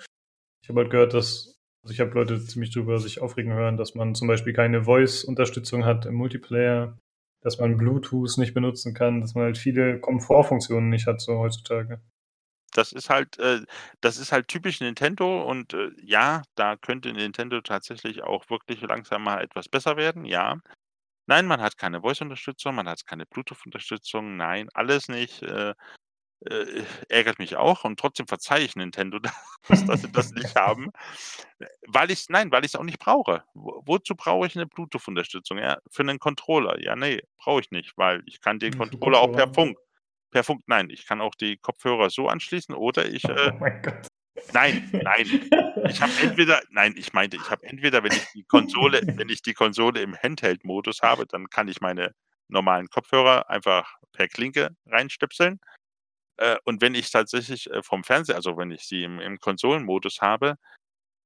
Ich 0.61 0.69
habe 0.69 0.81
halt 0.81 0.91
gehört, 0.91 1.13
dass 1.13 1.59
also, 1.83 1.93
ich 1.93 1.99
habe 1.99 2.11
Leute 2.11 2.43
ziemlich 2.45 2.71
drüber 2.71 2.99
sich 2.99 3.21
aufregen 3.21 3.53
hören, 3.53 3.75
dass 3.75 3.95
man 3.95 4.15
zum 4.15 4.27
Beispiel 4.27 4.53
keine 4.53 4.83
Voice-Unterstützung 4.83 5.83
hat 5.83 6.05
im 6.05 6.13
Multiplayer, 6.13 6.97
dass 7.41 7.59
man 7.59 7.77
Bluetooth 7.77 8.37
nicht 8.37 8.53
benutzen 8.53 8.93
kann, 8.93 9.19
dass 9.19 9.35
man 9.35 9.43
halt 9.45 9.57
viele 9.57 9.99
Komfortfunktionen 9.99 10.89
nicht 10.89 11.07
hat 11.07 11.19
so 11.19 11.39
heutzutage. 11.39 12.01
Das 12.73 12.91
ist 12.93 13.09
halt 13.09 13.37
äh, 13.37 13.61
das 14.01 14.17
ist 14.17 14.31
halt 14.31 14.47
typisch 14.47 14.79
Nintendo 14.79 15.43
und, 15.43 15.73
äh, 15.73 15.91
ja, 16.01 16.43
da 16.55 16.75
könnte 16.77 17.11
Nintendo 17.11 17.61
tatsächlich 17.61 18.23
auch 18.23 18.49
wirklich 18.49 18.81
langsam 18.81 19.23
mal 19.23 19.41
etwas 19.41 19.67
besser 19.67 19.97
werden, 19.97 20.25
ja. 20.25 20.59
Nein, 21.27 21.45
man 21.47 21.61
hat 21.61 21.77
keine 21.77 22.01
Voice-Unterstützung, 22.01 22.75
man 22.75 22.87
hat 22.89 23.05
keine 23.05 23.25
Bluetooth-Unterstützung, 23.25 24.35
nein, 24.35 24.67
alles 24.73 25.07
nicht, 25.07 25.41
äh, 25.43 25.73
äh, 26.45 26.83
ärgert 27.09 27.39
mich 27.39 27.55
auch 27.57 27.85
und 27.85 27.99
trotzdem 27.99 28.27
verzeihe 28.27 28.63
ich 28.65 28.75
Nintendo 28.75 29.19
das, 29.69 29.85
dass 29.85 30.01
sie 30.01 30.11
das 30.11 30.31
nicht 30.33 30.55
haben, 30.55 30.91
äh, 31.59 31.67
weil 31.87 32.11
ich's 32.11 32.29
nein, 32.29 32.51
weil 32.51 32.65
ich's 32.65 32.75
auch 32.75 32.83
nicht 32.83 32.99
brauche. 32.99 33.43
Wo 33.55 33.81
wozu 33.85 34.15
brauche 34.15 34.47
ich 34.47 34.55
'ne 34.55 34.67
Bluetooth-Unterstützung, 34.67 35.57
ja? 35.59 35.77
Für 35.91 36.03
'nen 36.05 36.19
Controller? 36.19 36.81
Ja, 36.83 36.95
ne, 36.97 37.21
brauche 37.37 37.61
ich 37.61 37.71
nicht, 37.71 37.97
weil 37.97 38.23
ich 38.27 38.41
kann 38.41 38.59
den 38.59 38.73
Controller 38.75 39.19
auch 39.21 39.31
per. 39.33 39.47
Funk 39.53 39.77
per 40.31 40.43
Funk 40.45 40.63
nein, 40.67 40.89
ich 40.91 41.05
kann 41.07 41.21
auch 41.21 41.35
die 41.35 41.57
Kopfhörer 41.57 42.09
so 42.11 42.27
anschließen 42.29 42.75
oder 42.75 43.05
ich, 43.07 43.29
äh 43.29 43.51
Oh 43.51 43.57
mein 43.59 43.79
Gott. 43.81 44.07
Nein, 44.53 44.89
nein. 44.93 45.49
Ich 45.89 46.01
habe 46.01 46.11
entweder 46.21 46.61
nein, 46.71 46.95
ich 46.97 47.13
meinte, 47.13 47.37
ich 47.37 47.49
habe 47.49 47.65
entweder, 47.65 48.03
wenn 48.03 48.11
ich 48.13 48.25
die 48.33 48.43
Konsole 48.43 49.01
wenn 49.17 49.29
ich 49.29 49.41
die 49.41 49.53
Konsole 49.53 50.01
im 50.01 50.15
Handheld-Modus 50.15 51.01
habe, 51.01 51.25
dann 51.27 51.49
kann 51.49 51.67
ich 51.67 51.81
meine 51.81 52.13
normalen 52.49 52.87
Kopfhörer 52.89 53.49
einfach 53.49 53.95
per 54.13 54.27
Klinke 54.27 54.75
reinstöpseln. 54.87 55.59
Äh, 56.37 56.57
und 56.65 56.81
wenn 56.81 56.95
ich 56.95 57.11
tatsächlich, 57.11 57.69
äh, 57.71 57.83
vom 57.83 58.03
Fernseher 58.03 58.35
also, 58.37 58.57
wenn 58.57 58.71
ich 58.71 58.83
sie 58.87 59.03
im 59.03 59.19
im 59.21 59.39
Konsolenmodus 59.39 60.21
habe 60.21 60.57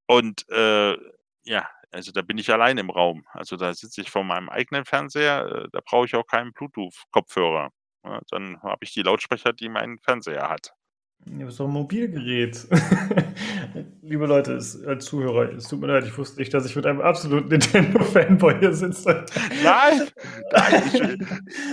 und, 0.08 0.48
äh, 0.50 0.96
ja, 1.44 1.68
also, 1.92 2.12
da 2.12 2.22
bin 2.22 2.38
ich 2.38 2.50
allein 2.52 2.78
im 2.78 2.90
Raum. 2.90 3.26
Also, 3.32 3.56
da 3.56 3.74
sitze 3.74 4.02
ich 4.02 4.10
vor 4.10 4.24
meinem 4.24 4.48
eigenen 4.50 4.84
Fernseher, 4.86 5.46
äh, 5.66 5.68
da 5.72 5.80
brauche 5.84 6.06
ich 6.06 6.14
auch 6.16 6.26
keinen 6.26 6.52
Bluetooth-Kopfhörer? 6.54 7.70
Dann 8.30 8.62
habe 8.62 8.84
ich 8.84 8.92
die 8.94 9.02
Lautsprecher, 9.02 9.52
die 9.52 9.68
mein 9.68 9.98
Fernseher 10.00 10.48
hat. 10.50 10.72
Ja, 11.26 11.42
aber 11.46 11.52
doch 11.52 11.66
'n 11.66 11.72
Mobilgerät. 11.72 12.66
Liebe 14.08 14.24
Leute, 14.24 14.54
es 14.54 14.82
als 14.86 15.04
Zuhörer, 15.04 15.52
es 15.52 15.68
tut 15.68 15.80
mir 15.80 15.88
leid, 15.88 16.06
ich 16.06 16.16
wusste 16.16 16.40
nicht, 16.40 16.54
dass 16.54 16.64
ich 16.64 16.74
mit 16.74 16.86
einem 16.86 17.02
absoluten 17.02 17.48
Nintendo-Fanboy 17.50 18.58
hier 18.58 18.72
sitze. 18.72 19.26
Nein, 19.62 20.08
nein, 20.50 20.82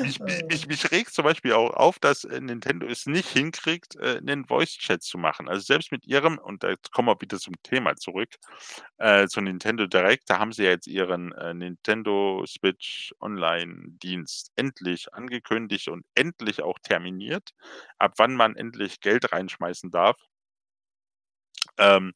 ich, 0.03 0.19
äh 0.19 0.43
mich 0.49 0.67
mich 0.67 0.91
regt's 0.91 1.13
zum 1.13 1.23
Beispiel 1.23 1.53
auch 1.53 1.69
auf, 1.71 1.97
dass, 1.99 2.25
äh, 2.25 2.41
Nintendo 2.41 2.87
es 2.87 3.05
nicht 3.05 3.29
hinkriegt, 3.29 3.95
äh, 3.95 4.19
'nen 4.21 4.43
Voice-Chat 4.45 5.01
zu 5.01 5.17
machen. 5.17 5.47
Also, 5.47 5.61
selbst 5.61 5.93
mit 5.93 6.05
ihrem 6.05 6.37
und 6.37 6.63
da 6.63 6.71
jetzt 6.71 6.91
kommen 6.91 7.07
wir 7.07 7.21
wieder 7.21 7.37
zum 7.39 7.53
Thema 7.63 7.95
zurück, 7.95 8.29
äh, 8.97 9.27
zu 9.27 9.39
Nintendo 9.39 9.87
Direct, 9.87 10.29
da 10.29 10.37
haben 10.39 10.51
sie 10.51 10.63
ja 10.65 10.71
jetzt 10.71 10.87
ihren, 10.87 11.31
äh, 11.33 11.53
Nintendo 11.53 12.43
Switch 12.45 13.13
Online-Dienst 13.21 14.51
endlich 14.57 15.13
angekündigt 15.13 15.87
und 15.87 16.05
endlich 16.15 16.61
auch 16.61 16.79
terminiert, 16.79 17.51
ab 17.97 18.15
wann 18.17 18.33
man 18.35 18.57
endlich 18.57 18.99
Geld 18.99 19.31
reinschmeißen 19.31 19.89
darf. 19.91 20.17
Ähm, 21.77 22.13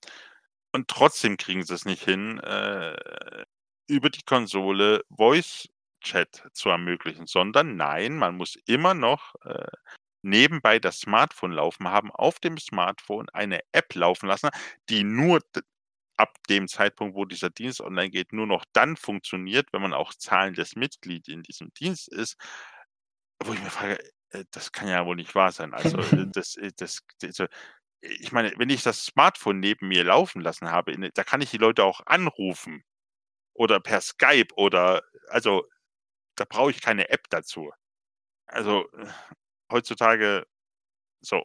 und 0.71 0.87
trotzdem 0.87 1.37
kriegen 1.37 1.63
sie's 1.63 1.85
nicht 1.85 2.03
hin, 2.03 2.39
äh, 2.39 2.95
über 3.87 4.09
die 4.09 4.23
Konsole 4.23 5.03
Voice-Chat 5.09 6.49
zu 6.53 6.69
ermöglichen, 6.69 7.27
sondern 7.27 7.75
nein, 7.75 8.17
man 8.17 8.37
muss 8.37 8.55
immer 8.65 8.93
noch, 8.93 9.35
äh, 9.45 9.65
nebenbei 10.21 10.79
das 10.79 10.99
Smartphone 10.99 11.53
laufen 11.53 11.87
haben, 11.87 12.11
auf 12.11 12.39
dem 12.39 12.57
Smartphone 12.57 13.29
eine 13.29 13.61
App 13.71 13.95
laufen 13.95 14.27
lassen, 14.27 14.49
die 14.89 15.03
nur 15.03 15.41
ab 16.17 16.35
dem 16.49 16.67
Zeitpunkt, 16.67 17.15
wo 17.15 17.25
dieser 17.25 17.49
Dienst 17.49 17.79
online 17.81 18.09
geht, 18.09 18.33
nur 18.33 18.45
noch 18.45 18.65
dann 18.73 18.97
funktioniert, 18.97 19.71
wenn 19.71 19.81
man 19.81 19.93
auch 19.93 20.13
zahlendes 20.13 20.75
Mitglied 20.75 21.27
in 21.29 21.43
diesem 21.43 21.73
Dienst 21.73 22.09
ist. 22.09 22.35
Wo 23.41 23.53
ich 23.53 23.61
mir 23.61 23.69
frage, 23.69 23.99
äh, 24.31 24.43
das 24.51 24.71
kann 24.71 24.89
ja 24.89 25.05
wohl 25.05 25.15
nicht 25.15 25.33
wahr 25.35 25.51
sein. 25.51 25.73
Also, 25.73 25.97
das 26.33 26.57
äh, 26.57 26.71
das 26.75 27.01
also, 27.23 27.45
ich 28.01 28.31
meine, 28.31 28.53
wenn 28.57 28.69
ich 28.69 28.83
das 28.83 29.05
Smartphone 29.05 29.59
neben 29.59 29.87
mir 29.89 30.03
laufen 30.03 30.41
lassen 30.41 30.71
habe, 30.71 30.93
da 31.13 31.23
kann 31.23 31.41
ich 31.41 31.51
die 31.51 31.57
Leute 31.57 31.83
auch 31.83 32.01
anrufen 32.05 32.83
oder 33.55 33.79
per 33.81 34.01
Skype 34.01 34.49
oder 34.57 35.03
also, 35.29 35.65
da 36.35 36.45
brauche 36.45 36.71
ich 36.71 36.81
keine 36.81 37.09
App 37.09 37.29
dazu. 37.31 37.71
Also, 38.47 38.87
heutzutage 39.71 40.45
so, 41.21 41.43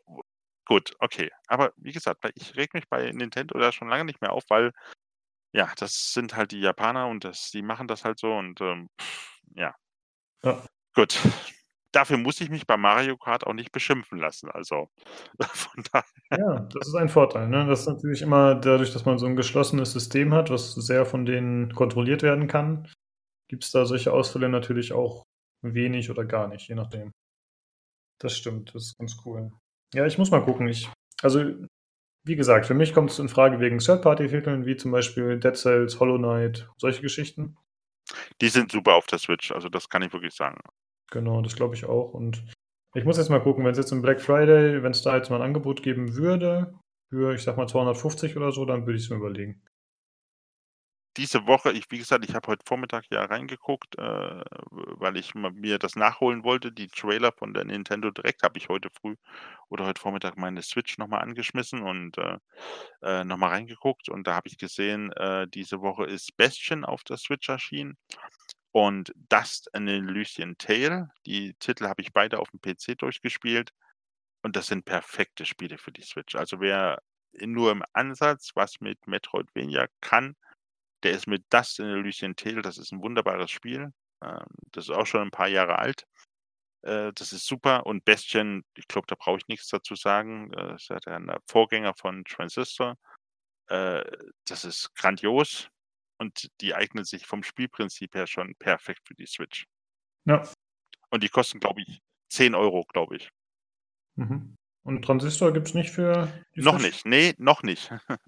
gut, 0.66 0.94
okay. 1.00 1.30
Aber 1.48 1.72
wie 1.78 1.92
gesagt, 1.92 2.24
ich 2.36 2.56
rege 2.56 2.72
mich 2.78 2.88
bei 2.90 3.10
Nintendo 3.12 3.58
da 3.58 3.72
schon 3.72 3.88
lange 3.90 4.04
nicht 4.06 4.22
mehr 4.22 4.32
auf, 4.32 4.44
weil 4.50 4.72
ja, 5.54 5.72
das 5.78 6.12
sind 6.14 6.36
halt 6.36 6.52
die 6.52 6.60
Japaner 6.60 7.08
und 7.08 7.24
das 7.24 7.50
die 7.52 7.62
machen 7.62 7.88
das 7.88 8.04
halt 8.06 8.18
so 8.20 8.34
und, 8.36 8.60
ähm, 8.62 8.90
ja. 9.56 9.74
Ja. 10.44 10.64
Gut. 10.94 11.18
Dafür 11.94 12.16
muss 12.16 12.40
ich 12.40 12.50
mich 12.50 12.66
bei 12.66 12.76
Mario 12.76 13.16
Kart 13.16 13.46
auch 13.46 13.52
nicht 13.52 13.70
beschimpfen 13.70 14.18
lassen, 14.18 14.50
also, 14.50 14.88
von 15.40 15.84
daher. 15.92 16.04
Ja, 16.36 16.60
das 16.72 16.88
ist 16.88 16.94
ein 16.96 17.08
Vorteil, 17.08 17.48
ne? 17.48 17.66
Das 17.66 17.80
ist 17.82 17.86
natürlich 17.86 18.22
immer 18.22 18.56
dadurch, 18.56 18.92
dass 18.92 19.04
man 19.04 19.18
so 19.18 19.26
'n 19.26 19.36
geschlossenes 19.36 19.92
System 19.92 20.34
hat, 20.34 20.50
was 20.50 20.74
sehr 20.74 21.06
von 21.06 21.24
denen 21.24 21.72
kontrolliert 21.72 22.22
werden 22.22 22.48
kann, 22.48 22.88
gibt's 23.48 23.70
da 23.70 23.86
solche 23.86 24.12
Ausfälle 24.12 24.48
natürlich 24.48 24.92
auch 24.92 25.24
wenig 25.62 26.10
oder 26.10 26.24
gar 26.24 26.48
nicht, 26.48 26.68
je 26.68 26.74
nachdem. 26.74 27.12
Das 28.20 28.36
stimmt, 28.36 28.74
das 28.74 28.86
ist 28.86 28.98
ganz 28.98 29.16
cool. 29.24 29.52
Ja, 29.94 30.06
ich 30.06 30.18
muss 30.18 30.30
mal 30.30 30.44
gucken. 30.44 30.68
Ich 30.68 30.88
also, 31.22 31.44
wie 32.24 32.36
gesagt, 32.36 32.66
für 32.66 32.74
mich 32.74 32.94
kommt's 32.94 33.18
infrage 33.18 33.60
wegen 33.60 33.78
Third-Party-Titeln 33.78 34.66
wie 34.66 34.76
zum 34.76 34.90
Beispiel 34.92 35.38
Dead 35.38 35.56
Cells, 35.56 36.00
Hollow 36.00 36.18
Knight, 36.18 36.68
solche 36.78 37.02
Geschichten. 37.02 37.56
Die 38.40 38.48
sind 38.48 38.72
super 38.72 38.94
auf 38.94 39.06
der 39.06 39.18
Switch, 39.18 39.50
also, 39.52 39.68
das 39.68 39.88
kann 39.88 40.02
ich 40.02 40.12
wirklich 40.12 40.34
sagen. 40.34 40.58
Genau, 41.12 41.42
das 41.42 41.54
glaube 41.56 41.74
ich 41.74 41.84
auch 41.84 42.12
und 42.14 42.44
ich 42.94 43.04
muss 43.04 43.16
jetzt 43.18 43.28
mal 43.28 43.42
gucken, 43.42 43.64
wenn's 43.64 43.78
jetzt 43.78 43.92
im 43.92 44.02
Black 44.02 44.20
Friday 44.20 44.82
wenn's 44.82 45.02
da 45.02 45.16
jetzt 45.16 45.30
mal 45.30 45.36
'n 45.36 45.42
Angebot 45.42 45.82
geben 45.82 46.14
würde 46.16 46.74
für, 47.10 47.34
ich 47.34 47.42
sage 47.42 47.56
mal, 47.58 47.66
250 47.68 48.36
oder 48.36 48.52
so, 48.52 48.64
dann 48.64 48.86
würde 48.86 48.98
ich's 48.98 49.10
mir 49.10 49.16
überlegen. 49.16 49.62
Diese 51.16 51.46
Woche 51.46 51.70
ich 51.72 51.84
wie 51.90 51.98
gesagt, 51.98 52.24
ich 52.28 52.34
habe 52.34 52.48
heute 52.48 52.64
Vormittag 52.66 53.04
ja 53.08 53.24
reingeguckt, 53.24 53.96
äh, 53.98 54.02
weil 54.72 55.16
ich 55.16 55.32
mir 55.36 55.78
das 55.78 55.94
nachholen 55.94 56.42
wollte. 56.42 56.72
Die 56.72 56.88
Trailer 56.88 57.30
von 57.32 57.54
der 57.54 57.64
Nintendo 57.64 58.10
Direct 58.10 58.42
habe 58.42 58.58
ich 58.58 58.68
heute 58.68 58.88
früh 58.90 59.14
oder 59.68 59.86
heute 59.86 60.00
Vormittag 60.00 60.36
meine 60.36 60.60
Switch 60.62 60.98
noch 60.98 61.06
mal 61.06 61.20
angeschmissen 61.20 61.82
und, 61.82 62.18
äh, 62.18 62.38
äh, 63.02 63.24
noch 63.24 63.36
mal 63.36 63.48
reingeguckt 63.50 64.08
und 64.08 64.26
da 64.26 64.34
habe 64.34 64.48
ich 64.48 64.58
gesehen, 64.58 65.12
äh, 65.12 65.46
diese 65.48 65.80
Woche 65.82 66.04
ist 66.06 66.36
Bastion 66.36 66.84
auf 66.84 67.04
der 67.04 67.16
Switch 67.18 67.48
erschienen 67.48 67.96
und 68.74 69.12
Dust: 69.30 69.74
An 69.74 69.88
Elysian 69.88 70.56
Tale. 70.58 71.10
Die 71.26 71.54
Titel 71.60 71.86
habe 71.88 72.02
ich 72.02 72.12
beide 72.12 72.40
aufm 72.40 72.60
PC 72.60 72.96
durchgespielt 72.98 73.70
und 74.42 74.56
das 74.56 74.68
sind 74.68 74.84
perfekte 74.86 75.46
Spiele 75.46 75.78
für 75.78 75.92
die 75.92 76.02
Switch. 76.02 76.36
Also, 76.36 76.60
wer 76.60 77.00
nur 77.40 77.72
im 77.72 77.84
Ansatz 77.94 78.52
was 78.56 78.80
mit 78.80 79.06
Metroidvania 79.08 79.88
kann, 80.02 80.36
der 81.04 81.12
ist 81.12 81.26
mit 81.28 81.44
Dust: 81.50 81.80
An 81.80 81.88
Elysian 81.88 82.36
Tale 82.36 82.62
das 82.62 82.78
ist 82.78 82.92
'n 82.92 83.02
wunderbares 83.02 83.50
Spiel. 83.52 83.92
Ähm, 84.24 84.44
das 84.72 84.86
ist 84.86 84.90
auch 84.96 85.06
schon 85.06 85.22
'n 85.28 85.32
paar 85.32 85.48
Jahre 85.48 85.78
alt. 85.80 86.04
Äh, 86.82 87.12
das 87.14 87.32
ist 87.34 87.46
super. 87.46 87.86
Und 87.86 88.04
Bastion, 88.06 88.64
ich 88.76 88.88
glaube, 88.88 89.06
da 89.08 89.16
brauche 89.18 89.38
ich 89.38 89.48
nichts 89.48 89.68
dazu 89.70 89.96
sagen. 89.96 90.52
Äh, 90.54 90.76
ist 90.76 90.88
ja 90.90 91.00
der 91.00 91.40
Vorgänger 91.48 91.94
von 91.96 92.24
Transistor. 92.26 92.96
Äh, 93.68 94.04
das 94.46 94.64
ist 94.66 94.94
grandios 94.96 95.68
und 96.18 96.50
die 96.60 96.74
eignen 96.74 97.04
sich 97.04 97.26
vom 97.26 97.42
Spielprinzip 97.42 98.14
her 98.14 98.26
schon 98.26 98.54
perfekt 98.56 99.02
für 99.06 99.14
die 99.14 99.26
Switch. 99.26 99.66
Ja. 100.26 100.42
Und 101.10 101.22
die 101.22 101.28
kosten, 101.28 101.60
glaube 101.60 101.82
ich, 101.82 102.00
10 102.30 102.54
Euro, 102.54 102.84
glaube 102.92 103.16
ich. 103.16 103.30
Mhm. 104.16 104.56
Und 104.84 105.02
Transistor 105.02 105.52
gibt 105.52 105.68
es 105.68 105.74
nicht 105.74 105.90
für 105.90 106.28
die 106.54 106.60
Noch 106.62 106.78
Switch? 106.78 107.04
nicht, 107.04 107.06
nee, 107.06 107.34
noch 107.38 107.62
nicht. 107.62 107.90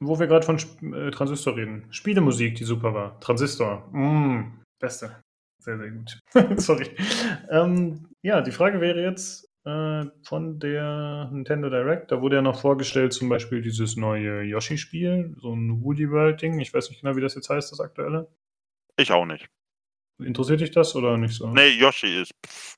Wo 0.00 0.18
wir 0.18 0.26
gerade 0.26 0.44
von 0.44 0.58
äh, 0.94 1.10
Transistor 1.10 1.56
reden. 1.56 1.86
Spielemusik, 1.92 2.56
die 2.56 2.64
super 2.64 2.92
war. 2.92 3.20
Transistor. 3.20 3.88
Mm, 3.92 4.62
beste. 4.80 5.22
Sehr, 5.58 5.78
sehr 5.78 5.90
gut. 5.90 6.20
Sorry. 6.60 6.90
Ähm, 7.50 8.08
ja, 8.22 8.40
die 8.40 8.50
Frage 8.50 8.80
wäre 8.80 9.00
jetzt 9.00 9.48
äh, 9.64 10.04
von 10.24 10.58
der 10.58 11.28
Nintendo 11.32 11.70
Direct. 11.70 12.10
Da 12.10 12.20
wurde 12.20 12.36
ja 12.36 12.42
noch 12.42 12.60
vorgestellt, 12.60 13.12
zum 13.12 13.28
Beispiel 13.28 13.62
dieses 13.62 13.96
neue 13.96 14.42
Yoshi-Spiel, 14.42 15.36
so 15.40 15.54
ein 15.54 15.82
Woody 15.82 16.10
World-Ding. 16.10 16.58
Ich 16.60 16.74
weiß 16.74 16.90
nicht 16.90 17.02
genau, 17.02 17.16
wie 17.16 17.20
das 17.20 17.34
jetzt 17.34 17.48
heißt, 17.48 17.70
das 17.72 17.80
aktuelle. 17.80 18.28
Ich 18.96 19.12
auch 19.12 19.26
nicht. 19.26 19.48
Interessiert 20.18 20.60
dich 20.60 20.70
das 20.70 20.94
oder 20.94 21.16
nicht 21.16 21.34
so? 21.34 21.48
Nee, 21.48 21.70
Yoshi 21.70 22.22
ist. 22.22 22.32
Pff. 22.46 22.76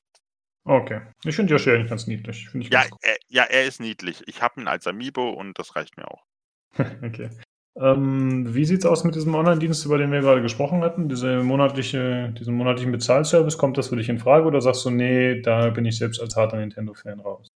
Okay. 0.66 1.02
Ich 1.24 1.36
finde 1.36 1.52
Yoshi 1.52 1.70
eigentlich 1.70 1.90
ganz 1.90 2.06
niedlich. 2.06 2.48
Ich 2.54 2.70
ja, 2.70 2.84
er, 3.02 3.16
ja, 3.28 3.44
er 3.44 3.64
ist 3.64 3.80
niedlich. 3.80 4.22
Ich 4.26 4.40
habe 4.40 4.60
ihn 4.60 4.68
als 4.68 4.86
Amiibo 4.86 5.30
und 5.30 5.58
das 5.58 5.76
reicht 5.76 5.96
mir 5.96 6.10
auch. 6.10 6.24
okay. 6.78 7.30
Ähm, 7.76 8.54
wie 8.54 8.62
es 8.62 8.86
aus 8.86 9.02
mit 9.04 9.16
diesem 9.16 9.34
Online-Dienst, 9.34 9.84
über 9.84 9.98
den 9.98 10.12
wir 10.12 10.20
gerade 10.20 10.42
gesprochen 10.42 10.82
hatten? 10.82 11.08
Diese 11.08 11.42
monatliche, 11.42 12.32
diesen 12.38 12.54
monatlichen 12.54 12.92
Bezahlservice, 12.92 13.58
kommt 13.58 13.78
das 13.78 13.88
für 13.88 13.96
dich 13.96 14.08
in 14.08 14.18
Frage 14.18 14.46
oder 14.46 14.60
sagst 14.60 14.84
du, 14.84 14.90
nee, 14.90 15.40
da 15.40 15.70
bin 15.70 15.84
ich 15.84 15.98
selbst 15.98 16.20
als 16.20 16.36
harter 16.36 16.58
Nintendo-Fan 16.58 17.20
raus? 17.20 17.52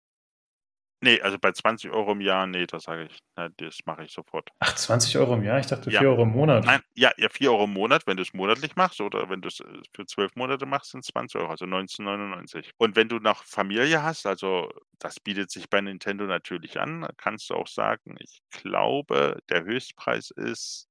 Nee, 1.04 1.20
also 1.20 1.38
bei 1.38 1.52
20 1.52 1.90
Euro 1.90 2.12
im 2.12 2.22
Jahr, 2.22 2.46
nee, 2.46 2.66
das 2.66 2.84
sage 2.84 3.04
ich, 3.10 3.18
das 3.58 3.78
mache 3.84 4.04
ich 4.04 4.12
sofort. 4.12 4.48
Ach, 4.60 4.74
20 4.74 5.18
Euro 5.18 5.34
im 5.34 5.44
Jahr? 5.44 5.58
Ich 5.58 5.66
dachte 5.66 5.90
Ja. 5.90 6.00
4 6.00 6.08
Euro 6.08 6.22
im 6.22 6.30
Monat. 6.30 6.64
Nein, 6.64 6.80
ja, 6.94 7.12
ja, 7.18 7.28
4 7.28 7.52
Euro 7.52 7.64
im 7.64 7.74
Monat, 7.74 8.06
wenn 8.06 8.16
du 8.16 8.22
es 8.22 8.32
monatlich 8.32 8.74
machst 8.74 9.02
oder 9.02 9.28
wenn 9.28 9.42
du 9.42 9.48
es 9.48 9.60
äh, 9.60 9.64
für 9.94 10.06
12 10.06 10.34
Monate 10.34 10.64
machst, 10.64 10.92
sind 10.92 11.00
es 11.00 11.08
20 11.08 11.42
Euro, 11.42 11.50
also 11.50 11.66
19,99. 11.66 12.70
Und 12.78 12.96
wenn 12.96 13.10
du 13.10 13.18
noch 13.18 13.44
Familie 13.44 14.02
hast, 14.02 14.24
also 14.24 14.70
das 14.98 15.20
bietet 15.20 15.50
sich 15.50 15.68
bei 15.68 15.82
Nintendo 15.82 16.24
natürlich 16.24 16.80
an, 16.80 17.06
kannst 17.18 17.50
du 17.50 17.54
auch 17.54 17.68
sagen, 17.68 18.16
ich 18.20 18.40
glaube, 18.48 19.40
der 19.50 19.64
Höchstpreis 19.64 20.30
ist, 20.30 20.88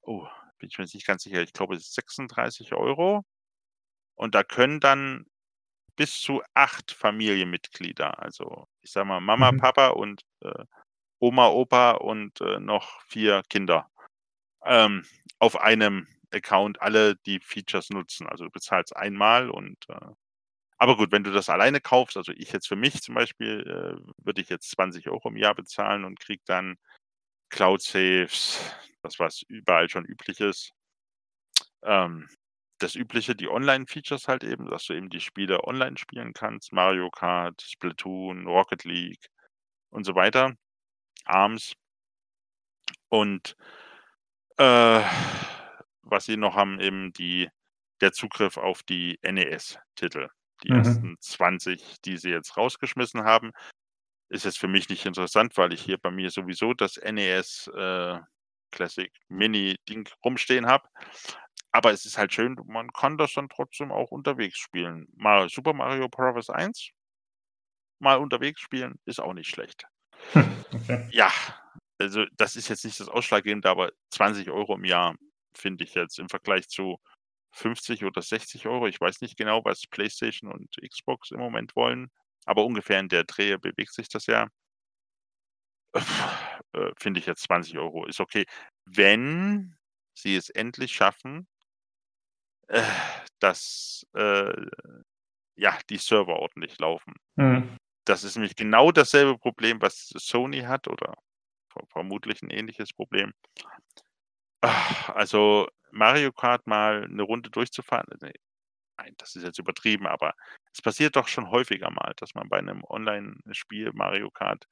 oh, 0.00 0.26
bin 0.56 0.70
ich 0.70 0.78
mir 0.78 0.84
nicht 0.84 1.06
ganz 1.06 1.24
sicher, 1.24 1.42
ich 1.42 1.52
glaube, 1.52 1.74
es 1.74 1.82
ist 1.82 1.94
36 1.94 2.72
Euro. 2.72 3.22
Und 4.14 4.34
da 4.34 4.44
können 4.44 4.80
dann 4.80 5.26
bis 6.02 6.20
zu 6.20 6.42
acht 6.54 6.90
Familienmitglieder. 6.90 8.20
Also 8.20 8.66
ich 8.80 8.90
sage 8.90 9.06
mal 9.06 9.20
Mama, 9.20 9.52
Mhm. 9.52 9.58
Papa 9.58 9.88
und 9.90 10.22
äh, 10.40 10.64
Oma, 11.20 11.46
Opa 11.46 11.92
und 11.92 12.40
äh, 12.40 12.58
noch 12.58 13.00
vier 13.02 13.44
Kinder 13.48 13.88
ähm, 14.64 15.06
auf 15.38 15.60
einem 15.60 16.08
Account 16.32 16.82
alle 16.82 17.14
die 17.24 17.38
Features 17.38 17.90
nutzen. 17.90 18.26
Also 18.26 18.46
du 18.46 18.50
bezahlst 18.50 18.96
einmal 18.96 19.48
und 19.48 19.76
äh, 19.90 20.08
aber 20.76 20.96
gut, 20.96 21.12
wenn 21.12 21.22
du 21.22 21.30
das 21.30 21.48
alleine 21.48 21.80
kaufst, 21.80 22.16
also 22.16 22.32
ich 22.32 22.50
jetzt 22.50 22.66
für 22.66 22.74
mich 22.74 23.00
zum 23.00 23.14
Beispiel, 23.14 23.60
äh, 23.60 24.24
würde 24.24 24.42
ich 24.42 24.48
jetzt 24.48 24.72
20 24.72 25.08
Euro 25.08 25.28
im 25.28 25.36
Jahr 25.36 25.54
bezahlen 25.54 26.04
und 26.04 26.18
krieg 26.18 26.40
dann 26.46 26.78
Cloud 27.48 27.80
Saves, 27.80 28.58
das 29.02 29.20
was 29.20 29.42
überall 29.42 29.88
schon 29.88 30.04
üblich 30.04 30.40
ist. 30.40 30.72
Ähm, 31.84 32.28
das 32.82 32.94
Übliche, 32.94 33.34
die 33.34 33.48
Online-Features 33.48 34.28
halt 34.28 34.44
eben, 34.44 34.68
dass 34.68 34.86
du 34.86 34.94
eben 34.94 35.10
die 35.10 35.20
Spiele 35.20 35.64
online 35.64 35.96
spielen 35.96 36.32
kannst. 36.32 36.72
Mario 36.72 37.10
Kart, 37.10 37.60
Splatoon, 37.62 38.46
Rocket 38.46 38.84
League 38.84 39.28
und 39.90 40.04
so 40.04 40.14
weiter. 40.14 40.54
ARMS. 41.24 41.74
Und 43.08 43.56
äh, 44.56 45.02
was 46.02 46.24
sie 46.24 46.36
noch 46.36 46.56
haben, 46.56 46.80
eben 46.80 47.12
die, 47.12 47.48
der 48.00 48.12
Zugriff 48.12 48.56
auf 48.56 48.82
die 48.82 49.18
NES-Titel. 49.22 50.28
Die 50.64 50.72
mhm. 50.72 50.78
ersten 50.78 51.16
20, 51.20 52.00
die 52.02 52.16
sie 52.16 52.30
jetzt 52.30 52.56
rausgeschmissen 52.56 53.24
haben, 53.24 53.52
ist 54.28 54.44
jetzt 54.44 54.58
für 54.58 54.68
mich 54.68 54.88
nicht 54.88 55.04
interessant, 55.04 55.56
weil 55.56 55.72
ich 55.72 55.82
hier 55.82 55.98
bei 55.98 56.10
mir 56.10 56.30
sowieso 56.30 56.74
das 56.74 56.96
NES 56.96 57.70
äh, 57.74 58.18
Classic 58.70 59.12
Mini 59.28 59.76
Ding 59.88 60.08
rumstehen 60.24 60.66
habe. 60.66 60.88
Aber 61.72 61.90
es 61.90 62.04
ist 62.04 62.18
halt 62.18 62.32
schön, 62.32 62.56
man 62.66 62.92
kann 62.92 63.16
das 63.16 63.32
dann 63.32 63.48
trotzdem 63.48 63.90
auch 63.90 64.10
unterwegs 64.10 64.58
spielen. 64.58 65.08
Mal 65.16 65.48
Super 65.48 65.72
Mario 65.72 66.08
Bros. 66.08 66.50
1 66.50 66.90
mal 67.98 68.18
unterwegs 68.18 68.60
spielen, 68.60 68.98
ist 69.06 69.20
auch 69.20 69.34
nicht 69.34 69.48
schlecht. 69.48 69.86
Okay. 70.74 71.06
Ja, 71.12 71.30
also 71.98 72.24
das 72.32 72.56
ist 72.56 72.68
jetzt 72.68 72.86
nicht 72.86 72.98
das 72.98 73.08
Ausschlaggebende, 73.08 73.68
aber 73.68 73.92
20 74.10 74.48
Euro 74.50 74.74
im 74.76 74.86
Jahr 74.86 75.14
finde 75.54 75.84
ich 75.84 75.94
jetzt 75.94 76.18
im 76.18 76.30
Vergleich 76.30 76.66
zu 76.66 76.98
50 77.52 78.04
oder 78.04 78.22
60 78.22 78.66
Euro. 78.66 78.86
Ich 78.86 78.98
weiß 78.98 79.20
nicht 79.20 79.36
genau, 79.36 79.62
was 79.66 79.86
PlayStation 79.86 80.50
und 80.50 80.74
Xbox 80.82 81.30
im 81.30 81.40
Moment 81.40 81.76
wollen, 81.76 82.10
aber 82.46 82.64
ungefähr 82.64 83.00
in 83.00 83.08
der 83.10 83.24
Drehe 83.24 83.58
bewegt 83.58 83.92
sich 83.92 84.08
das 84.08 84.24
ja. 84.26 84.48
Äh, 86.72 86.90
finde 86.96 87.20
ich 87.20 87.26
jetzt 87.26 87.42
20 87.42 87.76
Euro 87.76 88.06
ist 88.06 88.20
okay. 88.20 88.46
Wenn 88.86 89.76
sie 90.14 90.36
es 90.36 90.48
endlich 90.48 90.92
schaffen, 90.94 91.46
äh, 92.68 92.82
dass 93.38 94.06
äh, 94.14 94.52
ja, 95.56 95.78
die 95.90 95.98
Server 95.98 96.36
ordentlich 96.36 96.78
laufen. 96.78 97.14
Mhm. 97.36 97.76
Das 98.04 98.24
ist 98.24 98.36
nämlich 98.36 98.56
genau 98.56 98.90
dasselbe 98.90 99.38
Problem, 99.38 99.80
was 99.80 100.08
Sony 100.16 100.62
hat 100.62 100.88
oder 100.88 101.14
vermutlich 101.88 102.42
ein 102.42 102.50
ähnliches 102.50 102.92
Problem. 102.92 103.32
Also 105.08 105.68
Mario 105.90 106.32
Kart 106.32 106.66
mal 106.66 107.04
eine 107.04 107.22
Runde 107.22 107.50
durchzufahren, 107.50 108.06
nee, 108.20 108.32
nein, 108.96 109.14
das 109.18 109.34
ist 109.34 109.42
jetzt 109.42 109.58
übertrieben, 109.58 110.06
aber 110.06 110.34
es 110.72 110.80
passiert 110.80 111.16
doch 111.16 111.28
schon 111.28 111.50
häufiger 111.50 111.90
mal, 111.90 112.12
dass 112.16 112.34
man 112.34 112.48
bei 112.48 112.58
einem 112.58 112.82
Online-Spiel 112.84 113.90
Mario 113.92 114.30
Kart, 114.30 114.66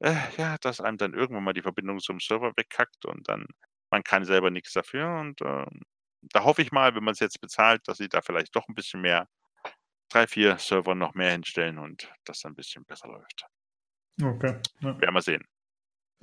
äh, 0.00 0.16
ja, 0.36 0.56
dass 0.58 0.80
einem 0.80 0.98
dann 0.98 1.14
irgendwann 1.14 1.44
mal 1.44 1.54
die 1.54 1.62
Verbindung 1.62 1.98
zum 2.00 2.20
Server 2.20 2.52
wegkackt 2.56 3.06
und 3.06 3.28
dann 3.28 3.46
man 3.90 4.02
kann 4.04 4.24
selber 4.24 4.50
nichts 4.50 4.72
dafür 4.72 5.20
und 5.20 5.40
ähm, 5.42 5.82
da 6.32 6.44
hoffe 6.44 6.62
ich 6.62 6.72
mal, 6.72 6.94
wenn 6.94 7.04
man 7.04 7.12
es 7.12 7.20
jetzt 7.20 7.40
bezahlt, 7.40 7.86
dass 7.88 7.98
sie 7.98 8.08
da 8.08 8.20
vielleicht 8.20 8.54
doch 8.56 8.68
ein 8.68 8.74
bisschen 8.74 9.00
mehr, 9.00 9.28
drei, 10.10 10.26
vier 10.26 10.58
Server 10.58 10.94
noch 10.94 11.14
mehr 11.14 11.32
hinstellen 11.32 11.78
und 11.78 12.12
das 12.24 12.40
dann 12.40 12.52
ein 12.52 12.56
bisschen 12.56 12.84
besser 12.84 13.08
läuft. 13.08 13.46
Okay. 14.22 14.56
Ja. 14.80 15.00
Werden 15.00 15.14
wir 15.14 15.22
sehen. 15.22 15.44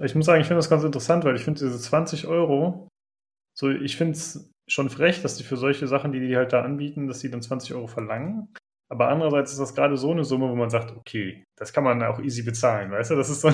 Ich 0.02 0.16
muss 0.16 0.26
sagen, 0.26 0.42
ich 0.42 0.48
finde 0.48 0.60
das 0.60 0.70
ganz 0.70 0.84
interessant, 0.84 1.24
weil 1.24 1.36
ich 1.36 1.44
finde 1.44 1.60
diese 1.60 1.80
20 1.80 2.28
Euro, 2.28 2.88
so 3.56 3.70
ich 3.70 3.96
finde 3.96 4.14
es 4.14 4.50
schon 4.68 4.90
frech, 4.90 5.22
dass 5.22 5.38
die 5.38 5.44
für 5.44 5.58
solche 5.58 5.88
Sachen, 5.88 6.12
die 6.12 6.20
die 6.20 6.36
halt 6.36 6.54
da 6.54 6.64
anbieten, 6.64 7.08
dass 7.08 7.20
sie 7.20 7.30
dann 7.30 7.42
20 7.42 7.76
Euro 7.76 7.88
verlangen. 7.88 8.54
Aber 8.90 9.10
andererseits 9.10 9.52
ist 9.52 9.60
das 9.60 9.76
gerade 9.76 9.98
so 9.98 10.12
eine 10.12 10.24
Summe, 10.24 10.50
wo 10.50 10.56
man 10.56 10.70
sagt, 10.70 10.96
okay, 10.96 11.44
das 11.58 11.74
kann 11.74 11.84
man 11.84 12.04
auch 12.04 12.20
easy 12.20 12.44
bezahlen, 12.44 12.92
weißt 12.92 13.12
du? 13.12 13.16
Das 13.16 13.30
ist 13.30 13.42
so 13.42 13.52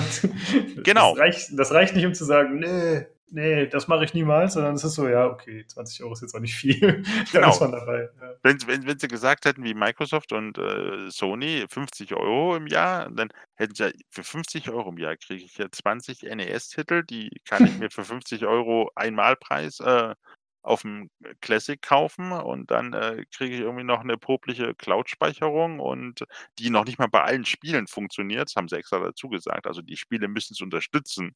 genau. 0.82 1.14
Das 1.14 1.18
reicht, 1.18 1.58
das 1.58 1.72
reicht 1.72 1.94
nicht, 1.94 2.06
um 2.06 2.14
zu 2.14 2.24
sagen, 2.24 2.58
nee, 2.58 3.06
nee, 3.30 3.66
das 3.66 3.88
mache 3.88 4.04
ich 4.04 4.14
niemals, 4.14 4.54
sondern 4.54 4.74
es 4.74 4.84
ist 4.84 4.94
so, 4.94 5.08
ja, 5.08 5.26
okay, 5.26 5.64
20 5.66 6.02
Euro 6.02 6.12
ist 6.12 6.22
jetzt 6.22 6.34
auch 6.34 6.40
nicht 6.40 6.54
viel. 6.54 7.02
da 7.32 7.40
genau. 7.40 7.50
ist 7.50 7.60
man 7.60 7.72
dabei. 7.72 8.08
Ja. 8.20 8.34
Wenn, 8.42 8.66
wenn, 8.66 8.86
wenn 8.86 8.98
sie 8.98 9.08
gesagt 9.08 9.44
hätten, 9.44 9.64
wie 9.64 9.74
Microsoft 9.74 10.32
und 10.32 10.58
äh, 10.58 11.10
Sony, 11.10 11.64
50 11.68 12.14
Euro 12.14 12.56
im 12.56 12.66
Jahr, 12.66 13.10
dann 13.10 13.28
hätten 13.56 13.74
sie 13.74 13.84
ja, 13.84 13.90
für 14.10 14.24
50 14.24 14.70
Euro 14.70 14.90
im 14.90 14.98
Jahr 14.98 15.16
kriege 15.16 15.44
ich 15.44 15.56
ja 15.58 15.66
20 15.70 16.22
NES-Titel, 16.22 17.04
die 17.04 17.30
kann 17.44 17.64
ich 17.64 17.78
mir 17.78 17.90
für 17.90 18.04
50 18.04 18.46
Euro 18.46 18.90
Einmalpreis 18.94 19.80
äh, 19.80 20.14
auf 20.62 20.82
dem 20.82 21.08
Classic 21.40 21.80
kaufen 21.80 22.32
und 22.32 22.70
dann 22.70 22.92
äh, 22.92 23.24
kriege 23.34 23.54
ich 23.54 23.60
irgendwie 23.60 23.84
noch 23.84 24.00
eine 24.00 24.18
popliche 24.18 24.74
Cloud-Speicherung 24.74 25.80
und 25.80 26.24
die 26.58 26.70
noch 26.70 26.84
nicht 26.84 26.98
mal 26.98 27.08
bei 27.08 27.22
allen 27.22 27.46
Spielen 27.46 27.86
funktioniert, 27.86 28.48
das 28.48 28.56
haben 28.56 28.68
sie 28.68 28.76
extra 28.76 28.98
dazu 28.98 29.28
gesagt. 29.28 29.66
Also 29.66 29.80
die 29.80 29.96
Spiele 29.96 30.28
müssen 30.28 30.52
es 30.52 30.60
unterstützen 30.60 31.34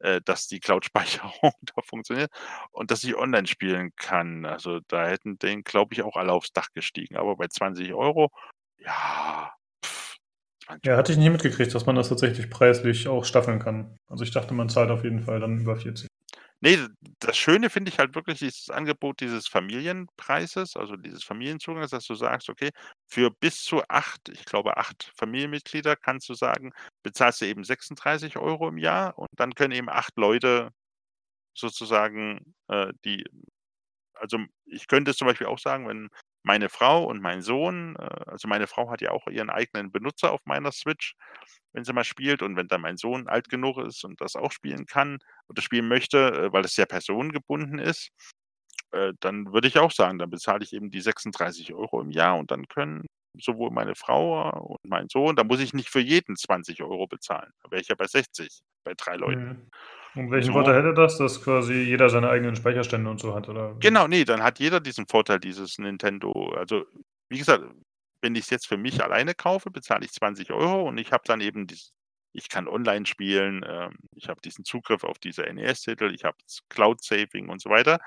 äh, 0.00 0.20
dass 0.24 0.46
die 0.46 0.60
Cloud-Speicherung 0.60 1.32
da 1.62 1.82
funktioniert 1.82 2.30
und 2.72 2.90
dass 2.90 3.04
ich 3.04 3.16
online 3.16 3.46
spielen 3.46 3.92
kann. 3.96 4.44
Also 4.44 4.80
da 4.88 5.06
hätten 5.06 5.38
den, 5.38 5.62
glaube 5.62 5.94
ich, 5.94 6.02
auch 6.02 6.16
alle 6.16 6.32
aufs 6.32 6.52
Dach 6.52 6.68
gestiegen. 6.74 7.16
Aber 7.16 7.36
bei 7.36 7.48
20 7.48 7.94
Euro, 7.94 8.30
ja. 8.78 9.52
Pff, 9.84 10.16
ja, 10.84 10.96
hatte 10.96 11.12
ich 11.12 11.18
nicht 11.18 11.30
mitgekriegt, 11.30 11.74
dass 11.74 11.86
man 11.86 11.96
das 11.96 12.08
tatsächlich 12.08 12.50
preislich 12.50 13.08
auch 13.08 13.24
staffeln 13.24 13.58
kann. 13.58 13.96
Also 14.08 14.24
ich 14.24 14.30
dachte, 14.30 14.54
man 14.54 14.68
zahlt 14.68 14.90
auf 14.90 15.04
jeden 15.04 15.20
Fall 15.20 15.40
dann 15.40 15.58
über 15.58 15.76
40. 15.76 16.08
Nee, 16.62 16.78
das 17.20 17.38
Schöne 17.38 17.70
finde 17.70 17.90
ich 17.90 17.98
halt 17.98 18.14
wirklich 18.14 18.38
dieses 18.40 18.68
Angebot 18.68 19.20
dieses 19.20 19.48
Familienpreises, 19.48 20.76
also 20.76 20.94
dieses 20.96 21.24
Familienzugangs, 21.24 21.90
dass 21.90 22.04
du 22.06 22.14
sagst, 22.14 22.50
okay, 22.50 22.68
für 23.08 23.30
bis 23.30 23.62
zu 23.64 23.82
acht, 23.88 24.28
ich 24.28 24.44
glaube 24.44 24.76
acht 24.76 25.10
Familienmitglieder 25.16 25.96
kannst 25.96 26.28
du 26.28 26.34
sagen, 26.34 26.72
bezahlst 27.02 27.40
du 27.40 27.46
eben 27.46 27.64
36 27.64 28.36
Euro 28.36 28.68
im 28.68 28.76
Jahr 28.76 29.18
und 29.18 29.28
dann 29.36 29.54
können 29.54 29.72
eben 29.72 29.88
acht 29.88 30.16
Leute 30.18 30.70
sozusagen, 31.54 32.54
äh, 32.68 32.92
die 33.04 33.24
also 34.14 34.38
ich 34.66 34.86
könnte 34.88 35.12
es 35.12 35.16
zum 35.18 35.28
Beispiel 35.28 35.46
auch 35.48 35.58
sagen, 35.58 35.88
wenn 35.88 36.08
meine 36.42 36.68
Frau 36.68 37.04
und 37.04 37.20
mein 37.22 37.42
Sohn, 37.42 37.96
äh, 37.96 38.02
also 38.26 38.48
meine 38.48 38.66
Frau 38.66 38.90
hat 38.90 39.00
ja 39.02 39.10
auch 39.12 39.26
ihren 39.28 39.50
eigenen 39.50 39.92
Benutzer 39.92 40.32
auf 40.32 40.40
meiner 40.46 40.72
Switch, 40.72 41.14
wenn 41.72 41.84
sie 41.84 41.92
mal 41.92 42.04
spielt 42.04 42.42
und 42.42 42.56
wenn 42.56 42.68
dann 42.68 42.80
mein 42.80 42.96
Sohn 42.96 43.28
alt 43.28 43.48
genug 43.48 43.78
ist 43.78 44.04
und 44.04 44.20
das 44.20 44.36
auch 44.36 44.52
spielen 44.52 44.86
kann 44.86 45.18
oder 45.48 45.62
spielen 45.62 45.88
möchte, 45.88 46.18
äh, 46.32 46.52
weil 46.52 46.64
es 46.64 46.74
sehr 46.74 46.86
personengebunden 46.86 47.78
ist, 47.78 48.10
äh, 48.92 49.12
dann 49.20 49.52
würde 49.52 49.68
ich 49.68 49.78
auch 49.78 49.92
sagen, 49.92 50.18
dann 50.18 50.30
bezahle 50.30 50.64
ich 50.64 50.72
eben 50.72 50.90
die 50.90 51.00
36 51.00 51.74
Euro 51.74 52.00
im 52.00 52.10
Jahr 52.10 52.38
und 52.38 52.50
dann 52.50 52.66
können 52.68 53.06
sowohl 53.38 53.70
meine 53.70 53.94
Frau 53.94 54.50
und 54.60 54.78
mein 54.84 55.08
Sohn 55.08 55.36
da 55.36 55.44
muss 55.44 55.60
ich 55.60 55.72
nicht 55.72 55.88
für 55.90 56.00
jeden 56.00 56.36
20 56.36 56.82
Euro 56.82 57.06
bezahlen. 57.06 57.52
Da 57.62 57.70
wäre 57.70 57.80
ich 57.80 57.88
ja 57.88 57.94
bei 57.94 58.06
60 58.06 58.60
bei 58.84 58.94
3 58.96 59.16
Leuten. 59.16 59.48
Mhm. 59.48 59.70
Und 60.14 60.30
welchen 60.30 60.48
So. 60.48 60.52
Vorteil 60.52 60.76
hätte 60.76 60.94
das, 60.94 61.18
dass 61.18 61.42
quasi 61.42 61.74
jeder 61.74 62.08
seine 62.10 62.30
eigenen 62.30 62.56
Speicherstände 62.56 63.10
und 63.10 63.20
so 63.20 63.34
hat, 63.34 63.48
oder? 63.48 63.76
Genau, 63.80 64.06
ne, 64.06 64.24
dann 64.24 64.42
hat 64.42 64.58
jeder 64.58 64.80
diesen 64.80 65.06
Vorteil 65.06 65.40
dieses 65.40 65.78
Nintendo 65.78 66.52
also, 66.56 66.84
wie 67.28 67.38
gesagt, 67.38 67.64
wenn 68.22 68.34
ich's 68.34 68.50
jetzt 68.50 68.66
für 68.66 68.76
mich 68.76 69.02
alleine 69.02 69.34
kaufe, 69.34 69.70
bezahle 69.70 70.04
ich 70.04 70.12
20 70.12 70.50
Euro 70.50 70.88
und 70.88 70.98
ich 70.98 71.12
habe 71.12 71.22
dann 71.26 71.40
eben 71.40 71.66
dies 71.66 71.92
ich 72.32 72.48
kann 72.48 72.68
online 72.68 73.06
spielen, 73.06 73.64
ähm, 73.68 73.96
ich 74.14 74.28
habe 74.28 74.40
diesen 74.40 74.64
Zugriff 74.64 75.04
auf 75.04 75.18
diese 75.18 75.42
NES-Titel, 75.42 76.12
ich 76.14 76.24
habe 76.24 76.36
das 76.44 76.60
Cloud 76.68 77.02
Saving 77.02 77.48
und 77.48 77.60
so 77.60 77.70
weiter. 77.70 77.98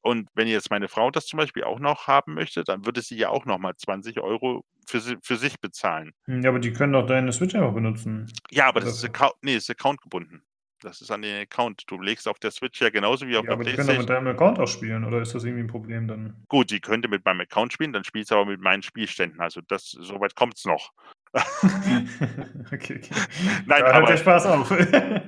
Und 0.00 0.28
wenn 0.34 0.48
jetzt 0.48 0.70
meine 0.70 0.88
Frau 0.88 1.10
das 1.10 1.26
zum 1.26 1.38
Beispiel 1.38 1.64
auch 1.64 1.78
noch 1.78 2.08
haben 2.08 2.34
möchte, 2.34 2.64
dann 2.64 2.84
würde 2.86 3.02
sie 3.02 3.16
ja 3.16 3.28
auch 3.28 3.44
noch 3.44 3.58
mal 3.58 3.74
20 3.76 4.20
Euro 4.20 4.64
für 4.86 5.00
für 5.22 5.36
sich 5.36 5.60
bezahlen. 5.60 6.12
Hm, 6.24 6.42
ja, 6.42 6.50
aber 6.50 6.58
die 6.58 6.72
können 6.72 6.92
doch 6.92 7.06
deine 7.06 7.32
Switch 7.32 7.54
einfach 7.54 7.72
benutzen. 7.72 8.32
Ja, 8.50 8.66
aber 8.66 8.80
das 8.80 8.94
ist 8.94 9.04
Oder 9.04 9.14
Account 9.14 9.42
ne, 9.42 9.54
ist 9.54 9.70
accountgebunden. 9.70 10.42
Das 10.82 11.00
ist 11.00 11.10
an 11.12 11.22
den 11.22 11.40
Account. 11.42 11.84
Du 11.86 12.00
legst 12.00 12.26
auf 12.26 12.38
der 12.40 12.50
Switch 12.50 12.80
ja 12.80 12.90
genauso 12.90 13.26
wie 13.28 13.36
auf 13.36 13.46
Ja, 13.46 13.50
der 13.50 13.56
aber 13.56 13.64
die 13.64 13.72
können 13.72 13.88
doch 13.88 13.96
mit 13.96 14.08
Playstation 14.08 14.10
deinem 14.10 14.26
Account 14.28 14.58
auch 14.60 14.66
spielen, 14.68 15.04
oder 15.04 15.20
ist 15.20 15.34
das 15.34 15.44
irgendwie 15.44 15.62
'n 15.62 15.66
Problem 15.66 16.06
dann? 16.08 16.44
Gut, 16.50 16.70
die 16.70 16.80
könnte 16.80 17.08
mit 17.08 17.24
meinem 17.24 17.40
Account 17.40 17.72
spielen, 17.72 17.92
dann 17.92 18.04
spielt 18.04 18.28
sie 18.28 18.34
aber 18.34 18.46
mit 18.46 18.60
meinen 18.60 18.82
Spielständen. 18.82 19.40
Also, 19.40 19.60
das 19.62 19.90
so 19.90 20.20
weit 20.20 20.34
kommt's 20.34 20.64
noch. 20.64 20.92
Okay, 22.72 22.96
okay. 22.98 23.22
Nein, 23.66 23.84
Da 23.84 23.92
hört 23.94 24.08
aber 24.08 24.08
der 24.08 24.16
Spaß 24.16 24.46
auf. 24.46 24.70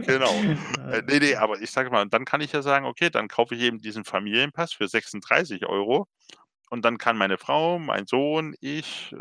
Genau. 0.06 0.44
Äh, 0.90 1.02
ne, 1.02 1.18
ne, 1.18 1.36
Ja. 1.36 1.38
aber 1.38 1.60
ich 1.60 1.70
sage 1.70 1.90
mal 1.90 2.02
und 2.02 2.12
dann 2.12 2.24
kann 2.26 2.40
ich 2.40 2.52
ja 2.52 2.62
sagen: 2.62 2.84
„Okay, 2.86 3.08
dann 3.10 3.28
kaufe 3.28 3.54
ich 3.54 3.62
eben 3.62 3.80
diesen 3.80 4.04
Familienpass 4.04 4.72
für 4.74 4.86
36 4.88 5.66
Euro 5.66 6.06
und 6.70 6.84
dann 6.84 6.98
kann 6.98 7.16
meine 7.18 7.38
Frau, 7.38 7.78
mein 7.78 8.06
Sohn, 8.06 8.54
ich, 8.60 9.12
äh, 9.12 9.16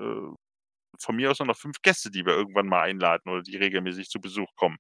von 1.00 1.16
mir 1.16 1.32
aus 1.32 1.42
auch 1.42 1.46
noch 1.46 1.58
5 1.58 1.82
Gäste, 1.84 2.12
die 2.12 2.26
wir 2.26 2.34
irgendwann 2.34 2.68
mal 2.68 2.82
einladen 2.84 3.30
oder 3.32 3.42
die 3.44 3.58
regelmäßig 3.58 4.10
zu 4.10 4.20
Besuch 4.22 4.50
kommen, 4.56 4.78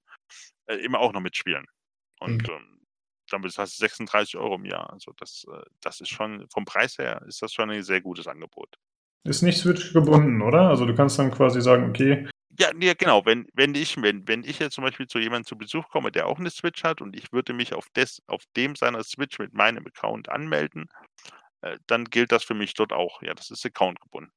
äh, 0.67 0.75
immer 0.77 0.99
auch 0.99 1.13
noch 1.13 1.21
mitspielen.“ 1.21 1.65
Und, 2.19 2.41
Mhm. 2.41 2.49
ähm, 2.49 2.81
damit 3.29 3.57
hast 3.57 3.79
du 3.79 3.83
36 3.83 4.37
Euro 4.37 4.55
im 4.55 4.65
Jahr. 4.65 4.91
Also, 4.93 5.13
das 5.17 5.45
äh, 5.53 5.63
das 5.81 6.01
ist 6.01 6.09
schon 6.09 6.47
vom 6.51 6.65
Preis 6.65 6.97
her 6.99 7.23
ist 7.27 7.41
das 7.41 7.53
schon 7.53 7.69
ein 7.71 7.83
sehr 7.83 8.01
gutes 8.01 8.27
Angebot. 8.27 8.77
Ist 9.25 9.41
nicht 9.41 9.57
Switch 9.57 9.91
gebunden, 9.91 10.41
oder? 10.41 10.69
Also, 10.69 10.85
du 10.85 10.95
kannst 10.95 11.19
dann 11.19 11.31
quasi 11.31 11.61
sagen: 11.61 11.89
„Okay“ 11.89 12.27
Ja, 12.59 12.71
ne, 12.73 12.95
genau. 12.95 13.25
Wenn 13.25 13.47
wenn 13.53 13.73
ich 13.75 13.99
wenn 14.01 14.27
wenn 14.27 14.43
ich 14.43 14.59
jetzt 14.59 14.75
zum 14.75 14.83
Beispiel 14.83 15.07
zu 15.07 15.17
jemandem 15.19 15.45
zu 15.45 15.57
Besuch 15.57 15.89
komme, 15.89 16.11
der 16.11 16.27
auch 16.27 16.37
'ne 16.39 16.49
Switch 16.51 16.83
hat 16.83 17.01
und 17.01 17.15
ich 17.15 17.31
würde 17.31 17.53
mich 17.53 17.73
auf 17.73 17.87
des 17.95 18.21
auf 18.27 18.43
dem 18.55 18.75
seiner 18.75 19.03
Switch 19.03 19.39
mit 19.39 19.53
meinem 19.53 19.85
Account 19.87 20.29
anmelden, 20.29 20.87
äh, 21.61 21.77
dann 21.87 22.05
gilt 22.05 22.31
das 22.33 22.43
für 22.45 22.55
mich 22.55 22.73
dort 22.75 22.93
auch. 22.93 23.21
Ja, 23.23 23.33
das 23.35 23.51
ist 23.51 23.65
accountgebunden. 23.65 24.33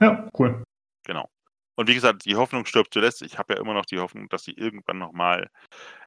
Ja, 0.00 0.28
cool. 0.38 0.64
Genau. 1.06 1.30
Und 1.76 1.88
wie 1.88 1.94
gesagt, 1.94 2.24
die 2.24 2.34
Hoffnung 2.36 2.66
stirbt 2.66 2.92
zuletzt. 2.92 3.22
Ich 3.22 3.38
habe 3.38 3.54
ja 3.54 3.60
immer 3.60 3.74
noch 3.74 3.86
die 3.86 3.98
Hoffnung, 4.00 4.28
dass 4.28 4.42
sie 4.44 4.52
irgendwann 4.52 4.98
noch 4.98 5.12
mal 5.12 5.50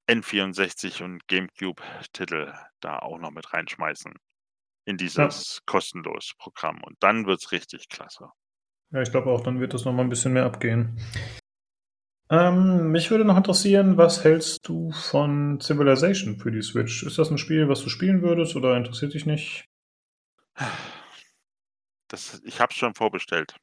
N64 0.08 1.04
und 1.04 1.28
GameCube-Titel 1.28 2.54
da 2.82 3.00
auch 3.00 3.18
noch 3.20 3.32
mit 3.32 3.54
reinschmeißen 3.54 4.14
in 4.86 4.98
Ja. 5.16 5.44
dieses 5.46 5.62
kostenlos 5.68 6.34
Programm 6.40 6.82
und 6.84 6.98
dann 7.02 7.28
wird's 7.28 7.52
richtig 7.54 7.90
klasse. 7.90 8.32
Ja, 8.92 9.02
ich 9.04 9.12
glaube 9.12 9.30
auch, 9.30 9.42
dann 9.42 9.60
wird 9.60 9.74
das 9.76 9.86
noch 9.86 9.94
mal 9.94 10.02
'n 10.04 10.10
bisschen 10.10 10.34
mehr 10.34 10.46
abgehen. 10.46 10.98
Ähm, 12.32 12.92
mich 12.92 13.12
würde 13.12 13.26
noch 13.26 13.38
interessieren, 13.38 13.98
was 13.98 14.24
hältst 14.24 14.68
du 14.68 14.92
von 14.92 15.60
Civilization 15.62 16.38
für 16.38 16.52
die 16.52 16.62
Switch? 16.64 17.04
Ist 17.04 17.18
das 17.20 17.32
'n 17.32 17.38
Spiel, 17.40 17.70
was 17.70 17.82
du 17.84 17.90
spielen 17.90 18.22
würdest 18.24 18.56
oder 18.56 18.78
interessiert 18.78 19.14
dich 19.16 19.26
nicht? 19.26 19.66
Das 22.12 22.42
ich 22.44 22.60
habe 22.60 22.72
es 22.74 22.78
schon 22.78 22.96
vorbestellt. 22.96 23.56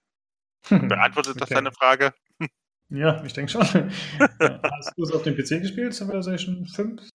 Beantwortet 0.89 1.41
das 1.41 1.51
Okay. 1.51 1.53
deine 1.53 1.73
Frage? 1.73 2.13
Ja, 2.91 3.23
ich 3.25 3.33
denke 3.33 3.51
schon. 3.51 3.63
Ja, 4.41 4.63
hast 4.71 4.97
du's 4.97 5.11
auf 5.13 5.23
dem 5.23 5.35
PC 5.37 5.61
gespielt, 5.61 5.95
Civilization 5.95 6.67
5? 6.67 7.09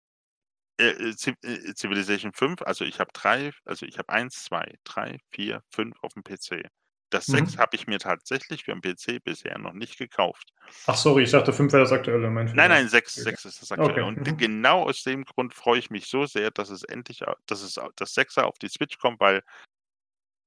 Äh, 0.79 0.91
äh, 0.91 1.09
äh, 1.43 1.73
Civilization 1.75 2.33
5, 2.33 2.61
also 2.61 2.85
ich 2.85 2.99
habe 2.99 3.11
3 3.13 3.51
also 3.65 3.85
ich 3.85 3.97
habe 3.97 4.09
1, 4.09 4.43
2, 4.43 4.75
3, 4.83 5.17
4, 5.31 5.61
5 5.69 5.95
aufm 6.01 6.23
PC. 6.23 6.63
Das 7.09 7.29
6 7.29 7.57
Mhm. 7.57 7.57
habe 7.57 7.75
ich 7.75 7.87
mir 7.87 7.99
tatsächlich 7.99 8.63
für 8.63 8.71
'n 8.71 8.81
PC 8.81 9.19
bisher 9.23 9.57
noch 9.57 9.73
nicht 9.73 9.97
gekauft. 9.97 10.51
Ach 10.87 10.95
sorry, 10.97 11.23
ich 11.23 11.31
dachte 11.31 11.53
5 11.53 11.71
wäre 11.73 11.83
das 11.83 11.91
aktuelle, 11.91 12.29
mein 12.31 12.47
Nein, 12.53 12.69
Fehler. 12.69 12.69
nein, 12.69 12.89
6 12.89 13.15
Okay. 13.17 13.23
6 13.23 13.45
ist 13.45 13.61
das 13.61 13.71
aktuelle. 13.71 14.03
Okay, 14.03 14.05
Und 14.05 14.19
mhm. 14.19 14.37
genau 14.37 14.83
aus 14.83 15.03
dem 15.03 15.23
Grund 15.23 15.53
freue 15.53 15.79
ich 15.79 15.89
mich 15.89 16.07
so 16.07 16.25
sehr, 16.25 16.51
dass 16.51 16.69
es 16.69 16.83
endlich 16.83 17.23
dass 17.45 17.61
es 17.61 17.79
das 17.95 18.13
6er 18.13 18.45
auf 18.45 18.57
die 18.59 18.67
Switch 18.67 18.97
kommt, 18.97 19.21
weil 19.21 19.41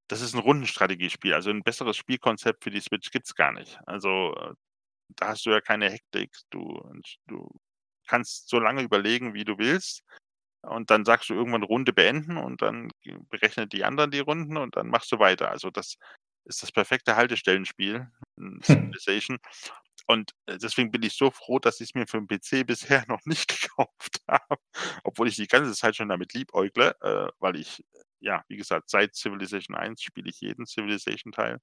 das 0.08 0.20
ist 0.22 0.34
'n 0.34 0.40
Rundenstrategiespiel. 0.40 1.34
Also 1.34 1.50
'n 1.50 1.62
besseres 1.62 1.96
Spielkonzept 1.96 2.64
für 2.64 2.70
die 2.70 2.80
Switch 2.80 3.10
gibt's 3.10 3.34
gar 3.34 3.52
nicht. 3.52 3.78
Also, 3.86 4.34
äh, 4.36 4.54
da 5.16 5.28
hast 5.30 5.46
du 5.46 5.50
ja 5.50 5.60
keine 5.62 5.90
Hektik. 5.90 6.32
Du 6.50 6.82
du 7.28 7.50
kannst 8.08 8.48
so 8.50 8.58
lange 8.60 8.82
überlegen, 8.82 9.34
wie 9.34 9.44
du 9.44 9.58
willst 9.58 10.02
und 10.62 10.90
dann 10.90 11.04
sagst 11.06 11.30
du 11.30 11.34
irgendwann 11.34 11.62
Runde 11.64 11.92
beenden 11.94 12.36
und 12.38 12.62
dann 12.62 12.90
g 13.02 13.16
berechnen 13.30 13.68
die 13.70 13.84
anderen 13.84 14.10
die 14.12 14.20
Runden 14.20 14.56
und 14.58 14.76
dann 14.76 14.88
machst 14.88 15.12
du 15.12 15.18
weiter. 15.20 15.50
Also, 15.50 15.70
das 15.70 15.96
ist 16.46 16.62
das 16.64 16.72
perfekte 16.72 17.16
Haltestellenspiel, 17.16 18.08
hm, 18.38 18.60
Civilization. 18.64 19.38
Und, 20.08 20.32
äh, 20.46 20.58
deswegen 20.58 20.90
bin 20.92 21.02
ich 21.04 21.14
so 21.16 21.30
froh, 21.30 21.58
dass 21.60 21.80
ich's 21.80 21.94
mir 21.94 22.06
für 22.08 22.18
'n 22.18 22.28
PC 22.28 22.64
bisher 22.66 23.04
noch 23.08 23.20
nicht 23.26 23.48
gekauft 23.70 24.20
habe, 24.28 24.56
obwohl 25.04 25.28
ich 25.28 25.36
die 25.36 25.48
ganze 25.48 25.74
Zeit 25.74 25.96
schon 25.96 26.08
damit 26.10 26.34
liebäugle, 26.34 26.96
äh, 27.02 27.28
weil 27.40 27.56
ich 27.56 27.84
ja, 28.24 28.44
wie 28.48 28.56
gesagt, 28.56 28.90
seit 28.90 29.14
Civilization 29.16 29.76
1 29.76 30.02
spiele 30.02 30.30
ich 30.30 30.40
jeden 30.40 30.66
Civilization-Teil. 30.66 31.60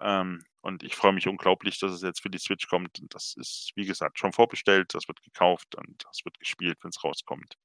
Ähm, 0.00 0.44
und 0.62 0.82
ich 0.84 0.96
freue 0.96 1.12
mich 1.14 1.28
unglaublich, 1.28 1.78
dass 1.80 1.92
es 1.92 2.02
jetzt 2.02 2.22
für 2.22 2.30
die 2.30 2.38
Switch 2.38 2.68
kommt. 2.68 3.00
Und 3.00 3.14
das 3.14 3.34
ist, 3.38 3.72
wie 3.76 3.86
gesagt, 3.86 4.18
schon 4.18 4.32
vorbestellt, 4.32 4.94
das 4.94 5.08
wird 5.08 5.22
gekauft 5.22 5.74
und 5.76 6.04
das 6.06 6.20
wird 6.24 6.38
gespielt, 6.40 6.78
wenn's 6.82 7.04
rauskommt. 7.04 7.56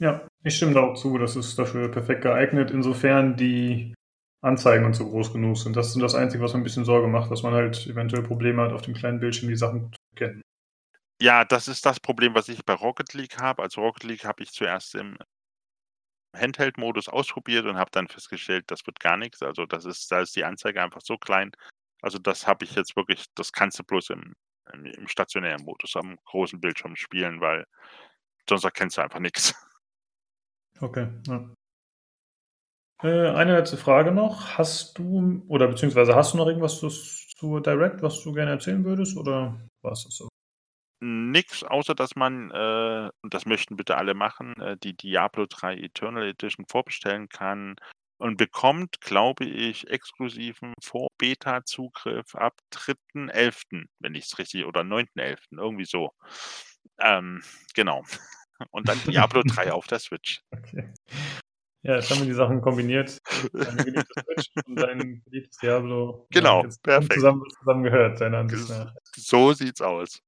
Ja, 0.00 0.26
ich 0.42 0.56
stimme 0.56 0.74
da 0.74 0.80
auch 0.82 0.94
zu. 0.94 1.18
Das 1.18 1.36
ist 1.36 1.58
dafür 1.58 1.90
perfekt 1.90 2.22
geeignet, 2.22 2.70
insofern 2.70 3.36
die 3.36 3.94
Anzeigen 4.42 4.84
und 4.84 4.94
so 4.94 5.08
groß 5.08 5.32
genug 5.32 5.56
sind. 5.58 5.76
Das 5.76 5.88
ist 5.94 6.00
das 6.02 6.14
Einzige, 6.14 6.42
was 6.42 6.52
mir 6.54 6.60
'n 6.60 6.64
bisschen 6.64 6.84
Sorge 6.84 7.06
macht, 7.08 7.30
dass 7.30 7.42
man 7.42 7.54
halt 7.54 7.86
eventuell 7.86 8.22
Probleme 8.22 8.62
hat, 8.62 8.72
auf 8.72 8.82
dem 8.82 8.94
kleinen 8.94 9.20
Bildschirm 9.20 9.48
die 9.48 9.56
Sachen 9.56 9.92
zu 9.92 9.98
erkennen. 10.16 10.42
Ja, 11.20 11.44
das 11.44 11.68
ist 11.68 11.86
das 11.86 12.00
Problem, 12.00 12.34
was 12.34 12.48
ich 12.48 12.64
bei 12.64 12.72
Rocket 12.74 13.12
League 13.14 13.38
habe. 13.38 13.62
Also, 13.62 13.80
Rocket 13.80 14.04
League 14.04 14.24
habe 14.24 14.42
ich 14.42 14.50
zuerst 14.52 14.94
im 14.94 15.16
Handheld-Modus 16.34 17.08
ausprobiert 17.08 17.66
und 17.66 17.76
habe 17.76 17.90
dann 17.92 18.08
festgestellt, 18.08 18.64
das 18.68 18.86
wird 18.86 19.00
gar 19.00 19.16
nix. 19.16 19.42
Also, 19.42 19.66
das 19.66 19.84
ist 19.84 20.10
da 20.12 20.20
ist 20.20 20.36
die 20.36 20.44
Anzeige 20.44 20.82
einfach 20.82 21.02
so 21.02 21.18
klein. 21.18 21.52
Also, 22.02 22.18
das 22.18 22.46
habe 22.46 22.64
ich 22.64 22.74
jetzt 22.74 22.96
wirklich 22.96 23.26
das 23.34 23.52
kannst 23.52 23.78
du 23.78 23.84
bloß 23.84 24.10
im 24.10 24.34
im 24.72 24.86
im 24.86 25.08
stationären 25.08 25.64
Modus 25.64 25.96
am 25.96 26.16
großen 26.24 26.60
Bildschirm 26.60 26.96
spielen, 26.96 27.40
weil 27.40 27.66
sonst 28.48 28.64
erkennst 28.64 28.98
du 28.98 29.02
einfach 29.02 29.20
nix. 29.20 29.54
Okay, 30.80 31.06
ja. 31.28 31.54
Äh, 33.02 33.30
eine 33.30 33.56
letzte 33.56 33.76
Frage 33.76 34.12
noch. 34.12 34.58
Hast 34.58 34.98
du 34.98 35.44
oder 35.48 35.68
beziehungsweise 35.68 36.14
hast 36.14 36.32
du 36.32 36.38
noch 36.38 36.46
irgendwaszus 36.46 37.28
zur 37.36 37.62
Direct, 37.62 38.02
was 38.02 38.22
du 38.22 38.32
gerne 38.32 38.52
erzählen 38.52 38.84
würdest, 38.84 39.16
oder 39.16 39.60
war's 39.82 40.04
das 40.04 40.16
so? 40.16 40.31
Nix, 41.04 41.64
außer 41.64 41.94
dass 41.96 42.14
man, 42.14 42.50
äh 42.52 43.10
und 43.22 43.34
das 43.34 43.44
möchten 43.44 43.76
bitte 43.76 43.96
alle 43.96 44.14
machen, 44.14 44.54
äh, 44.60 44.76
die 44.76 44.96
Diablo 44.96 45.46
3 45.48 45.76
Eternal 45.78 46.28
Edition 46.28 46.64
vorbestellen 46.68 47.28
kann 47.28 47.74
und 48.18 48.36
bekommt, 48.36 49.00
glaube 49.00 49.44
ich, 49.44 49.88
exklusiven 49.90 50.74
Vor-Beta-Zugriff 50.80 52.36
ab 52.36 52.54
3.11., 52.72 53.86
wenn 53.98 54.14
ich's 54.14 54.38
richtig 54.38 54.64
oder 54.64 54.82
9.11., 54.82 55.38
irgendwie 55.58 55.86
so. 55.86 56.12
Ähm, 57.00 57.42
genau. 57.74 58.04
Und 58.70 58.88
dann 58.88 59.02
Diablo 59.02 59.42
3 59.46 59.72
auf 59.72 59.88
der 59.88 59.98
Switch. 59.98 60.40
Okay. 60.52 60.92
Ja, 61.84 61.96
jetzt 61.96 62.10
haben 62.12 62.20
wir 62.20 62.26
die 62.26 62.32
Sachen 62.32 62.60
kombiniert. 62.60 63.18
Deine 63.52 63.84
geliebte 63.84 64.22
Switch 64.22 64.50
und 64.66 64.76
dein 64.76 65.20
geliebtes 65.24 65.56
Diablo. 65.58 66.28
Ja, 66.32 66.40
Genau, 66.40 66.62
jetzt 66.62 66.80
perfekt. 66.80 67.14
zusammen 67.14 67.42
zusammen 67.58 67.82
gehört, 67.82 68.20
deiner 68.20 68.38
Ansicht 68.38 68.68
nach. 68.68 68.94
so 69.16 69.52
sieht's 69.52 69.80
aus. 69.80 70.20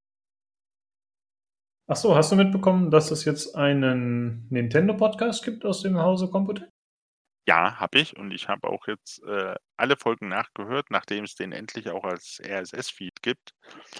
Ach 1.87 1.97
so, 1.97 2.17
hast 2.17 2.33
du 2.33 2.37
mitbekommen, 2.37 2.91
dass 2.91 3.11
es 3.11 3.25
jetzt 3.25 3.55
einen 3.55 4.47
Nintendo-Podcast 4.49 5.45
gibt 5.45 5.65
aus 5.67 5.83
dem 5.83 5.99
Hause 5.99 6.31
Computec? 6.31 6.69
Ja, 7.47 7.79
habe 7.79 7.99
ich 7.99 8.17
und 8.17 8.31
ich 8.31 8.49
habe 8.49 8.69
auch 8.69 8.87
jetzt, 8.87 9.23
äh, 9.25 9.55
alle 9.77 9.97
Folgen 9.99 10.29
nachgehört, 10.29 10.87
nachdem 10.91 11.25
es 11.25 11.35
den 11.35 11.53
endlich 11.53 11.91
auch 11.91 12.05
als 12.05 12.41
RSS-Feed 12.43 13.21
gibt, 13.21 13.51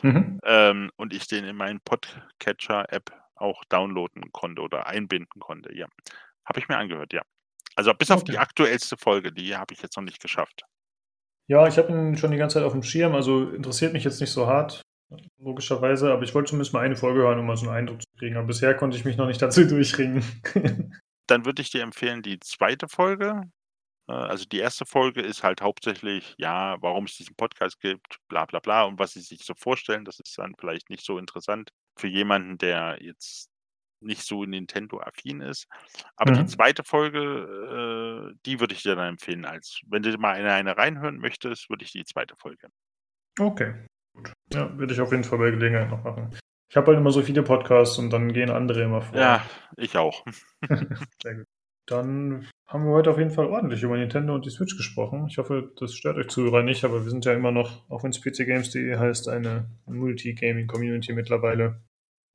Mhm. 0.03 0.41
ähm, 0.45 0.91
und 0.97 1.13
ich 1.13 1.27
den 1.27 1.45
in 1.45 1.57
meinen 1.57 1.81
Podcatcher-App 1.81 3.13
auch 3.35 3.63
downloaden 3.69 4.33
konnte 4.33 4.63
oder 4.63 4.87
einbinden 4.87 5.41
konnte, 5.41 5.75
ja. 5.77 5.87
Habe 6.47 6.61
ich 6.61 6.69
mir 6.69 6.79
angehört, 6.79 7.13
ja. 7.13 7.21
Also 7.77 7.93
bis 7.93 8.11
auf 8.11 8.25
die 8.25 8.39
aktuellste 8.39 8.97
Folge, 8.97 9.31
die 9.33 9.57
habe 9.57 9.75
ich 9.75 9.83
jetzt 9.83 9.97
noch 9.99 10.05
nicht 10.05 10.23
geschafft. 10.23 10.63
Ja, 11.49 11.67
ich 11.67 11.77
habe 11.77 11.93
ihn 11.93 12.17
schon 12.17 12.31
die 12.31 12.39
ganze 12.39 12.55
Zeit 12.55 12.65
auf 12.65 12.73
dem 12.73 12.83
Schirm, 12.83 13.15
also 13.15 13.51
interessiert 13.51 13.93
mich 13.93 14.05
jetzt 14.05 14.21
nicht 14.23 14.31
so 14.31 14.47
hart, 14.47 14.81
logischerweise, 15.39 16.13
aber 16.13 16.23
ich 16.23 16.35
wollte 16.35 16.51
zumindest 16.51 16.73
mal 16.73 16.81
eine 16.81 16.97
Folge 16.97 17.21
hören, 17.21 17.39
um 17.39 17.47
mal 17.47 17.57
so 17.57 17.67
einen 17.69 17.77
Eindruck 17.77 18.03
zu 18.03 18.09
kriegen. 18.19 18.37
Aber 18.37 18.47
bisher 18.47 18.75
konnte 18.75 18.97
ich 18.97 19.05
mich 19.05 19.17
noch 19.17 19.27
nicht 19.27 19.41
dazu 19.43 19.65
durchringen. 19.69 20.25
Dann 21.27 21.45
würde 21.45 21.63
ich 21.63 21.71
dir 21.71 21.83
empfehlen, 21.83 22.23
die 22.23 22.39
zweite 22.41 22.89
Folge. 22.89 23.43
Äh, 24.09 24.13
also 24.13 24.45
die 24.45 24.59
erste 24.59 24.85
Folge 24.87 25.23
ist 25.23 25.43
halt 25.43 25.61
hauptsächlich, 25.63 26.35
ja, 26.39 26.77
warum 26.81 27.05
es 27.05 27.17
diesen 27.17 27.37
Podcast 27.37 27.81
gibt, 27.81 28.19
bla 28.29 28.45
bla 28.47 28.59
bla 28.61 28.85
und 28.85 28.99
was 28.99 29.13
sie 29.13 29.21
sich 29.21 29.43
so 29.45 29.55
vorstellen. 29.55 30.05
Das 30.05 30.21
ist 30.21 30.37
dann 30.39 30.55
vielleicht 30.59 30.91
nicht 30.91 31.05
so 31.05 31.19
interessant 31.19 31.71
für 31.99 32.09
jemanden, 32.09 32.59
der 32.59 32.99
jetzt 33.01 33.49
nicht 34.01 34.23
so 34.23 34.45
Nintendo-affin 34.45 35.41
ist. 35.41 35.67
Aber 36.17 36.33
die 36.33 36.41
Mhm. 36.41 36.49
zweite 36.49 36.85
Folge, 36.85 38.33
äh, 38.35 38.39
die 38.45 38.61
würde 38.61 38.75
ich 38.75 38.83
dir 38.83 38.97
dann 38.97 39.09
empfehlen. 39.11 39.47
Als 39.47 39.81
wenn 39.87 40.03
du 40.03 40.11
mal 40.19 40.39
in 40.39 40.45
eine 40.47 40.77
reinhören 40.77 41.17
möchtest, 41.19 41.71
würde 41.71 41.85
ich 41.85 41.93
die 41.93 42.05
zweite 42.05 42.37
Folge. 42.37 42.69
Okay. 43.39 43.75
Ja, 44.53 44.77
würde 44.79 44.95
ich 44.95 45.01
auf 45.01 45.11
jeden 45.11 45.25
Fall 45.25 45.39
bei 45.39 45.51
Gelegenheit 45.51 45.91
noch 45.91 46.05
machen. 46.05 46.31
Ich 46.71 46.77
habe 46.77 46.89
halt 46.89 46.99
immer 46.99 47.11
so 47.11 47.23
viele 47.23 47.43
Podcasts 47.43 47.99
und 47.99 48.11
dann 48.11 48.33
gehen 48.33 48.51
andere 48.51 48.83
immer 48.83 49.03
vor. 49.03 49.19
Ja, 49.19 49.45
ich 49.77 49.97
auch. 49.97 50.25
Sehr 51.23 51.35
gut. 51.37 51.47
Dann 51.87 52.49
haben 52.67 52.85
wir 52.85 52.93
heute 52.93 53.11
auf 53.11 53.19
jeden 53.19 53.31
Fall 53.31 53.47
ordentlich 53.47 53.83
über 53.83 53.97
Nintendo 53.97 54.35
und 54.35 54.47
die 54.47 54.51
Switch 54.51 54.77
gesprochen. 54.77 55.27
Ich 55.29 55.39
hoffe, 55.39 55.71
das 55.79 55.95
stört 55.95 56.17
euch 56.17 56.29
Zuhörer 56.29 56.63
nicht, 56.63 56.85
aber 56.85 57.05
wir 57.05 57.11
sind 57.11 57.25
ja 57.27 57.35
immer 57.35 57.53
noch, 57.53 57.89
auch 57.91 58.03
wenn 58.03 58.11
es 58.11 58.21
pcgames.de 58.21 58.97
heißt, 58.97 59.29
eine 59.29 59.71
Multi-Gaming-Community 59.87 61.13
mittlerweile. 61.13 61.83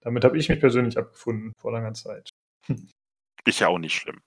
Damit 0.01 0.23
habe 0.23 0.37
ich 0.37 0.49
mich 0.49 0.59
persönlich 0.59 0.97
abgefunden 0.97 1.53
vor 1.57 1.71
langer 1.71 1.93
Zeit. 1.93 2.29
Ist 3.45 3.59
ja 3.59 3.67
auch 3.67 3.79
nicht 3.79 3.95
schlimm. 3.95 4.21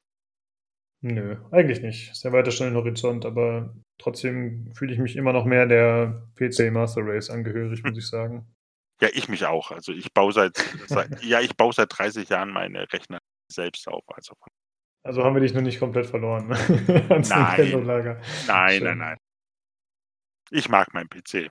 Nö, 1.03 1.37
eigentlich 1.51 1.83
nicht. 1.83 2.15
Sehr 2.15 2.33
weiter 2.33 2.53
schon 2.53 2.69
den 2.69 2.77
Horizont, 2.77 3.27
aber 3.27 3.75
trotzdem 3.99 4.73
fühle 4.73 4.93
ich 4.93 5.01
mich 5.01 5.17
immer 5.17 5.33
noch 5.33 5.45
mehr 5.45 5.67
der 5.67 6.29
PC 6.37 6.73
Master 6.73 7.03
Race 7.05 7.29
angehörig, 7.29 7.83
muss 7.83 7.99
ich 7.99 8.07
sagen. 8.07 8.47
Ja, 9.01 9.09
ich 9.13 9.29
mich 9.29 9.45
auch. 9.45 9.73
Also 9.73 9.93
ich 9.93 10.13
baue 10.15 10.33
seit, 10.33 10.57
seit 10.87 11.23
ja, 11.25 11.41
ich 11.41 11.57
baue 11.57 11.73
seit 11.73 11.89
30 11.91 12.29
Jahren 12.29 12.53
meine 12.53 12.87
Rechner 12.93 13.19
selbst 13.51 13.89
auf. 13.89 14.05
Also 14.15 14.35
Also 15.03 15.25
haben 15.25 15.35
wir 15.35 15.41
dich 15.41 15.55
noch 15.55 15.61
nicht 15.61 15.81
komplett 15.81 16.07
verloren. 16.07 16.47
ne? 16.49 16.57
Nein. 17.29 17.85
Nein, 18.47 18.83
nein, 18.83 18.99
nein. 18.99 19.17
Ich 20.53 20.69
mag 20.69 20.95
meinen 20.95 21.09
PC. 21.09 21.51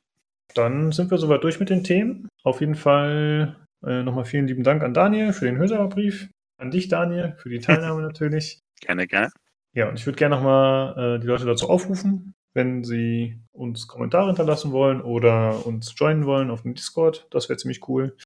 Dann 0.56 0.94
sind 0.94 1.12
wir 1.12 1.18
soweit 1.18 1.44
durch 1.44 1.60
mit 1.60 1.70
den 1.70 1.84
Themen. 1.84 2.30
Auf 2.44 2.62
jeden 2.62 2.76
Fall 2.76 3.58
äh, 3.86 4.04
nochmal 4.04 4.26
vielen 4.26 4.48
lieben 4.48 4.64
Dank 4.64 4.82
an 4.82 4.94
Daniel 4.94 5.34
für 5.34 5.46
den 5.46 5.58
Hörserbrief. 5.58 6.30
An 6.58 6.72
dich, 6.72 6.88
Daniel, 6.88 7.36
für 7.38 7.50
die 7.50 7.60
Teilnahme 7.60 8.02
natürlich. 8.08 8.60
Gerne, 8.80 9.08
gerne. 9.08 9.32
Ja, 9.74 9.90
und 9.90 9.98
ich 9.98 10.06
würde 10.06 10.18
gerne 10.18 10.36
nochmal 10.36 11.16
äh, 11.16 11.20
die 11.20 11.28
Leute 11.28 11.46
dazu 11.46 11.70
aufrufen, 11.70 12.34
wenn 12.54 12.84
sie 12.84 13.40
uns 13.54 13.88
Kommentare 13.88 14.28
hinterlassen 14.28 14.72
wollen 14.72 15.02
oder 15.02 15.66
uns 15.66 15.94
joinen 15.98 16.26
wollen 16.26 16.52
auf 16.52 16.64
dem 16.64 16.74
Discord. 16.74 17.28
Das 17.32 17.48
wäre 17.48 17.58
ziemlich 17.58 17.88
cool. 17.88 18.18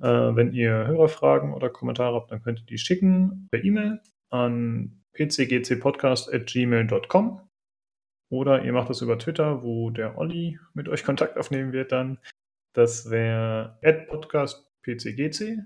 Äh, 0.00 0.06
wenn 0.06 0.52
ihr 0.52 0.86
Hörerfragen 0.86 1.52
oder 1.52 1.70
Kommentare 1.70 2.14
habt, 2.14 2.30
dann 2.30 2.42
könnt 2.42 2.60
ihr 2.60 2.66
die 2.66 2.78
schicken 2.78 3.48
per 3.50 3.64
E-Mail 3.64 4.00
an 4.30 5.02
pcgcpodcast.gmail.com 5.14 7.40
oder 8.30 8.64
ihr 8.64 8.72
macht 8.72 8.90
das 8.90 9.00
über 9.00 9.18
Twitter, 9.18 9.62
wo 9.62 9.90
der 9.90 10.18
Olli 10.18 10.58
mit 10.74 10.88
euch 10.88 11.04
Kontakt 11.04 11.38
aufnehmen 11.38 11.72
wird 11.72 11.92
dann. 11.92 12.18
Das 12.74 13.08
wäre 13.10 13.78
podcastpcgc. 14.08 15.64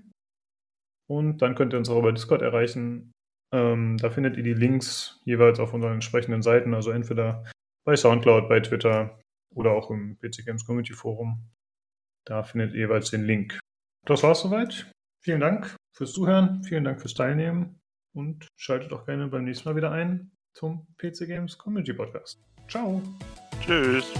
Und 1.07 1.41
dann 1.41 1.55
könnt 1.55 1.73
ihr 1.73 1.79
uns 1.79 1.89
auch 1.89 1.97
über 1.97 2.11
Discord 2.11 2.43
erreichen. 2.43 3.11
Ähm, 3.51 3.97
da 3.97 4.09
findet 4.09 4.37
ihr 4.37 4.43
die 4.43 4.53
Links 4.53 5.21
jeweils 5.25 5.59
auf 5.59 5.73
unseren 5.73 5.93
entsprechenden 5.93 6.41
Seiten, 6.41 6.73
also 6.73 6.91
entweder 6.91 7.45
bei 7.85 7.95
Soundcloud, 7.95 8.47
bei 8.47 8.59
Twitter 8.59 9.19
oder 9.55 9.71
auch 9.71 9.89
im 9.89 10.17
PC 10.19 10.45
Games 10.45 10.65
Community 10.65 10.93
Forum. 10.93 11.49
Da 12.25 12.43
findet 12.43 12.73
ihr 12.73 12.81
jeweils 12.81 13.09
den 13.09 13.25
Link. 13.25 13.59
Das 14.05 14.23
war's 14.23 14.41
soweit. 14.41 14.91
Vielen 15.23 15.39
Dank 15.39 15.75
fürs 15.95 16.13
Zuhören, 16.13 16.63
vielen 16.63 16.83
Dank 16.83 17.01
fürs 17.01 17.13
Teilnehmen 17.13 17.81
und 18.13 18.47
schaltet 18.57 18.93
auch 18.93 19.05
gerne 19.05 19.27
beim 19.27 19.45
nächsten 19.45 19.67
Mal 19.67 19.75
wieder 19.75 19.91
ein 19.91 20.31
zum 20.53 20.87
PC 20.97 21.27
Games 21.27 21.57
Community 21.57 21.93
Podcast. 21.93 22.41
Ciao! 22.67 23.01
Tschüss. 23.61 24.13